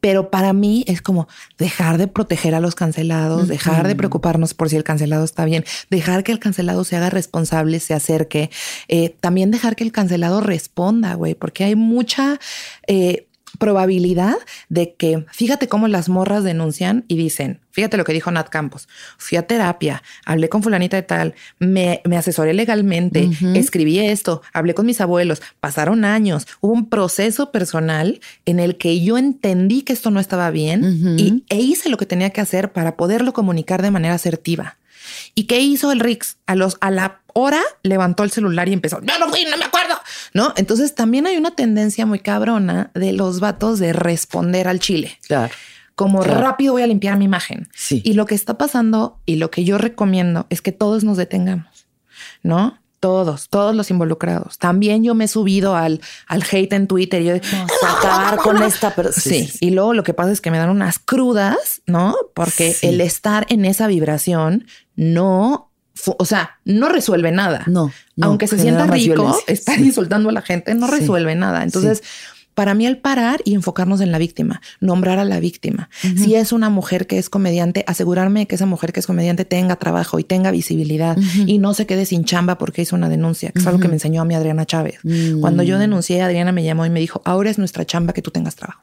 Pero 0.00 0.30
para 0.30 0.52
mí 0.52 0.84
es 0.86 1.02
como 1.02 1.28
dejar 1.58 1.98
de 1.98 2.06
proteger 2.08 2.54
a 2.54 2.60
los 2.60 2.74
cancelados, 2.74 3.48
dejar 3.48 3.86
de 3.86 3.96
preocuparnos 3.96 4.54
por 4.54 4.68
si 4.68 4.76
el 4.76 4.84
cancelado 4.84 5.24
está 5.24 5.44
bien, 5.44 5.64
dejar 5.90 6.24
que 6.24 6.32
el 6.32 6.38
cancelado 6.38 6.84
se 6.84 6.96
haga 6.96 7.10
responsable, 7.10 7.80
se 7.80 7.94
acerque, 7.94 8.50
eh, 8.88 9.16
también 9.20 9.50
dejar 9.50 9.76
que 9.76 9.84
el 9.84 9.92
cancelado 9.92 10.40
responda, 10.40 11.14
güey, 11.14 11.34
porque 11.34 11.64
hay 11.64 11.74
mucha 11.74 12.38
eh, 12.86 13.27
probabilidad 13.58 14.36
de 14.68 14.94
que, 14.94 15.26
fíjate 15.32 15.68
cómo 15.68 15.88
las 15.88 16.08
morras 16.08 16.44
denuncian 16.44 17.04
y 17.08 17.16
dicen, 17.16 17.60
fíjate 17.70 17.96
lo 17.96 18.04
que 18.04 18.12
dijo 18.12 18.30
Nat 18.30 18.48
Campos, 18.48 18.88
fui 19.18 19.36
a 19.36 19.46
terapia, 19.46 20.02
hablé 20.24 20.48
con 20.48 20.62
fulanita 20.62 20.96
de 20.96 21.02
tal, 21.02 21.34
me, 21.58 22.00
me 22.04 22.16
asesoré 22.16 22.54
legalmente, 22.54 23.30
escribí 23.54 23.98
esto, 23.98 24.42
hablé 24.52 24.74
con 24.74 24.86
mis 24.86 25.00
abuelos, 25.00 25.42
pasaron 25.60 26.04
años, 26.04 26.46
hubo 26.60 26.72
un 26.72 26.88
proceso 26.88 27.52
personal 27.52 28.20
en 28.46 28.60
el 28.60 28.76
que 28.78 29.00
yo 29.00 29.18
entendí 29.18 29.82
que 29.82 29.92
esto 29.92 30.10
no 30.10 30.20
estaba 30.20 30.50
bien 30.50 31.16
y, 31.18 31.44
e 31.48 31.60
hice 31.60 31.88
lo 31.88 31.96
que 31.96 32.06
tenía 32.06 32.30
que 32.30 32.40
hacer 32.40 32.72
para 32.72 32.96
poderlo 32.96 33.32
comunicar 33.32 33.82
de 33.82 33.90
manera 33.90 34.14
asertiva. 34.14 34.76
¿Y 35.34 35.44
qué 35.44 35.60
hizo 35.60 35.92
el 35.92 36.00
Rix? 36.00 36.36
A, 36.46 36.54
los, 36.54 36.76
a 36.80 36.90
la 36.90 37.20
hora 37.34 37.60
levantó 37.82 38.24
el 38.24 38.30
celular 38.30 38.68
y 38.68 38.72
empezó, 38.72 39.00
no, 39.00 39.18
no 39.18 39.28
fui, 39.28 39.44
no 39.44 39.56
me 39.56 39.64
acuerdo. 39.64 39.94
¿No? 40.34 40.52
Entonces 40.56 40.94
también 40.94 41.26
hay 41.26 41.36
una 41.36 41.52
tendencia 41.52 42.06
muy 42.06 42.18
cabrona 42.20 42.90
de 42.94 43.12
los 43.12 43.40
vatos 43.40 43.78
de 43.78 43.92
responder 43.92 44.68
al 44.68 44.80
chile. 44.80 45.18
Claro. 45.26 45.52
Como 45.94 46.22
Claro. 46.22 46.40
rápido 46.40 46.72
voy 46.74 46.82
a 46.82 46.86
limpiar 46.86 47.16
mi 47.18 47.24
imagen. 47.24 47.68
Sí. 47.74 48.00
Y 48.04 48.12
lo 48.14 48.24
que 48.26 48.34
está 48.34 48.56
pasando 48.58 49.20
y 49.26 49.36
lo 49.36 49.50
que 49.50 49.64
yo 49.64 49.78
recomiendo 49.78 50.46
es 50.50 50.62
que 50.62 50.70
todos 50.72 51.02
nos 51.04 51.16
detengamos, 51.16 51.86
¿no? 52.42 52.78
Todos, 53.00 53.48
todos 53.48 53.74
los 53.76 53.90
involucrados. 53.90 54.58
También 54.58 55.04
yo 55.04 55.14
me 55.14 55.24
he 55.24 55.28
subido 55.28 55.76
al, 55.76 56.00
al 56.26 56.42
hate 56.50 56.72
en 56.72 56.86
Twitter. 56.88 57.22
y 57.22 57.26
Yo, 57.26 57.34
acabar 57.86 58.38
con 58.38 58.60
esta 58.62 58.94
pero 58.94 59.12
Sí, 59.12 59.50
y 59.60 59.70
luego 59.70 59.94
lo 59.94 60.02
que 60.02 60.14
pasa 60.14 60.32
es 60.32 60.40
que 60.40 60.50
me 60.50 60.58
dan 60.58 60.70
unas 60.70 60.98
crudas, 60.98 61.80
¿no? 61.86 62.14
Porque 62.34 62.72
Sí. 62.72 62.88
el 62.88 63.00
estar 63.00 63.46
en 63.50 63.64
esa 63.64 63.86
vibración 63.86 64.66
no, 64.96 65.70
o 66.18 66.24
sea, 66.24 66.58
no 66.64 66.88
resuelve 66.88 67.30
nada. 67.32 67.62
No, 67.66 67.92
no, 68.16 68.26
Aunque 68.26 68.48
se 68.48 68.58
sienta 68.58 68.86
rico, 68.86 69.38
estar 69.46 69.78
insultando 69.80 70.28
a 70.30 70.32
la 70.32 70.42
gente 70.42 70.74
no 70.74 70.86
resuelve 70.88 71.34
nada. 71.36 71.62
Entonces, 71.62 72.02
para 72.58 72.74
mí 72.74 72.88
el 72.88 72.98
parar 72.98 73.40
y 73.44 73.54
enfocarnos 73.54 74.00
en 74.00 74.10
la 74.10 74.18
víctima, 74.18 74.60
nombrar 74.80 75.20
a 75.20 75.24
la 75.24 75.38
víctima. 75.38 75.88
Si 76.16 76.34
es 76.34 76.50
una 76.50 76.70
mujer 76.70 77.06
que 77.06 77.16
es 77.16 77.30
comediante, 77.30 77.84
asegurarme 77.86 78.40
de 78.40 78.46
que 78.48 78.56
esa 78.56 78.66
mujer 78.66 78.92
que 78.92 78.98
es 78.98 79.06
comediante 79.06 79.44
tenga 79.44 79.76
trabajo 79.76 80.18
y 80.18 80.24
tenga 80.24 80.50
visibilidad 80.50 81.16
y 81.46 81.58
no 81.58 81.72
se 81.72 81.86
quede 81.86 82.04
sin 82.04 82.24
chamba 82.24 82.58
porque 82.58 82.82
hizo 82.82 82.96
una 82.96 83.08
denuncia, 83.08 83.52
que 83.52 83.60
es 83.60 83.66
algo 83.68 83.78
que 83.78 83.86
me 83.86 83.94
enseñó 83.94 84.22
a 84.22 84.24
mí 84.24 84.34
Adriana 84.34 84.66
Chávez. 84.66 84.98
Mm. 85.04 85.38
Cuando 85.40 85.62
yo 85.62 85.78
denuncié, 85.78 86.20
Adriana 86.20 86.50
me 86.50 86.64
llamó 86.64 86.84
y 86.84 86.90
me 86.90 86.98
dijo, 86.98 87.22
ahora 87.24 87.48
es 87.48 87.58
nuestra 87.58 87.84
chamba 87.84 88.12
que 88.12 88.22
tú 88.22 88.32
tengas 88.32 88.56
trabajo. 88.56 88.82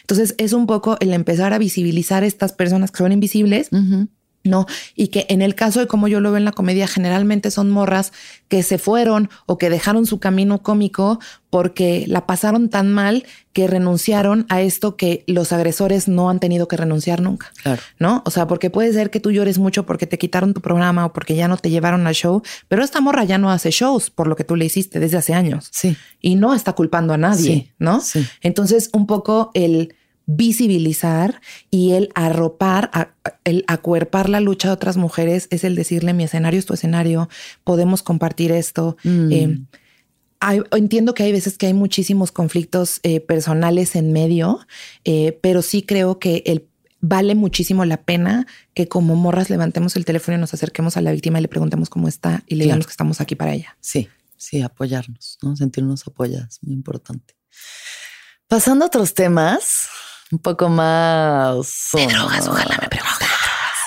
Entonces 0.00 0.34
es 0.38 0.54
un 0.54 0.66
poco 0.66 0.96
el 1.00 1.12
empezar 1.12 1.52
a 1.52 1.58
visibilizar 1.58 2.24
estas 2.24 2.54
personas 2.54 2.90
que 2.90 2.96
son 2.96 3.12
invisibles. 3.12 3.68
No, 4.44 4.66
y 4.94 5.08
que 5.08 5.24
en 5.30 5.40
el 5.40 5.54
caso 5.54 5.80
de 5.80 5.86
como 5.86 6.06
yo 6.06 6.20
lo 6.20 6.30
veo 6.30 6.36
en 6.36 6.44
la 6.44 6.52
comedia, 6.52 6.86
generalmente 6.86 7.50
son 7.50 7.70
morras 7.70 8.12
que 8.48 8.62
se 8.62 8.76
fueron 8.76 9.30
o 9.46 9.56
que 9.56 9.70
dejaron 9.70 10.04
su 10.04 10.20
camino 10.20 10.62
cómico 10.62 11.18
porque 11.48 12.04
la 12.08 12.26
pasaron 12.26 12.68
tan 12.68 12.92
mal 12.92 13.24
que 13.54 13.66
renunciaron 13.66 14.44
a 14.50 14.60
esto 14.60 14.96
que 14.96 15.24
los 15.26 15.52
agresores 15.52 16.08
no 16.08 16.28
han 16.28 16.40
tenido 16.40 16.68
que 16.68 16.76
renunciar 16.76 17.22
nunca. 17.22 17.52
Claro. 17.62 17.80
¿No? 17.98 18.22
O 18.26 18.30
sea, 18.30 18.46
porque 18.46 18.68
puede 18.68 18.92
ser 18.92 19.10
que 19.10 19.20
tú 19.20 19.30
llores 19.30 19.58
mucho 19.58 19.86
porque 19.86 20.06
te 20.06 20.18
quitaron 20.18 20.52
tu 20.52 20.60
programa 20.60 21.06
o 21.06 21.12
porque 21.12 21.36
ya 21.36 21.48
no 21.48 21.56
te 21.56 21.70
llevaron 21.70 22.06
al 22.06 22.14
show, 22.14 22.42
pero 22.68 22.84
esta 22.84 23.00
morra 23.00 23.24
ya 23.24 23.38
no 23.38 23.50
hace 23.50 23.70
shows 23.70 24.10
por 24.10 24.26
lo 24.26 24.36
que 24.36 24.44
tú 24.44 24.56
le 24.56 24.66
hiciste 24.66 25.00
desde 25.00 25.16
hace 25.16 25.32
años 25.32 25.68
Sí. 25.72 25.96
y 26.20 26.34
no 26.34 26.52
está 26.54 26.74
culpando 26.74 27.14
a 27.14 27.16
nadie, 27.18 27.42
Sí, 27.44 27.72
¿no? 27.78 28.00
sí. 28.00 28.26
Entonces, 28.42 28.90
un 28.92 29.06
poco 29.06 29.52
el 29.54 29.94
visibilizar 30.26 31.40
y 31.70 31.92
el 31.92 32.10
arropar, 32.14 33.14
el 33.44 33.64
acuerpar 33.66 34.28
la 34.28 34.40
lucha 34.40 34.68
de 34.68 34.74
otras 34.74 34.96
mujeres 34.96 35.48
es 35.50 35.64
el 35.64 35.74
decirle 35.74 36.14
mi 36.14 36.24
escenario 36.24 36.58
es 36.58 36.66
tu 36.66 36.74
escenario, 36.74 37.28
podemos 37.62 38.02
compartir 38.02 38.52
esto. 38.52 38.96
Mm. 39.04 39.32
Eh, 39.32 39.64
entiendo 40.72 41.14
que 41.14 41.22
hay 41.22 41.32
veces 41.32 41.58
que 41.58 41.66
hay 41.66 41.74
muchísimos 41.74 42.32
conflictos 42.32 43.00
eh, 43.02 43.20
personales 43.20 43.96
en 43.96 44.12
medio, 44.12 44.60
eh, 45.04 45.38
pero 45.42 45.62
sí 45.62 45.82
creo 45.82 46.18
que 46.18 46.42
el, 46.46 46.66
vale 47.00 47.34
muchísimo 47.34 47.84
la 47.84 48.02
pena 48.02 48.46
que 48.74 48.88
como 48.88 49.16
morras 49.16 49.50
levantemos 49.50 49.96
el 49.96 50.04
teléfono 50.04 50.36
y 50.36 50.40
nos 50.40 50.54
acerquemos 50.54 50.96
a 50.96 51.02
la 51.02 51.12
víctima 51.12 51.38
y 51.38 51.42
le 51.42 51.48
preguntemos 51.48 51.90
cómo 51.90 52.08
está 52.08 52.42
y 52.46 52.56
le 52.56 52.64
digamos 52.64 52.86
que 52.86 52.92
estamos 52.92 53.20
aquí 53.20 53.34
para 53.34 53.52
ella. 53.52 53.76
Sí, 53.80 54.08
sí, 54.36 54.62
apoyarnos, 54.62 55.38
¿no? 55.42 55.56
sentirnos 55.56 56.06
apoyadas, 56.06 56.58
muy 56.62 56.74
importante. 56.74 57.34
Pasando 58.48 58.84
a 58.84 58.88
otros 58.88 59.14
temas, 59.14 59.88
un 60.34 60.40
poco 60.40 60.68
más... 60.68 61.90
De 61.92 62.08
drogas, 62.08 62.48
ojalá 62.48 62.76
me 62.82 62.88
preguntes. 62.88 63.28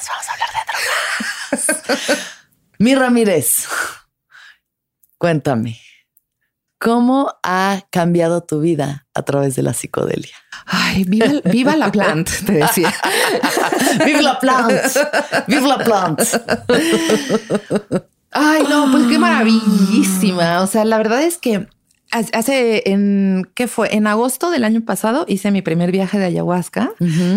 Vamos 0.09 0.27
a 0.29 0.33
hablar 0.33 0.49
de 0.55 1.59
drogas. 1.59 2.17
Mi 2.79 2.95
Ramírez, 2.95 3.67
cuéntame. 5.17 5.81
¿Cómo 6.79 7.33
ha 7.43 7.81
cambiado 7.89 8.43
tu 8.43 8.61
vida 8.61 9.07
a 9.13 9.23
través 9.23 9.55
de 9.55 9.63
la 9.63 9.73
psicodelia? 9.73 10.37
Ay, 10.65 11.03
viva, 11.03 11.75
la 11.75 11.91
plant, 11.91 12.29
te 12.45 12.53
decía. 12.53 12.93
viva 14.05 14.21
la 14.21 14.39
plant, 14.39 14.71
viva 15.47 15.67
la 15.67 15.77
plant. 15.79 16.21
Ay, 18.31 18.63
no, 18.69 18.89
pues 18.91 19.07
qué 19.07 19.17
maravillísima. 19.17 20.61
O 20.61 20.67
sea, 20.67 20.85
la 20.85 20.97
verdad 20.97 21.23
es 21.23 21.37
que 21.37 21.67
hace 22.11 22.89
en 22.89 23.49
qué 23.53 23.67
fue 23.67 23.93
en 23.95 24.07
agosto 24.07 24.49
del 24.49 24.63
año 24.63 24.81
pasado 24.81 25.25
hice 25.27 25.51
mi 25.51 25.61
primer 25.61 25.91
viaje 25.91 26.17
de 26.17 26.25
ayahuasca 26.25 26.91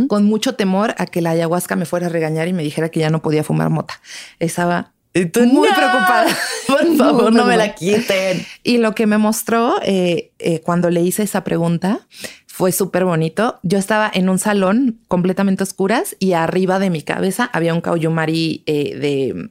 con 0.09 0.25
mucho 0.25 0.55
temor 0.55 0.95
a 0.99 1.07
que 1.07 1.21
la 1.21 1.31
ayahuasca 1.31 1.77
me 1.77 1.87
fuera 1.87 2.07
a 2.07 2.11
regañar 2.11 2.49
y 2.49 2.53
me 2.53 2.63
dijera 2.63 2.89
que 2.89 3.01
ya 3.01 3.11
no 3.11 3.23
podía 3.23 3.45
fumar 3.45 3.71
mota. 3.71 4.01
Estaba 4.39 4.93
muy 5.15 5.69
preocupada. 5.75 6.27
Por 6.67 6.97
favor, 6.97 7.33
no, 7.33 7.45
me 7.45 7.57
la 7.57 7.75
quiten. 7.75 8.47
Y 8.63 8.79
lo 8.79 8.95
que 8.95 9.07
me 9.07 9.19
mostró 9.19 9.77
eh, 9.83 10.33
eh, 10.39 10.61
cuando 10.61 10.91
le 10.91 11.03
hice 11.03 11.25
esa 11.25 11.43
pregunta 11.43 12.07
fue 12.47 12.73
súper 12.73 13.05
bonito. 13.05 13.59
Yo 13.63 13.79
estaba 13.79 14.11
en 14.13 14.29
un 14.29 14.39
salón 14.39 15.01
completamente 15.09 15.63
oscuras 15.63 16.17
y 16.19 16.33
arriba 16.35 16.79
de 16.79 16.91
mi 16.91 17.03
cabeza 17.03 17.51
había 17.53 17.75
un 17.75 17.81
cauyumari 17.81 18.63
eh, 18.67 18.97
de 18.97 19.51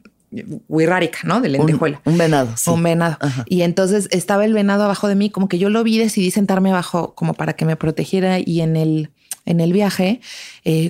Wirrárica, 0.68 1.20
¿no? 1.24 1.42
De 1.42 1.50
lentejuela. 1.50 2.02
Un, 2.06 2.18
venado. 2.18 2.54
Un 2.68 2.84
venado. 2.84 3.18
Y 3.46 3.62
entonces 3.64 4.08
estaba 4.12 4.46
el 4.46 4.54
venado 4.54 4.84
abajo 4.84 5.08
de 5.08 5.16
mí, 5.16 5.30
como 5.30 5.50
que 5.50 5.58
yo 5.58 5.70
lo 5.70 5.84
vi, 5.84 5.98
decidí 5.98 6.32
sentarme 6.32 6.70
abajo 6.70 7.14
como 7.16 7.34
para 7.34 7.54
que 7.54 7.66
me 7.66 7.76
protegiera 7.76 8.40
y 8.40 8.62
en 8.62 8.76
el, 8.76 9.10
en 9.46 9.60
el 9.60 9.74
viaje, 9.74 10.22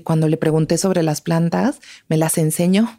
cuando 0.03 0.27
le 0.27 0.37
pregunté 0.37 0.77
sobre 0.77 1.03
las 1.03 1.21
plantas, 1.21 1.79
me 2.07 2.17
las 2.17 2.37
enseñó 2.37 2.97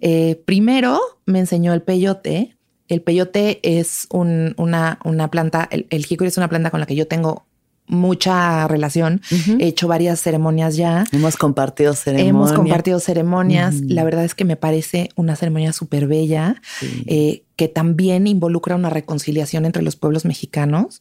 eh, 0.00 0.42
primero 0.44 1.00
me 1.26 1.40
enseñó 1.40 1.72
el 1.72 1.82
peyote. 1.82 2.56
El 2.88 3.00
peyote 3.00 3.60
es 3.62 4.06
una, 4.10 4.98
una, 5.04 5.30
planta, 5.30 5.66
el, 5.70 5.86
el 5.90 6.06
es 6.20 6.36
una 6.36 6.48
planta 6.48 6.70
con 6.70 6.80
la 6.80 6.86
que 6.86 6.94
yo 6.94 7.08
tengo 7.08 7.46
mucha 7.86 8.66
relación. 8.68 9.20
He 9.58 9.66
hecho 9.66 9.88
varias 9.88 10.20
ceremonias 10.20 10.76
ya. 10.76 11.04
Hemos 11.12 11.36
compartido 11.36 11.94
ceremonias. 11.94 12.28
Hemos 12.28 12.52
compartido 12.52 13.00
ceremonias. 13.00 13.80
La 13.82 14.04
verdad 14.04 14.24
es 14.24 14.34
que 14.34 14.44
me 14.44 14.56
parece 14.56 15.10
una 15.16 15.36
ceremonia 15.36 15.72
súper 15.72 16.06
bella. 16.06 16.60
Eh, 17.06 17.44
que 17.56 17.68
también 17.68 18.26
involucra 18.26 18.74
una 18.74 18.90
reconciliación 18.90 19.64
entre 19.64 19.82
los 19.82 19.96
pueblos 19.96 20.24
mexicanos. 20.24 21.00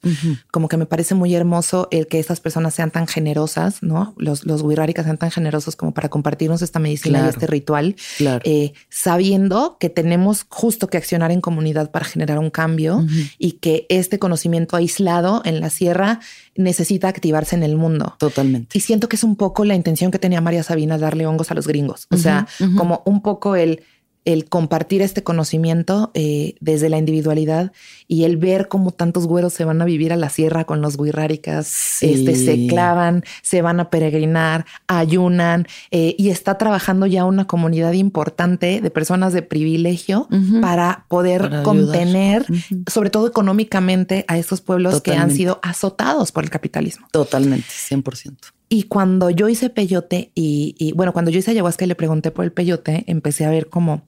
Como 0.51 0.68
que 0.68 0.78
me 0.78 0.86
parece 0.86 1.16
muy 1.16 1.34
hermoso 1.34 1.88
el 1.91 2.08
que 2.08 2.20
estas 2.20 2.39
personas 2.39 2.74
sean 2.76 2.91
tan 2.91 3.08
generosas, 3.08 3.82
¿no? 3.82 4.14
Los, 4.18 4.45
los 4.45 4.62
sean 4.62 5.18
tan 5.18 5.32
generosos 5.32 5.76
como 5.76 5.93
para 5.93 6.10
compartirnos 6.10 6.62
esta 6.62 6.80
medicina 6.80 7.24
y 7.26 7.30
este 7.30 7.47
ritual, 7.47 7.95
eh, 8.20 8.74
sabiendo 8.89 9.78
que 9.80 9.89
tenemos 9.89 10.45
justo 10.49 10.88
que 10.88 10.97
accionar 10.97 11.32
en 11.32 11.41
comunidad 11.41 11.91
para 11.91 12.06
generar 12.06 12.38
un 12.39 12.49
cambio 12.49 13.06
y 13.38 13.54
que 13.54 13.86
este 13.89 14.20
conocimiento 14.20 14.76
aislado 14.76 15.41
en 15.45 15.60
la 15.60 15.70
sierra 15.70 16.20
necesita 16.56 17.08
activarse 17.08 17.56
en 17.56 17.64
el 17.64 17.76
mundo. 17.76 18.16
Totalmente. 18.20 18.78
Y 18.78 18.82
siento 18.82 19.10
que 19.10 19.16
es 19.16 19.24
un 19.24 19.36
poco 19.36 19.66
la 19.66 19.76
intención 19.76 20.12
que 20.12 20.20
tenía 20.20 20.41
María 20.41 20.64
Sabina, 20.64 20.97
darle 20.97 21.26
hongos 21.26 21.49
a 21.51 21.56
los 21.56 21.68
gringos. 21.68 22.08
O 22.12 22.18
sea, 22.18 22.47
como 22.78 23.01
un 23.06 23.22
poco 23.22 23.56
el 23.56 23.82
el 24.26 24.46
compartir 24.46 25.02
este 25.02 25.24
conocimiento 25.24 26.12
eh, 26.14 26.56
desde 26.60 26.90
la 26.90 26.98
individualidad 26.98 27.72
y 28.08 28.24
el 28.24 28.38
ver 28.38 28.68
cómo 28.68 28.92
tantos 28.92 29.28
güeros 29.28 29.54
se 29.54 29.66
van 29.66 29.82
a 29.82 29.86
vivir 29.86 30.14
a 30.14 30.16
la 30.16 30.30
sierra 30.30 30.66
con 30.66 30.82
los 30.82 30.98
guirráricas, 30.98 32.02
este, 32.02 32.36
se 32.36 32.68
clavan, 32.68 33.24
se 33.42 33.62
van 33.62 33.80
a 33.80 33.90
peregrinar, 33.90 34.66
ayunan 34.88 35.68
eh, 35.92 36.16
y 36.18 36.30
está 36.30 36.58
trabajando 36.58 37.06
ya 37.06 37.26
una 37.26 37.46
comunidad 37.46 37.94
importante 37.94 38.82
de 38.82 38.90
personas 38.90 39.34
de 39.34 39.42
privilegio 39.42 40.28
para 40.62 41.06
poder 41.10 41.62
contener, 41.64 42.46
sobre 42.92 43.10
todo 43.10 43.28
económicamente, 43.28 44.26
a 44.28 44.38
estos 44.38 44.62
pueblos 44.62 45.02
que 45.02 45.14
han 45.14 45.32
sido 45.32 45.60
azotados 45.64 46.32
por 46.32 46.44
el 46.44 46.50
capitalismo. 46.50 47.08
Totalmente, 47.12 47.68
100%. 47.68 48.36
Y 48.70 48.84
cuando 48.84 49.30
yo 49.30 49.50
hice 49.50 49.70
peyote 49.70 50.32
y, 50.34 50.76
y, 50.80 50.94
bueno, 50.94 51.14
cuando 51.14 51.30
yo 51.30 51.40
hice 51.40 51.52
ayahuasca 51.52 51.86
y 51.86 51.88
le 51.88 51.96
pregunté 51.96 52.32
por 52.32 52.44
el 52.44 52.52
peyote, 52.52 53.04
empecé 53.06 53.46
a 53.46 53.52
ver 53.52 53.70
como 53.70 54.02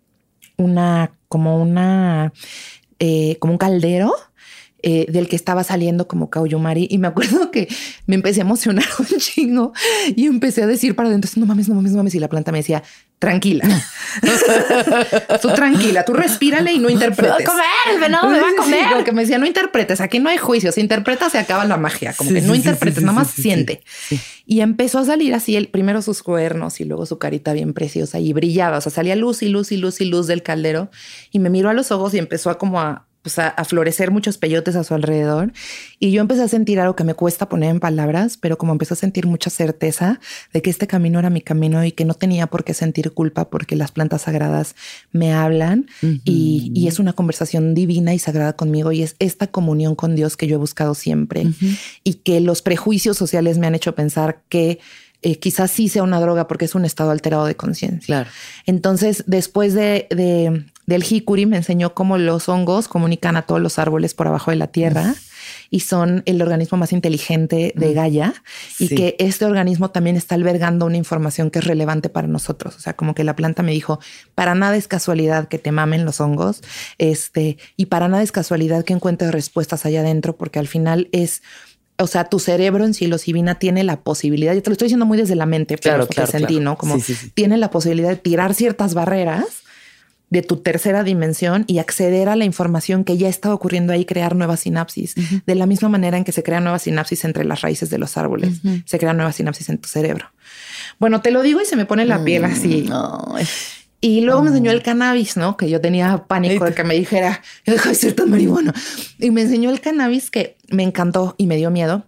una, 0.57 1.11
como 1.27 1.61
una, 1.61 2.33
eh, 2.99 3.37
como 3.39 3.53
un 3.53 3.57
caldero 3.57 4.13
eh, 4.87 5.07
del 5.09 5.27
que 5.27 5.35
estaba 5.35 5.63
saliendo 5.63 6.07
como 6.07 6.29
Cauyumari. 6.29 6.87
Y 6.91 6.99
me 6.99 7.07
acuerdo 7.07 7.49
que 7.49 7.67
me 8.05 8.15
empecé 8.15 8.41
a 8.41 8.43
emocionar 8.43 8.85
un 8.99 9.19
chingo 9.19 9.73
y 10.15 10.27
empecé 10.27 10.61
a 10.61 10.67
decir 10.67 10.95
para 10.95 11.09
adentro, 11.09 11.31
no 11.37 11.47
mames, 11.47 11.67
no 11.67 11.75
mames, 11.75 11.91
no 11.91 11.97
mames. 11.97 12.13
Y 12.13 12.19
la 12.19 12.29
planta 12.29 12.51
me 12.51 12.59
decía, 12.59 12.83
tranquila. 13.19 13.65
tú 15.41 15.49
tranquila, 15.53 16.03
tú 16.05 16.13
respírale 16.13 16.73
y 16.73 16.79
no 16.79 16.89
interpretes. 16.89 17.31
va 17.31 17.37
a 17.37 17.43
comer, 17.43 17.65
el 17.93 17.99
venado 17.99 18.29
me 18.29 18.39
va 18.39 18.49
a 18.49 18.55
comer. 18.55 19.03
que 19.03 19.11
me 19.11 19.21
decía, 19.21 19.37
no 19.37 19.45
interpretes, 19.45 20.01
aquí 20.01 20.19
no 20.19 20.29
hay 20.29 20.37
juicio, 20.37 20.71
si 20.71 20.81
interpretas 20.81 21.31
se 21.31 21.39
acaba 21.39 21.65
la 21.65 21.77
magia, 21.77 22.13
como 22.13 22.31
que 22.31 22.41
no 22.41 22.55
interpretes, 22.55 23.03
nada 23.03 23.13
más 23.13 23.31
siente. 23.31 23.83
Y 24.45 24.61
empezó 24.61 24.99
a 24.99 25.05
salir 25.05 25.33
así, 25.33 25.55
el 25.55 25.67
primero 25.67 26.01
sus 26.01 26.21
cuernos 26.23 26.79
y 26.79 26.85
luego 26.85 27.05
su 27.05 27.17
carita 27.17 27.53
bien 27.53 27.73
preciosa 27.73 28.19
y 28.19 28.33
brillaba, 28.33 28.77
o 28.77 28.81
sea, 28.81 28.91
salía 28.91 29.15
luz 29.15 29.41
y 29.41 29.49
luz 29.49 29.71
y 29.71 29.77
luz 29.77 30.01
y 30.01 30.05
luz 30.05 30.27
del 30.27 30.43
caldero 30.43 30.89
y 31.31 31.39
me 31.39 31.49
miró 31.49 31.69
a 31.69 31.73
los 31.73 31.91
ojos 31.91 32.13
y 32.13 32.19
empezó 32.19 32.49
a 32.49 32.57
como 32.57 32.79
a 32.79 33.07
pues, 33.25 33.39
a, 33.39 33.65
florecer 33.65 34.11
muchos 34.11 34.37
peyotes 34.37 34.75
a 34.75 34.83
su 34.83 34.93
alrededor. 34.93 35.51
Y 35.97 36.11
yo 36.11 36.21
empecé 36.21 36.43
a 36.43 36.47
sentir 36.47 36.79
algo 36.79 36.95
que 36.95 37.03
me 37.03 37.15
cuesta 37.15 37.49
poner 37.49 37.71
en 37.71 37.79
palabras, 37.79 38.37
pero 38.37 38.59
como 38.59 38.71
empecé 38.71 38.93
a 38.93 38.97
sentir 38.97 39.25
mucha 39.25 39.49
certeza 39.49 40.19
de 40.53 40.61
que 40.61 40.69
este 40.69 40.85
camino 40.85 41.17
era 41.17 41.31
mi 41.31 41.41
camino 41.41 41.83
y 41.83 41.91
que 41.91 42.05
no 42.05 42.13
tenía 42.13 42.45
por 42.45 42.63
qué 42.63 42.75
sentir 42.75 43.13
culpa 43.13 43.49
porque 43.49 43.75
las 43.75 43.91
plantas 43.91 44.21
sagradas 44.21 44.75
me 45.11 45.33
hablan 45.33 45.87
y, 46.23 46.85
es 46.87 46.99
una 46.99 47.13
conversación 47.13 47.73
divina 47.73 48.13
y 48.13 48.19
sagrada 48.19 48.53
conmigo 48.53 48.91
y 48.91 49.01
es 49.01 49.15
esta 49.17 49.47
comunión 49.47 49.95
con 49.95 50.15
Dios 50.15 50.37
que 50.37 50.45
yo 50.45 50.57
he 50.57 50.59
buscado 50.59 50.93
siempre 50.93 51.47
y 52.03 52.13
que 52.13 52.41
los 52.41 52.61
prejuicios 52.61 53.17
sociales 53.17 53.57
me 53.57 53.65
han 53.65 53.73
hecho 53.73 53.95
pensar 53.95 54.43
que 54.49 54.77
eh, 55.25 55.39
quizás 55.39 55.71
sí 55.71 55.89
sea 55.89 56.03
una 56.03 56.19
droga 56.19 56.47
porque 56.47 56.65
es 56.65 56.75
un 56.75 56.85
estado 56.85 57.09
alterado 57.09 57.47
de 57.47 57.55
conciencia. 57.55 58.05
Claro. 58.05 58.29
Entonces, 58.67 59.23
después 59.25 59.73
de, 59.73 60.65
del 60.85 61.03
Hikuri 61.03 61.45
me 61.45 61.57
enseñó 61.57 61.93
cómo 61.93 62.17
los 62.17 62.47
hongos 62.49 62.87
comunican 62.87 63.37
a 63.37 63.43
todos 63.43 63.61
los 63.61 63.79
árboles 63.79 64.13
por 64.13 64.27
abajo 64.27 64.51
de 64.51 64.57
la 64.57 64.67
tierra. 64.67 65.15
Y 65.69 65.81
son 65.81 66.23
el 66.25 66.41
organismo 66.41 66.77
más 66.77 66.91
inteligente 66.91 67.71
de 67.75 67.93
Gaia 67.93 68.33
y 68.79 68.87
que 68.87 69.15
este 69.19 69.45
organismo 69.45 69.91
también 69.91 70.15
está 70.15 70.33
albergando 70.35 70.85
una 70.85 70.97
información 70.97 71.51
que 71.51 71.59
es 71.59 71.65
relevante 71.65 72.09
para 72.09 72.27
nosotros. 72.27 72.75
O 72.75 72.79
sea, 72.79 72.95
como 72.95 73.13
que 73.13 73.23
la 73.23 73.35
planta 73.35 73.61
me 73.61 73.71
dijo, 73.71 73.99
para 74.33 74.55
nada 74.55 74.75
es 74.75 74.87
casualidad 74.87 75.47
que 75.47 75.59
te 75.59 75.71
mamen 75.71 76.03
los 76.03 76.19
hongos, 76.19 76.61
este, 76.97 77.57
y 77.77 77.87
para 77.87 78.07
nada 78.07 78.23
es 78.23 78.31
casualidad 78.31 78.85
que 78.85 78.93
encuentres 78.93 79.31
respuestas 79.31 79.85
allá 79.85 79.99
adentro, 79.99 80.35
porque 80.35 80.59
al 80.59 80.67
final 80.67 81.09
es 81.11 81.43
o 81.97 82.07
sea, 82.07 82.25
tu 82.25 82.39
cerebro 82.39 82.83
en 82.83 82.93
psilocibina 82.93 83.55
tiene 83.55 83.83
la 83.83 84.01
posibilidad, 84.01 84.53
yo 84.53 84.61
te 84.61 84.69
lo 84.69 84.73
estoy 84.73 84.87
diciendo 84.87 85.05
muy 85.05 85.17
desde 85.17 85.35
la 85.35 85.45
mente, 85.45 85.77
pero 85.77 86.07
claro, 86.07 86.29
sentí, 86.29 86.59
¿no? 86.59 86.77
Como 86.77 86.97
tiene 87.33 87.57
la 87.57 87.69
posibilidad 87.69 88.09
de 88.09 88.17
tirar 88.17 88.53
ciertas 88.53 88.93
barreras 88.93 89.45
de 90.29 90.41
tu 90.41 90.57
tercera 90.57 91.03
dimensión 91.03 91.63
y 91.67 91.77
acceder 91.79 92.29
a 92.29 92.35
la 92.35 92.45
información 92.45 93.03
que 93.03 93.17
ya 93.17 93.29
está 93.29 93.53
ocurriendo 93.53 93.93
ahí, 93.93 94.05
crear 94.05 94.35
nuevas 94.35 94.61
sinapsis. 94.61 95.15
De 95.45 95.55
la 95.55 95.65
misma 95.65 95.89
manera 95.89 96.17
en 96.17 96.23
que 96.23 96.31
se 96.31 96.43
crean 96.43 96.63
nuevas 96.63 96.83
sinapsis 96.83 97.25
entre 97.25 97.45
las 97.45 97.61
raíces 97.61 97.89
de 97.89 97.97
los 97.97 98.17
árboles, 98.17 98.61
se 98.85 98.99
crean 98.99 99.17
nuevas 99.17 99.35
sinapsis 99.35 99.69
en 99.69 99.77
tu 99.77 99.87
cerebro. 99.87 100.31
Bueno, 100.99 101.21
te 101.21 101.31
lo 101.31 101.41
digo 101.41 101.61
y 101.61 101.65
se 101.65 101.75
me 101.75 101.85
pone 101.85 102.05
la 102.05 102.23
piel 102.23 102.43
mm, 102.43 102.45
así. 102.45 102.89
Y 104.01 104.21
luego 104.21 104.43
me 104.43 104.49
enseñó 104.49 104.71
el 104.71 104.83
cannabis, 104.83 105.35
¿no? 105.35 105.57
Que 105.57 105.69
yo 105.69 105.81
tenía 105.81 106.25
pánico 106.27 106.65
de 106.65 106.73
que 106.73 106.83
me 106.83 106.93
dijera, 106.93 107.41
deja 107.65 107.89
de 107.89 107.95
ser 107.95 108.13
tan 108.13 108.29
marihuana. 108.29 108.73
Y 109.19 109.31
me 109.31 109.41
enseñó 109.41 109.71
el 109.71 109.81
cannabis 109.81 110.29
que 110.29 110.57
me 110.69 110.83
encantó 110.83 111.35
y 111.37 111.47
me 111.47 111.57
dio 111.57 111.71
miedo. 111.71 112.05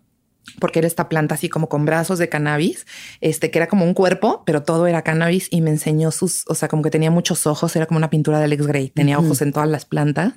Porque 0.59 0.79
era 0.79 0.87
esta 0.87 1.09
planta 1.09 1.35
así 1.35 1.49
como 1.49 1.69
con 1.69 1.85
brazos 1.85 2.19
de 2.19 2.29
cannabis, 2.29 2.85
este 3.21 3.51
que 3.51 3.59
era 3.59 3.67
como 3.67 3.85
un 3.85 3.93
cuerpo, 3.93 4.43
pero 4.45 4.63
todo 4.63 4.87
era 4.87 5.01
cannabis 5.01 5.47
y 5.51 5.61
me 5.61 5.69
enseñó 5.69 6.11
sus, 6.11 6.43
o 6.47 6.55
sea, 6.55 6.67
como 6.67 6.81
que 6.81 6.89
tenía 6.89 7.11
muchos 7.11 7.47
ojos, 7.47 7.75
era 7.75 7.85
como 7.85 7.97
una 7.97 8.09
pintura 8.09 8.39
de 8.39 8.45
Alex 8.45 8.67
Gray, 8.67 8.89
tenía 8.89 9.19
ojos 9.19 9.41
en 9.41 9.51
todas 9.51 9.69
las 9.69 9.85
plantas. 9.85 10.33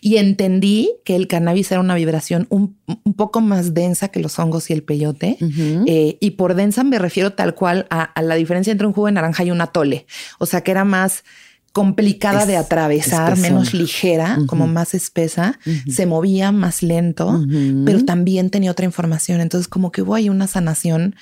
Y 0.00 0.16
entendí 0.16 0.92
que 1.04 1.16
el 1.16 1.26
cannabis 1.26 1.70
era 1.72 1.80
una 1.80 1.94
vibración 1.94 2.46
un, 2.50 2.76
poco 3.16 3.40
más 3.40 3.74
densa 3.74 4.08
que 4.08 4.20
los 4.20 4.38
hongos 4.38 4.70
y 4.70 4.72
el 4.72 4.82
peyote. 4.82 5.38
Eh, 5.86 6.18
y 6.20 6.30
por 6.32 6.54
densa 6.54 6.84
me 6.84 6.98
refiero 6.98 7.32
tal 7.32 7.54
cual 7.54 7.86
a, 7.90 8.12
la 8.22 8.34
diferencia 8.34 8.70
entre 8.70 8.86
un 8.86 8.92
jugo 8.92 9.06
de 9.06 9.12
naranja 9.12 9.44
y 9.44 9.50
un 9.50 9.60
atole, 9.60 10.06
o 10.38 10.46
sea, 10.46 10.62
que 10.62 10.70
era 10.70 10.84
más 10.84 11.24
complicada 11.72 12.46
de 12.46 12.56
atravesar, 12.56 13.36
menos 13.38 13.74
ligera, 13.74 14.38
como 14.46 14.66
más 14.66 14.94
espesa, 14.94 15.58
se 15.88 16.06
movía 16.06 16.52
más 16.52 16.82
lento, 16.82 17.44
pero 17.84 18.04
también 18.04 18.50
tenía 18.50 18.70
otra 18.70 18.86
información. 18.86 19.40
Entonces, 19.40 19.68
como 19.68 19.92
que 19.92 20.02
hubo 20.02 20.14
ahí 20.14 20.28
una 20.28 20.46
sanación 20.46 21.14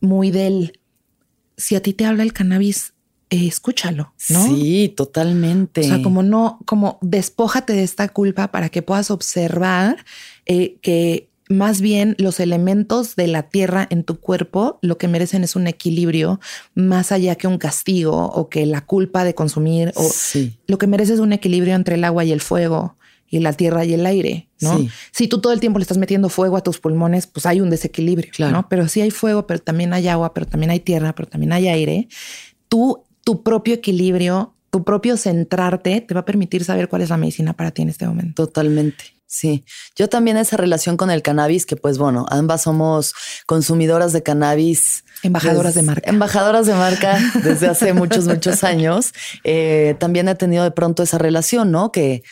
muy 0.00 0.30
del 0.30 0.78
si 1.58 1.74
a 1.74 1.82
ti 1.82 1.92
te 1.92 2.06
habla 2.06 2.22
el 2.22 2.32
cannabis, 2.32 2.94
eh, 3.30 3.46
escúchalo, 3.46 4.14
¿no? 4.30 4.46
Sí, 4.46 4.94
totalmente. 4.96 5.82
O 5.82 5.84
sea, 5.84 6.02
como 6.02 6.22
no, 6.22 6.60
como 6.64 6.98
despójate 7.02 7.74
de 7.74 7.82
esta 7.82 8.08
culpa 8.08 8.50
para 8.50 8.70
que 8.70 8.80
puedas 8.80 9.10
observar 9.10 10.04
eh, 10.46 10.78
que 10.80 11.28
más 11.48 11.80
bien 11.80 12.14
los 12.18 12.40
elementos 12.40 13.16
de 13.16 13.26
la 13.26 13.44
tierra 13.44 13.86
en 13.90 14.04
tu 14.04 14.20
cuerpo 14.20 14.78
lo 14.82 14.98
que 14.98 15.08
merecen 15.08 15.44
es 15.44 15.56
un 15.56 15.66
equilibrio 15.66 16.40
más 16.74 17.12
allá 17.12 17.34
que 17.36 17.46
un 17.46 17.58
castigo 17.58 18.26
o 18.26 18.48
que 18.48 18.66
la 18.66 18.84
culpa 18.84 19.24
de 19.24 19.34
consumir 19.34 19.92
o 19.96 20.10
lo 20.66 20.78
que 20.78 20.86
mereces 20.86 21.14
es 21.14 21.20
un 21.20 21.32
equilibrio 21.32 21.74
entre 21.74 21.94
el 21.94 22.04
agua 22.04 22.24
y 22.24 22.32
el 22.32 22.40
fuego 22.40 22.96
y 23.30 23.40
la 23.40 23.52
tierra 23.52 23.84
y 23.84 23.92
el 23.92 24.06
aire, 24.06 24.48
¿no? 24.60 24.78
Si 25.12 25.28
tú 25.28 25.40
todo 25.40 25.52
el 25.52 25.60
tiempo 25.60 25.78
le 25.78 25.82
estás 25.82 25.98
metiendo 25.98 26.30
fuego 26.30 26.56
a 26.56 26.62
tus 26.62 26.78
pulmones, 26.78 27.26
pues 27.26 27.44
hay 27.44 27.60
un 27.60 27.68
desequilibrio, 27.68 28.50
¿no? 28.50 28.68
Pero 28.68 28.88
si 28.88 29.02
hay 29.02 29.10
fuego, 29.10 29.46
pero 29.46 29.60
también 29.60 29.92
hay 29.92 30.08
agua, 30.08 30.32
pero 30.32 30.46
también 30.46 30.70
hay 30.70 30.80
tierra, 30.80 31.14
pero 31.14 31.28
también 31.28 31.52
hay 31.52 31.68
aire. 31.68 32.08
Tú, 32.68 33.04
tu 33.24 33.42
propio 33.42 33.74
equilibrio, 33.74 34.54
tu 34.70 34.82
propio 34.82 35.18
centrarte 35.18 36.00
te 36.00 36.14
va 36.14 36.20
a 36.20 36.24
permitir 36.24 36.64
saber 36.64 36.88
cuál 36.88 37.02
es 37.02 37.10
la 37.10 37.18
medicina 37.18 37.52
para 37.52 37.70
ti 37.70 37.82
en 37.82 37.90
este 37.90 38.06
momento. 38.06 38.46
Totalmente. 38.46 39.17
Sí, 39.30 39.66
yo 39.94 40.08
también 40.08 40.38
esa 40.38 40.56
relación 40.56 40.96
con 40.96 41.10
el 41.10 41.20
cannabis, 41.20 41.66
que 41.66 41.76
pues 41.76 41.98
bueno, 41.98 42.24
ambas 42.30 42.62
somos 42.62 43.12
consumidoras 43.46 44.14
de 44.14 44.22
cannabis. 44.22 45.04
Embajadoras 45.22 45.74
de 45.74 45.82
marca. 45.82 46.08
Embajadoras 46.08 46.66
de 46.66 46.72
marca 46.72 47.18
desde 47.44 47.66
hace 47.66 47.92
muchos, 47.92 48.26
muchos 48.26 48.64
años. 48.64 49.12
Eh, 49.44 49.96
también 49.98 50.28
he 50.28 50.34
tenido 50.34 50.64
de 50.64 50.70
pronto 50.70 51.02
esa 51.02 51.18
relación, 51.18 51.70
¿no? 51.70 51.92
Que, 51.92 52.22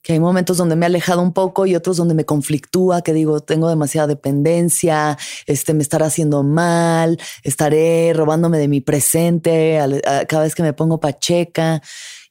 que 0.00 0.14
hay 0.14 0.20
momentos 0.20 0.56
donde 0.56 0.74
me 0.74 0.86
he 0.86 0.88
alejado 0.88 1.20
un 1.20 1.34
poco 1.34 1.66
y 1.66 1.76
otros 1.76 1.98
donde 1.98 2.14
me 2.14 2.24
conflictúa, 2.24 3.02
que 3.02 3.12
digo, 3.12 3.40
tengo 3.40 3.68
demasiada 3.68 4.06
dependencia, 4.06 5.18
este, 5.44 5.74
me 5.74 5.82
estará 5.82 6.06
haciendo 6.06 6.42
mal, 6.44 7.20
estaré 7.42 8.14
robándome 8.14 8.56
de 8.56 8.68
mi 8.68 8.80
presente 8.80 9.78
cada 10.26 10.44
vez 10.44 10.54
que 10.54 10.62
me 10.62 10.72
pongo 10.72 10.98
pacheca. 10.98 11.82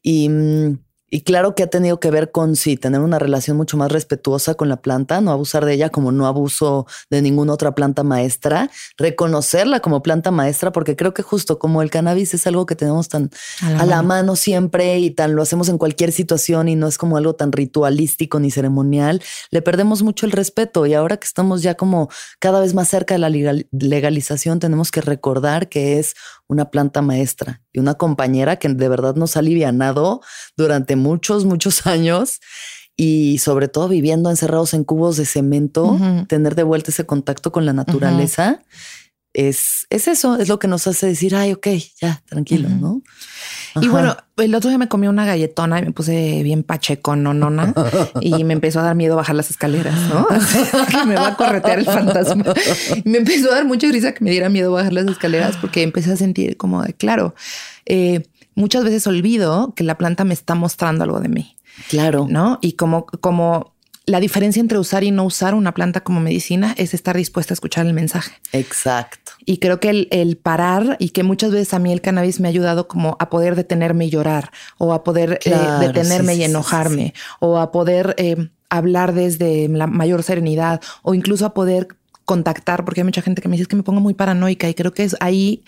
Y 0.02 0.28
mm, 0.28 0.87
y 1.10 1.22
claro 1.22 1.56
que 1.56 1.64
ha 1.64 1.68
tenido 1.68 2.00
que 2.00 2.12
ver 2.12 2.32
con 2.32 2.56
sí, 2.56 2.76
tener 2.76 3.00
una 3.00 3.18
relación 3.18 3.56
mucho 3.56 3.78
más 3.78 3.92
respetuosa 3.92 4.56
con 4.56 4.68
la 4.68 4.82
planta, 4.82 5.22
no 5.22 5.32
abusar 5.32 5.64
de 5.64 5.74
ella 5.74 5.90
como 5.90 6.12
no 6.12 6.28
abuso 6.28 6.86
de 7.10 7.22
ninguna 7.22 7.54
otra 7.54 7.76
planta 7.76 8.04
maestra, 8.04 8.70
reconocerla 8.98 9.80
como 9.80 10.04
planta 10.04 10.32
maestra, 10.32 10.72
porque 10.72 10.96
creo 10.96 11.14
que 11.14 11.24
justo 11.24 11.60
como 11.60 11.82
el 11.82 11.90
cannabis 11.90 12.34
es 12.34 12.46
algo 12.46 12.66
que 12.66 12.76
tenemos 12.76 13.08
tan 13.08 13.30
a 13.62 13.86
la, 13.86 14.02
mano. 14.02 14.36
siempre 14.36 15.00
y 15.00 15.12
tan 15.12 15.36
lo 15.36 15.42
hacemos 15.42 15.70
en 15.70 15.78
cualquier 15.78 16.12
situación 16.12 16.68
y 16.68 16.76
no 16.76 16.88
es 16.88 16.98
como 16.98 17.18
algo 17.18 17.36
tan 17.36 17.52
ritualístico 17.52 18.40
ni 18.40 18.52
ceremonial, 18.52 19.22
le 19.50 19.62
perdemos 19.62 20.04
mucho 20.04 20.26
el 20.26 20.32
respeto. 20.34 20.86
Y 20.86 20.94
ahora 20.94 21.18
que 21.18 21.26
estamos 21.26 21.62
ya 21.62 21.76
como 21.76 22.10
cada 22.40 22.60
vez 22.60 22.74
más 22.74 22.90
cerca 22.90 23.14
de 23.14 23.20
la 23.20 23.30
legalización, 23.72 24.60
tenemos 24.60 24.92
que 24.92 25.02
recordar 25.02 25.70
que 25.70 26.00
es 26.00 26.16
una 26.48 26.70
planta 26.72 27.02
maestra 27.02 27.62
y 27.74 27.80
una 27.80 27.96
compañera 27.96 28.58
que 28.58 28.70
de 28.70 28.90
verdad 28.90 29.16
nos 29.16 29.36
ha 29.36 29.40
alivianado 29.40 30.22
durante 30.56 30.96
muchos, 30.96 31.46
muchos 31.46 31.86
años 31.88 32.40
y 32.96 33.38
sobre 33.38 33.68
todo 33.68 33.88
viviendo 33.88 34.30
encerrados 34.30 34.74
en 34.74 34.84
cubos 34.84 35.18
de 35.18 35.26
cemento, 35.26 36.00
tener 36.28 36.56
de 36.56 36.64
vuelta 36.64 36.90
ese 36.90 37.06
contacto 37.06 37.52
con 37.52 37.66
la 37.66 37.74
naturaleza. 37.74 38.64
Es, 39.34 39.86
es, 39.90 40.08
eso, 40.08 40.38
es 40.38 40.48
lo 40.48 40.58
que 40.58 40.68
nos 40.68 40.88
hace 40.88 41.06
decir, 41.06 41.36
ay, 41.36 41.54
ok, 41.54 41.68
ya, 42.02 42.24
tranquilo, 42.26 42.70
¿no? 42.70 43.04
Y 43.80 43.88
bueno, 43.88 44.18
el 44.38 44.56
otro 44.56 44.70
día 44.70 44.80
me 44.80 44.88
comí 44.88 45.08
una 45.08 45.26
galletona 45.26 45.80
y 45.80 45.84
me 45.84 45.92
puse 45.92 46.42
bien 46.42 46.64
pacheco, 46.64 47.16
no 47.16 47.34
nona, 47.34 47.74
y 48.22 48.44
me 48.44 48.54
empezó 48.54 48.80
a 48.80 48.84
dar 48.84 48.96
miedo 48.96 49.16
bajar 49.16 49.36
las 49.36 49.52
escaleras, 49.52 49.96
¿no? 50.10 50.28
que 50.90 51.06
me 51.06 51.16
va 51.16 51.28
a 51.28 51.36
corretear 51.36 51.80
el 51.80 51.86
fantasma. 51.86 52.46
me 53.06 53.20
empezó 53.20 53.52
a 53.52 53.56
dar 53.56 53.66
mucha 53.66 53.88
risa 53.92 54.14
que 54.14 54.24
me 54.24 54.32
diera 54.32 54.50
miedo 54.50 54.72
bajar 54.72 54.94
las 54.94 55.06
escaleras 55.08 55.58
porque 55.58 55.84
empecé 55.84 56.14
a 56.14 56.16
sentir 56.16 56.58
como 56.58 56.82
de, 56.82 56.94
claro, 56.94 57.36
eh, 57.86 58.28
muchas 58.56 58.84
veces 58.84 59.06
olvido 59.06 59.74
que 59.76 59.84
la 59.84 59.98
planta 59.98 60.24
me 60.24 60.34
está 60.34 60.56
mostrando 60.56 61.04
algo 61.04 61.20
de 61.20 61.30
mí. 61.30 61.56
Claro. 61.90 62.26
¿No? 62.28 62.58
Y 62.62 62.74
como, 62.74 63.06
como 63.06 63.77
la 64.08 64.22
diferencia 64.22 64.62
entre 64.62 64.80
usar 64.80 65.04
y 65.04 65.12
no 65.12 65.26
usar 65.26 65.54
una 65.54 65.74
planta 65.74 66.00
como 66.00 66.22
medicina 66.22 66.74
es 66.78 66.94
estar 66.94 67.16
dispuesta 67.18 67.52
a 67.52 67.56
escuchar 67.56 67.86
el 67.86 67.94
mensaje. 67.94 68.40
Exacto. 68.54 69.34
Y 69.46 69.58
creo 69.58 69.82
que 69.82 70.08
el, 70.10 70.38
parar 70.38 70.96
y 70.98 71.10
que 71.10 71.24
muchas 71.24 71.52
veces 71.52 71.74
a 71.74 71.80
mí 71.80 71.92
el 71.92 72.00
cannabis 72.00 72.40
me 72.40 72.48
ha 72.48 72.50
ayudado 72.50 72.88
como 72.88 73.18
a 73.20 73.30
poder 73.30 73.56
detenerme 73.56 74.06
y 74.06 74.10
llorar 74.10 74.52
o 74.78 74.94
a 74.94 75.04
poder 75.04 75.40
eh, 75.44 75.56
detenerme 75.82 76.36
y 76.36 76.44
enojarme 76.44 77.14
o 77.42 77.58
a 77.60 77.74
poder 77.74 78.16
eh, 78.18 78.50
hablar 78.70 79.14
desde 79.14 79.68
la 79.68 79.88
mayor 79.88 80.24
serenidad 80.24 80.82
o 81.04 81.14
incluso 81.14 81.46
a 81.46 81.54
poder 81.54 81.90
contactar, 82.24 82.86
porque 82.86 83.02
hay 83.02 83.06
mucha 83.06 83.22
gente 83.22 83.42
que 83.42 83.50
me 83.50 83.58
dice 83.58 83.68
que 83.68 83.76
me 83.76 83.84
pongo 83.84 84.00
muy 84.00 84.14
paranoica 84.14 84.70
y 84.70 84.74
creo 84.74 84.94
que 84.94 85.04
es 85.04 85.18
ahí 85.20 85.64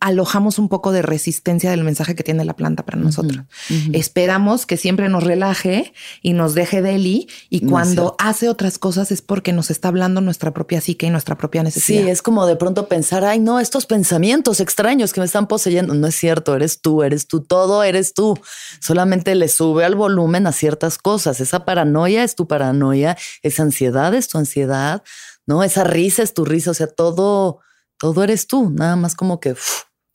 alojamos 0.00 0.58
un 0.58 0.68
poco 0.68 0.92
de 0.92 1.02
resistencia 1.02 1.70
del 1.70 1.82
mensaje 1.82 2.14
que 2.14 2.22
tiene 2.22 2.44
la 2.44 2.54
planta 2.54 2.84
para 2.84 2.98
nosotros. 2.98 3.44
Esperamos 3.92 4.64
que 4.64 4.76
siempre 4.76 5.08
nos 5.08 5.24
relaje 5.24 5.92
y 6.22 6.34
nos 6.34 6.54
deje 6.54 6.82
deli 6.82 7.28
y 7.50 7.66
cuando 7.66 8.14
hace 8.18 8.48
otras 8.48 8.78
cosas 8.78 9.10
es 9.10 9.22
porque 9.22 9.52
nos 9.52 9.70
está 9.70 9.88
hablando 9.88 10.20
nuestra 10.20 10.52
propia 10.52 10.80
psique 10.80 11.06
y 11.06 11.10
nuestra 11.10 11.36
propia 11.36 11.62
necesidad. 11.62 12.02
Sí, 12.04 12.08
es 12.08 12.22
como 12.22 12.46
de 12.46 12.56
pronto 12.56 12.86
pensar, 12.86 13.24
ay 13.24 13.40
no, 13.40 13.58
estos 13.58 13.86
pensamientos 13.86 14.60
extraños 14.60 15.12
que 15.12 15.20
me 15.20 15.26
están 15.26 15.48
poseyendo, 15.48 15.94
no 15.94 16.06
es 16.06 16.14
cierto, 16.14 16.54
eres 16.54 16.80
tú, 16.80 17.02
eres 17.02 17.26
tú, 17.26 17.40
todo 17.40 17.82
eres 17.82 18.14
tú. 18.14 18.38
Solamente 18.80 19.34
le 19.34 19.48
sube 19.48 19.84
al 19.84 19.96
volumen 19.96 20.46
a 20.46 20.52
ciertas 20.52 20.98
cosas. 20.98 21.40
Esa 21.40 21.64
paranoia 21.64 22.22
es 22.22 22.36
tu 22.36 22.46
paranoia, 22.46 23.16
esa 23.42 23.62
ansiedad 23.62 24.14
es 24.14 24.28
tu 24.28 24.38
ansiedad, 24.38 25.02
¿no? 25.46 25.64
Esa 25.64 25.82
risa 25.82 26.22
es 26.22 26.34
tu 26.34 26.44
risa, 26.44 26.70
o 26.70 26.74
sea, 26.74 26.86
todo, 26.86 27.60
todo 27.98 28.22
eres 28.22 28.46
tú, 28.46 28.70
nada 28.70 28.96
más 28.96 29.14
como 29.14 29.40
que 29.40 29.56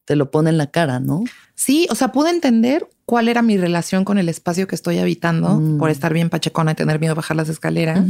te 0.06 0.16
lo 0.16 0.32
pone 0.32 0.50
en 0.50 0.58
la 0.58 0.68
cara, 0.68 1.00
¿no? 1.00 1.24
Sí, 1.56 1.88
o 1.90 1.96
sea, 1.96 2.10
pude 2.12 2.30
entender 2.30 2.88
cuál 3.06 3.28
era 3.28 3.42
mi 3.42 3.58
relación 3.58 4.06
con 4.06 4.18
el 4.18 4.30
espacio 4.30 4.68
que 4.68 4.76
estoy 4.76 5.00
habitando 5.00 5.60
mm. 5.60 5.78
por 5.78 5.90
estar 5.90 6.14
bien 6.14 6.30
pachecona 6.30 6.72
y 6.72 6.76
tener 6.76 7.00
miedo 7.00 7.14
a 7.14 7.16
bajar 7.16 7.38
las 7.38 7.50
escaleras. 7.50 8.06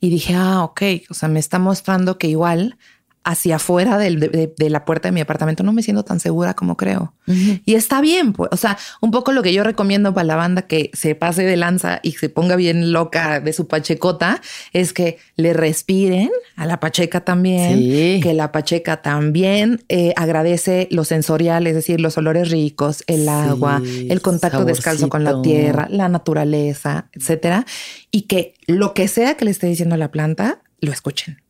Y 0.00 0.10
dije, 0.10 0.34
ah, 0.34 0.64
ok, 0.64 0.82
o 1.08 1.14
sea, 1.14 1.28
me 1.28 1.40
está 1.40 1.58
mostrando 1.58 2.18
que 2.18 2.28
igual 2.28 2.76
hacia 3.24 3.56
afuera 3.56 3.96
de, 3.96 4.52
la 4.58 4.84
puerta 4.84 5.08
de 5.08 5.12
mi 5.12 5.20
apartamento 5.20 5.62
no 5.62 5.72
me 5.72 5.82
siento 5.82 6.04
tan 6.04 6.20
segura 6.20 6.54
como 6.54 6.76
creo. 6.76 7.14
Y 7.26 7.74
está 7.74 8.02
bien, 8.02 8.34
pues, 8.34 8.50
o 8.52 8.56
sea, 8.58 8.76
un 9.00 9.10
poco 9.10 9.32
lo 9.32 9.42
que 9.42 9.54
yo 9.54 9.64
recomiendo 9.64 10.12
para 10.12 10.26
la 10.26 10.36
banda 10.36 10.62
que 10.62 10.90
se 10.92 11.14
pase 11.14 11.42
de 11.44 11.56
lanza 11.56 12.00
y 12.02 12.12
se 12.12 12.28
ponga 12.28 12.54
bien 12.54 12.92
loca 12.92 13.40
de 13.40 13.54
su 13.54 13.66
pachecota 13.66 14.42
es 14.74 14.92
que 14.92 15.16
le 15.36 15.54
respiren 15.54 16.30
a 16.56 16.66
la 16.66 16.80
pacheca 16.80 17.22
también, 17.22 18.20
que 18.20 18.34
la 18.34 18.52
pacheca 18.52 19.00
también 19.00 19.82
eh, 19.88 20.12
agradece 20.16 20.86
lo 20.90 21.04
sensorial, 21.04 21.66
es 21.66 21.74
decir, 21.74 22.02
los 22.02 22.18
olores 22.18 22.50
ricos, 22.50 23.04
el 23.06 23.26
agua, 23.28 23.80
el 23.84 24.20
contacto 24.20 24.66
descalzo 24.66 25.08
con 25.08 25.24
la 25.24 25.40
tierra, 25.40 25.88
la 25.90 26.10
naturaleza, 26.10 27.06
etcétera, 27.12 27.64
y 28.10 28.22
que 28.22 28.54
lo 28.66 28.92
que 28.92 29.08
sea 29.08 29.36
que 29.38 29.46
le 29.46 29.50
esté 29.50 29.66
diciendo 29.66 29.94
a 29.94 29.98
la 29.98 30.10
planta, 30.10 30.60
lo 30.80 30.92
escuchen. 30.92 31.43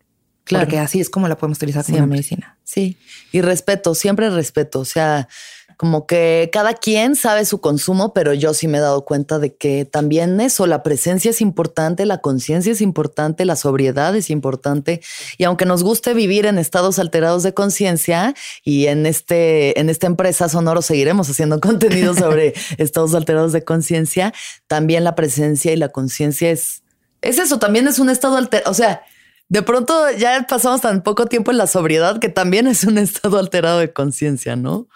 Claro. 0.45 0.67
Porque 0.67 0.79
así 0.79 1.01
es 1.01 1.11
como 1.11 1.27
la 1.27 1.37
podemos 1.37 1.59
utilizar 1.59 1.85
como 1.85 2.07
medicina. 2.07 2.59
Sí. 2.65 2.99
Y 3.33 3.41
respeto, 3.41 3.95
siempre 3.95 4.29
respeto. 4.31 4.81
O 4.81 4.85
sea, 4.85 5.29
como 5.77 6.07
que 6.07 6.51
cada 6.53 6.75
quien 6.75 7.17
sabe 7.17 7.45
su 7.45 7.61
consumo, 7.61 8.13
pero 8.13 8.33
yo 8.33 8.55
sí 8.55 8.69
me 8.69 8.79
he 8.79 8.81
dado 8.81 9.05
cuenta 9.05 9.39
de 9.39 9.55
que 9.55 9.85
también 9.85 10.41
eso, 10.41 10.67
la 10.67 10.83
presencia 10.83 11.31
es 11.31 11.41
importante, 11.41 12.07
la 12.07 12.19
conciencia 12.19 12.73
es 12.73 12.81
importante, 12.81 13.45
la 13.45 13.57
sobriedad 13.57 14.15
es 14.15 14.31
importante. 14.31 15.01
Y 15.37 15.45
aunque 15.45 15.67
nos 15.67 15.83
guste 15.83 16.15
vivir 16.15 16.47
en 16.47 16.59
estados 16.59 16.99
alterados 16.99 17.43
de 17.43 17.55
conciencia 17.55 18.35
y 18.65 18.87
en 18.87 19.07
este, 19.07 19.79
en 19.81 19.91
esta 19.91 20.07
empresa 20.07 20.49
Sonoro 20.49 20.83
seguiremos 20.83 21.29
haciendo 21.29 21.61
contenido 21.61 22.15
sobre 22.15 22.55
estados 22.79 23.15
alterados 23.15 23.53
de 23.53 23.65
conciencia, 23.65 24.33
también 24.67 25.05
la 25.05 25.15
presencia 25.15 25.73
y 25.73 25.77
la 25.77 25.89
conciencia 25.89 26.51
es, 26.51 26.83
es 27.21 27.39
eso, 27.39 27.59
también 27.59 27.89
es 27.89 27.99
un 27.99 28.11
estado 28.11 28.37
alterado. 28.37 28.71
O 28.71 28.75
sea, 28.75 29.03
de 29.49 29.63
pronto 29.63 30.11
ya 30.13 30.47
pasamos 30.49 30.81
tan 30.81 31.03
poco 31.03 31.27
tiempo 31.27 31.51
en 31.51 31.59
la 31.59 31.67
sobriedad 31.67 32.19
que 32.19 32.29
también 32.29 32.67
es 32.67 32.85
un 32.85 32.99
estado 32.99 33.39
alterado 33.39 33.79
de 33.79 33.93
conciencia, 33.93 34.57
¿no? 34.57 34.89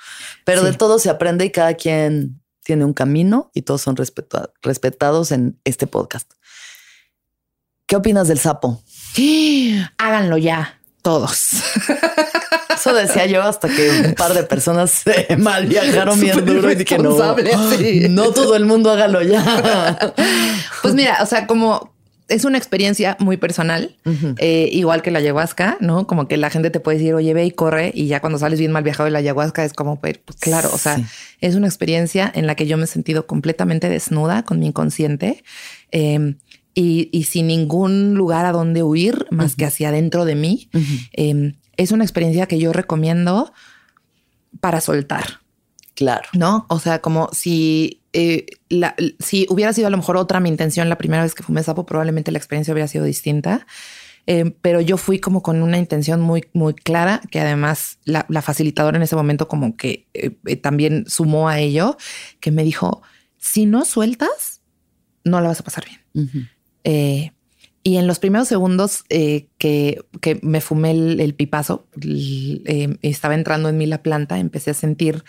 Pero 0.44 0.62
de 0.62 0.72
todo 0.72 0.98
se 0.98 1.10
aprende 1.10 1.44
y 1.44 1.50
cada 1.50 1.74
quien 1.74 2.40
tiene 2.64 2.84
un 2.84 2.92
camino 2.92 3.50
y 3.54 3.62
todos 3.62 3.82
son 3.82 3.96
respetados 3.96 5.32
en 5.32 5.58
este 5.64 5.86
podcast. 5.86 6.32
¿Qué 7.86 7.96
opinas 7.96 8.28
del 8.28 8.38
sapo? 8.38 8.82
Háganlo 9.98 10.36
ya. 10.36 10.78
Todos. 11.00 11.52
Eso 12.74 12.92
decía 12.94 13.26
yo 13.26 13.42
hasta 13.42 13.68
que 13.68 13.90
un 14.08 14.14
par 14.14 14.34
de 14.34 14.44
personas 14.44 14.90
se 14.90 15.36
mal 15.38 15.66
viajaron 15.66 16.20
bien 16.20 16.44
duro 16.44 16.70
y 16.70 16.74
dije 16.76 16.98
no, 16.98 17.16
no 18.10 18.30
todo 18.32 18.54
el 18.54 18.66
mundo 18.66 18.90
hágalo 18.90 19.22
ya. 19.22 20.14
Pues 20.82 20.94
mira, 20.94 21.18
o 21.22 21.26
sea, 21.26 21.46
como 21.46 21.97
es 22.28 22.44
una 22.44 22.58
experiencia 22.58 23.16
muy 23.20 23.38
personal, 23.38 23.96
eh, 24.36 24.68
igual 24.72 25.02
que 25.02 25.10
la 25.10 25.18
ayahuasca, 25.18 25.78
¿no? 25.80 26.06
Como 26.06 26.28
que 26.28 26.36
la 26.36 26.50
gente 26.50 26.70
te 26.70 26.78
puede 26.78 26.98
decir, 26.98 27.14
oye, 27.14 27.32
ve 27.32 27.46
y 27.46 27.50
corre, 27.50 27.90
y 27.94 28.06
ya 28.06 28.20
cuando 28.20 28.38
sales 28.38 28.58
bien 28.58 28.70
mal 28.70 28.82
viajado 28.84 29.06
de 29.06 29.12
la 29.12 29.18
ayahuasca 29.20 29.64
es 29.64 29.72
como, 29.72 29.98
pues, 29.98 30.18
pues 30.18 30.38
claro, 30.38 30.70
o 30.72 30.78
sea, 30.78 31.00
es 31.40 31.54
una 31.54 31.66
experiencia 31.66 32.30
en 32.34 32.46
la 32.46 32.54
que 32.54 32.66
yo 32.66 32.76
me 32.76 32.84
he 32.84 32.86
sentido 32.86 33.26
completamente 33.26 33.88
desnuda 33.88 34.42
con 34.42 34.58
mi 34.58 34.66
inconsciente. 34.66 35.42
Em, 35.90 36.36
y, 36.74 37.24
sin 37.24 37.48
ningún 37.48 38.14
lugar 38.14 38.46
a 38.46 38.52
donde 38.52 38.84
huir 38.84 39.26
más 39.32 39.56
que 39.56 39.64
hacia 39.64 39.88
adentro 39.88 40.24
de 40.24 40.36
mí. 40.36 40.70
Em, 41.12 41.54
es 41.76 41.90
una 41.90 42.04
experiencia 42.04 42.46
que 42.46 42.60
yo 42.60 42.72
recomiendo 42.72 43.52
para 44.60 44.80
soltar. 44.80 45.40
Claro. 45.98 46.28
¿No? 46.32 46.64
O 46.68 46.78
sea, 46.78 47.00
como 47.00 47.28
si, 47.32 48.02
eh, 48.12 48.46
si 49.18 49.48
hubiera 49.50 49.72
sido 49.72 49.88
a 49.88 49.90
lo 49.90 49.96
mejor 49.96 50.16
otra 50.16 50.38
mi 50.38 50.48
intención 50.48 50.88
la 50.88 50.96
primera 50.96 51.24
vez 51.24 51.34
que 51.34 51.42
fumé 51.42 51.60
sapo, 51.64 51.86
probablemente 51.86 52.30
la 52.30 52.38
experiencia 52.38 52.72
hubiera 52.72 52.86
sido 52.86 53.04
distinta. 53.04 53.66
Em, 54.24 54.54
pero 54.62 54.80
yo 54.80 54.96
fui 54.96 55.18
como 55.18 55.42
con 55.42 55.60
una 55.60 55.76
intención 55.76 56.20
muy, 56.20 56.44
muy 56.52 56.72
clara, 56.74 57.20
que 57.32 57.40
además 57.40 57.98
la, 58.04 58.24
facilitadora 58.42 58.96
en 58.96 59.02
ese 59.02 59.16
momento 59.16 59.48
como 59.48 59.76
que 59.76 60.06
eh, 60.14 60.36
eh, 60.46 60.54
también 60.54 61.04
sumó 61.08 61.48
a 61.48 61.58
ello, 61.58 61.96
que 62.38 62.52
me 62.52 62.62
dijo, 62.62 63.02
si 63.38 63.66
no 63.66 63.84
sueltas, 63.84 64.60
no 65.24 65.40
la 65.40 65.48
vas 65.48 65.58
a 65.58 65.64
pasar 65.64 65.84
bien. 65.84 66.48
Eh, 66.84 67.32
y 67.82 67.96
en 67.96 68.06
los 68.06 68.20
primeros 68.20 68.46
segundos 68.46 69.02
eh, 69.08 69.48
que, 69.58 70.04
me 70.42 70.60
fumé 70.60 70.92
el, 70.92 71.34
pipazo, 71.34 71.88
estaba 73.02 73.34
entrando 73.34 73.68
en 73.68 73.78
mí 73.78 73.86
la 73.86 74.02
planta, 74.02 74.38
empecé 74.38 74.70
a 74.70 74.74
sentir 74.74 75.24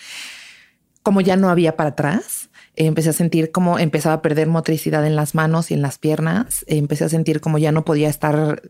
como 1.10 1.22
ya 1.22 1.38
no 1.38 1.50
había 1.50 1.76
para 1.76 1.90
atrás. 1.90 2.52
empecé 2.76 3.10
a 3.10 3.14
sentir 3.14 3.52
como 3.52 3.80
empezaba 3.80 4.14
a 4.14 4.22
perder 4.22 4.46
motricidad 4.46 5.08
en 5.08 5.16
las 5.16 5.34
manos 5.34 5.72
y 5.72 5.74
en 5.74 5.82
las 5.82 5.98
piernas. 5.98 6.64
empecé 6.68 7.06
a 7.06 7.10
sentir 7.10 7.42
como 7.42 7.58
ya 7.58 7.72
no 7.72 7.84
podía 7.84 8.10
estar 8.10 8.62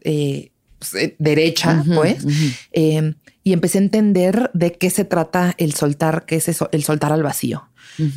pues, 0.80 1.14
derecha, 1.20 1.84
pues. 1.94 2.26
Em, 2.72 3.16
y 3.44 3.52
empecé 3.52 3.80
a 3.80 3.82
entender 3.82 4.52
de 4.54 4.72
qué 4.72 4.90
se 4.90 5.04
trata 5.04 5.54
el 5.58 5.74
soltar, 5.74 6.26
que 6.26 6.38
es 6.38 6.48
eso, 6.48 6.70
el 6.72 6.86
soltar 6.86 7.12
al 7.12 7.24
vacío. 7.24 7.68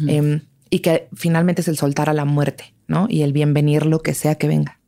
Em, 0.06 0.42
y 0.70 0.78
que 0.78 1.08
finalmente 1.16 1.62
es 1.62 1.66
el 1.66 1.76
soltar 1.76 2.08
a 2.08 2.12
la 2.12 2.24
muerte, 2.24 2.74
¿no? 2.86 3.08
Y 3.08 3.22
el 3.22 3.32
bienvenir 3.32 3.86
lo 3.86 4.02
que 4.02 4.14
sea 4.14 4.36
que 4.36 4.46
venga. 4.46 4.78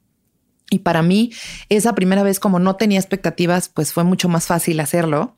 Y 0.70 0.78
para 0.78 1.02
mí, 1.02 1.32
esa 1.70 1.96
primera 1.96 2.22
vez, 2.22 2.38
como 2.38 2.60
no 2.60 2.76
tenía 2.76 3.00
expectativas, 3.00 3.68
pues 3.68 3.92
fue 3.92 4.04
mucho 4.04 4.28
más 4.28 4.46
fácil 4.46 4.78
hacerlo 4.78 5.36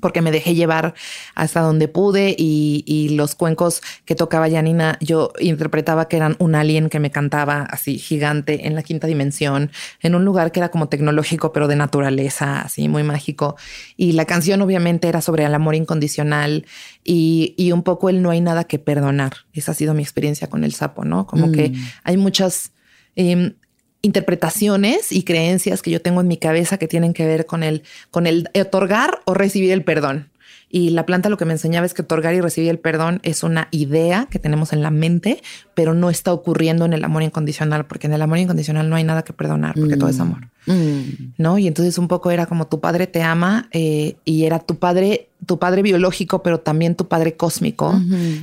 porque 0.00 0.22
me 0.22 0.30
dejé 0.30 0.54
llevar 0.54 0.94
hasta 1.34 1.60
donde 1.60 1.88
pude 1.88 2.34
y, 2.38 3.08
los 3.18 3.34
cuencos 3.34 3.80
que 4.04 4.14
tocaba 4.14 4.50
Janina, 4.50 4.98
yo 5.00 5.32
interpretaba 5.40 6.08
que 6.08 6.16
eran 6.16 6.36
un 6.38 6.54
alien 6.54 6.88
que 6.88 7.00
me 7.00 7.10
cantaba 7.10 7.62
así 7.62 7.98
gigante 7.98 8.66
en 8.66 8.74
la 8.74 8.82
quinta 8.82 9.06
dimensión, 9.06 9.70
en 10.02 10.14
un 10.14 10.24
lugar 10.24 10.52
que 10.52 10.60
era 10.60 10.68
como 10.70 10.88
tecnológico, 10.88 11.52
pero 11.52 11.68
de 11.68 11.76
naturaleza, 11.76 12.60
así 12.60 12.88
muy 12.88 13.02
mágico. 13.02 13.56
Y 13.96 14.12
la 14.12 14.24
canción 14.24 14.60
obviamente 14.62 15.08
era 15.08 15.20
sobre 15.20 15.44
el 15.44 15.54
amor 15.54 15.74
incondicional 15.74 16.66
y, 17.04 17.70
un 17.72 17.82
poco 17.82 18.08
el 18.08 18.22
no 18.22 18.30
hay 18.30 18.40
nada 18.40 18.64
que 18.64 18.78
perdonar. 18.78 19.32
Esa 19.52 19.72
ha 19.72 19.74
sido 19.74 19.94
mi 19.94 20.02
experiencia 20.02 20.48
con 20.48 20.64
el 20.64 20.74
sapo, 20.74 21.04
¿no? 21.04 21.26
Como 21.26 21.50
que 21.52 21.70
mm. 21.70 21.74
hay 22.04 22.16
muchas... 22.16 22.72
Em, 23.16 23.54
interpretaciones 24.02 25.12
y 25.12 25.24
creencias 25.24 25.82
que 25.82 25.90
yo 25.90 26.00
tengo 26.00 26.20
en 26.20 26.28
mi 26.28 26.36
cabeza 26.36 26.78
que 26.78 26.88
tienen 26.88 27.12
que 27.12 27.26
ver 27.26 27.46
con 27.46 27.62
el, 27.62 27.82
con 28.10 28.26
el 28.26 28.48
otorgar 28.54 29.20
o 29.24 29.34
recibir 29.34 29.72
el 29.72 29.84
perdón. 29.84 30.30
Y 30.70 30.90
la 30.90 31.06
planta 31.06 31.30
lo 31.30 31.38
que 31.38 31.46
me 31.46 31.52
enseñaba 31.52 31.86
es 31.86 31.94
que 31.94 32.02
otorgar 32.02 32.34
y 32.34 32.40
recibir 32.40 32.68
el 32.68 32.78
perdón 32.78 33.20
es 33.22 33.42
una 33.42 33.68
idea 33.70 34.28
que 34.30 34.38
tenemos 34.38 34.74
en 34.74 34.82
la 34.82 34.90
mente, 34.90 35.42
pero 35.74 35.94
no 35.94 36.10
está 36.10 36.32
ocurriendo 36.32 36.84
en 36.84 36.92
el 36.92 37.04
amor 37.04 37.22
incondicional, 37.22 37.86
porque 37.86 38.06
en 38.06 38.12
el 38.12 38.20
amor 38.20 38.38
incondicional 38.38 38.90
no 38.90 38.96
hay 38.96 39.04
nada 39.04 39.22
que 39.22 39.32
perdonar, 39.32 39.74
porque 39.74 39.96
todo 39.96 40.10
es 40.10 40.18
mm. 40.18 40.22
amor. 40.22 40.48
Mm. 40.66 41.32
¿No? 41.38 41.58
Y 41.58 41.68
entonces 41.68 41.96
un 41.96 42.06
poco 42.06 42.30
era 42.30 42.44
como 42.44 42.66
tu 42.66 42.80
padre 42.80 43.06
te 43.06 43.22
ama 43.22 43.68
eh, 43.72 44.16
y 44.26 44.44
era 44.44 44.58
tu 44.58 44.76
padre, 44.76 45.30
tu 45.46 45.58
padre 45.58 45.80
biológico, 45.80 46.42
pero 46.42 46.60
también 46.60 46.94
tu 46.94 47.08
padre 47.08 47.34
cósmico, 47.34 47.98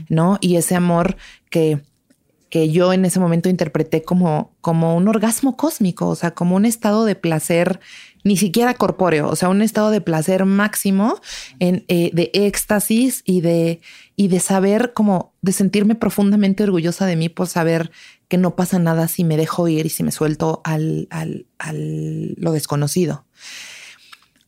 ¿no? 0.10 0.40
Y 0.42 0.56
ese 0.56 0.74
amor 0.74 1.18
que 1.52 1.82
que 2.50 2.70
yo 2.72 2.94
en 2.94 3.06
ese 3.06 3.20
momento 3.20 3.50
interpreté 3.50 4.04
como, 4.04 4.54
como 4.62 4.96
un 4.96 5.08
orgasmo 5.08 5.58
cósmico, 5.58 6.08
o 6.08 6.16
sea, 6.16 6.32
como 6.32 6.56
un 6.56 6.66
estado 6.66 7.06
de 7.06 7.16
placer 7.16 7.80
ni 8.24 8.38
siquiera 8.38 8.74
corpóreo, 8.74 9.30
o 9.30 9.36
sea, 9.36 9.50
un 9.50 9.62
estado 9.62 9.92
de 9.92 10.02
placer 10.02 10.46
máximo, 10.46 11.22
en, 11.60 11.86
eh, 11.88 12.10
de 12.14 12.32
éxtasis 12.34 13.22
y 13.24 13.42
de, 13.42 13.82
y 14.16 14.30
de 14.30 14.40
saber 14.40 14.94
como 14.94 15.34
de 15.42 15.52
sentirme 15.52 15.94
profundamente 15.94 16.64
orgullosa 16.64 17.06
de 17.06 17.16
mí 17.16 17.30
por 17.30 17.48
saber 17.48 17.92
que 18.28 18.38
no 18.38 18.56
pasa 18.56 18.80
nada 18.80 19.08
si 19.08 19.24
me 19.24 19.38
dejo 19.38 19.68
ir 19.68 19.86
y 19.86 19.90
si 19.90 20.02
me 20.02 20.12
suelto 20.12 20.62
al, 20.64 21.08
al, 21.12 21.46
al 21.60 22.34
lo 22.38 22.52
desconocido. 22.52 23.26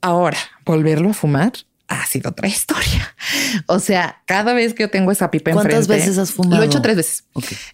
Ahora, 0.01 0.37
volverlo 0.65 1.11
a 1.11 1.13
fumar 1.13 1.53
ha 1.87 2.05
sido 2.05 2.31
otra 2.31 2.47
historia. 2.47 3.15
O 3.65 3.79
sea, 3.79 4.21
cada 4.25 4.53
vez 4.53 4.73
que 4.73 4.83
yo 4.83 4.89
tengo 4.89 5.11
esa 5.11 5.31
pipa 5.31 5.51
enfrente. 5.51 5.75
¿Cuántas 5.75 5.87
veces 5.87 6.17
has 6.17 6.31
fumado? 6.31 6.57
Lo 6.57 6.63
he 6.63 6.65
hecho 6.65 6.81
tres 6.81 6.97
veces. 6.97 7.23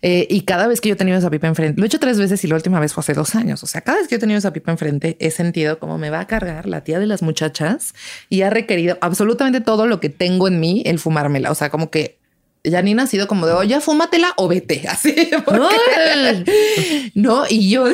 Eh, 0.02 0.27
y 0.30 0.41
cada 0.41 0.68
vez 0.68 0.81
que 0.81 0.90
yo 0.90 0.94
he 0.94 0.98
tenido 0.98 1.18
esa 1.18 1.30
pipa 1.30 1.48
enfrente, 1.48 1.80
lo 1.80 1.85
he 1.85 1.88
hecho 1.88 1.99
tres 1.99 2.19
veces 2.19 2.44
y 2.44 2.48
la 2.48 2.56
última 2.56 2.80
vez 2.80 2.94
fue 2.94 3.02
hace 3.02 3.14
dos 3.14 3.35
años. 3.35 3.64
O 3.64 3.68
sea, 3.68 3.81
cada 3.81 3.99
vez 3.99 4.07
que 4.07 4.14
yo 4.14 4.18
he 4.18 4.19
tenido 4.19 4.38
esa 4.38 4.53
pipa 4.53 4.72
enfrente, 4.72 5.18
he 5.19 5.31
sentido 5.31 5.80
como 5.80 5.98
me 5.98 6.10
va 6.10 6.22
a 6.22 6.27
cargar 6.27 6.68
la 6.68 6.84
tía 6.84 6.99
de 6.99 7.07
las 7.07 7.22
muchachas 7.22 7.94
y 8.30 8.41
ha 8.41 8.49
requerido 8.49 8.98
absolutamente 9.02 9.61
todo 9.61 9.88
lo 9.88 9.99
que 9.99 10.10
tengo 10.10 10.48
en 10.48 10.60
mí 10.60 10.84
el 10.85 10.99
fumármela. 10.99 11.52
O 11.52 11.56
sea, 11.56 11.69
como 11.69 11.90
que 11.90 12.19
Janina 12.64 13.03
ha 13.03 13.07
sido 13.07 13.27
como 13.27 13.45
de, 13.45 13.53
oye, 13.53 13.80
fúmatela 13.81 14.34
o 14.38 14.48
vete, 14.48 14.84
así. 14.90 15.30
no, 17.14 17.44
y 17.49 17.69
yo, 17.69 17.88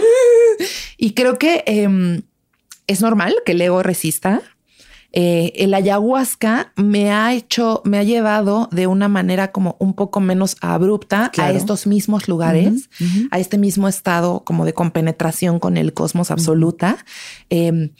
y 0.98 1.14
creo 1.14 1.40
que 1.40 1.64
em, 1.66 2.22
es 2.88 3.02
normal 3.02 3.36
que 3.46 3.54
el 3.54 3.62
ego 3.62 3.84
resista 3.84 4.42
eh, 5.12 5.54
el 5.56 5.74
ayahuasca 5.74 6.72
me 6.76 7.12
ha 7.12 7.34
hecho, 7.34 7.82
me 7.84 7.98
ha 7.98 8.04
llevado 8.04 8.70
de 8.72 8.86
una 8.86 9.08
manera 9.08 9.52
como 9.52 9.76
un 9.80 9.94
poco 9.94 10.20
menos 10.20 10.56
abrupta 10.62 11.32
a 11.38 11.52
estos 11.52 11.88
mismos 11.88 12.28
lugares, 12.28 12.90
a 13.32 13.40
este 13.40 13.58
mismo 13.58 13.88
estado 13.88 14.44
como 14.44 14.66
de 14.66 14.74
compenetración 14.74 15.60
con 15.60 15.78
el 15.78 15.94
cosmos 15.94 16.30
absoluta. 16.30 17.04
Em, 17.50 17.92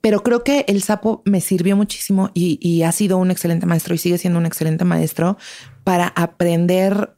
pero 0.00 0.22
creo 0.22 0.42
que 0.42 0.64
el 0.68 0.82
sapo 0.82 1.22
me 1.24 1.40
sirvió 1.40 1.76
muchísimo 1.76 2.30
y, 2.34 2.82
ha 2.82 2.92
sido 2.92 3.18
un 3.18 3.30
excelente 3.30 3.66
maestro 3.66 3.94
y 3.94 3.98
sigue 3.98 4.18
siendo 4.18 4.38
un 4.38 4.46
excelente 4.46 4.84
maestro 4.84 5.36
para 5.84 6.08
aprender 6.08 7.14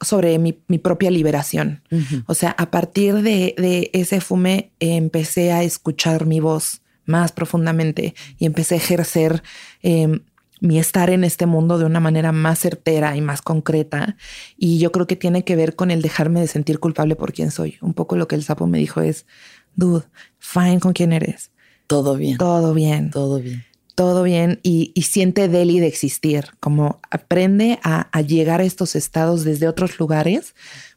sobre 0.00 0.38
mi, 0.38 0.52
propia 0.52 1.10
liberación. 1.10 1.82
O 2.26 2.34
sea, 2.34 2.50
a 2.50 2.70
partir 2.70 3.22
de, 3.22 3.54
de 3.58 3.90
ese 3.92 4.20
fume 4.20 4.70
empecé 4.78 5.50
a 5.52 5.64
escuchar 5.64 6.26
mi 6.26 6.38
voz 6.38 6.82
más 7.08 7.32
profundamente 7.32 8.14
y 8.38 8.46
empecé 8.46 8.74
a 8.74 8.78
ejercer 8.78 9.42
em, 9.82 10.20
mi 10.60 10.78
estar 10.78 11.10
en 11.10 11.24
este 11.24 11.46
mundo 11.46 11.78
de 11.78 11.84
una 11.84 12.00
manera 12.00 12.32
más 12.32 12.58
certera 12.58 13.16
y 13.16 13.20
más 13.20 13.42
concreta. 13.42 14.16
Y 14.56 14.78
yo 14.78 14.92
creo 14.92 15.06
que 15.06 15.16
tiene 15.16 15.44
que 15.44 15.56
ver 15.56 15.74
con 15.76 15.90
el 15.90 16.02
dejarme 16.02 16.40
de 16.40 16.48
sentir 16.48 16.78
culpable 16.78 17.16
por 17.16 17.32
quien 17.32 17.50
soy. 17.50 17.78
Un 17.80 17.94
poco 17.94 18.16
lo 18.16 18.28
que 18.28 18.34
el 18.34 18.44
sapo 18.44 18.66
me 18.66 18.78
dijo 18.78 19.00
es, 19.00 19.26
dude, 19.74 20.04
fine 20.38 20.80
con 20.80 20.92
quién 20.92 21.12
eres. 21.12 21.50
Todo 21.86 22.16
bien. 22.16 22.36
Todo 22.36 22.74
bien. 22.74 23.10
Todo 23.10 23.40
bien. 23.40 23.64
Todo 23.94 24.22
bien 24.22 24.60
y, 24.62 24.92
siente 25.02 25.48
deli 25.48 25.80
de 25.80 25.88
existir, 25.88 26.50
como 26.60 27.00
aprende 27.10 27.80
a, 27.82 28.08
a 28.16 28.20
llegar 28.20 28.60
a 28.60 28.64
estos 28.64 28.94
estados 28.94 29.42
desde 29.42 29.66
otros 29.66 29.98
lugares, 29.98 30.54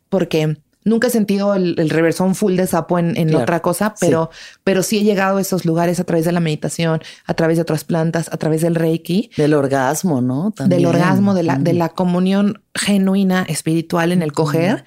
porque 0.08 0.58
Nunca 0.84 1.08
he 1.08 1.10
sentido 1.12 1.54
el, 1.54 1.76
el 1.78 1.90
reversón 1.90 2.34
full 2.34 2.56
de 2.56 2.66
sapo 2.66 2.98
en, 2.98 3.36
otra 3.36 3.62
cosa, 3.62 3.94
pero 4.00 4.30
sí. 4.32 4.40
pero 4.64 4.84
sí 4.84 5.00
he 5.00 5.04
llegado 5.04 5.38
a 5.38 5.42
esos 5.42 5.64
lugares 5.64 6.00
a 6.00 6.04
través 6.04 6.26
de 6.26 6.32
la 6.32 6.40
meditación, 6.40 7.02
a 7.26 7.34
través 7.36 7.58
de 7.58 7.62
otras 7.62 7.84
plantas, 7.84 8.30
a 8.32 8.38
través 8.38 8.62
del 8.62 8.76
reiki. 8.76 9.30
Del 9.38 9.54
orgasmo, 9.54 10.22
¿no? 10.22 10.54
Del 10.66 10.86
orgasmo, 10.86 11.34
de 11.34 11.44
la, 11.44 11.58
de 11.58 11.74
la 11.74 11.90
comunión 11.90 12.64
genuina 12.74 13.44
espiritual 13.48 14.12
en 14.12 14.24
el 14.24 14.34
coger, 14.34 14.86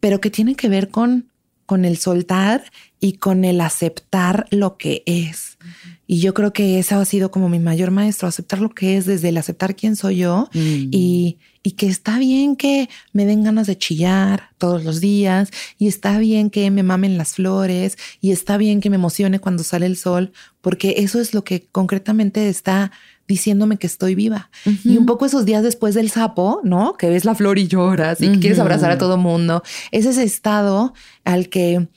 pero 0.00 0.20
que 0.20 0.30
tiene 0.30 0.54
que 0.54 0.68
ver 0.68 0.90
con, 0.90 1.28
con 1.64 1.84
el 1.84 1.96
soltar 1.96 2.64
y 3.00 3.14
con 3.14 3.44
el 3.44 3.60
aceptar 3.60 4.46
lo 4.50 4.76
que 4.76 5.02
es. 5.06 5.56
Y 6.06 6.20
yo 6.20 6.34
creo 6.34 6.52
que 6.52 6.78
eso 6.78 6.96
ha 6.96 7.04
sido 7.04 7.30
como 7.30 7.48
mi 7.48 7.58
mayor 7.58 7.90
maestro, 7.90 8.28
aceptar 8.28 8.60
lo 8.60 8.70
que 8.70 8.96
es 8.96 9.06
desde 9.06 9.30
el 9.30 9.36
aceptar 9.36 9.74
quién 9.74 9.96
soy 9.96 10.18
yo 10.18 10.48
mm. 10.52 10.88
y, 10.92 11.38
y, 11.66 11.72
que 11.72 11.86
está 11.88 12.18
bien 12.18 12.54
que 12.54 12.88
me 13.12 13.26
den 13.26 13.42
ganas 13.42 13.66
de 13.66 13.76
chillar 13.76 14.50
todos 14.56 14.84
los 14.84 15.00
días 15.00 15.50
y 15.78 15.88
está 15.88 16.18
bien 16.18 16.48
que 16.48 16.70
me 16.70 16.82
mamen 16.82 17.18
las 17.18 17.34
flores 17.34 17.98
y 18.20 18.30
está 18.30 18.56
bien 18.56 18.80
que 18.80 18.88
me 18.88 18.96
emocione 18.96 19.40
cuando 19.40 19.64
sale 19.64 19.86
el 19.86 19.96
sol, 19.96 20.32
porque 20.60 20.94
eso 20.98 21.20
es 21.20 21.34
lo 21.34 21.42
que 21.42 21.66
concretamente 21.72 22.48
está 22.48 22.92
diciéndome 23.26 23.78
que 23.78 23.88
estoy 23.88 24.14
viva. 24.14 24.50
Y 24.84 24.96
un 24.96 25.06
poco 25.06 25.26
esos 25.26 25.44
días 25.44 25.64
después 25.64 25.96
del 25.96 26.10
sapo, 26.10 26.60
¿no? 26.62 26.96
Que 26.96 27.10
ves 27.10 27.24
la 27.24 27.34
flor 27.34 27.58
y 27.58 27.66
lloras 27.66 28.20
y 28.20 28.38
quieres 28.38 28.60
abrazar 28.60 28.92
a 28.92 28.98
todo 28.98 29.16
mundo. 29.16 29.64
Es 29.90 30.06
ese 30.06 30.22
estado 30.22 30.94
al 31.24 31.48
que 31.48 31.88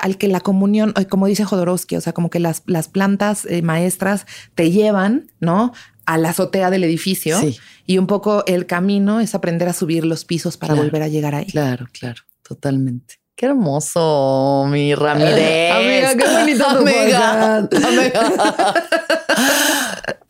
al 0.00 0.16
que 0.16 0.28
la 0.28 0.40
comunión, 0.40 0.94
eh, 0.96 1.04
como 1.04 1.26
dice 1.26 1.44
Jodorowsky, 1.44 1.96
o 1.96 2.00
sea, 2.00 2.14
como 2.14 2.30
que 2.30 2.40
las, 2.40 2.62
las 2.64 2.88
plantas 2.88 3.44
eh, 3.44 3.60
maestras 3.60 4.24
te 4.54 4.70
llevan, 4.70 5.26
¿no? 5.40 5.74
A 6.06 6.18
la 6.18 6.30
azotea 6.30 6.70
del 6.70 6.84
edificio 6.84 7.38
y 7.86 7.98
un 7.98 8.06
poco 8.06 8.44
el 8.46 8.66
camino 8.66 9.20
es 9.20 9.34
aprender 9.34 9.68
a 9.68 9.72
subir 9.72 10.04
los 10.04 10.24
pisos 10.24 10.56
para 10.56 10.74
volver 10.74 11.02
a 11.02 11.08
llegar 11.08 11.34
ahí. 11.34 11.46
Claro, 11.46 11.86
claro, 11.92 12.22
totalmente. 12.42 13.20
Qué 13.36 13.46
hermoso, 13.46 14.66
mi 14.68 14.94
Ramírez. 14.96 15.72
amiga, 15.72 16.14
qué 16.16 16.28
bonito 16.30 16.66
amiga, 16.68 17.56
amiga. 17.58 18.74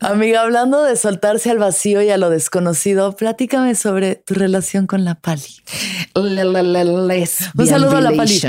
amiga, 0.01 0.41
hablando 0.41 0.83
de 0.83 0.95
soltarse 0.95 1.51
al 1.51 1.59
vacío 1.59 2.01
y 2.01 2.09
a 2.09 2.17
lo 2.17 2.29
desconocido, 2.29 3.15
platícame 3.15 3.75
sobre 3.75 4.15
tu 4.15 4.33
relación 4.33 4.87
con 4.87 5.05
la 5.05 5.15
Pali. 5.15 5.61
Un 7.55 7.67
saludo 7.67 7.97
a 7.97 8.01
la 8.01 8.11
Pali. 8.11 8.41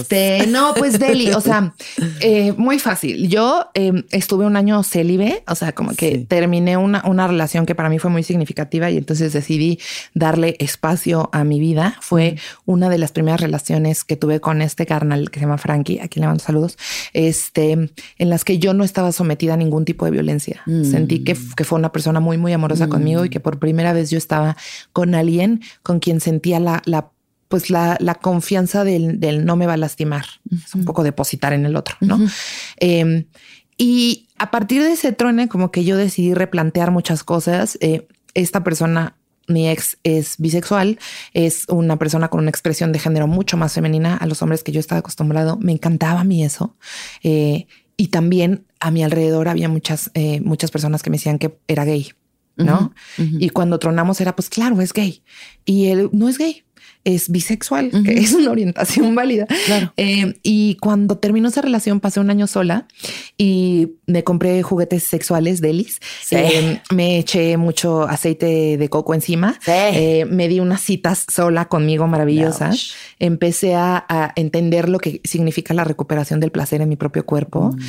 Este, 0.00 0.46
no, 0.48 0.74
pues 0.74 0.98
Deli, 0.98 1.30
o 1.32 1.40
sea, 1.40 1.74
eh, 2.20 2.52
muy 2.56 2.78
fácil. 2.78 3.28
Yo 3.28 3.68
em, 3.74 4.04
estuve 4.10 4.46
un 4.46 4.56
año 4.56 4.82
célibe, 4.82 5.44
o 5.46 5.54
sea, 5.54 5.72
como 5.72 5.94
que 5.94 6.18
terminé 6.18 6.76
una, 6.76 7.02
una 7.06 7.26
relación 7.28 7.66
que 7.66 7.74
para 7.74 7.88
mí 7.88 7.98
fue 7.98 8.10
muy 8.10 8.22
significativa 8.22 8.90
y 8.90 8.96
entonces 8.96 9.32
decidí 9.32 9.78
darle 10.14 10.56
espacio 10.58 11.28
a 11.32 11.44
mi 11.44 11.60
vida. 11.60 11.96
Fue 12.00 12.36
una 12.64 12.88
de 12.88 12.98
las 12.98 13.12
primeras 13.12 13.40
relaciones 13.40 14.04
que 14.04 14.16
tuve 14.16 14.40
con 14.40 14.62
este 14.62 14.86
carnal 14.86 15.30
que 15.30 15.40
se 15.40 15.46
llama 15.46 15.58
Frankie, 15.58 16.00
a 16.00 16.08
quien 16.08 16.22
le 16.22 16.28
mando 16.28 16.42
saludos, 16.42 16.78
este, 17.12 17.72
en 17.72 18.30
las 18.30 18.44
que 18.44 18.58
yo 18.58 18.72
no 18.72 18.84
estaba 18.84 19.12
sometida 19.12 19.54
a 19.54 19.56
ningún 19.56 19.84
tipo 19.84 20.04
de 20.04 20.10
violencia. 20.10 20.37
Mm. 20.66 20.84
Sentí 20.84 21.24
que, 21.24 21.36
que, 21.56 21.64
fue 21.64 21.78
una 21.78 21.92
persona 21.92 22.20
muy, 22.20 22.38
muy 22.38 22.52
amorosa 22.52 22.86
mm. 22.86 22.90
conmigo 22.90 23.24
y 23.24 23.30
que 23.30 23.40
por 23.40 23.58
primera 23.58 23.92
vez 23.92 24.10
yo 24.10 24.18
estaba 24.18 24.56
con 24.92 25.14
alguien 25.14 25.62
con 25.82 26.00
quien 26.00 26.20
sentía 26.20 26.60
la, 26.60 26.82
la 26.84 27.10
pues 27.48 27.70
la, 27.70 27.96
la 28.00 28.14
confianza 28.14 28.84
del, 28.84 29.20
del, 29.20 29.44
no 29.44 29.56
me 29.56 29.66
va 29.66 29.74
a 29.74 29.78
lastimar. 29.78 30.26
Es 30.52 30.74
un 30.74 30.84
poco 30.84 31.02
depositar 31.02 31.52
en 31.52 31.64
el 31.64 31.76
otro, 31.76 31.96
¿no? 32.00 32.20
Em, 32.76 33.24
y 33.78 34.28
a 34.36 34.50
partir 34.50 34.82
de 34.82 34.92
ese 34.92 35.12
truene, 35.12 35.48
como 35.48 35.70
que 35.70 35.84
yo 35.84 35.96
decidí 35.96 36.34
replantear 36.34 36.90
muchas 36.90 37.24
cosas. 37.24 37.78
Eh, 37.80 38.06
esta 38.34 38.62
persona 38.62 39.16
mi 39.48 39.68
ex 39.68 39.96
es 40.04 40.36
bisexual, 40.38 40.98
es 41.32 41.64
una 41.68 41.96
persona 41.96 42.28
con 42.28 42.40
una 42.40 42.50
expresión 42.50 42.92
de 42.92 42.98
género 42.98 43.26
mucho 43.26 43.56
más 43.56 43.72
femenina 43.72 44.16
a 44.16 44.26
los 44.26 44.42
hombres 44.42 44.62
que 44.62 44.72
yo 44.72 44.80
estaba 44.80 44.98
acostumbrado. 44.98 45.56
Me 45.56 45.72
encantaba 45.72 46.20
a 46.20 46.24
mí 46.24 46.44
eso. 46.44 46.76
Eh, 47.22 47.66
y 47.96 48.08
también 48.08 48.66
a 48.80 48.90
mi 48.90 49.02
alrededor 49.02 49.48
había 49.48 49.68
muchas, 49.68 50.10
eh, 50.14 50.40
muchas 50.40 50.70
personas 50.70 51.02
que 51.02 51.10
me 51.10 51.16
decían 51.16 51.38
que 51.38 51.58
era 51.68 51.84
gay, 51.84 52.12
¿no? 52.56 52.92
Y 53.16 53.50
cuando 53.50 53.78
tronamos 53.78 54.20
era, 54.20 54.34
pues 54.34 54.48
claro, 54.48 54.80
es 54.80 54.92
gay. 54.92 55.22
Y 55.64 55.88
él 55.88 56.10
no 56.12 56.28
es 56.28 56.38
gay 56.38 56.64
es 57.04 57.30
bisexual, 57.30 57.90
que 58.04 58.12
es 58.18 58.34
una 58.34 58.50
orientación 58.50 59.14
válida. 59.14 59.46
Eh, 59.96 60.38
y 60.42 60.76
cuando 60.76 61.18
terminó 61.18 61.48
esa 61.48 61.62
relación, 61.62 62.00
pasé 62.00 62.20
un 62.20 62.30
año 62.30 62.46
sola 62.46 62.86
y 63.36 63.92
me 64.06 64.24
compré 64.24 64.62
juguetes 64.62 65.04
sexuales 65.04 65.60
delis. 65.60 66.00
Eh, 66.30 66.80
me 66.90 67.18
eché 67.18 67.56
mucho 67.56 68.02
aceite 68.02 68.76
de 68.76 68.88
coco 68.88 69.14
encima. 69.14 69.58
Eh, 69.66 70.26
me 70.28 70.48
di 70.48 70.60
unas 70.60 70.82
citas 70.82 71.24
sola 71.32 71.66
conmigo 71.66 72.06
maravillosas. 72.06 72.92
Empecé 73.18 73.74
a, 73.74 74.04
entender 74.36 74.88
lo 74.88 74.98
que 74.98 75.20
significa 75.24 75.74
la 75.74 75.84
recuperación 75.84 76.40
del 76.40 76.50
placer 76.50 76.80
en 76.80 76.88
mi 76.88 76.96
propio 76.96 77.24
cuerpo 77.24 77.72
mm. 77.72 77.80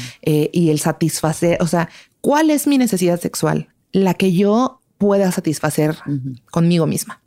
y 0.52 0.70
el 0.70 0.80
satisfacer. 0.80 1.58
O 1.62 1.68
sea, 1.68 1.90
¿cuál 2.22 2.50
es 2.50 2.68
mi 2.68 2.78
necesidad 2.78 3.20
sexual? 3.20 3.68
La 3.92 4.14
que 4.14 4.32
yo 4.34 4.80
pueda 4.98 5.32
satisfacer 5.32 5.96
conmigo 6.52 6.86
misma. 6.88 7.22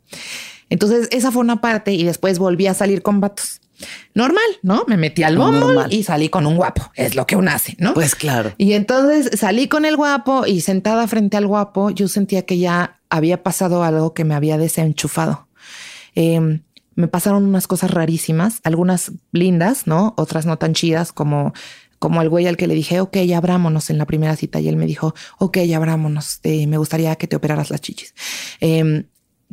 Entonces, 0.73 1.07
esa 1.11 1.31
fue 1.31 1.41
una 1.41 1.61
parte 1.61 1.93
y 1.93 2.03
después 2.03 2.39
volví 2.39 2.65
a 2.65 2.73
salir 2.73 3.03
con 3.03 3.21
vatos. 3.21 3.61
Normal, 4.15 4.43
¿no? 4.63 4.85
Me 4.87 4.97
metí 4.97 5.21
al 5.21 5.37
bombo 5.37 5.83
y 5.87 6.01
salí 6.01 6.29
con 6.29 6.47
un 6.47 6.55
guapo. 6.55 6.91
Es 6.95 7.13
lo 7.13 7.27
que 7.27 7.35
uno 7.35 7.51
hace, 7.51 7.75
¿no? 7.77 7.93
Pues 7.93 8.15
claro. 8.15 8.53
Y 8.57 8.73
entonces 8.73 9.39
salí 9.39 9.67
con 9.67 9.85
el 9.85 9.95
guapo 9.95 10.47
y 10.47 10.61
sentada 10.61 11.07
frente 11.07 11.37
al 11.37 11.45
guapo, 11.45 11.91
yo 11.91 12.07
sentía 12.07 12.47
que 12.47 12.57
ya 12.57 12.99
había 13.11 13.43
pasado 13.43 13.83
algo 13.83 14.15
que 14.15 14.23
me 14.23 14.33
había 14.33 14.57
desenchufado. 14.57 15.47
Em, 16.15 16.63
me 16.95 17.07
pasaron 17.07 17.45
unas 17.45 17.67
cosas 17.67 17.91
rarísimas, 17.91 18.59
algunas 18.63 19.11
lindas, 19.31 19.85
¿no? 19.85 20.15
Otras 20.17 20.47
no 20.47 20.57
tan 20.57 20.73
chidas 20.73 21.13
como 21.13 21.53
como 21.99 22.21
el 22.21 22.27
güey 22.27 22.47
al 22.47 22.57
que 22.57 22.67
le 22.67 22.73
dije, 22.73 22.99
ok, 22.99 23.15
ya 23.19 23.37
abrámonos 23.37 23.89
en 23.89 23.97
la 23.97 24.05
primera 24.05 24.35
cita 24.35 24.59
y 24.59 24.67
él 24.67 24.75
me 24.75 24.87
dijo, 24.87 25.15
ok, 25.37 25.59
ya 25.59 25.77
abrámonos, 25.77 26.41
eh, 26.43 26.67
me 26.67 26.77
gustaría 26.77 27.15
que 27.15 27.27
te 27.27 27.37
operaras 27.37 27.69
las 27.69 27.79
chichis. 27.79 28.13
Eh, 28.59 29.05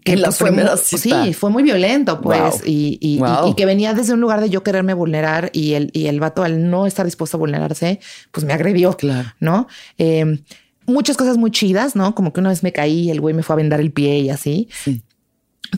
que 0.05 0.16
la 0.16 0.32
fue 0.32 0.51
muy, 0.51 0.64
sí, 0.82 1.35
fue 1.35 1.51
muy 1.51 1.62
violento, 1.62 2.20
pues, 2.20 2.62
y, 2.64 3.20
que 3.56 3.66
venía 3.66 3.94
desde 3.94 4.14
un 4.14 4.20
lugar 4.20 4.40
de 4.40 4.51
yo 4.51 4.62
quererme 4.62 4.94
vulnerar 4.94 5.51
y 5.52 5.74
el, 5.74 5.90
y 5.93 6.06
el 6.06 6.20
vato 6.20 6.43
al 6.43 6.70
no 6.70 6.86
estar 6.86 7.05
dispuesto 7.05 7.36
a 7.36 7.40
vulnerarse, 7.40 8.01
pues 8.31 8.44
me 8.44 8.52
agredió, 8.52 8.97
claro. 8.97 9.28
¿no? 9.40 9.66
Em, 9.98 10.43
muchas 10.86 11.16
cosas 11.16 11.36
muy 11.36 11.51
chidas, 11.51 11.97
¿no? 11.97 12.14
Como 12.14 12.32
que 12.32 12.40
una 12.40 12.51
vez 12.51 12.62
me 12.62 12.72
caí 12.72 13.01
y 13.01 13.10
el 13.10 13.20
güey 13.20 13.35
me 13.35 13.43
fue 13.43 13.55
a 13.55 13.56
vendar 13.56 13.81
el 13.81 13.93
pie 13.93 14.20
y 14.20 14.31
así. 14.31 14.68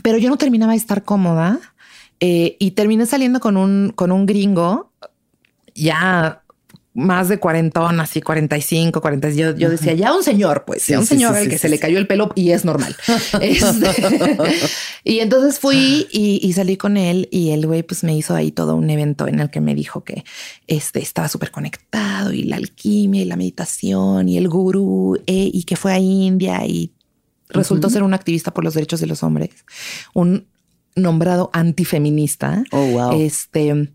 Pero 0.02 0.18
yo 0.18 0.28
no 0.28 0.36
terminaba 0.36 0.72
de 0.72 0.78
estar 0.78 1.04
cómoda 1.04 1.60
eh, 2.20 2.56
y 2.58 2.72
terminé 2.72 3.06
saliendo 3.06 3.40
con 3.40 3.56
un, 3.56 3.92
con 3.94 4.12
un 4.12 4.26
gringo 4.26 4.92
ya 5.74 6.41
más 6.94 7.28
de 7.28 7.38
cuarentón, 7.38 8.00
así 8.00 8.20
45, 8.20 9.00
40. 9.00 9.30
Yo, 9.30 9.56
yo 9.56 9.70
decía, 9.70 9.94
ya 9.94 10.14
un 10.14 10.22
señor, 10.22 10.64
pues, 10.66 10.86
ya 10.86 10.98
un 10.98 11.06
señor 11.06 11.34
al 11.34 11.48
que 11.48 11.56
se 11.56 11.70
le 11.70 11.78
cayó 11.78 11.98
el 11.98 12.06
pelo 12.06 12.30
y 12.34 12.50
es 12.50 12.64
normal. 12.64 12.94
Este, 13.40 13.88
y 15.04 15.20
entonces 15.20 15.58
fui 15.58 16.06
y, 16.12 16.52
salí 16.52 16.76
con 16.76 16.96
él 16.96 17.28
y 17.30 17.50
el 17.50 17.66
güey 17.66 17.82
pues 17.82 18.04
me 18.04 18.14
hizo 18.16 18.34
ahí 18.34 18.52
todo 18.52 18.76
un 18.76 18.88
evento 18.90 19.26
en 19.26 19.40
el 19.40 19.50
que 19.50 19.60
me 19.60 19.74
dijo 19.74 20.04
que 20.04 20.24
este, 20.66 21.00
estaba 21.00 21.28
súper 21.28 21.50
conectado 21.50 22.32
y 22.32 22.44
la 22.44 22.56
alquimia 22.56 23.22
y 23.22 23.24
la 23.24 23.36
meditación 23.36 24.28
y 24.28 24.36
el 24.36 24.48
gurú 24.48 25.18
eh, 25.26 25.50
y 25.52 25.64
que 25.64 25.76
fue 25.76 25.92
a 25.92 25.98
India 25.98 26.64
y 26.66 26.92
resultó 27.48 27.88
ser 27.90 28.02
un 28.02 28.14
activista 28.14 28.52
por 28.52 28.64
los 28.64 28.74
derechos 28.74 29.00
de 29.00 29.06
los 29.06 29.22
hombres, 29.22 29.50
un 30.14 30.46
nombrado 30.94 31.50
antifeminista. 31.52 32.64
Oh, 32.70 32.86
wow. 32.86 33.20
Este 33.20 33.88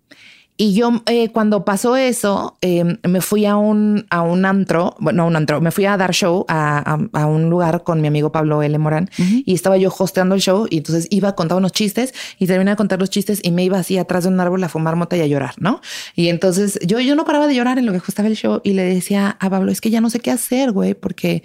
y 0.59 0.73
yo 0.73 1.03
eh, 1.05 1.29
cuando 1.29 1.63
pasó 1.63 1.95
eso, 1.95 2.57
em, 2.61 2.97
me 3.07 3.21
fui 3.21 3.45
a 3.45 3.57
un, 3.57 4.07
a 4.09 4.23
un 4.23 4.43
antro, 4.43 4.95
bueno, 4.99 5.23
a 5.23 5.25
un 5.27 5.35
antro, 5.35 5.61
me 5.61 5.69
fui 5.69 5.85
a 5.85 5.97
dar 5.97 6.15
show 6.15 6.45
a, 6.47 6.97
a, 7.13 7.25
un 7.27 7.51
lugar 7.51 7.83
con 7.83 8.01
mi 8.01 8.07
amigo 8.07 8.31
Pablo 8.31 8.63
L. 8.63 8.75
Morán 8.79 9.07
y 9.17 9.53
estaba 9.53 9.77
yo 9.77 9.93
hosteando 9.95 10.33
el 10.33 10.41
show 10.41 10.65
y 10.67 10.77
entonces 10.77 11.07
iba 11.11 11.29
a 11.29 11.35
contar 11.35 11.59
unos 11.59 11.73
chistes 11.73 12.13
y 12.39 12.47
terminé 12.47 12.71
de 12.71 12.77
contar 12.77 12.97
los 12.99 13.11
chistes 13.11 13.39
y 13.43 13.51
me 13.51 13.63
iba 13.63 13.77
así 13.77 13.99
atrás 13.99 14.23
de 14.23 14.31
un 14.31 14.39
árbol 14.39 14.63
a 14.63 14.69
fumar 14.69 14.95
mota 14.95 15.15
y 15.15 15.21
a 15.21 15.27
llorar, 15.27 15.53
¿no? 15.59 15.79
Y 16.15 16.29
entonces 16.29 16.79
yo, 16.83 16.99
yo 16.99 17.15
no 17.15 17.23
paraba 17.23 17.45
de 17.45 17.53
llorar 17.53 17.77
en 17.77 17.85
lo 17.85 17.91
que 17.91 17.99
hosteaba 17.99 18.27
el 18.27 18.35
show 18.35 18.59
y 18.63 18.73
le 18.73 18.83
decía 18.83 19.37
a 19.39 19.49
Pablo, 19.51 19.71
es 19.71 19.79
que 19.79 19.91
ya 19.91 20.01
no 20.01 20.09
sé 20.09 20.19
qué 20.19 20.31
hacer, 20.31 20.71
güey, 20.71 20.95
porque 20.95 21.43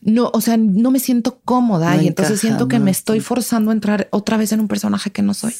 no, 0.00 0.30
o 0.32 0.40
sea, 0.40 0.56
no 0.56 0.92
me 0.92 1.00
siento 1.00 1.40
cómoda 1.44 2.00
y 2.00 2.06
entonces 2.06 2.38
siento 2.38 2.68
que 2.68 2.78
me 2.78 2.92
estoy 2.92 3.18
forzando 3.18 3.72
a 3.72 3.74
entrar 3.74 4.06
otra 4.12 4.36
vez 4.36 4.52
en 4.52 4.60
un 4.60 4.68
personaje 4.68 5.10
que 5.10 5.22
no 5.22 5.34
soy. 5.34 5.54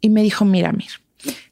Y 0.00 0.10
me 0.10 0.22
dijo, 0.22 0.44
mira, 0.44 0.72
mira 0.72 0.94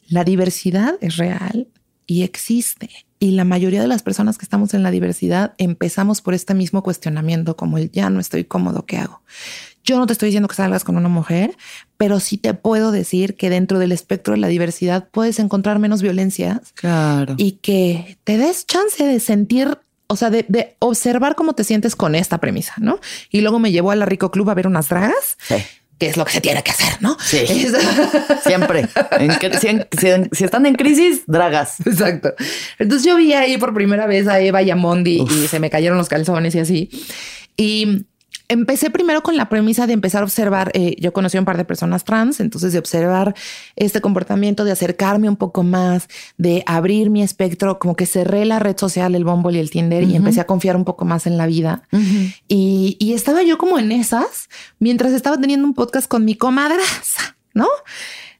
la 0.09 0.25
diversidad 0.25 0.95
es 1.01 1.17
real 1.17 1.69
y 2.07 2.23
existe. 2.23 2.91
Y 3.19 3.31
la 3.33 3.45
mayoría 3.45 3.81
de 3.81 3.89
las 3.89 4.03
personas 4.03 4.37
que 4.37 4.45
estamos 4.45 4.75
en 4.75 4.83
la 4.83 4.91
diversidad 4.91 5.55
empezamos 5.59 6.21
por 6.21 6.35
este 6.35 6.55
mismo 6.55 6.83
cuestionamiento, 6.83 7.57
como 7.57 7.79
el 7.79 7.91
ya 7.91 8.11
no 8.11 8.21
estoy 8.21 8.45
cómodo, 8.45 8.85
¿qué 8.85 8.99
hago? 8.99 9.23
Yo 9.83 9.99
no 9.99 10.07
te 10.07 10.13
estoy 10.13 10.29
diciendo 10.29 10.49
que 10.49 10.57
salgas 10.57 10.85
con 10.85 10.97
una 10.97 11.09
mujer, 11.09 11.57
pero 11.97 12.21
sí 12.21 12.39
te 12.39 12.55
puedo 12.55 12.91
decir 12.91 13.37
que 13.37 13.51
dentro 13.51 13.79
del 13.79 13.93
espectro 13.93 14.35
de 14.35 14.41
la 14.41 14.49
diversidad 14.49 15.09
puedes 15.11 15.39
encontrar 15.39 15.79
menos 15.79 16.03
violencias. 16.03 16.73
Claro. 16.75 17.35
Y 17.37 17.53
que 17.53 18.19
te 18.25 18.39
des 18.39 18.67
chance 18.67 19.05
de 19.05 19.21
sentir 19.21 19.79
o 20.07 20.17
sea, 20.17 20.29
de, 20.29 20.77
observar 20.81 21.35
cómo 21.35 21.55
te 21.55 21.65
sientes 21.65 21.97
con 21.97 22.15
esta 22.15 22.39
premisa, 22.39 22.75
¿no? 22.79 23.01
Y 23.31 23.41
luego 23.41 23.59
me 23.59 23.73
llevó 23.73 23.91
a 23.91 23.97
la 23.97 24.05
Rico 24.05 24.31
Club 24.31 24.51
a 24.51 24.55
ver 24.55 24.67
unas 24.67 24.91
dragas. 24.91 25.39
Sí 25.39 25.57
que 25.99 26.09
es 26.09 26.17
lo 26.17 26.25
que 26.25 26.33
se 26.33 26.41
tiene 26.41 26.63
que 26.63 26.73
hacer, 26.73 27.01
¿no? 27.01 27.17
Sí. 27.21 27.47
Siempre. 28.45 28.89
si, 30.33 30.45
están 30.45 30.67
en 30.67 30.75
crisis, 30.75 31.23
dragas. 31.27 31.81
Exacto. 31.87 32.35
Entonces 32.79 33.07
yo 33.07 33.17
vi 33.17 33.33
ahí 33.33 33.59
por 33.59 33.75
primera 33.75 34.07
vez 34.07 34.27
a 34.27 34.41
Eva 34.41 34.63
y 34.63 34.71
a 34.71 34.77
Mondi 34.77 35.23
y 35.23 35.49
se 35.49 35.61
me 35.61 35.71
cayeron 35.71 35.97
los 35.97 36.09
calzones 36.09 36.55
y 36.55 36.59
así. 36.59 36.91
Y 37.57 38.07
Empecé 38.49 38.91
primero 38.91 39.23
con 39.23 39.37
la 39.37 39.49
premisa 39.49 39.87
de 39.87 39.95
empezar 39.95 40.23
a 40.23 40.25
observar, 40.25 40.71
eh, 40.75 40.97
yo 41.01 41.13
conocí 41.13 41.37
a 41.37 41.41
un 41.41 41.47
par 41.47 41.57
de 41.57 41.65
personas 41.65 42.05
trans, 42.05 42.41
entonces 42.41 42.73
de 42.73 42.79
observar 42.79 43.35
este 43.77 44.01
comportamiento, 44.01 44.65
de 44.65 44.73
acercarme 44.73 45.29
un 45.29 45.37
poco 45.37 45.63
más, 45.63 46.09
de 46.37 46.63
abrir 46.67 47.09
mi 47.09 47.23
espectro, 47.23 47.79
como 47.79 47.97
que 47.97 48.07
cerré 48.07 48.45
la 48.45 48.59
red 48.59 48.77
social, 48.77 49.15
el 49.15 49.25
Bumble 49.25 49.57
y 49.57 49.61
el 49.61 49.71
Tinder 49.71 50.03
y 50.03 50.15
empecé 50.15 50.41
a 50.41 50.47
confiar 50.47 50.77
un 50.77 50.85
poco 50.85 51.05
más 51.05 51.27
en 51.27 51.39
la 51.39 51.47
vida. 51.47 51.83
y, 52.49 52.97
y, 52.99 53.15
estaba 53.15 53.43
yo 53.43 53.57
como 53.57 53.79
en 53.79 53.93
esas, 53.93 54.49
mientras 54.79 55.13
estaba 55.13 55.39
teniendo 55.39 55.67
un 55.67 55.75
podcast 55.75 56.07
con 56.07 56.25
mi 56.25 56.35
comadraza, 56.35 57.37
¿no? 57.55 57.69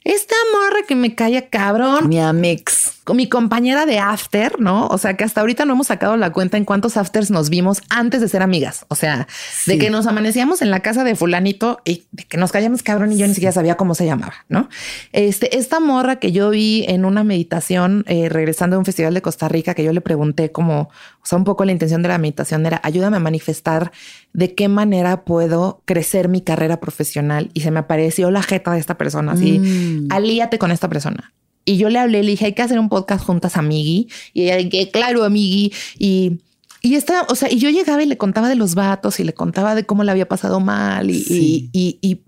Esta 0.03 0.35
morra 0.53 0.87
que 0.87 0.97
me 0.97 1.15
calla 1.15 1.49
cabrón. 1.49 2.09
Mi 2.09 2.21
amix 2.21 3.01
con 3.05 3.19
mi 3.19 3.29
compañera 3.29 3.85
de 3.85 3.99
after, 3.99 4.59
¿no? 4.61 4.87
O 4.87 4.97
sea, 4.97 5.15
que 5.15 5.25
hasta 5.25 5.43
ahorita 5.43 5.67
no 5.67 5.75
hemos 5.75 5.89
sacado 5.89 6.17
la 6.17 6.33
cuenta 6.33 6.57
en 6.57 6.65
cuántos 6.65 6.97
afters 6.97 7.31
nos 7.31 7.51
vimos 7.51 7.83
antes 7.91 8.23
de 8.23 8.29
ser 8.29 8.43
amigas. 8.43 8.87
O 8.89 8.95
sea, 8.95 9.29
de 9.67 9.79
que 9.79 9.91
nos 9.91 10.07
amanecíamos 10.07 10.63
en 10.63 10.71
la 10.71 10.81
casa 10.81 11.05
de 11.05 11.15
fulanito 11.15 11.81
y 11.85 12.05
de 12.13 12.25
que 12.25 12.39
nos 12.39 12.51
callamos 12.51 12.83
cabrón 12.83 13.13
y 13.13 13.19
yo 13.19 13.27
ni 13.27 13.35
siquiera 13.35 13.53
sabía 13.53 13.77
cómo 13.77 13.95
se 13.95 14.07
llamaba, 14.07 14.35
¿no? 14.49 14.71
Este, 15.13 15.59
esta 15.59 15.81
morra 15.81 16.17
que 16.17 16.33
yo 16.33 16.51
vi 16.51 16.87
en 16.89 17.05
una 17.05 17.25
meditación 17.25 18.05
eh, 18.09 18.31
regresando 18.31 18.77
de 18.77 18.79
un 18.79 18.85
festival 18.87 19.13
de 19.13 19.21
Costa 19.21 19.49
Rica, 19.49 19.75
que 19.75 19.85
yo 19.85 19.93
le 19.93 20.01
pregunté 20.01 20.51
como, 20.51 20.81
o 20.81 21.27
sea, 21.27 21.37
un 21.37 21.45
poco 21.45 21.67
la 21.67 21.73
intención 21.73 22.03
de 22.03 22.09
la 22.09 22.19
meditación 22.19 22.65
era 22.65 22.81
ayúdame 22.83 23.19
a 23.19 23.21
manifestar 23.21 23.93
de 24.33 24.55
qué 24.55 24.69
manera 24.69 25.25
puedo 25.25 25.83
crecer 25.85 26.29
mi 26.29 26.41
carrera 26.41 26.81
profesional 26.81 27.51
y 27.53 27.61
se 27.61 27.71
me 27.71 27.81
apareció 27.81 28.31
la 28.31 28.43
jeta 28.43 28.73
de 28.73 28.81
esta 28.81 28.97
persona, 28.97 29.33
así, 29.33 29.59
mm. 29.59 30.09
alíate 30.11 30.59
con 30.59 30.71
esta 30.71 30.89
persona. 30.89 31.33
Y 31.65 31.77
yo 31.79 31.89
le 31.89 31.99
hablé, 31.99 32.23
le 32.23 32.31
dije, 32.31 32.47
hay 32.47 32.53
que 32.53 32.63
hacer 32.63 32.79
un 32.79 32.89
podcast 32.89 33.25
juntas, 33.25 33.57
amigui. 33.57 34.09
Y 34.33 34.43
ella 34.43 34.57
dije, 34.57 34.91
claro, 34.91 35.25
amigui. 35.25 35.73
Y, 35.99 36.41
y 36.83 36.97
esta, 36.97 37.23
o 37.29 37.35
sea, 37.35 37.51
y 37.51 37.59
yo 37.59 37.71
llegaba 37.71 38.03
y 38.03 38.07
le 38.07 38.19
contaba 38.19 38.49
de 38.49 38.57
los 38.57 38.75
vatos 38.75 39.19
y 39.19 39.25
le 39.25 39.33
contaba 39.33 39.75
de 39.75 39.87
cómo 39.87 40.05
le 40.05 40.11
había 40.11 40.29
pasado 40.29 40.61
mal 40.61 41.11
y, 41.11 41.71
y, 41.73 41.99
y, 42.03 42.21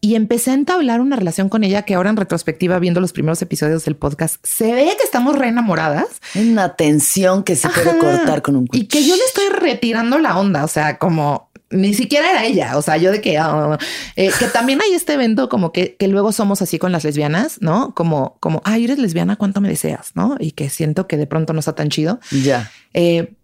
y, 0.00 0.14
empecé 0.14 0.52
a 0.52 0.54
entablar 0.54 1.02
una 1.02 1.16
relación 1.16 1.50
con 1.50 1.64
ella 1.64 1.82
que 1.82 1.94
ahora 1.94 2.08
en 2.08 2.16
retrospectiva, 2.16 2.78
viendo 2.78 3.02
los 3.02 3.12
primeros 3.12 3.42
episodios 3.42 3.84
del 3.84 3.96
podcast, 3.96 4.36
se 4.42 4.72
ve 4.72 4.94
que 4.98 5.04
estamos 5.04 5.38
re 5.38 5.48
enamoradas. 5.48 6.06
Una 6.34 6.76
tensión 6.76 7.44
que 7.44 7.56
se 7.56 7.68
puede 7.68 7.98
cortar 7.98 8.40
con 8.40 8.56
un 8.56 8.66
cuchillo. 8.66 8.84
Y 8.84 8.88
que 8.88 9.06
yo 9.06 9.14
le 9.14 9.22
estoy 9.24 9.50
retirando 9.50 10.18
la 10.18 10.38
onda, 10.38 10.64
o 10.64 10.68
sea, 10.68 10.96
como 10.96 11.49
ni 11.70 11.94
siquiera 11.94 12.30
era 12.30 12.44
ella. 12.44 12.76
O 12.76 12.82
sea, 12.82 12.96
yo 12.96 13.12
de 13.12 13.20
que, 13.20 13.38
ah, 13.38 13.78
eh, 14.16 14.30
que 14.38 14.46
también 14.46 14.80
hay 14.82 14.94
este 14.94 15.14
evento 15.14 15.48
como 15.48 15.72
que, 15.72 15.96
que 15.96 16.08
luego 16.08 16.32
somos 16.32 16.62
así 16.62 16.78
con 16.78 16.92
las 16.92 17.04
lesbianas, 17.04 17.62
¿no? 17.62 17.94
Como, 17.94 18.36
como, 18.40 18.60
ay, 18.64 18.84
eres 18.84 18.98
lesbiana, 18.98 19.36
¿cuánto 19.36 19.60
me 19.60 19.68
deseas? 19.68 20.10
¿No? 20.14 20.36
Y 20.38 20.52
que 20.52 20.68
siento 20.68 21.06
que 21.06 21.16
de 21.16 21.26
pronto 21.26 21.52
no 21.52 21.60
está 21.60 21.74
tan 21.74 21.88
chido. 21.88 22.20
Ya. 22.30 22.70
Eh, 22.92 23.34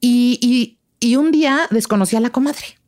y, 0.00 0.38
y, 0.40 0.78
y 1.00 1.16
un 1.16 1.32
día 1.32 1.66
desconocí 1.70 2.16
a 2.16 2.20
la 2.20 2.30
comadre. 2.30 2.78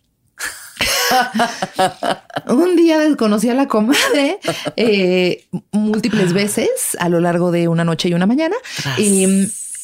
un 2.48 2.76
día 2.76 2.98
desconocí 2.98 3.48
a 3.48 3.54
la 3.54 3.66
comadre 3.66 4.38
eh, 4.76 5.46
múltiples 5.72 6.32
veces 6.32 6.96
a 6.98 7.08
lo 7.08 7.20
largo 7.20 7.50
de 7.50 7.68
una 7.68 7.84
noche 7.84 8.08
y 8.08 8.14
una 8.14 8.26
mañana. 8.26 8.56
Y 8.98 9.26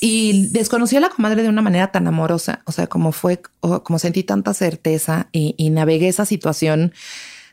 y 0.05 0.49
desconocí 0.49 0.97
a 0.97 1.01
la 1.01 1.11
comadre 1.11 1.45
de 1.45 1.49
una 1.49 1.62
manera 1.62 1.93
tan 1.93 2.09
amorosa, 2.09 2.62
o 2.66 2.73
sea, 2.73 2.89
como 2.89 3.12
fue, 3.12 3.41
como 3.61 4.01
sentí 4.01 4.24
tanta 4.24 4.53
certeza 4.53 5.29
y, 5.31 5.70
navegué 5.70 6.09
esa 6.09 6.24
situación 6.24 6.93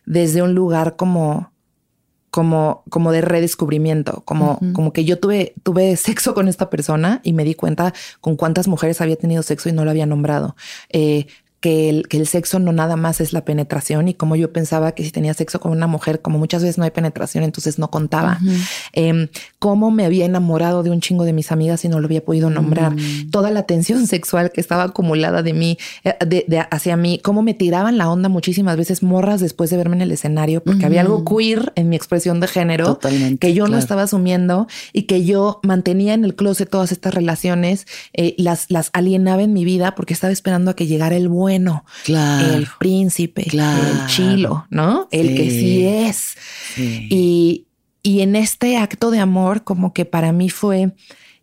desde 0.08 0.42
un 0.42 0.56
lugar 0.56 0.96
como, 0.96 1.52
como, 2.32 2.82
como 2.90 3.12
de 3.12 3.22
redescubrimiento, 3.22 4.24
como, 4.26 4.60
como 4.74 4.94
que 4.94 5.06
yo 5.06 5.20
tuve, 5.20 5.54
tuve 5.62 5.96
sexo 5.96 6.34
con 6.34 6.48
esta 6.48 6.72
persona 6.72 7.22
y 7.24 7.34
me 7.34 7.44
di 7.44 7.54
cuenta 7.54 7.94
con 8.20 8.36
cuántas 8.36 8.68
mujeres 8.68 9.00
había 9.00 9.16
tenido 9.16 9.44
sexo 9.44 9.70
y 9.70 9.74
no 9.74 9.86
lo 9.86 9.92
había 9.92 10.08
nombrado. 10.08 10.56
Eh, 10.90 11.28
que 11.60 11.90
el, 11.90 12.08
que 12.08 12.18
el 12.18 12.28
sexo 12.28 12.60
no 12.60 12.72
nada 12.72 12.96
más 12.96 13.20
es 13.20 13.34
la 13.34 13.44
penetración 13.44 14.08
y 14.08 14.14
como 14.14 14.36
yo 14.36 14.54
pensaba 14.54 14.94
que 14.94 15.04
si 15.04 15.12
tenía 15.12 15.34
sexo 15.34 15.60
con 15.60 15.72
una 15.72 15.88
mujer, 15.88 16.22
como 16.22 16.38
muchas 16.40 16.62
veces 16.62 16.78
no 16.78 16.86
hay 16.86 16.92
penetración, 16.92 17.44
entonces 17.44 17.80
no 17.80 17.90
contaba. 17.90 18.40
Em, 18.94 19.28
cómo 19.60 19.92
me 19.92 20.06
había 20.06 20.26
enamorado 20.26 20.84
de 20.84 20.90
un 20.90 21.02
chingo 21.02 21.26
de 21.26 21.34
mis 21.34 21.52
amigas 21.52 21.84
y 21.84 21.90
no 21.90 22.00
lo 22.00 22.06
había 22.06 22.24
podido 22.24 22.50
nombrar. 22.50 22.96
Mm. 22.96 23.30
Toda 23.32 23.52
la 23.52 23.64
tensión 23.64 24.08
sexual 24.08 24.52
que 24.52 24.62
estaba 24.62 24.84
acumulada 24.84 25.44
de 25.44 25.54
mí, 25.54 25.78
eh, 26.06 26.16
de, 26.26 26.66
hacia 26.72 26.96
mí, 26.96 27.20
cómo 27.22 27.42
me 27.42 27.54
tiraban 27.54 27.98
la 27.98 28.10
onda 28.10 28.30
muchísimas 28.30 28.78
veces 28.78 29.04
morras 29.04 29.42
después 29.42 29.70
de 29.70 29.78
verme 29.78 29.98
en 29.98 30.04
el 30.04 30.12
escenario, 30.12 30.64
porque 30.64 30.86
había 30.86 31.02
algo 31.02 31.26
queer 31.26 31.74
en 31.76 31.90
mi 31.90 31.96
expresión 31.96 32.40
de 32.40 32.48
género 32.48 33.00
que 33.40 33.54
yo 33.54 33.68
no 33.68 33.78
estaba 33.78 34.04
asumiendo 34.04 34.68
y 34.94 35.04
que 35.04 35.26
yo 35.26 35.60
mantenía 35.64 36.14
en 36.14 36.24
el 36.24 36.36
closet 36.36 36.70
todas 36.70 36.92
estas 36.92 37.14
relaciones, 37.14 37.86
eh, 38.14 38.36
las, 38.38 38.68
las 38.70 38.92
alienaba 38.94 39.44
en 39.44 39.52
mi 39.52 39.66
vida 39.66 39.96
porque 39.96 40.14
estaba 40.14 40.32
esperando 40.32 40.72
a 40.72 40.76
que 40.76 40.88
llegara 40.88 41.16
el 41.16 41.28
buen 41.28 41.49
bueno, 41.50 41.84
el 42.08 42.68
príncipe, 42.78 43.48
el 43.52 44.06
chilo, 44.06 44.68
¿no? 44.70 45.08
El 45.10 45.36
que 45.36 45.50
sí 45.50 45.84
es. 45.84 46.38
Y, 46.78 47.66
y 48.04 48.22
en 48.22 48.36
este 48.36 48.78
acto 48.78 49.10
de 49.10 49.20
amor, 49.20 49.64
como 49.64 49.92
que 49.94 50.06
para 50.06 50.32
mí 50.32 50.52
fue 50.52 50.94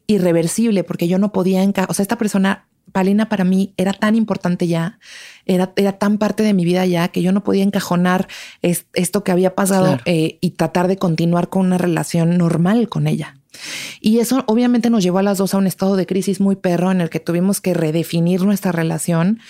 irreversible, 0.07 0.85
porque 0.85 1.09
yo 1.09 1.19
no 1.19 1.33
podía 1.33 1.65
encajar, 1.65 1.91
o 1.91 1.95
sea, 1.95 2.05
esta 2.05 2.17
persona, 2.17 2.69
Palina, 2.93 3.29
para 3.29 3.43
mí 3.43 3.75
era 3.77 3.93
tan 3.93 4.15
importante 4.15 4.69
ya, 4.69 5.01
era, 5.45 5.73
era 5.75 5.93
tan 5.99 6.19
parte 6.19 6.45
de 6.45 6.55
mi 6.55 6.65
vida 6.65 6.87
ya, 6.87 7.09
que 7.09 7.23
yo 7.23 7.33
no 7.33 7.43
podía 7.43 7.65
encajonar 7.65 8.29
esto 8.63 9.25
que 9.25 9.33
había 9.33 9.57
pasado 9.57 9.99
eh, 10.05 10.39
y 10.41 10.51
tratar 10.51 10.87
de 10.87 10.97
continuar 10.97 11.49
con 11.49 11.67
una 11.67 11.79
relación 11.79 12.39
normal 12.39 12.89
con 12.89 13.09
ella. 13.09 13.36
Y 14.01 14.19
eso 14.19 14.45
obviamente 14.47 14.91
nos 14.91 15.03
llevó 15.03 15.19
a 15.19 15.23
las 15.23 15.39
dos 15.39 15.55
a 15.55 15.59
un 15.59 15.67
estado 15.67 15.97
de 15.97 16.07
crisis 16.07 16.41
muy 16.41 16.57
perro 16.57 16.91
en 16.91 17.01
el 17.01 17.11
que 17.11 17.21
tuvimos 17.21 17.61
que 17.61 17.75
redefinir 17.75 18.43
nuestra 18.43 18.73
relación, 18.73 19.41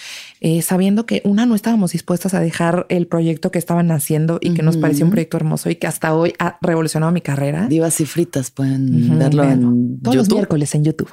eh, 0.41 0.63
sabiendo 0.63 1.07
que 1.07 1.23
una 1.25 1.47
no 1.47 1.55
estábamos 1.55 1.93
dispuestas 1.93 2.35
a 2.35 2.41
dejar 2.41 2.87
el 2.89 3.07
proyecto 3.07 3.51
que 3.51 3.59
estaban 3.59 3.91
haciendo 3.91 4.39
y 4.41 4.55
que 4.55 4.63
nos 4.63 4.77
pareció 4.77 5.05
un 5.05 5.11
proyecto 5.11 5.37
hermoso 5.37 5.71
y 5.71 5.77
que 5.77 5.87
hasta 5.87 6.15
hoy 6.15 6.35
ha 6.39 6.59
revolucionado 6.61 7.13
mi 7.13 7.21
carrera. 7.21 7.67
Divas 7.67 8.01
y 8.01 8.07
fritas 8.07 8.51
pueden 8.51 9.19
verlo 9.19 9.45
en 9.45 10.01
todos 10.01 10.17
los 10.17 10.31
miércoles 10.31 10.75
en 10.75 10.85
YouTube. 10.85 11.11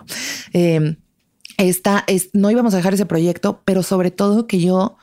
Eh, 0.54 0.98
esta, 1.58 2.04
es, 2.08 2.30
no 2.34 2.50
íbamos 2.50 2.74
a 2.74 2.78
dejar 2.78 2.94
ese 2.94 3.06
proyecto, 3.06 3.62
pero 3.66 3.84
sobre 3.84 4.12
todo 4.12 4.48
que 4.48 4.60
yo 4.60 4.98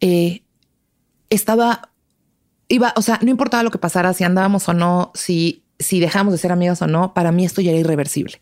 eh, 0.00 0.42
estaba 1.28 1.92
iba, 2.72 2.94
o 2.96 3.02
sea, 3.02 3.18
no 3.22 3.30
importaba 3.30 3.62
lo 3.62 3.70
que 3.70 3.78
pasara, 3.78 4.14
si 4.14 4.24
andábamos 4.24 4.68
o 4.68 4.72
no, 4.72 5.12
si 5.14 5.61
si 5.82 6.00
dejamos 6.00 6.32
de 6.32 6.38
ser 6.38 6.52
amigas 6.52 6.80
o 6.82 6.86
no, 6.86 7.14
para 7.14 7.32
mí 7.32 7.44
esto 7.44 7.60
ya 7.60 7.70
era 7.70 7.80
irreversible. 7.80 8.40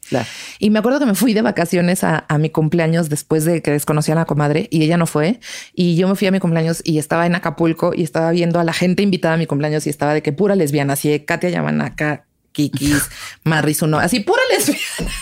Y 0.58 0.70
me 0.70 0.78
acuerdo 0.78 0.98
que 0.98 1.06
me 1.06 1.14
fui 1.14 1.34
de 1.34 1.42
vacaciones 1.42 2.04
a, 2.04 2.26
mi 2.38 2.50
cumpleaños 2.50 3.08
después 3.08 3.44
de 3.44 3.60
que 3.60 3.70
desconocía 3.72 4.14
a 4.14 4.18
la 4.18 4.24
comadre 4.24 4.68
y 4.70 4.82
ella 4.82 4.96
no 4.96 5.06
fue. 5.06 5.40
Y 5.74 5.96
yo 5.96 6.08
me 6.08 6.14
fui 6.14 6.26
a 6.28 6.30
mi 6.30 6.40
cumpleaños 6.40 6.80
y 6.84 6.98
estaba 6.98 7.26
en 7.26 7.34
Acapulco 7.34 7.92
y 7.94 8.02
estaba 8.02 8.30
viendo 8.30 8.60
a 8.60 8.64
la 8.64 8.72
gente 8.72 9.02
invitada 9.02 9.34
a 9.34 9.36
mi 9.36 9.46
cumpleaños 9.46 9.86
y 9.86 9.90
estaba 9.90 10.14
de 10.14 10.22
que 10.22 10.32
pura 10.32 10.54
lesbiana, 10.54 10.94
así 10.94 11.20
Katia 11.20 11.50
Yamanaka, 11.50 12.24
Kikis, 12.52 13.08
Marrizuno, 13.44 13.98
así 13.98 14.20
pura 14.20 14.40
lesbiana. 14.50 15.12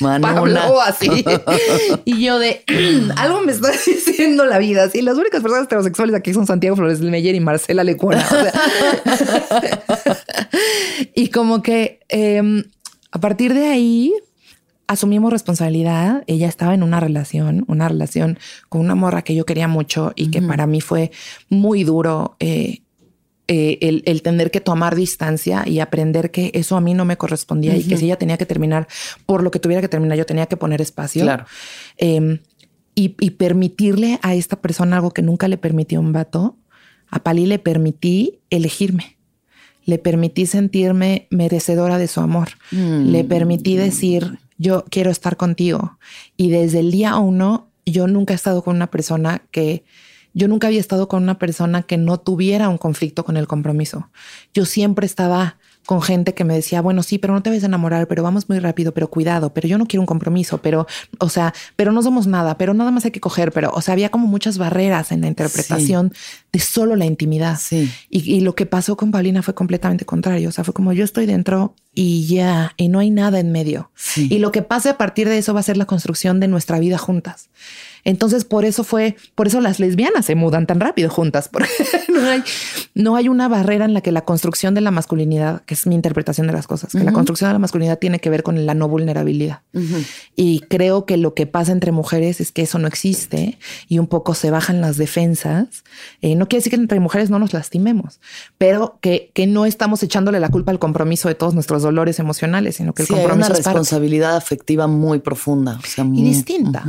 Pablo 0.00 0.80
así. 0.84 1.24
y 2.04 2.24
yo 2.24 2.38
de 2.38 2.64
algo 3.16 3.42
me 3.42 3.52
está 3.52 3.70
diciendo 3.86 4.44
la 4.44 4.58
vida. 4.58 4.84
Así 4.84 5.02
las 5.02 5.16
únicas 5.16 5.42
personas 5.42 5.66
heterosexuales 5.66 6.14
aquí 6.14 6.32
son 6.32 6.46
Santiago 6.46 6.76
Flores 6.76 7.00
Meyer 7.00 7.34
y 7.34 7.40
Marcela 7.40 7.84
Lecuona. 7.84 8.24
y 11.14 11.28
como 11.28 11.62
que 11.62 12.00
em, 12.08 12.64
a 13.10 13.20
partir 13.20 13.54
de 13.54 13.66
ahí 13.66 14.12
asumimos 14.86 15.32
responsabilidad. 15.32 16.24
Ella 16.26 16.48
estaba 16.48 16.74
en 16.74 16.82
una 16.82 17.00
relación, 17.00 17.64
una 17.68 17.88
relación 17.88 18.38
con 18.68 18.80
una 18.80 18.94
morra 18.94 19.22
que 19.22 19.34
yo 19.34 19.44
quería 19.44 19.68
mucho 19.68 20.12
y 20.14 20.30
que 20.30 20.42
para 20.42 20.66
mí 20.66 20.80
fue 20.80 21.10
muy 21.48 21.84
duro 21.84 22.36
eh, 22.40 22.80
eh, 23.46 24.02
el, 24.06 24.22
tener 24.22 24.50
que 24.50 24.60
tomar 24.60 24.94
distancia 24.94 25.64
y 25.66 25.80
aprender 25.80 26.30
que 26.30 26.50
eso 26.54 26.76
a 26.76 26.80
mí 26.80 26.94
no 26.94 27.04
me 27.04 27.18
correspondía 27.18 27.76
y 27.76 27.84
que 27.84 27.98
si 27.98 28.06
ella 28.06 28.16
tenía 28.16 28.38
que 28.38 28.46
terminar 28.46 28.88
por 29.26 29.42
lo 29.42 29.50
que 29.50 29.58
tuviera 29.58 29.82
que 29.82 29.88
terminar, 29.88 30.16
yo 30.16 30.24
tenía 30.24 30.46
que 30.46 30.56
poner 30.56 30.80
espacio. 30.80 31.24
Claro. 31.24 31.44
Em, 31.98 32.38
y, 32.94 33.08
permitirle 33.08 34.18
a 34.22 34.34
esta 34.34 34.56
persona 34.56 34.96
algo 34.96 35.10
que 35.10 35.20
nunca 35.20 35.48
le 35.48 35.58
permitió 35.58 36.00
un 36.00 36.12
vato. 36.12 36.56
A 37.10 37.22
Pali 37.22 37.44
le 37.44 37.58
permití 37.58 38.40
elegirme. 38.48 39.18
Le 39.84 39.98
permití 39.98 40.46
sentirme 40.46 41.26
merecedora 41.30 41.98
de 41.98 42.08
su 42.08 42.20
amor. 42.20 42.50
Mm. 42.70 43.10
Le 43.10 43.24
permití 43.24 43.76
decir, 43.76 44.38
yo 44.56 44.84
quiero 44.88 45.10
estar 45.10 45.36
contigo. 45.36 45.98
Y 46.36 46.50
desde 46.50 46.78
el 46.78 46.90
día 46.90 47.16
uno, 47.16 47.68
yo 47.84 48.06
nunca 48.06 48.32
he 48.32 48.36
estado 48.36 48.62
con 48.62 48.76
una 48.76 48.90
persona 48.90 49.42
que 49.50 49.84
yo 50.34 50.48
nunca 50.48 50.66
había 50.66 50.80
estado 50.80 51.08
con 51.08 51.22
una 51.22 51.38
persona 51.38 51.82
que 51.82 51.96
no 51.96 52.18
tuviera 52.18 52.68
un 52.68 52.78
conflicto 52.78 53.24
con 53.24 53.36
el 53.36 53.46
compromiso. 53.46 54.10
Yo 54.52 54.64
siempre 54.66 55.06
estaba 55.06 55.56
con 55.86 56.02
gente 56.02 56.34
que 56.34 56.44
me 56.44 56.54
decía, 56.54 56.80
bueno, 56.80 57.02
sí, 57.02 57.18
pero 57.18 57.34
no 57.34 57.42
te 57.42 57.50
vas 57.50 57.62
a 57.62 57.66
enamorar, 57.66 58.08
pero 58.08 58.22
vamos 58.22 58.48
muy 58.48 58.58
rápido, 58.58 58.92
pero 58.92 59.08
cuidado, 59.08 59.52
pero 59.52 59.68
yo 59.68 59.78
no 59.78 59.86
quiero 59.86 60.00
un 60.02 60.06
compromiso, 60.06 60.58
pero, 60.58 60.86
o 61.18 61.28
sea, 61.28 61.52
pero 61.76 61.92
no 61.92 62.02
somos 62.02 62.26
nada, 62.26 62.56
pero 62.56 62.74
nada 62.74 62.90
más 62.90 63.04
hay 63.04 63.10
que 63.10 63.20
coger, 63.20 63.52
pero, 63.52 63.70
o 63.70 63.80
sea, 63.80 63.92
había 63.92 64.08
como 64.08 64.26
muchas 64.26 64.56
barreras 64.58 65.12
en 65.12 65.20
la 65.20 65.26
interpretación 65.26 66.12
de 66.52 66.58
solo 66.58 66.96
la 66.96 67.04
intimidad. 67.04 67.58
Sí. 67.60 67.90
Y, 68.08 68.40
lo 68.40 68.54
que 68.54 68.66
pasó 68.66 68.96
con 68.96 69.10
Paulina 69.10 69.42
fue 69.42 69.54
completamente 69.54 70.04
contrario, 70.04 70.48
o 70.48 70.52
sea, 70.52 70.64
fue 70.64 70.74
como 70.74 70.92
yo 70.92 71.04
estoy 71.04 71.26
dentro 71.26 71.74
y 71.94 72.26
ya, 72.26 72.72
y 72.76 72.88
no 72.88 72.98
hay 72.98 73.10
nada 73.10 73.38
en 73.38 73.52
medio. 73.52 73.90
Y 74.16 74.38
lo 74.38 74.52
que 74.52 74.62
pase 74.62 74.90
a 74.90 74.98
partir 74.98 75.28
de 75.28 75.38
eso 75.38 75.54
va 75.54 75.60
a 75.60 75.64
ser 75.64 75.76
la 75.76 75.86
construcción 75.86 76.40
de 76.40 76.48
nuestra 76.48 76.78
vida 76.78 76.98
juntas. 76.98 77.48
Entonces, 78.04 78.44
por 78.44 78.66
eso 78.66 78.84
fue, 78.84 79.16
por 79.34 79.46
eso 79.46 79.60
las 79.60 79.80
lesbianas 79.80 80.26
se 80.26 80.34
mudan 80.34 80.66
tan 80.66 80.78
rápido 80.78 81.08
juntas, 81.08 81.48
porque 81.52 81.70
no 82.12 82.28
hay, 82.28 82.42
no 82.94 83.16
hay 83.16 83.28
una 83.28 83.48
barrera 83.48 83.86
en 83.86 83.94
la 83.94 84.02
que 84.02 84.12
la 84.12 84.24
construcción 84.24 84.74
de 84.74 84.82
la 84.82 84.90
masculinidad, 84.90 85.62
que 85.62 85.74
es 85.74 85.86
mi 85.86 85.94
interpretación 85.94 86.46
de 86.46 86.52
las 86.52 86.66
cosas, 86.66 86.92
que 86.92 87.02
la 87.02 87.12
construcción 87.12 87.48
de 87.48 87.54
la 87.54 87.58
masculinidad 87.58 87.98
tiene 87.98 88.18
que 88.18 88.30
ver 88.30 88.42
con 88.42 88.66
la 88.66 88.74
no 88.74 88.88
vulnerabilidad. 88.88 89.62
Y 90.36 90.60
creo 90.68 91.06
que 91.06 91.16
lo 91.16 91.34
que 91.34 91.46
pasa 91.46 91.72
entre 91.72 91.92
mujeres 91.92 92.40
es 92.40 92.52
que 92.52 92.62
eso 92.62 92.78
no 92.78 92.86
existe 92.86 93.58
y 93.88 93.98
un 93.98 94.06
poco 94.06 94.34
se 94.34 94.50
bajan 94.50 94.80
las 94.80 94.96
defensas. 94.96 95.84
Eh, 96.20 96.34
no 96.34 96.46
quiere 96.46 96.60
decir 96.60 96.70
que 96.70 96.76
entre 96.76 97.00
mujeres 97.00 97.30
no 97.30 97.38
nos 97.38 97.54
lastimemos, 97.54 98.20
pero 98.58 98.98
que, 99.00 99.30
que 99.32 99.46
no 99.46 99.64
estamos 99.64 100.02
echándole 100.02 100.40
la 100.40 100.50
culpa 100.50 100.72
al 100.72 100.78
compromiso 100.78 101.28
de 101.28 101.34
todos 101.34 101.54
nuestros 101.54 101.83
dolores 101.84 102.18
emocionales, 102.18 102.76
sino 102.76 102.92
que 102.92 103.02
el 103.02 103.08
compromiso 103.08 103.52
es 103.52 103.60
una 103.60 103.72
responsabilidad 103.72 104.36
afectiva 104.36 104.88
muy 104.88 105.20
profunda 105.20 105.78
y 106.12 106.24
distinta. 106.24 106.84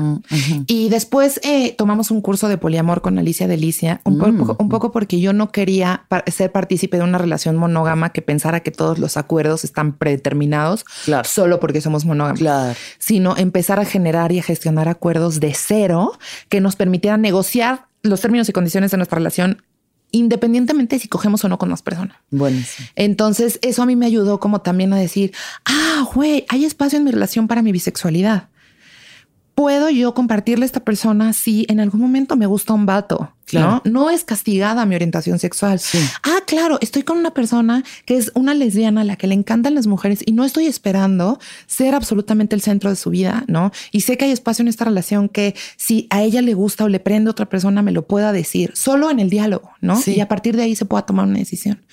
Y 0.65 0.89
después 0.89 1.39
eh, 1.43 1.75
tomamos 1.77 2.09
un 2.09 2.21
curso 2.21 2.47
de 2.47 2.57
poliamor 2.57 3.01
con 3.01 3.19
Alicia 3.19 3.47
Delicia, 3.47 4.01
un, 4.03 4.17
mm. 4.17 4.37
poco, 4.37 4.55
un 4.59 4.69
poco 4.69 4.91
porque 4.91 5.19
yo 5.19 5.33
no 5.33 5.51
quería 5.51 6.05
ser 6.27 6.51
partícipe 6.51 6.97
de 6.97 7.03
una 7.03 7.19
relación 7.19 7.55
monógama 7.55 8.09
que 8.09 8.23
pensara 8.23 8.61
que 8.61 8.71
todos 8.71 8.97
los 8.97 9.17
acuerdos 9.17 9.63
están 9.63 9.93
predeterminados 9.93 10.85
solo 11.23 11.59
porque 11.59 11.81
somos 11.81 12.05
monógamos, 12.05 12.41
sino 12.97 13.37
empezar 13.37 13.79
a 13.79 13.85
generar 13.85 14.31
y 14.31 14.39
a 14.39 14.43
gestionar 14.43 14.89
acuerdos 14.89 15.39
de 15.39 15.53
cero 15.53 16.13
que 16.49 16.61
nos 16.61 16.75
permitieran 16.75 17.21
negociar 17.21 17.87
los 18.01 18.21
términos 18.21 18.49
y 18.49 18.53
condiciones 18.53 18.91
de 18.91 18.97
nuestra 18.97 19.17
relación 19.17 19.63
independientemente 20.17 20.99
si 20.99 21.07
cogemos 21.07 21.43
o 21.43 21.49
no 21.49 21.57
con 21.57 21.69
más 21.69 21.81
personas. 21.81 22.17
Bueno, 22.31 22.59
Entonces, 22.95 23.59
eso 23.61 23.83
a 23.83 23.85
mí 23.85 23.95
me 23.95 24.05
ayudó 24.05 24.39
como 24.39 24.61
también 24.61 24.93
a 24.93 24.97
decir, 24.97 25.33
ah, 25.65 26.07
güey, 26.13 26.45
hay 26.49 26.65
espacio 26.65 26.97
en 26.97 27.05
mi 27.05 27.11
relación 27.11 27.47
para 27.47 27.61
mi 27.61 27.71
bisexualidad 27.71 28.49
puedo 29.55 29.89
yo 29.89 30.13
compartirle 30.13 30.65
a 30.65 30.67
esta 30.67 30.81
persona 30.81 31.33
si 31.33 31.65
en 31.69 31.79
algún 31.79 32.01
momento 32.01 32.35
me 32.35 32.45
gusta 32.45 32.73
un 32.73 32.85
vato. 32.85 33.34
¿No? 33.53 33.81
no 33.85 34.09
es 34.09 34.23
castigada 34.23 34.85
mi 34.85 34.95
orientación 34.95 35.39
sexual. 35.39 35.79
Ah, 36.23 36.39
claro, 36.45 36.77
estoy 36.81 37.03
con 37.03 37.17
una 37.17 37.33
persona 37.33 37.83
que 38.05 38.17
es 38.17 38.31
una 38.33 38.53
lesbiana 38.53 39.01
a 39.01 39.03
la 39.03 39.15
que 39.15 39.27
le 39.27 39.35
encantan 39.35 39.75
las 39.75 39.87
mujeres 39.87 40.19
y 40.25 40.31
no 40.31 40.43
estoy 40.43 40.65
esperando 40.65 41.39
ser 41.67 41.95
absolutamente 41.95 42.55
el 42.55 42.61
centro 42.61 42.89
de 42.89 42.95
su 42.95 43.09
vida, 43.09 43.43
¿no? 43.47 43.71
Y 43.91 44.01
sé 44.01 44.17
que 44.17 44.25
hay 44.25 44.31
espacio 44.31 44.63
en 44.63 44.67
esta 44.67 44.85
relación 44.85 45.29
que 45.29 45.55
si 45.77 46.07
a 46.09 46.23
ella 46.23 46.41
le 46.41 46.53
gusta 46.53 46.85
o 46.85 46.89
le 46.89 46.99
prende 46.99 47.29
otra 47.29 47.47
persona 47.47 47.81
me 47.81 47.91
lo 47.91 48.07
pueda 48.07 48.31
decir, 48.31 48.71
solo 48.75 49.09
en 49.11 49.19
el 49.19 49.29
diálogo, 49.29 49.71
¿no? 49.81 50.01
Y 50.05 50.19
a 50.19 50.27
partir 50.27 50.55
de 50.55 50.63
ahí 50.63 50.75
se 50.75 50.85
pueda 50.85 51.05
tomar 51.05 51.25
una 51.25 51.39
decisión. 51.39 51.83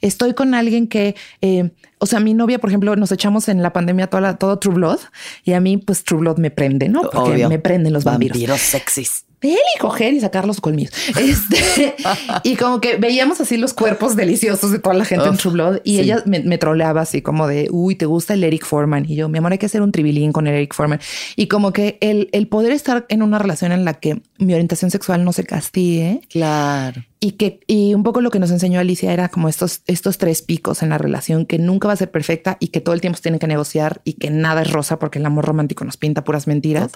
Estoy 0.00 0.34
con 0.34 0.54
alguien 0.54 0.86
que 0.86 1.16
eh, 1.40 1.70
o 1.98 2.06
sea, 2.06 2.18
mi 2.18 2.34
novia, 2.34 2.58
por 2.58 2.68
ejemplo, 2.68 2.96
nos 2.96 3.12
echamos 3.12 3.48
en 3.48 3.62
la 3.62 3.72
pandemia 3.72 4.08
toda 4.08 4.36
todo 4.36 4.58
True 4.58 4.74
Blood 4.74 4.98
y 5.44 5.52
a 5.52 5.60
mí, 5.60 5.76
pues 5.76 6.02
True 6.02 6.18
Blood 6.20 6.38
me 6.38 6.50
prende, 6.50 6.88
¿no? 6.88 7.02
Porque 7.02 7.46
me 7.46 7.60
prenden 7.60 7.92
los 7.92 8.02
vampiros. 8.02 8.36
Vampiros 8.36 8.60
sexys 8.60 9.24
ver 9.42 9.58
y 9.74 9.78
coger 9.78 10.14
y 10.14 10.20
sacar 10.20 10.46
los 10.46 10.60
colmillos. 10.60 10.92
Este, 11.18 11.94
y 12.44 12.56
como 12.56 12.80
que 12.80 12.96
veíamos 12.96 13.40
así 13.40 13.56
los 13.56 13.74
cuerpos 13.74 14.16
deliciosos 14.16 14.70
de 14.70 14.78
toda 14.78 14.94
la 14.94 15.04
gente 15.04 15.28
en 15.28 15.36
True 15.36 15.52
Blood 15.52 15.80
y 15.84 16.00
ella 16.00 16.22
me, 16.26 16.58
troleaba 16.58 17.02
así 17.02 17.22
como 17.22 17.46
de, 17.46 17.68
uy, 17.70 17.96
¿te 17.96 18.06
gusta 18.06 18.34
el 18.34 18.44
Eric 18.44 18.64
Foreman? 18.64 19.04
Y 19.08 19.16
yo, 19.16 19.28
mi 19.28 19.38
amor, 19.38 19.52
hay 19.52 19.58
que 19.58 19.66
hacer 19.66 19.82
un 19.82 19.92
tribilín 19.92 20.32
con 20.32 20.46
el 20.46 20.54
Eric 20.54 20.74
Foreman. 20.74 21.00
Y 21.36 21.48
como 21.48 21.72
que 21.72 21.98
el, 22.00 22.28
el 22.32 22.46
poder 22.48 22.72
estar 22.72 23.06
en 23.08 23.22
una 23.22 23.38
relación 23.38 23.72
en 23.72 23.84
la 23.84 23.94
que 23.94 24.22
mi 24.38 24.54
orientación 24.54 24.90
sexual 24.90 25.24
no 25.24 25.32
se 25.32 25.44
castigue. 25.44 26.20
Claro. 26.28 27.04
Y 27.20 27.32
que, 27.32 27.60
y 27.68 27.94
un 27.94 28.02
poco 28.02 28.20
lo 28.20 28.30
que 28.30 28.40
nos 28.40 28.50
enseñó 28.50 28.80
Alicia 28.80 29.12
era 29.12 29.28
como 29.28 29.48
estos, 29.48 29.82
estos 29.86 30.18
tres 30.18 30.42
picos 30.42 30.82
en 30.82 30.88
la 30.88 30.98
relación 30.98 31.46
que 31.46 31.58
nunca 31.58 31.86
va 31.86 31.94
a 31.94 31.96
ser 31.96 32.10
perfecta 32.10 32.56
y 32.58 32.68
que 32.68 32.80
todo 32.80 32.96
el 32.96 33.00
tiempo 33.00 33.16
se 33.16 33.22
tiene 33.22 33.38
que 33.38 33.46
negociar 33.46 34.00
y 34.04 34.14
que 34.14 34.30
nada 34.30 34.62
es 34.62 34.72
rosa 34.72 34.98
porque 34.98 35.20
el 35.20 35.26
amor 35.26 35.44
romántico 35.44 35.84
nos 35.84 35.96
pinta 35.96 36.24
puras 36.24 36.48
mentiras, 36.48 36.90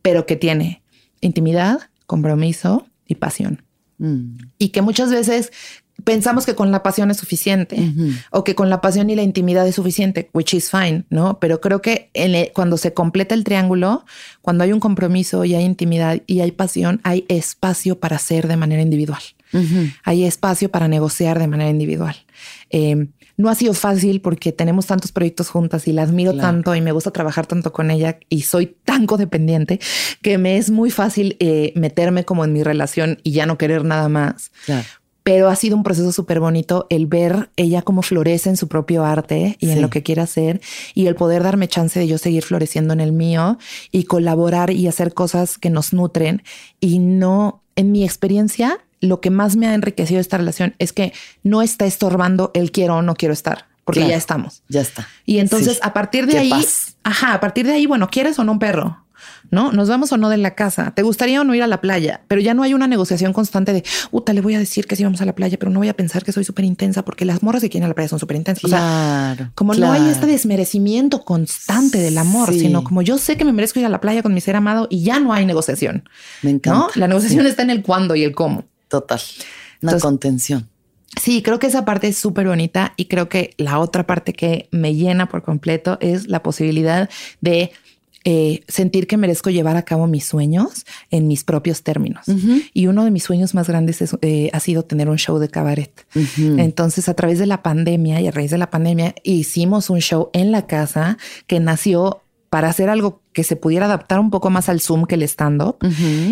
pero 0.00 0.26
que 0.26 0.36
tiene 0.36 0.83
intimidad, 1.20 1.80
compromiso 2.06 2.86
y 3.06 3.16
pasión. 3.16 3.62
Mm. 3.98 4.36
Y 4.58 4.68
que 4.70 4.82
muchas 4.82 5.10
veces 5.10 5.52
pensamos 6.02 6.44
que 6.44 6.54
con 6.54 6.72
la 6.72 6.82
pasión 6.82 7.10
es 7.10 7.18
suficiente 7.18 7.92
o 8.30 8.42
que 8.42 8.54
con 8.54 8.68
la 8.68 8.80
pasión 8.80 9.08
y 9.10 9.14
la 9.14 9.22
intimidad 9.22 9.66
es 9.66 9.76
suficiente, 9.76 10.28
which 10.32 10.54
is 10.54 10.70
fine, 10.70 11.04
¿no? 11.08 11.38
Pero 11.38 11.60
creo 11.60 11.80
que 11.80 12.10
cuando 12.52 12.76
se 12.76 12.92
completa 12.92 13.34
el 13.34 13.44
triángulo, 13.44 14.04
cuando 14.42 14.64
hay 14.64 14.72
un 14.72 14.80
compromiso 14.80 15.44
y 15.44 15.54
hay 15.54 15.64
intimidad 15.64 16.20
y 16.26 16.40
hay 16.40 16.50
pasión, 16.50 17.00
hay 17.04 17.24
espacio 17.28 18.00
para 18.00 18.18
ser 18.18 18.48
de 18.48 18.56
manera 18.56 18.82
individual. 18.82 19.22
Hay 20.02 20.24
espacio 20.24 20.68
para 20.68 20.88
negociar 20.88 21.38
de 21.38 21.46
manera 21.46 21.70
individual. 21.70 22.16
Eh, 22.70 23.06
no 23.36 23.48
ha 23.48 23.54
sido 23.54 23.74
fácil 23.74 24.20
porque 24.20 24.52
tenemos 24.52 24.86
tantos 24.86 25.12
proyectos 25.12 25.48
juntas 25.48 25.88
y 25.88 25.92
la 25.92 26.02
admiro 26.02 26.36
tanto 26.36 26.74
y 26.74 26.80
me 26.80 26.92
gusta 26.92 27.10
trabajar 27.10 27.46
tanto 27.46 27.72
con 27.72 27.90
ella 27.90 28.18
y 28.28 28.42
soy 28.42 28.76
tan 28.84 29.06
codependiente 29.06 29.80
que 30.22 30.38
me 30.38 30.56
es 30.56 30.70
muy 30.70 30.90
fácil 30.90 31.36
eh, 31.40 31.72
meterme 31.74 32.24
como 32.24 32.44
en 32.44 32.52
mi 32.52 32.62
relación 32.62 33.18
y 33.22 33.32
ya 33.32 33.46
no 33.46 33.58
querer 33.58 33.84
nada 33.84 34.08
más. 34.08 34.52
Pero 35.22 35.48
ha 35.48 35.56
sido 35.56 35.76
un 35.76 35.82
proceso 35.82 36.12
súper 36.12 36.38
bonito 36.38 36.86
el 36.90 37.06
ver 37.06 37.50
ella 37.56 37.80
cómo 37.80 38.02
florece 38.02 38.50
en 38.50 38.58
su 38.58 38.68
propio 38.68 39.04
arte 39.04 39.56
y 39.58 39.70
en 39.70 39.80
lo 39.80 39.88
que 39.88 40.02
quiere 40.02 40.20
hacer 40.20 40.60
y 40.92 41.06
el 41.06 41.14
poder 41.14 41.42
darme 41.42 41.66
chance 41.66 41.98
de 41.98 42.06
yo 42.06 42.18
seguir 42.18 42.42
floreciendo 42.42 42.92
en 42.92 43.00
el 43.00 43.12
mío 43.12 43.58
y 43.90 44.04
colaborar 44.04 44.70
y 44.70 44.86
hacer 44.86 45.14
cosas 45.14 45.56
que 45.56 45.70
nos 45.70 45.94
nutren 45.94 46.42
y 46.78 46.98
no, 46.98 47.62
en 47.74 47.90
mi 47.90 48.04
experiencia, 48.04 48.84
lo 49.04 49.20
que 49.20 49.30
más 49.30 49.56
me 49.56 49.66
ha 49.66 49.74
enriquecido 49.74 50.20
esta 50.20 50.38
relación 50.38 50.74
es 50.78 50.92
que 50.92 51.12
no 51.42 51.62
está 51.62 51.86
estorbando 51.86 52.50
el 52.54 52.72
quiero 52.72 52.96
o 52.96 53.02
no 53.02 53.14
quiero 53.14 53.34
estar, 53.34 53.66
porque 53.84 54.06
ya 54.06 54.16
estamos. 54.16 54.62
Ya 54.68 54.80
está. 54.80 55.08
Y 55.24 55.38
entonces 55.38 55.78
a 55.82 55.92
partir 55.92 56.26
de 56.26 56.38
ahí, 56.38 56.52
ajá, 57.02 57.34
a 57.34 57.40
partir 57.40 57.66
de 57.66 57.72
ahí, 57.72 57.86
bueno, 57.86 58.08
¿quieres 58.10 58.38
o 58.38 58.44
no 58.44 58.52
un 58.52 58.58
perro? 58.58 59.04
¿no? 59.50 59.72
Nos 59.72 59.88
vamos 59.88 60.12
o 60.12 60.16
no 60.16 60.28
de 60.28 60.36
la 60.36 60.54
casa. 60.54 60.92
¿Te 60.94 61.02
gustaría 61.02 61.40
o 61.40 61.44
no 61.44 61.54
ir 61.54 61.62
a 61.62 61.66
la 61.66 61.80
playa? 61.80 62.22
Pero 62.28 62.40
ya 62.40 62.54
no 62.54 62.62
hay 62.62 62.74
una 62.74 62.86
negociación 62.86 63.32
constante 63.32 63.72
de, 63.72 63.84
puta, 64.10 64.32
le 64.32 64.40
voy 64.40 64.54
a 64.54 64.58
decir 64.58 64.86
que 64.86 64.96
sí 64.96 65.04
vamos 65.04 65.20
a 65.20 65.24
la 65.24 65.34
playa, 65.34 65.58
pero 65.58 65.70
no 65.70 65.80
voy 65.80 65.88
a 65.88 65.94
pensar 65.94 66.24
que 66.24 66.32
soy 66.32 66.44
súper 66.44 66.64
intensa 66.64 67.04
porque 67.04 67.24
las 67.24 67.42
morras 67.42 67.62
que 67.62 67.70
quieren 67.70 67.84
a 67.84 67.88
la 67.88 67.94
playa 67.94 68.08
son 68.08 68.18
súper 68.18 68.36
intensas. 68.36 68.68
Claro, 68.68 69.50
como 69.54 69.74
no 69.74 69.92
hay 69.92 70.08
este 70.08 70.26
desmerecimiento 70.26 71.24
constante 71.24 71.98
del 71.98 72.18
amor, 72.18 72.52
sino 72.52 72.84
como 72.84 73.02
yo 73.02 73.18
sé 73.18 73.36
que 73.36 73.44
me 73.44 73.52
merezco 73.52 73.80
ir 73.80 73.86
a 73.86 73.90
la 73.90 74.00
playa 74.00 74.22
con 74.22 74.34
mi 74.34 74.40
ser 74.40 74.56
amado 74.56 74.86
y 74.90 75.02
ya 75.02 75.20
no 75.20 75.32
hay 75.32 75.46
negociación. 75.46 76.08
Me 76.42 76.50
encanta. 76.50 76.88
La 76.96 77.08
negociación 77.08 77.46
está 77.46 77.62
en 77.62 77.70
el 77.70 77.82
cuándo 77.82 78.14
y 78.16 78.24
el 78.24 78.34
cómo. 78.34 78.64
Total. 78.88 79.20
Una 79.82 79.98
contención. 79.98 80.68
Sí, 81.20 81.42
creo 81.42 81.58
que 81.58 81.68
esa 81.68 81.84
parte 81.84 82.08
es 82.08 82.16
súper 82.16 82.46
bonita 82.46 82.92
y 82.96 83.06
creo 83.06 83.28
que 83.28 83.54
la 83.56 83.78
otra 83.78 84.06
parte 84.06 84.32
que 84.32 84.68
me 84.72 84.94
llena 84.94 85.28
por 85.28 85.42
completo 85.42 85.96
es 86.00 86.26
la 86.26 86.42
posibilidad 86.42 87.08
de 87.40 87.70
eh, 88.26 88.62
sentir 88.68 89.06
que 89.06 89.18
merezco 89.18 89.50
llevar 89.50 89.76
a 89.76 89.82
cabo 89.82 90.06
mis 90.06 90.24
sueños 90.24 90.86
en 91.10 91.28
mis 91.28 91.44
propios 91.44 91.82
términos. 91.82 92.24
Y 92.72 92.86
uno 92.86 93.04
de 93.04 93.10
mis 93.10 93.22
sueños 93.22 93.54
más 93.54 93.68
grandes 93.68 94.02
eh, 94.22 94.50
ha 94.52 94.60
sido 94.60 94.82
tener 94.82 95.10
un 95.10 95.18
show 95.18 95.38
de 95.38 95.48
cabaret. 95.48 96.06
Entonces, 96.38 97.10
a 97.10 97.14
través 97.14 97.38
de 97.38 97.46
la 97.46 97.62
pandemia 97.62 98.22
y 98.22 98.26
a 98.26 98.30
raíz 98.30 98.50
de 98.50 98.56
la 98.56 98.70
pandemia, 98.70 99.14
hicimos 99.24 99.90
un 99.90 100.00
show 100.00 100.30
en 100.32 100.52
la 100.52 100.66
casa 100.66 101.18
que 101.46 101.60
nació 101.60 102.22
para 102.54 102.68
hacer 102.68 102.88
algo 102.88 103.20
que 103.32 103.42
se 103.42 103.56
pudiera 103.56 103.86
adaptar 103.86 104.20
un 104.20 104.30
poco 104.30 104.48
más 104.48 104.68
al 104.68 104.80
Zoom 104.80 105.06
que 105.06 105.16
el 105.16 105.24
stand-up. 105.24 105.78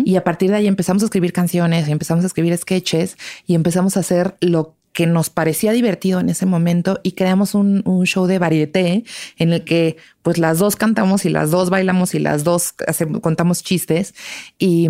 Y 0.05 0.15
a 0.15 0.23
partir 0.23 0.51
de 0.51 0.55
ahí 0.55 0.67
empezamos 0.67 1.03
a 1.03 1.07
escribir 1.07 1.33
canciones 1.33 1.89
y 1.89 1.91
empezamos 1.91 2.23
a 2.23 2.27
escribir 2.27 2.57
sketches 2.57 3.17
y 3.45 3.55
empezamos 3.55 3.97
a 3.97 3.99
hacer 3.99 4.37
lo 4.39 4.77
que 4.93 5.05
nos 5.05 5.29
parecía 5.29 5.73
divertido 5.73 6.21
en 6.21 6.29
ese 6.29 6.45
momento 6.45 7.01
y 7.03 7.11
creamos 7.11 7.55
un, 7.55 7.83
show 8.05 8.25
de 8.25 8.39
varieté 8.39 9.03
en 9.37 9.51
el 9.51 9.65
que 9.65 9.97
pues 10.21 10.37
las 10.37 10.59
dos 10.59 10.77
cantamos 10.77 11.25
y 11.25 11.29
las 11.29 11.51
dos 11.51 11.69
bailamos 11.69 12.15
y 12.15 12.19
las 12.19 12.45
dos 12.45 12.73
contamos 13.19 13.61
chistes 13.61 14.15
y 14.57 14.87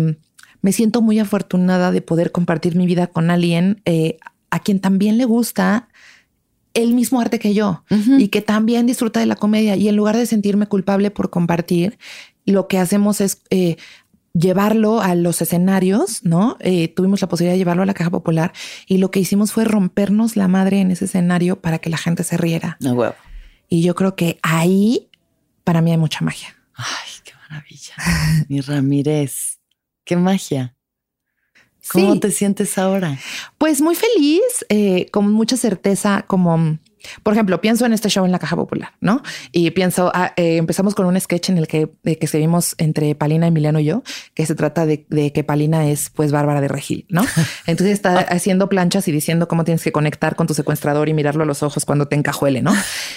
me 0.62 0.70
siento 0.70 1.02
muy 1.02 1.18
afortunada 1.18 1.90
de 1.90 2.00
poder 2.00 2.30
compartir 2.30 2.76
mi 2.76 2.86
vida 2.86 3.08
con 3.08 3.32
alguien 3.32 3.82
eh, 3.86 4.18
a 4.50 4.60
quien 4.60 4.78
también 4.78 5.18
le 5.18 5.24
gusta 5.24 5.88
el 6.74 6.92
mismo 6.92 7.20
arte 7.20 7.38
que 7.38 7.54
yo 7.54 7.84
y 8.18 8.28
que 8.28 8.42
también 8.42 8.86
disfruta 8.86 9.20
de 9.20 9.26
la 9.26 9.36
comedia. 9.36 9.76
Y 9.76 9.88
en 9.88 9.96
lugar 9.96 10.16
de 10.16 10.26
sentirme 10.26 10.66
culpable 10.66 11.10
por 11.10 11.30
compartir, 11.30 11.98
lo 12.44 12.68
que 12.68 12.78
hacemos 12.78 13.20
es 13.20 13.42
eh, 13.50 13.76
llevarlo 14.34 15.00
a 15.00 15.14
los 15.14 15.40
escenarios, 15.40 16.24
¿no? 16.24 16.56
Eh, 16.60 16.88
tuvimos 16.88 17.22
la 17.22 17.28
posibilidad 17.28 17.54
de 17.54 17.58
llevarlo 17.58 17.84
a 17.84 17.86
la 17.86 17.94
caja 17.94 18.10
popular 18.10 18.52
y 18.86 18.98
lo 18.98 19.10
que 19.10 19.20
hicimos 19.20 19.52
fue 19.52 19.64
rompernos 19.64 20.36
la 20.36 20.48
madre 20.48 20.80
en 20.80 20.90
ese 20.90 21.04
escenario 21.04 21.60
para 21.60 21.78
que 21.78 21.88
la 21.88 21.96
gente 21.96 22.24
se 22.24 22.36
riera. 22.36 22.76
Ah, 22.84 23.14
y 23.68 23.82
yo 23.82 23.94
creo 23.94 24.16
que 24.16 24.38
ahí 24.42 25.08
para 25.62 25.80
mí 25.80 25.92
hay 25.92 25.96
mucha 25.96 26.24
magia. 26.24 26.56
Ay, 26.74 27.10
qué 27.22 27.32
maravilla. 27.48 27.94
Mi 28.48 28.60
Ramírez, 28.60 29.60
qué 30.04 30.16
magia. 30.16 30.76
¿Cómo 31.90 32.18
te 32.18 32.30
sientes 32.30 32.78
ahora? 32.78 33.18
Pues 33.58 33.80
muy 33.80 33.94
feliz, 33.94 34.42
eh, 34.68 35.06
con 35.10 35.30
mucha 35.30 35.56
certeza, 35.56 36.24
como 36.26 36.78
por 37.22 37.32
ejemplo, 37.32 37.60
pienso 37.60 37.86
en 37.86 37.92
este 37.92 38.08
show 38.08 38.24
en 38.24 38.32
la 38.32 38.38
Caja 38.38 38.56
Popular, 38.56 38.92
¿no? 39.00 39.22
Y 39.52 39.70
pienso, 39.70 40.10
ah, 40.14 40.32
eh, 40.36 40.56
empezamos 40.56 40.94
con 40.94 41.06
un 41.06 41.20
sketch 41.20 41.50
en 41.50 41.58
el 41.58 41.66
que, 41.66 41.90
que 42.04 42.18
escribimos 42.20 42.74
entre 42.78 43.14
Palina, 43.14 43.46
Emiliano 43.46 43.80
y 43.80 43.84
yo, 43.84 44.02
que 44.34 44.46
se 44.46 44.54
trata 44.54 44.86
de, 44.86 45.04
que 45.32 45.44
Palina 45.44 45.88
es 45.88 46.10
pues 46.10 46.32
Bárbara 46.32 46.60
de 46.60 46.68
Regil, 46.68 47.06
¿no? 47.08 47.24
Entonces 47.66 47.94
está 47.94 48.18
haciendo 48.18 48.68
planchas 48.68 49.08
y 49.08 49.12
diciendo 49.12 49.48
cómo 49.48 49.64
tienes 49.64 49.82
que 49.82 49.92
conectar 49.92 50.36
con 50.36 50.46
tu 50.46 50.54
secuestrador 50.54 51.08
y 51.08 51.14
mirarlo 51.14 51.42
a 51.42 51.46
los 51.46 51.62
ojos 51.62 51.84
cuando 51.84 52.06
te 52.06 52.16
encajuele, 52.16 52.62
¿no? 52.62 52.74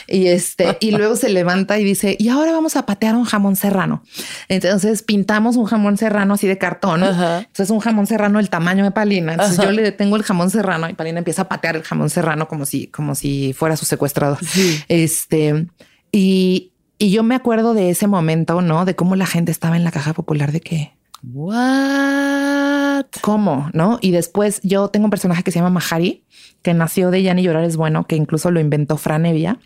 Y 0.08 0.28
este, 0.28 0.78
y 0.80 0.92
luego 0.92 1.16
se 1.16 1.30
levanta 1.30 1.80
y 1.80 1.84
dice, 1.84 2.16
y 2.20 2.30
ahora 2.30 2.52
vamos 2.52 2.76
a 2.76 2.86
patear 2.86 3.16
un 3.16 3.26
jamón 3.26 3.56
serrano. 3.56 4.04
Entonces 4.48 5.04
pintamos 5.04 5.56
un 5.56 5.66
jamón 5.66 5.98
serrano 5.98 6.34
así 6.34 6.48
de 6.48 6.58
cartón. 6.58 7.04
Entonces 7.04 7.70
un 7.70 7.80
jamón 7.80 8.08
serrano 8.08 8.40
el 8.40 8.50
tamaño 8.50 8.84
de 8.84 8.92
Palina. 8.92 9.34
Entonces 9.34 9.58
yo 9.58 9.72
le 9.72 9.82
detengo 9.82 10.16
el 10.16 10.24
jamón 10.24 10.50
serrano 10.50 10.90
y 10.90 10.94
Palina 10.94 11.20
empieza 11.20 11.44
a 11.44 11.48
patear 11.50 11.76
el 11.76 11.84
jamón 11.84 12.10
serrano 12.10 12.48
como 12.48 12.66
si, 12.66 12.88
como 12.88 13.16
si 13.16 13.54
fuera 13.54 13.77
su 13.78 13.86
secuestrador. 13.86 14.40
Este, 14.88 15.68
y, 16.12 16.72
y 16.98 17.12
yo 17.12 17.24
me 17.24 17.36
acuerdo 17.36 17.74
de 17.74 17.90
ese 17.90 18.08
momento, 18.08 18.62
¿no? 18.62 18.86
De 18.86 18.96
cómo 18.96 19.16
la 19.16 19.26
gente 19.26 19.52
estaba 19.52 19.78
en 19.78 19.84
la 19.84 19.92
caja 19.92 20.14
popular 20.14 20.52
de 20.52 20.62
que... 20.62 20.94
What? 21.24 23.06
¿Cómo? 23.22 23.70
¿No? 23.74 24.00
Y 24.02 24.12
después 24.12 24.60
yo 24.64 24.90
tengo 24.90 25.06
un 25.06 25.12
personaje 25.12 25.44
que 25.44 25.52
se 25.52 25.60
llama 25.60 25.70
Mahari, 25.70 26.24
que 26.62 26.74
nació 26.74 27.12
de 27.12 27.24
Yani 27.24 27.44
Llorar 27.44 27.64
es 27.64 27.78
bueno, 27.78 28.06
que 28.08 28.16
incluso 28.16 28.52
lo 28.52 28.60
inventó 28.60 28.98
Fran 28.98 29.26
Evia. 29.26 29.60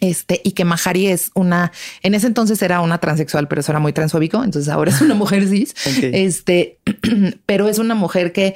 Este, 0.00 0.42
y 0.44 0.52
que 0.52 0.64
Mahari 0.64 1.06
es 1.06 1.30
una, 1.34 1.72
en 2.02 2.14
ese 2.14 2.26
entonces 2.26 2.60
era 2.60 2.82
una 2.82 2.98
transexual, 2.98 3.48
pero 3.48 3.60
eso 3.60 3.72
era 3.72 3.78
muy 3.78 3.92
transfóbico. 3.92 4.42
Entonces 4.44 4.70
ahora 4.72 4.90
es 4.90 5.00
una 5.00 5.14
mujer 5.16 5.48
cis. 5.48 5.74
Este, 6.02 6.78
pero 7.46 7.68
es 7.68 7.78
una 7.78 7.94
mujer 7.94 8.32
que 8.32 8.54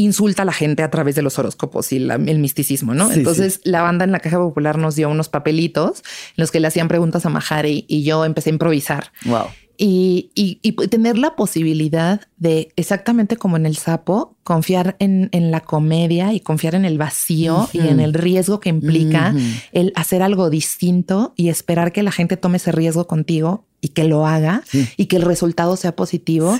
insulta 0.00 0.42
a 0.42 0.44
la 0.44 0.52
gente 0.52 0.82
a 0.82 0.90
través 0.90 1.14
de 1.14 1.22
los 1.22 1.38
horóscopos 1.38 1.92
y 1.92 1.96
el 1.96 2.38
misticismo, 2.38 2.94
¿no? 2.94 3.10
Entonces 3.10 3.60
la 3.64 3.82
banda 3.82 4.04
en 4.04 4.12
la 4.12 4.20
caja 4.20 4.38
popular 4.38 4.78
nos 4.78 4.96
dio 4.96 5.08
unos 5.08 5.28
papelitos 5.28 6.02
en 6.30 6.42
los 6.42 6.50
que 6.50 6.60
le 6.60 6.66
hacían 6.66 6.88
preguntas 6.88 7.26
a 7.26 7.28
Mahari 7.28 7.84
y 7.88 8.02
yo 8.02 8.24
empecé 8.24 8.50
a 8.50 8.52
improvisar. 8.52 9.12
Wow. 9.24 9.46
Y, 9.82 10.30
y, 10.34 10.72
tener 10.88 11.16
la 11.16 11.36
posibilidad 11.36 12.20
de, 12.36 12.68
exactamente 12.76 13.38
como 13.38 13.56
en 13.56 13.64
el 13.64 13.78
sapo, 13.78 14.36
confiar 14.44 14.94
en, 14.98 15.30
en 15.32 15.50
la 15.50 15.60
comedia 15.60 16.34
y 16.34 16.40
confiar 16.40 16.74
en 16.74 16.84
el 16.84 16.98
vacío 16.98 17.66
y 17.72 17.78
en 17.78 17.98
el 17.98 18.12
riesgo 18.12 18.60
que 18.60 18.68
implica 18.68 19.34
el 19.72 19.94
hacer 19.96 20.22
algo 20.22 20.50
distinto 20.50 21.32
y 21.34 21.48
esperar 21.48 21.92
que 21.92 22.02
la 22.02 22.12
gente 22.12 22.36
tome 22.36 22.58
ese 22.58 22.72
riesgo 22.72 23.06
contigo 23.06 23.64
y 23.80 23.88
que 23.88 24.04
lo 24.04 24.26
haga 24.26 24.64
y 24.98 25.06
que 25.06 25.16
el 25.16 25.22
resultado 25.22 25.76
sea 25.76 25.96
positivo. 25.96 26.58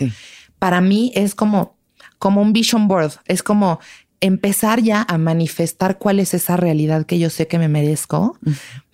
Para 0.58 0.80
mí 0.80 1.12
es 1.14 1.34
como 1.34 1.76
como 2.20 2.40
un 2.40 2.52
vision 2.52 2.86
board. 2.86 3.14
Es 3.24 3.42
como 3.42 3.80
empezar 4.20 4.80
ya 4.82 5.05
a 5.09 5.18
manifestar 5.18 5.98
cuál 5.98 6.20
es 6.20 6.34
esa 6.34 6.56
realidad 6.56 7.06
que 7.06 7.18
yo 7.18 7.30
sé 7.30 7.48
que 7.48 7.59
me 7.59 7.68
merezco, 7.68 8.38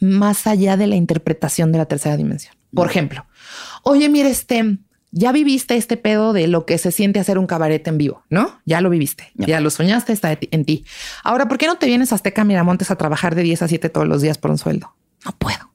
más 0.01 0.47
allá 0.47 0.78
de 0.78 0.86
la 0.86 0.97
interpretación 0.97 1.73
de 1.73 1.78
la 1.78 1.86
tercera 1.86 2.16
dimensión. 2.16 2.55
Por 2.73 2.89
ejemplo, 2.89 3.27
oye, 3.82 4.09
mire, 4.09 4.31
este, 4.31 4.78
ya 5.11 5.32
viviste 5.32 5.77
este 5.77 5.97
pedo 5.97 6.32
de 6.32 6.47
lo 6.47 6.65
que 6.65 6.78
se 6.78 6.93
siente 6.93 7.19
hacer 7.19 7.39
un 7.39 7.47
cabaret 7.47 7.86
en 7.89 7.98
vivo, 7.98 8.23
¿no? 8.31 8.61
Ya 8.65 8.81
lo 8.81 8.89
viviste, 8.89 9.32
ya 9.35 9.61
lo 9.61 9.70
soñaste, 9.70 10.12
está 10.12 10.39
en 10.40 10.65
ti. 10.65 10.85
Ahora, 11.24 11.48
¿por 11.48 11.59
qué 11.59 11.66
no 11.66 11.77
te 11.77 11.86
vienes 11.86 12.12
a 12.12 12.15
Azteca 12.15 12.44
Miramontes 12.44 12.93
a 12.93 12.97
trabajar 12.97 13.35
de 13.35 13.43
10 13.43 13.62
a 13.62 13.69
7 13.69 13.89
todos 13.89 14.07
los 14.07 14.23
días 14.23 14.39
por 14.39 14.53
un 14.53 14.59
sueldo? 14.59 14.94
No 15.24 15.32
puedo. 15.32 15.73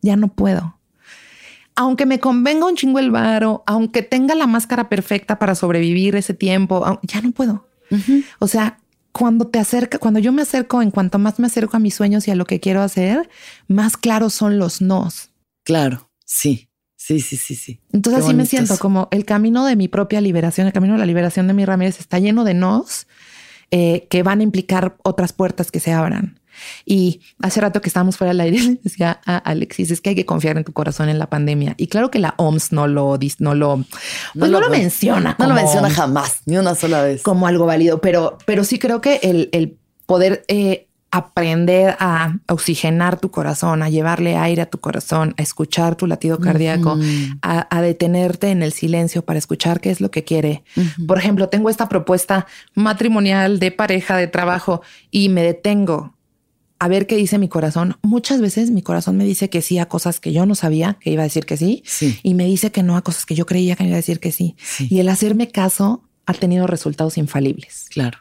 Ya 0.00 0.14
no 0.14 0.28
puedo 0.28 0.77
aunque 1.78 2.06
me 2.06 2.18
convenga 2.18 2.66
un 2.66 2.74
chingo 2.74 2.98
el 2.98 3.12
varo, 3.12 3.62
aunque 3.64 4.02
tenga 4.02 4.34
la 4.34 4.48
máscara 4.48 4.88
perfecta 4.88 5.38
para 5.38 5.54
sobrevivir 5.54 6.16
ese 6.16 6.34
tiempo, 6.34 6.84
ya 7.02 7.20
no 7.20 7.30
puedo. 7.30 7.68
O 8.40 8.48
sea, 8.48 8.80
cuando 9.12 9.46
te 9.46 9.60
acerca, 9.60 10.00
cuando 10.00 10.18
yo 10.18 10.32
me 10.32 10.42
acerco, 10.42 10.82
en 10.82 10.90
cuanto 10.90 11.20
más 11.20 11.38
me 11.38 11.46
acerco 11.46 11.76
a 11.76 11.80
mis 11.80 11.94
sueños 11.94 12.26
y 12.26 12.32
a 12.32 12.34
lo 12.34 12.46
que 12.46 12.58
quiero 12.58 12.82
hacer, 12.82 13.30
más 13.68 13.96
claros 13.96 14.34
son 14.34 14.58
los 14.58 14.82
nos. 14.82 15.30
Claro, 15.62 16.10
sí, 16.24 16.68
sí, 16.96 17.20
sí, 17.20 17.36
sí, 17.36 17.54
sí. 17.54 17.80
Entonces 17.92 18.24
así 18.24 18.34
me 18.34 18.46
siento 18.46 18.76
como 18.78 19.06
el 19.12 19.24
camino 19.24 19.64
de 19.64 19.76
mi 19.76 19.86
propia 19.86 20.20
liberación, 20.20 20.66
el 20.66 20.72
camino 20.72 20.94
de 20.94 20.98
la 20.98 21.06
liberación 21.06 21.46
de 21.46 21.54
mi 21.54 21.64
Ramírez 21.64 22.00
está 22.00 22.18
lleno 22.18 22.42
de 22.42 22.54
nos 22.54 23.06
eh, 23.70 24.08
que 24.10 24.24
van 24.24 24.40
a 24.40 24.42
implicar 24.42 24.96
otras 25.04 25.32
puertas 25.32 25.70
que 25.70 25.78
se 25.78 25.92
abran. 25.92 26.40
Y 26.84 27.20
hace 27.42 27.60
rato 27.60 27.80
que 27.80 27.88
estábamos 27.88 28.16
fuera 28.16 28.32
del 28.32 28.40
aire, 28.40 28.78
decía 28.82 29.20
a 29.26 29.36
Alexis, 29.38 29.90
es 29.90 30.00
que 30.00 30.10
hay 30.10 30.16
que 30.16 30.26
confiar 30.26 30.56
en 30.56 30.64
tu 30.64 30.72
corazón 30.72 31.08
en 31.08 31.18
la 31.18 31.28
pandemia. 31.28 31.74
Y 31.76 31.88
claro 31.88 32.10
que 32.10 32.18
la 32.18 32.34
OMS 32.36 32.72
no 32.72 32.86
lo, 32.86 33.18
no 33.38 33.54
lo, 33.54 33.84
pues 34.38 34.50
no, 34.50 34.60
lo, 34.60 34.70
menciona. 34.70 35.36
No 35.38 35.46
lo 35.46 35.54
menciona 35.54 35.90
jamás, 35.90 36.42
ni 36.46 36.56
una 36.56 36.74
sola 36.74 37.02
vez. 37.02 37.22
Como 37.22 37.46
algo 37.46 37.66
válido, 37.66 38.00
pero, 38.00 38.38
pero 38.46 38.64
sí 38.64 38.78
creo 38.78 39.00
que 39.00 39.20
el, 39.22 39.48
el 39.52 39.78
poder 40.06 40.44
eh, 40.48 40.88
aprender 41.10 41.96
a 42.00 42.36
oxigenar 42.48 43.18
tu 43.18 43.30
corazón, 43.30 43.82
a 43.82 43.88
llevarle 43.88 44.36
aire 44.36 44.62
a 44.62 44.66
tu 44.66 44.78
corazón, 44.78 45.34
a 45.38 45.42
escuchar 45.42 45.96
tu 45.96 46.06
latido 46.06 46.38
cardíaco, 46.38 46.98
a, 47.40 47.82
detenerte 47.82 48.50
en 48.50 48.62
el 48.62 48.72
silencio 48.72 49.24
para 49.24 49.38
escuchar 49.38 49.80
qué 49.80 49.90
es 49.90 50.00
lo 50.00 50.10
que 50.10 50.24
quiere. 50.24 50.64
Por 51.06 51.18
ejemplo, 51.18 51.48
tengo 51.48 51.70
esta 51.70 51.88
propuesta 51.88 52.46
matrimonial 52.74 53.58
de 53.58 53.70
pareja, 53.70 54.16
de 54.16 54.26
trabajo 54.26 54.82
y 55.10 55.30
me 55.30 55.42
detengo 55.42 56.14
a 56.78 56.88
ver 56.88 57.06
qué 57.06 57.16
dice 57.16 57.38
mi 57.38 57.48
corazón. 57.48 57.96
Muchas 58.02 58.40
veces 58.40 58.70
mi 58.70 58.82
corazón 58.82 59.16
me 59.16 59.24
dice 59.24 59.50
que 59.50 59.62
sí 59.62 59.78
a 59.78 59.86
cosas 59.86 60.20
que 60.20 60.32
yo 60.32 60.46
no 60.46 60.54
sabía 60.54 60.98
que 61.00 61.10
iba 61.10 61.22
a 61.22 61.24
decir 61.24 61.46
que 61.46 61.56
sí, 61.56 61.82
y 62.22 62.34
me 62.34 62.44
dice 62.44 62.70
que 62.70 62.82
no 62.82 62.96
a 62.96 63.02
cosas 63.02 63.26
que 63.26 63.34
yo 63.34 63.46
creía 63.46 63.76
que 63.76 63.84
iba 63.84 63.94
a 63.94 63.96
decir 63.96 64.20
que 64.20 64.32
sí. 64.32 64.56
Y 64.78 65.00
el 65.00 65.08
hacerme 65.08 65.48
caso 65.48 66.04
ha 66.26 66.34
tenido 66.34 66.66
resultados 66.66 67.18
infalibles. 67.18 67.86
Claro, 67.90 68.18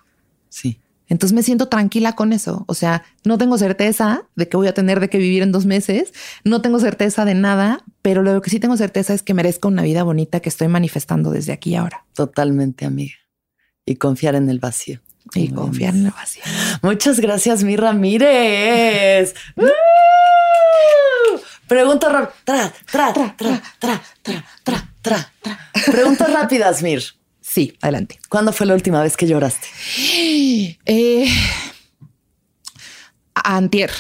sí. 0.50 0.80
Entonces 1.10 1.34
me 1.34 1.44
siento 1.44 1.68
tranquila 1.68 2.14
con 2.14 2.34
eso. 2.34 2.66
O 2.68 2.74
sea, 2.74 3.04
no 3.24 3.38
tengo 3.38 3.58
certeza 3.58 4.28
de 4.36 4.50
que 4.50 4.58
voy 4.58 4.68
a 4.68 4.74
tener 4.74 5.00
de 5.00 5.10
qué 5.10 5.18
vivir 5.18 5.42
en 5.42 5.52
dos 5.52 5.66
meses. 5.66 6.14
No 6.44 6.62
tengo 6.62 6.80
certeza 6.80 7.24
de 7.24 7.34
nada, 7.34 7.84
pero 8.02 8.24
lo 8.24 8.42
que 8.42 8.50
sí 8.50 8.60
tengo 8.60 8.76
certeza 8.76 9.14
es 9.14 9.24
que 9.24 9.34
merezco 9.34 9.70
una 9.70 9.84
vida 9.84 10.04
bonita 10.04 10.42
que 10.42 10.50
estoy 10.50 10.68
manifestando 10.68 11.32
desde 11.32 11.54
aquí 11.54 11.72
y 11.72 11.76
ahora. 11.76 12.06
Totalmente, 12.14 12.86
amiga. 12.86 13.16
Y 13.86 13.96
confiar 13.96 14.36
en 14.36 14.50
el 14.50 14.60
vacío. 14.60 15.00
Y 15.34 15.50
confiar 15.50 15.94
en 15.94 16.06
la 16.06 16.12
vacío. 16.12 16.44
Muchas 16.82 17.20
gracias, 17.20 17.64
mi 17.64 17.76
Ramírez. 17.76 19.34
Pregunta 21.68 22.10
rápida. 22.10 22.34
Tra, 22.46 22.74
tra, 22.86 23.14
tra, 23.14 23.36
tra, 23.36 23.62
tra, 23.80 24.02
tra, 24.24 24.90
tra, 25.02 25.32
tra. 25.42 25.72
Preguntas 25.92 26.32
rápidas, 26.32 26.82
Mir. 26.82 27.04
Sí, 27.42 27.78
adelante. 27.82 28.20
¿Cuándo 28.30 28.54
fue 28.54 28.66
la 28.66 28.74
última 28.74 29.02
vez 29.02 29.18
que 29.18 29.28
lloraste? 29.28 29.68
Eh, 30.86 31.28
antier. 33.34 33.92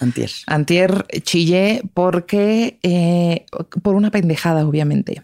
Antier. 0.00 0.30
Antier 0.46 1.06
chillé 1.22 1.82
porque, 1.94 2.78
eh, 2.82 3.46
por 3.82 3.94
una 3.94 4.10
pendejada, 4.10 4.66
obviamente. 4.66 5.22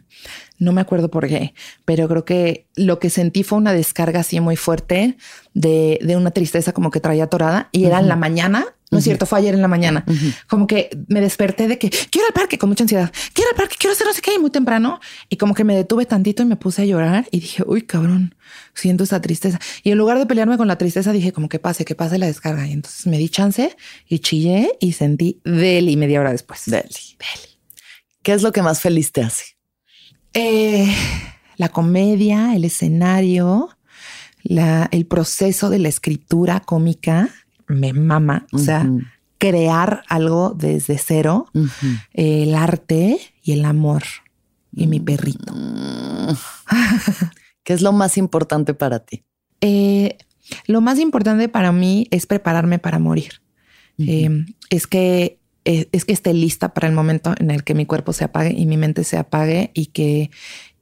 No 0.58 0.72
me 0.72 0.80
acuerdo 0.80 1.10
por 1.10 1.26
qué, 1.26 1.54
pero 1.84 2.08
creo 2.08 2.24
que 2.24 2.66
lo 2.76 2.98
que 2.98 3.10
sentí 3.10 3.42
fue 3.42 3.58
una 3.58 3.72
descarga 3.72 4.20
así 4.20 4.38
muy 4.40 4.56
fuerte 4.56 5.16
de, 5.52 5.98
de 6.02 6.16
una 6.16 6.30
tristeza 6.30 6.72
como 6.72 6.90
que 6.90 7.00
traía 7.00 7.26
torada 7.26 7.68
y 7.72 7.84
era 7.84 7.98
en 7.98 8.08
la 8.08 8.16
mañana. 8.16 8.66
No 8.94 8.98
es 8.98 9.04
cierto, 9.04 9.26
fue 9.26 9.40
ayer 9.40 9.54
en 9.54 9.62
la 9.62 9.66
mañana. 9.66 10.04
Como 10.46 10.68
que 10.68 10.96
me 11.08 11.20
desperté 11.20 11.66
de 11.66 11.78
que 11.78 11.90
quiero 11.90 12.28
al 12.28 12.32
parque 12.32 12.58
con 12.58 12.68
mucha 12.68 12.84
ansiedad. 12.84 13.12
Quiero 13.32 13.50
al 13.50 13.56
parque, 13.56 13.74
quiero 13.76 13.92
hacer 13.92 14.06
no 14.06 14.12
sé 14.12 14.22
qué 14.22 14.38
muy 14.38 14.50
temprano. 14.50 15.00
Y 15.28 15.36
como 15.36 15.54
que 15.54 15.64
me 15.64 15.74
detuve 15.74 16.06
tantito 16.06 16.44
y 16.44 16.46
me 16.46 16.54
puse 16.54 16.82
a 16.82 16.84
llorar 16.84 17.26
y 17.32 17.40
dije, 17.40 17.64
uy, 17.66 17.82
cabrón, 17.82 18.36
siento 18.72 19.02
esa 19.02 19.20
tristeza. 19.20 19.58
Y 19.82 19.90
en 19.90 19.98
lugar 19.98 20.18
de 20.18 20.26
pelearme 20.26 20.56
con 20.56 20.68
la 20.68 20.78
tristeza, 20.78 21.12
dije 21.12 21.32
como 21.32 21.48
que 21.48 21.58
pase, 21.58 21.84
que 21.84 21.96
pase 21.96 22.18
la 22.18 22.26
descarga. 22.26 22.66
Y 22.68 22.72
entonces 22.72 23.06
me 23.08 23.18
di 23.18 23.28
chance 23.28 23.76
y 24.08 24.20
chillé 24.20 24.76
y 24.78 24.92
sentí 24.92 25.40
deli 25.44 25.96
media 25.96 26.20
hora 26.20 26.30
después. 26.30 26.62
Deli. 26.66 26.84
Deli. 26.84 27.58
¿Qué 28.22 28.32
es 28.32 28.42
lo 28.42 28.52
que 28.52 28.62
más 28.62 28.80
feliz 28.80 29.10
te 29.10 29.22
hace? 29.22 29.56
Eh, 30.34 30.94
la 31.56 31.68
comedia, 31.68 32.54
el 32.54 32.64
escenario, 32.64 33.70
la, 34.42 34.88
el 34.90 35.06
proceso 35.06 35.70
de 35.70 35.78
la 35.78 35.88
escritura 35.88 36.60
cómica 36.60 37.30
me 37.66 37.92
mama. 37.92 38.46
O 38.52 38.58
sea, 38.58 38.88
crear 39.38 40.02
algo 40.08 40.54
desde 40.56 40.98
cero, 40.98 41.46
el 42.12 42.54
arte 42.54 43.18
y 43.42 43.52
el 43.52 43.64
amor 43.64 44.02
y 44.72 44.86
mi 44.86 45.00
perrito. 45.00 45.54
¿Qué 47.62 47.72
es 47.72 47.82
lo 47.82 47.92
más 47.92 48.18
importante 48.18 48.74
para 48.74 49.00
ti? 49.00 49.24
Eh, 49.60 50.18
lo 50.66 50.80
más 50.80 50.98
importante 50.98 51.48
para 51.48 51.72
mí 51.72 52.06
es 52.10 52.26
prepararme 52.26 52.78
para 52.78 52.98
morir. 52.98 53.40
Eh, 53.98 54.44
es 54.70 54.86
que 54.86 55.38
es 55.64 56.04
que 56.04 56.12
esté 56.12 56.34
lista 56.34 56.74
para 56.74 56.88
el 56.88 56.94
momento 56.94 57.34
en 57.38 57.50
el 57.50 57.64
que 57.64 57.74
mi 57.74 57.86
cuerpo 57.86 58.12
se 58.12 58.24
apague 58.24 58.54
y 58.56 58.66
mi 58.66 58.76
mente 58.76 59.02
se 59.02 59.16
apague 59.16 59.70
y 59.72 59.86
que, 59.86 60.30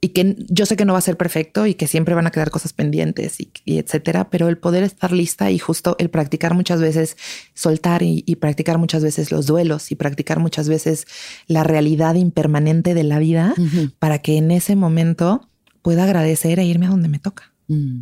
y 0.01 0.09
que 0.09 0.35
yo 0.49 0.65
sé 0.65 0.75
que 0.75 0.83
no 0.83 0.91
va 0.91 0.99
a 0.99 1.03
ser 1.03 1.15
perfecto 1.15 1.65
y 1.65 1.75
que 1.75 1.87
siempre 1.87 2.15
van 2.15 2.27
a 2.27 2.31
quedar 2.31 2.51
cosas 2.51 2.73
pendientes 2.73 3.37
y, 3.39 3.77
etcétera, 3.77 4.29
pero 4.29 4.49
el 4.49 4.57
poder 4.57 4.83
estar 4.83 5.13
lista 5.13 5.51
y 5.51 5.57
justo 5.57 5.95
el 5.99 6.09
practicar 6.09 6.53
muchas 6.53 6.81
veces 6.81 7.15
soltar 7.53 8.03
y, 8.03 8.23
practicar 8.35 8.77
muchas 8.77 9.03
veces 9.03 9.31
los 9.31 9.45
duelos 9.45 9.89
y 9.91 9.95
practicar 9.95 10.39
muchas 10.39 10.67
veces 10.67 11.07
la 11.47 11.63
realidad 11.63 12.15
impermanente 12.15 12.93
de 12.93 13.03
la 13.03 13.19
vida 13.19 13.53
para 13.99 14.19
que 14.19 14.35
en 14.35 14.51
ese 14.51 14.75
momento 14.75 15.47
pueda 15.81 16.03
agradecer 16.03 16.59
e 16.59 16.65
irme 16.65 16.87
a 16.87 16.89
donde 16.89 17.07
me 17.07 17.19
toca. 17.19 17.53
Mm. 17.69 18.01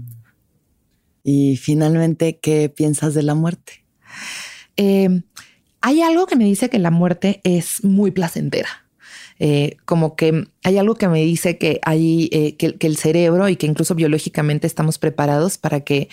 Y 1.24 1.58
finalmente, 1.58 2.40
¿qué 2.42 2.70
piensas 2.70 3.14
de 3.14 3.22
la 3.22 3.36
muerte? 3.36 3.86
Eh, 4.78 5.22
hay 5.82 6.02
algo 6.02 6.28
que 6.28 6.36
me 6.36 6.46
dice 6.46 6.70
que 6.70 6.80
la 6.80 6.92
muerte 6.92 7.42
es 7.44 7.84
muy 7.84 8.12
placentera. 8.12 8.70
Eh, 9.44 9.78
como 9.86 10.16
que 10.16 10.46
hay 10.62 10.78
algo 10.78 10.94
que 10.94 11.08
me 11.08 11.24
dice 11.24 11.58
que 11.58 11.80
hay 11.82 12.30
eh, 12.32 12.56
que, 12.58 12.76
el 12.86 12.96
cerebro 12.96 13.50
y 13.50 13.56
que 13.56 13.66
incluso 13.66 13.96
biológicamente 13.96 14.68
estamos 14.68 15.00
preparados 15.00 15.58
para 15.58 15.80
que, 15.80 16.10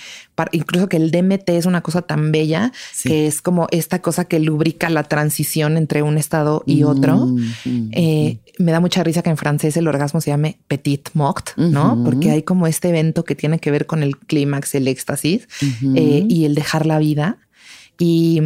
incluso 0.52 0.88
que 0.88 0.96
el 0.96 1.10
DMT 1.10 1.50
es 1.50 1.66
una 1.66 1.82
cosa 1.82 2.00
tan 2.00 2.32
bella 2.32 2.72
que 3.02 3.26
es 3.26 3.42
como 3.42 3.66
esta 3.70 4.00
cosa 4.00 4.24
que 4.24 4.40
lubrica 4.40 4.88
la 4.88 5.02
transición 5.02 5.76
entre 5.76 6.00
un 6.00 6.16
estado 6.16 6.62
y 6.64 6.84
otro. 6.84 7.26
Mm, 7.26 7.52
mm, 7.66 7.90
eh, 7.92 8.38
mm. 8.58 8.62
me 8.64 8.72
da 8.72 8.80
mucha 8.80 9.04
risa 9.04 9.20
que 9.20 9.28
en 9.28 9.36
francés 9.36 9.76
el 9.76 9.88
orgasmo 9.88 10.22
se 10.22 10.30
llame 10.30 10.58
petit 10.66 11.10
mort, 11.12 11.50
¿no? 11.58 12.02
Porque 12.02 12.30
hay 12.30 12.44
como 12.44 12.66
este 12.66 12.88
evento 12.88 13.24
que 13.24 13.34
tiene 13.34 13.58
que 13.58 13.70
ver 13.70 13.84
con 13.84 14.02
el 14.02 14.16
clímax, 14.16 14.74
el 14.74 14.88
éxtasis 14.88 15.48
y 15.82 16.46
el 16.46 16.54
dejar 16.54 16.86
la 16.86 16.98
vida. 16.98 17.36
Y 17.98 18.40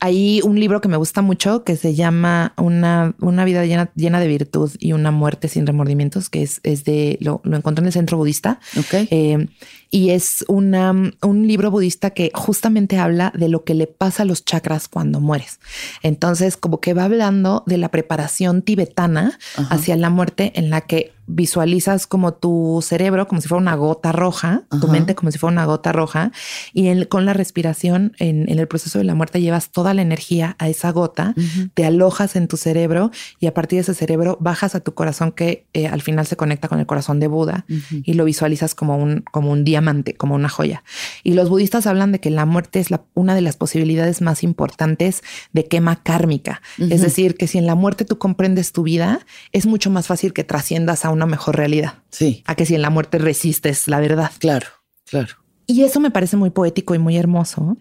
hay 0.00 0.40
un 0.42 0.58
libro 0.58 0.80
que 0.80 0.88
me 0.88 0.96
gusta 0.96 1.20
mucho 1.20 1.62
que 1.62 1.76
se 1.76 1.94
llama 1.94 2.54
Una, 2.56 3.14
una 3.20 3.44
vida 3.44 3.64
llena, 3.66 3.90
llena 3.94 4.18
de 4.18 4.28
virtud 4.28 4.70
y 4.78 4.92
una 4.92 5.10
muerte 5.10 5.48
sin 5.48 5.66
remordimientos, 5.66 6.30
que 6.30 6.42
es, 6.42 6.60
es 6.62 6.84
de, 6.84 7.18
lo, 7.20 7.42
lo 7.44 7.56
encontré 7.56 7.82
en 7.82 7.86
el 7.88 7.92
centro 7.92 8.16
budista. 8.16 8.60
Okay. 8.78 9.08
Eh, 9.10 9.46
y 9.90 10.10
es 10.10 10.44
una, 10.48 10.92
un 10.92 11.46
libro 11.46 11.70
budista 11.70 12.10
que 12.10 12.30
justamente 12.34 12.98
habla 12.98 13.32
de 13.36 13.48
lo 13.48 13.64
que 13.64 13.74
le 13.74 13.86
pasa 13.86 14.22
a 14.22 14.26
los 14.26 14.44
chakras 14.44 14.88
cuando 14.88 15.20
mueres. 15.20 15.58
Entonces, 16.02 16.56
como 16.56 16.80
que 16.80 16.94
va 16.94 17.04
hablando 17.04 17.64
de 17.66 17.78
la 17.78 17.88
preparación 17.88 18.62
tibetana 18.62 19.38
hacia 19.70 19.96
la 19.96 20.10
muerte 20.10 20.52
en 20.54 20.70
la 20.70 20.82
que 20.82 21.12
visualizas 21.34 22.06
como 22.06 22.34
tu 22.34 22.80
cerebro 22.82 23.28
como 23.28 23.40
si 23.40 23.48
fuera 23.48 23.60
una 23.60 23.74
gota 23.76 24.12
roja, 24.12 24.64
tu 24.80 24.88
mente 24.88 25.14
como 25.14 25.30
si 25.30 25.38
fuera 25.38 25.52
una 25.52 25.64
gota 25.64 25.92
roja, 25.92 26.32
y 26.72 27.04
con 27.06 27.24
la 27.24 27.32
respiración 27.32 28.14
en, 28.18 28.48
el 28.48 28.66
proceso 28.66 28.98
de 28.98 29.04
la 29.04 29.14
muerte 29.14 29.40
llevas 29.40 29.70
toda 29.70 29.94
la 29.94 30.02
energía 30.02 30.56
a 30.58 30.68
esa 30.68 30.90
gota, 30.90 31.34
te 31.74 31.84
alojas 31.84 32.36
en 32.36 32.48
tu 32.48 32.56
cerebro 32.56 33.10
y 33.38 33.46
a 33.46 33.54
partir 33.54 33.78
de 33.78 33.82
ese 33.82 33.94
cerebro 33.94 34.36
bajas 34.40 34.74
a 34.74 34.80
tu 34.80 34.94
corazón 34.94 35.32
que 35.32 35.66
eh, 35.72 35.86
al 35.86 36.02
final 36.02 36.26
se 36.26 36.36
conecta 36.36 36.68
con 36.68 36.80
el 36.80 36.86
corazón 36.86 37.20
de 37.20 37.28
Buda 37.28 37.64
y 37.90 38.14
lo 38.14 38.24
visualizas 38.24 38.74
como 38.74 38.96
un, 38.96 39.22
como 39.30 39.52
un 39.52 39.64
diamante, 39.64 39.79
como 40.16 40.34
una 40.34 40.48
joya. 40.48 40.82
Y 41.22 41.34
los 41.34 41.48
budistas 41.48 41.86
hablan 41.86 42.12
de 42.12 42.20
que 42.20 42.30
la 42.30 42.46
muerte 42.46 42.80
es 42.80 42.88
una 43.14 43.34
de 43.34 43.40
las 43.40 43.56
posibilidades 43.56 44.20
más 44.20 44.42
importantes 44.42 45.22
de 45.52 45.66
quema 45.66 46.02
kármica. 46.02 46.62
Es 46.78 47.02
decir, 47.02 47.36
que 47.36 47.46
si 47.46 47.58
en 47.58 47.66
la 47.66 47.74
muerte 47.74 48.04
tú 48.04 48.18
comprendes 48.18 48.72
tu 48.72 48.82
vida, 48.82 49.26
es 49.52 49.66
mucho 49.66 49.90
más 49.90 50.06
fácil 50.06 50.32
que 50.32 50.44
trasciendas 50.44 51.04
a 51.04 51.10
una 51.10 51.26
mejor 51.26 51.56
realidad. 51.56 51.94
Sí. 52.10 52.42
A 52.46 52.54
que 52.54 52.66
si 52.66 52.74
en 52.74 52.82
la 52.82 52.90
muerte 52.90 53.18
resistes 53.18 53.88
la 53.88 54.00
verdad. 54.00 54.30
Claro, 54.38 54.66
claro. 55.04 55.34
Y 55.66 55.82
eso 55.82 56.00
me 56.00 56.10
parece 56.10 56.36
muy 56.36 56.50
poético 56.50 56.94
y 56.94 56.98
muy 56.98 57.16
hermoso. 57.16 57.76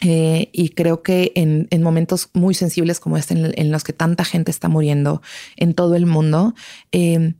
Eh, 0.00 0.48
y 0.52 0.70
creo 0.70 1.02
que 1.02 1.32
en, 1.36 1.68
momentos 1.82 2.30
muy 2.32 2.54
sensibles 2.54 2.98
como 2.98 3.16
este, 3.16 3.34
en, 3.34 3.70
los 3.70 3.84
que 3.84 3.92
tanta 3.92 4.24
gente 4.24 4.50
está 4.50 4.68
muriendo 4.68 5.22
en 5.56 5.74
todo 5.74 5.94
el 5.94 6.06
mundo 6.06 6.54
eh, 6.90 7.34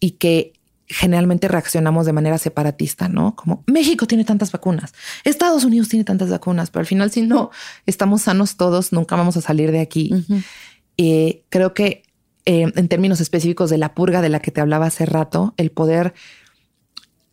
y 0.00 0.12
que 0.12 0.52
generalmente 0.88 1.48
reaccionamos 1.48 2.06
de 2.06 2.12
manera 2.12 2.38
separatista, 2.38 3.08
¿no? 3.08 3.36
Como 3.36 3.62
México 3.66 4.06
tiene 4.06 4.24
tantas 4.24 4.52
vacunas, 4.52 4.94
Estados 5.24 5.64
Unidos 5.64 5.88
tiene 5.88 6.04
tantas 6.04 6.30
vacunas, 6.30 6.70
pero 6.70 6.80
al 6.80 6.86
final 6.86 7.10
si 7.10 7.22
no 7.22 7.50
estamos 7.86 8.22
sanos 8.22 8.56
todos, 8.56 8.92
nunca 8.92 9.16
vamos 9.16 9.36
a 9.36 9.40
salir 9.40 9.70
de 9.70 9.80
aquí. 9.80 10.12
Eh, 10.96 11.42
creo 11.50 11.74
que 11.74 12.02
eh, 12.46 12.72
en 12.74 12.88
términos 12.88 13.20
específicos 13.20 13.68
de 13.70 13.78
la 13.78 13.94
purga 13.94 14.22
de 14.22 14.30
la 14.30 14.40
que 14.40 14.50
te 14.50 14.60
hablaba 14.60 14.86
hace 14.86 15.04
rato, 15.04 15.54
el 15.58 15.70
poder 15.70 16.14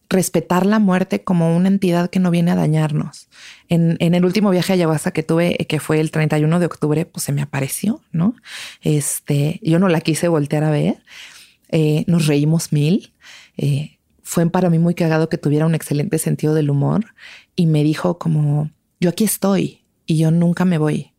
respetar 0.10 0.66
la 0.66 0.80
muerte 0.80 1.24
como 1.24 1.56
una 1.56 1.68
entidad 1.68 2.10
que 2.10 2.20
no 2.20 2.32
viene 2.32 2.52
a 2.52 2.56
dañarnos. 2.56 3.28
En, 3.70 3.98
el 4.00 4.26
último 4.26 4.50
viaje 4.50 4.74
a 4.74 4.76
ayahuasca 4.76 5.12
que 5.12 5.24
tuve, 5.24 5.56
que 5.68 5.80
fue 5.80 6.00
el 6.00 6.12
31 6.12 6.60
de 6.60 6.66
octubre, 6.66 7.06
pues 7.06 7.24
se 7.24 7.32
me 7.32 7.42
apareció, 7.42 8.02
¿no? 8.12 8.36
Este, 8.82 9.60
yo 9.64 9.80
no 9.80 9.88
la 9.88 10.02
quise 10.02 10.28
voltear 10.28 10.64
a 10.64 10.70
ver. 10.70 10.98
Eh, 11.70 12.04
nos 12.08 12.28
reímos 12.28 12.72
mil. 12.72 13.12
Eh, 13.58 13.98
fue 14.22 14.50
para 14.50 14.70
mí 14.70 14.80
muy 14.80 14.96
cagado 14.96 15.30
que 15.30 15.38
tuviera 15.38 15.66
un 15.66 15.76
excelente 15.76 16.18
sentido 16.18 16.54
del 16.54 16.70
humor 16.70 17.06
y 17.56 17.68
me 17.68 17.84
dijo 17.84 18.18
como, 18.18 18.72
yo 19.00 19.10
aquí 19.10 19.24
estoy 19.24 19.86
y 20.06 20.18
yo 20.18 20.32
nunca 20.32 20.66
me 20.66 20.78
voy. 20.78 21.14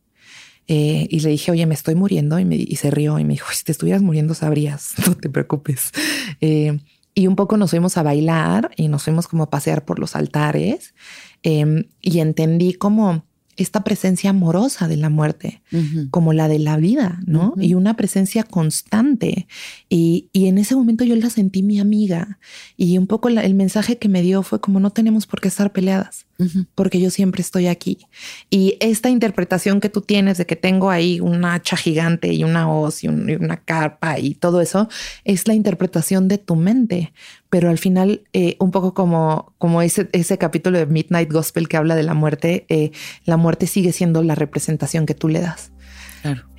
Eh, 0.68 1.06
y 1.10 1.20
le 1.20 1.30
dije, 1.30 1.52
oye, 1.52 1.66
me 1.66 1.74
estoy 1.74 1.94
muriendo. 1.94 2.38
Y, 2.38 2.76
se 2.76 2.90
rió 2.90 3.18
y 3.18 3.24
me 3.24 3.34
dijo, 3.34 3.52
si 3.52 3.64
te 3.64 3.72
estuvieras 3.72 4.02
muriendo, 4.02 4.34
sabrías, 4.34 4.94
no 5.06 5.16
te 5.16 5.28
preocupes. 5.28 5.92
Eh, 6.40 6.78
y 7.14 7.26
un 7.28 7.36
poco 7.36 7.56
nos 7.56 7.70
fuimos 7.70 7.96
a 7.96 8.02
bailar 8.02 8.70
y 8.76 8.88
nos 8.88 9.04
fuimos 9.04 9.26
como 9.28 9.44
a 9.44 9.50
pasear 9.50 9.84
por 9.84 9.98
los 9.98 10.16
altares. 10.16 10.94
Em, 11.42 11.84
y 12.00 12.18
entendí 12.18 12.74
como 12.74 13.25
esta 13.56 13.84
presencia 13.84 14.30
amorosa 14.30 14.88
de 14.88 14.96
la 14.96 15.10
muerte, 15.10 15.62
como 16.10 16.32
la 16.32 16.48
de 16.48 16.58
la 16.58 16.76
vida, 16.76 17.20
¿no? 17.26 17.54
Y 17.58 17.74
una 17.74 17.94
presencia 17.94 18.42
constante. 18.42 19.46
Y, 19.88 20.28
en 20.32 20.58
ese 20.58 20.76
momento 20.76 21.04
yo 21.04 21.16
la 21.16 21.30
sentí 21.30 21.62
mi 21.62 21.80
amiga. 21.80 22.38
Y 22.76 22.98
un 22.98 23.06
poco 23.06 23.28
el 23.28 23.54
mensaje 23.54 23.98
que 23.98 24.08
me 24.08 24.22
dio 24.22 24.42
fue 24.42 24.60
como 24.60 24.80
no 24.80 24.90
tenemos 24.90 25.26
por 25.26 25.40
qué 25.40 25.48
estar 25.48 25.72
peleadas 25.72 26.26
porque 26.74 27.00
yo 27.00 27.10
siempre 27.10 27.40
estoy 27.40 27.66
aquí. 27.66 28.06
Y 28.50 28.76
esta 28.80 29.08
interpretación 29.08 29.80
que 29.80 29.88
tú 29.88 30.02
tienes 30.02 30.38
de 30.38 30.46
que 30.46 30.56
tengo 30.56 30.90
ahí 30.90 31.20
una 31.20 31.54
hacha 31.54 31.76
gigante 31.76 32.32
y 32.32 32.44
una 32.44 32.70
hoz 32.70 33.04
y, 33.04 33.08
una 33.08 33.56
carpa 33.56 34.18
y 34.18 34.34
todo 34.34 34.60
eso, 34.60 34.88
es 35.24 35.48
la 35.48 35.54
interpretación 35.54 36.28
de 36.28 36.38
tu 36.38 36.56
mente. 36.56 37.12
Pero 37.50 37.70
al 37.70 37.78
final, 37.78 38.22
eh, 38.32 38.56
un 38.58 38.70
poco 38.70 38.94
como, 38.94 39.54
como 39.58 39.82
ese, 39.82 40.08
ese 40.12 40.38
capítulo 40.38 40.78
de 40.78 40.86
Midnight 40.86 41.32
Gospel 41.32 41.68
que 41.68 41.76
habla 41.76 41.94
de 41.94 42.02
la 42.02 42.14
muerte, 42.14 42.66
eh, 42.68 42.90
la 43.24 43.36
muerte 43.36 43.66
sigue 43.66 43.92
siendo 43.92 44.22
la 44.22 44.34
representación 44.34 45.06
que 45.06 45.14
tú 45.14 45.28
le 45.28 45.40
das. 45.40 45.72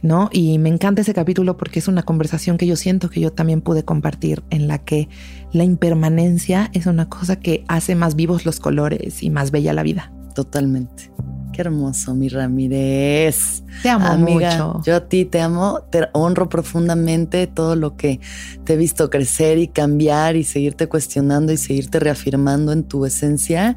¿No? 0.01 0.29
Y 0.31 0.59
me 0.59 0.69
encanta 0.69 1.01
ese 1.01 1.13
capítulo 1.13 1.57
porque 1.57 1.79
es 1.79 1.89
una 1.89 2.03
conversación 2.03 2.57
que 2.57 2.65
yo 2.65 2.77
siento 2.77 3.09
que 3.09 3.19
yo 3.19 3.33
también 3.33 3.59
pude 3.59 3.83
compartir 3.83 4.43
en 4.49 4.69
la 4.69 4.77
que 4.77 5.09
la 5.51 5.65
impermanencia 5.65 6.69
es 6.73 6.85
una 6.85 7.09
cosa 7.09 7.37
que 7.37 7.65
hace 7.67 7.93
más 7.95 8.15
vivos 8.15 8.45
los 8.45 8.61
colores 8.61 9.23
y 9.23 9.29
más 9.29 9.51
bella 9.51 9.73
la 9.73 9.83
vida. 9.83 10.13
Totalmente. 10.35 11.11
Qué 11.57 11.63
hermoso, 11.63 12.13
mi 12.13 12.29
Ramírez. 12.29 13.63
Te 13.81 13.89
amo 13.89 14.05
Amiga, 14.05 14.51
mucho. 14.51 14.81
Yo 14.85 14.95
a 14.97 15.09
ti 15.09 15.25
te 15.25 15.41
amo, 15.41 15.81
te 15.89 16.07
honro 16.13 16.49
profundamente 16.49 17.47
todo 17.47 17.75
lo 17.75 17.97
que 17.97 18.19
te 18.63 18.73
he 18.73 18.77
visto 18.77 19.09
crecer 19.09 19.57
y 19.57 19.67
cambiar 19.67 20.35
y 20.35 20.43
seguirte 20.43 20.87
cuestionando 20.87 21.51
y 21.51 21.57
seguirte 21.57 21.99
reafirmando 21.99 22.73
en 22.73 22.83
tu 22.83 23.07
esencia. 23.07 23.75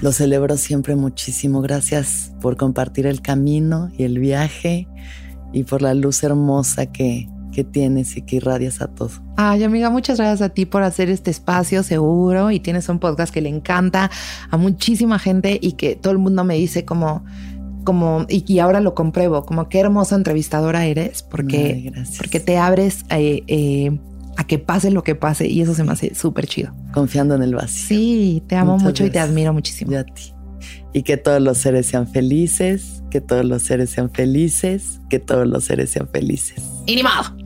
Lo 0.00 0.10
celebro 0.10 0.56
siempre 0.56 0.96
muchísimo. 0.96 1.60
Gracias 1.60 2.32
por 2.40 2.56
compartir 2.56 3.06
el 3.06 3.20
camino 3.20 3.90
y 3.98 4.04
el 4.04 4.18
viaje 4.18 4.88
y 5.52 5.64
por 5.64 5.82
la 5.82 5.92
luz 5.92 6.22
hermosa 6.22 6.86
que, 6.86 7.28
que 7.56 7.64
tienes 7.64 8.18
y 8.18 8.20
que 8.20 8.36
irradias 8.36 8.82
a 8.82 8.86
todo. 8.86 9.08
Ay, 9.38 9.64
amiga, 9.64 9.88
muchas 9.88 10.18
gracias 10.18 10.42
a 10.42 10.50
ti 10.50 10.66
por 10.66 10.82
hacer 10.82 11.08
este 11.08 11.30
espacio 11.30 11.82
seguro 11.82 12.50
y 12.50 12.60
tienes 12.60 12.86
un 12.90 12.98
podcast 12.98 13.32
que 13.32 13.40
le 13.40 13.48
encanta 13.48 14.10
a 14.50 14.58
muchísima 14.58 15.18
gente 15.18 15.58
y 15.62 15.72
que 15.72 15.96
todo 15.96 16.12
el 16.12 16.18
mundo 16.18 16.44
me 16.44 16.56
dice 16.56 16.84
como 16.84 17.24
como 17.82 18.26
y, 18.28 18.58
ahora 18.58 18.80
lo 18.80 18.94
compruebo, 18.94 19.46
como 19.46 19.70
qué 19.70 19.78
hermosa 19.78 20.16
entrevistadora 20.16 20.84
eres 20.84 21.22
porque 21.22 21.90
porque 22.18 22.40
te 22.40 22.58
abres 22.58 23.06
eh, 23.08 23.42
eh, 23.46 23.98
a 24.36 24.46
que 24.46 24.58
pase 24.58 24.90
lo 24.90 25.02
que 25.02 25.14
pase 25.14 25.48
y 25.48 25.62
eso 25.62 25.74
se 25.74 25.82
me 25.82 25.92
hace 25.92 26.14
súper 26.14 26.46
chido. 26.46 26.74
Confiando 26.92 27.36
en 27.36 27.42
el 27.42 27.54
vacío. 27.54 27.88
Sí, 27.88 28.42
te 28.46 28.56
amo 28.56 28.76
mucho 28.76 29.02
y 29.06 29.08
te 29.08 29.18
admiro 29.18 29.54
muchísimo. 29.54 29.92
Y 29.92 29.94
a 29.94 30.04
ti. 30.04 30.34
Y 30.92 31.04
que 31.04 31.16
todos 31.16 31.40
los 31.40 31.56
seres 31.56 31.86
sean 31.86 32.06
felices, 32.06 33.02
que 33.10 33.22
todos 33.22 33.46
los 33.46 33.62
seres 33.62 33.88
sean 33.88 34.10
felices, 34.10 35.00
que 35.08 35.18
todos 35.20 35.46
los 35.46 35.64
seres 35.64 35.88
sean 35.88 36.08
felices. 36.08 36.62
Y 36.84 36.96
ni 36.96 37.02
modo. 37.02 37.45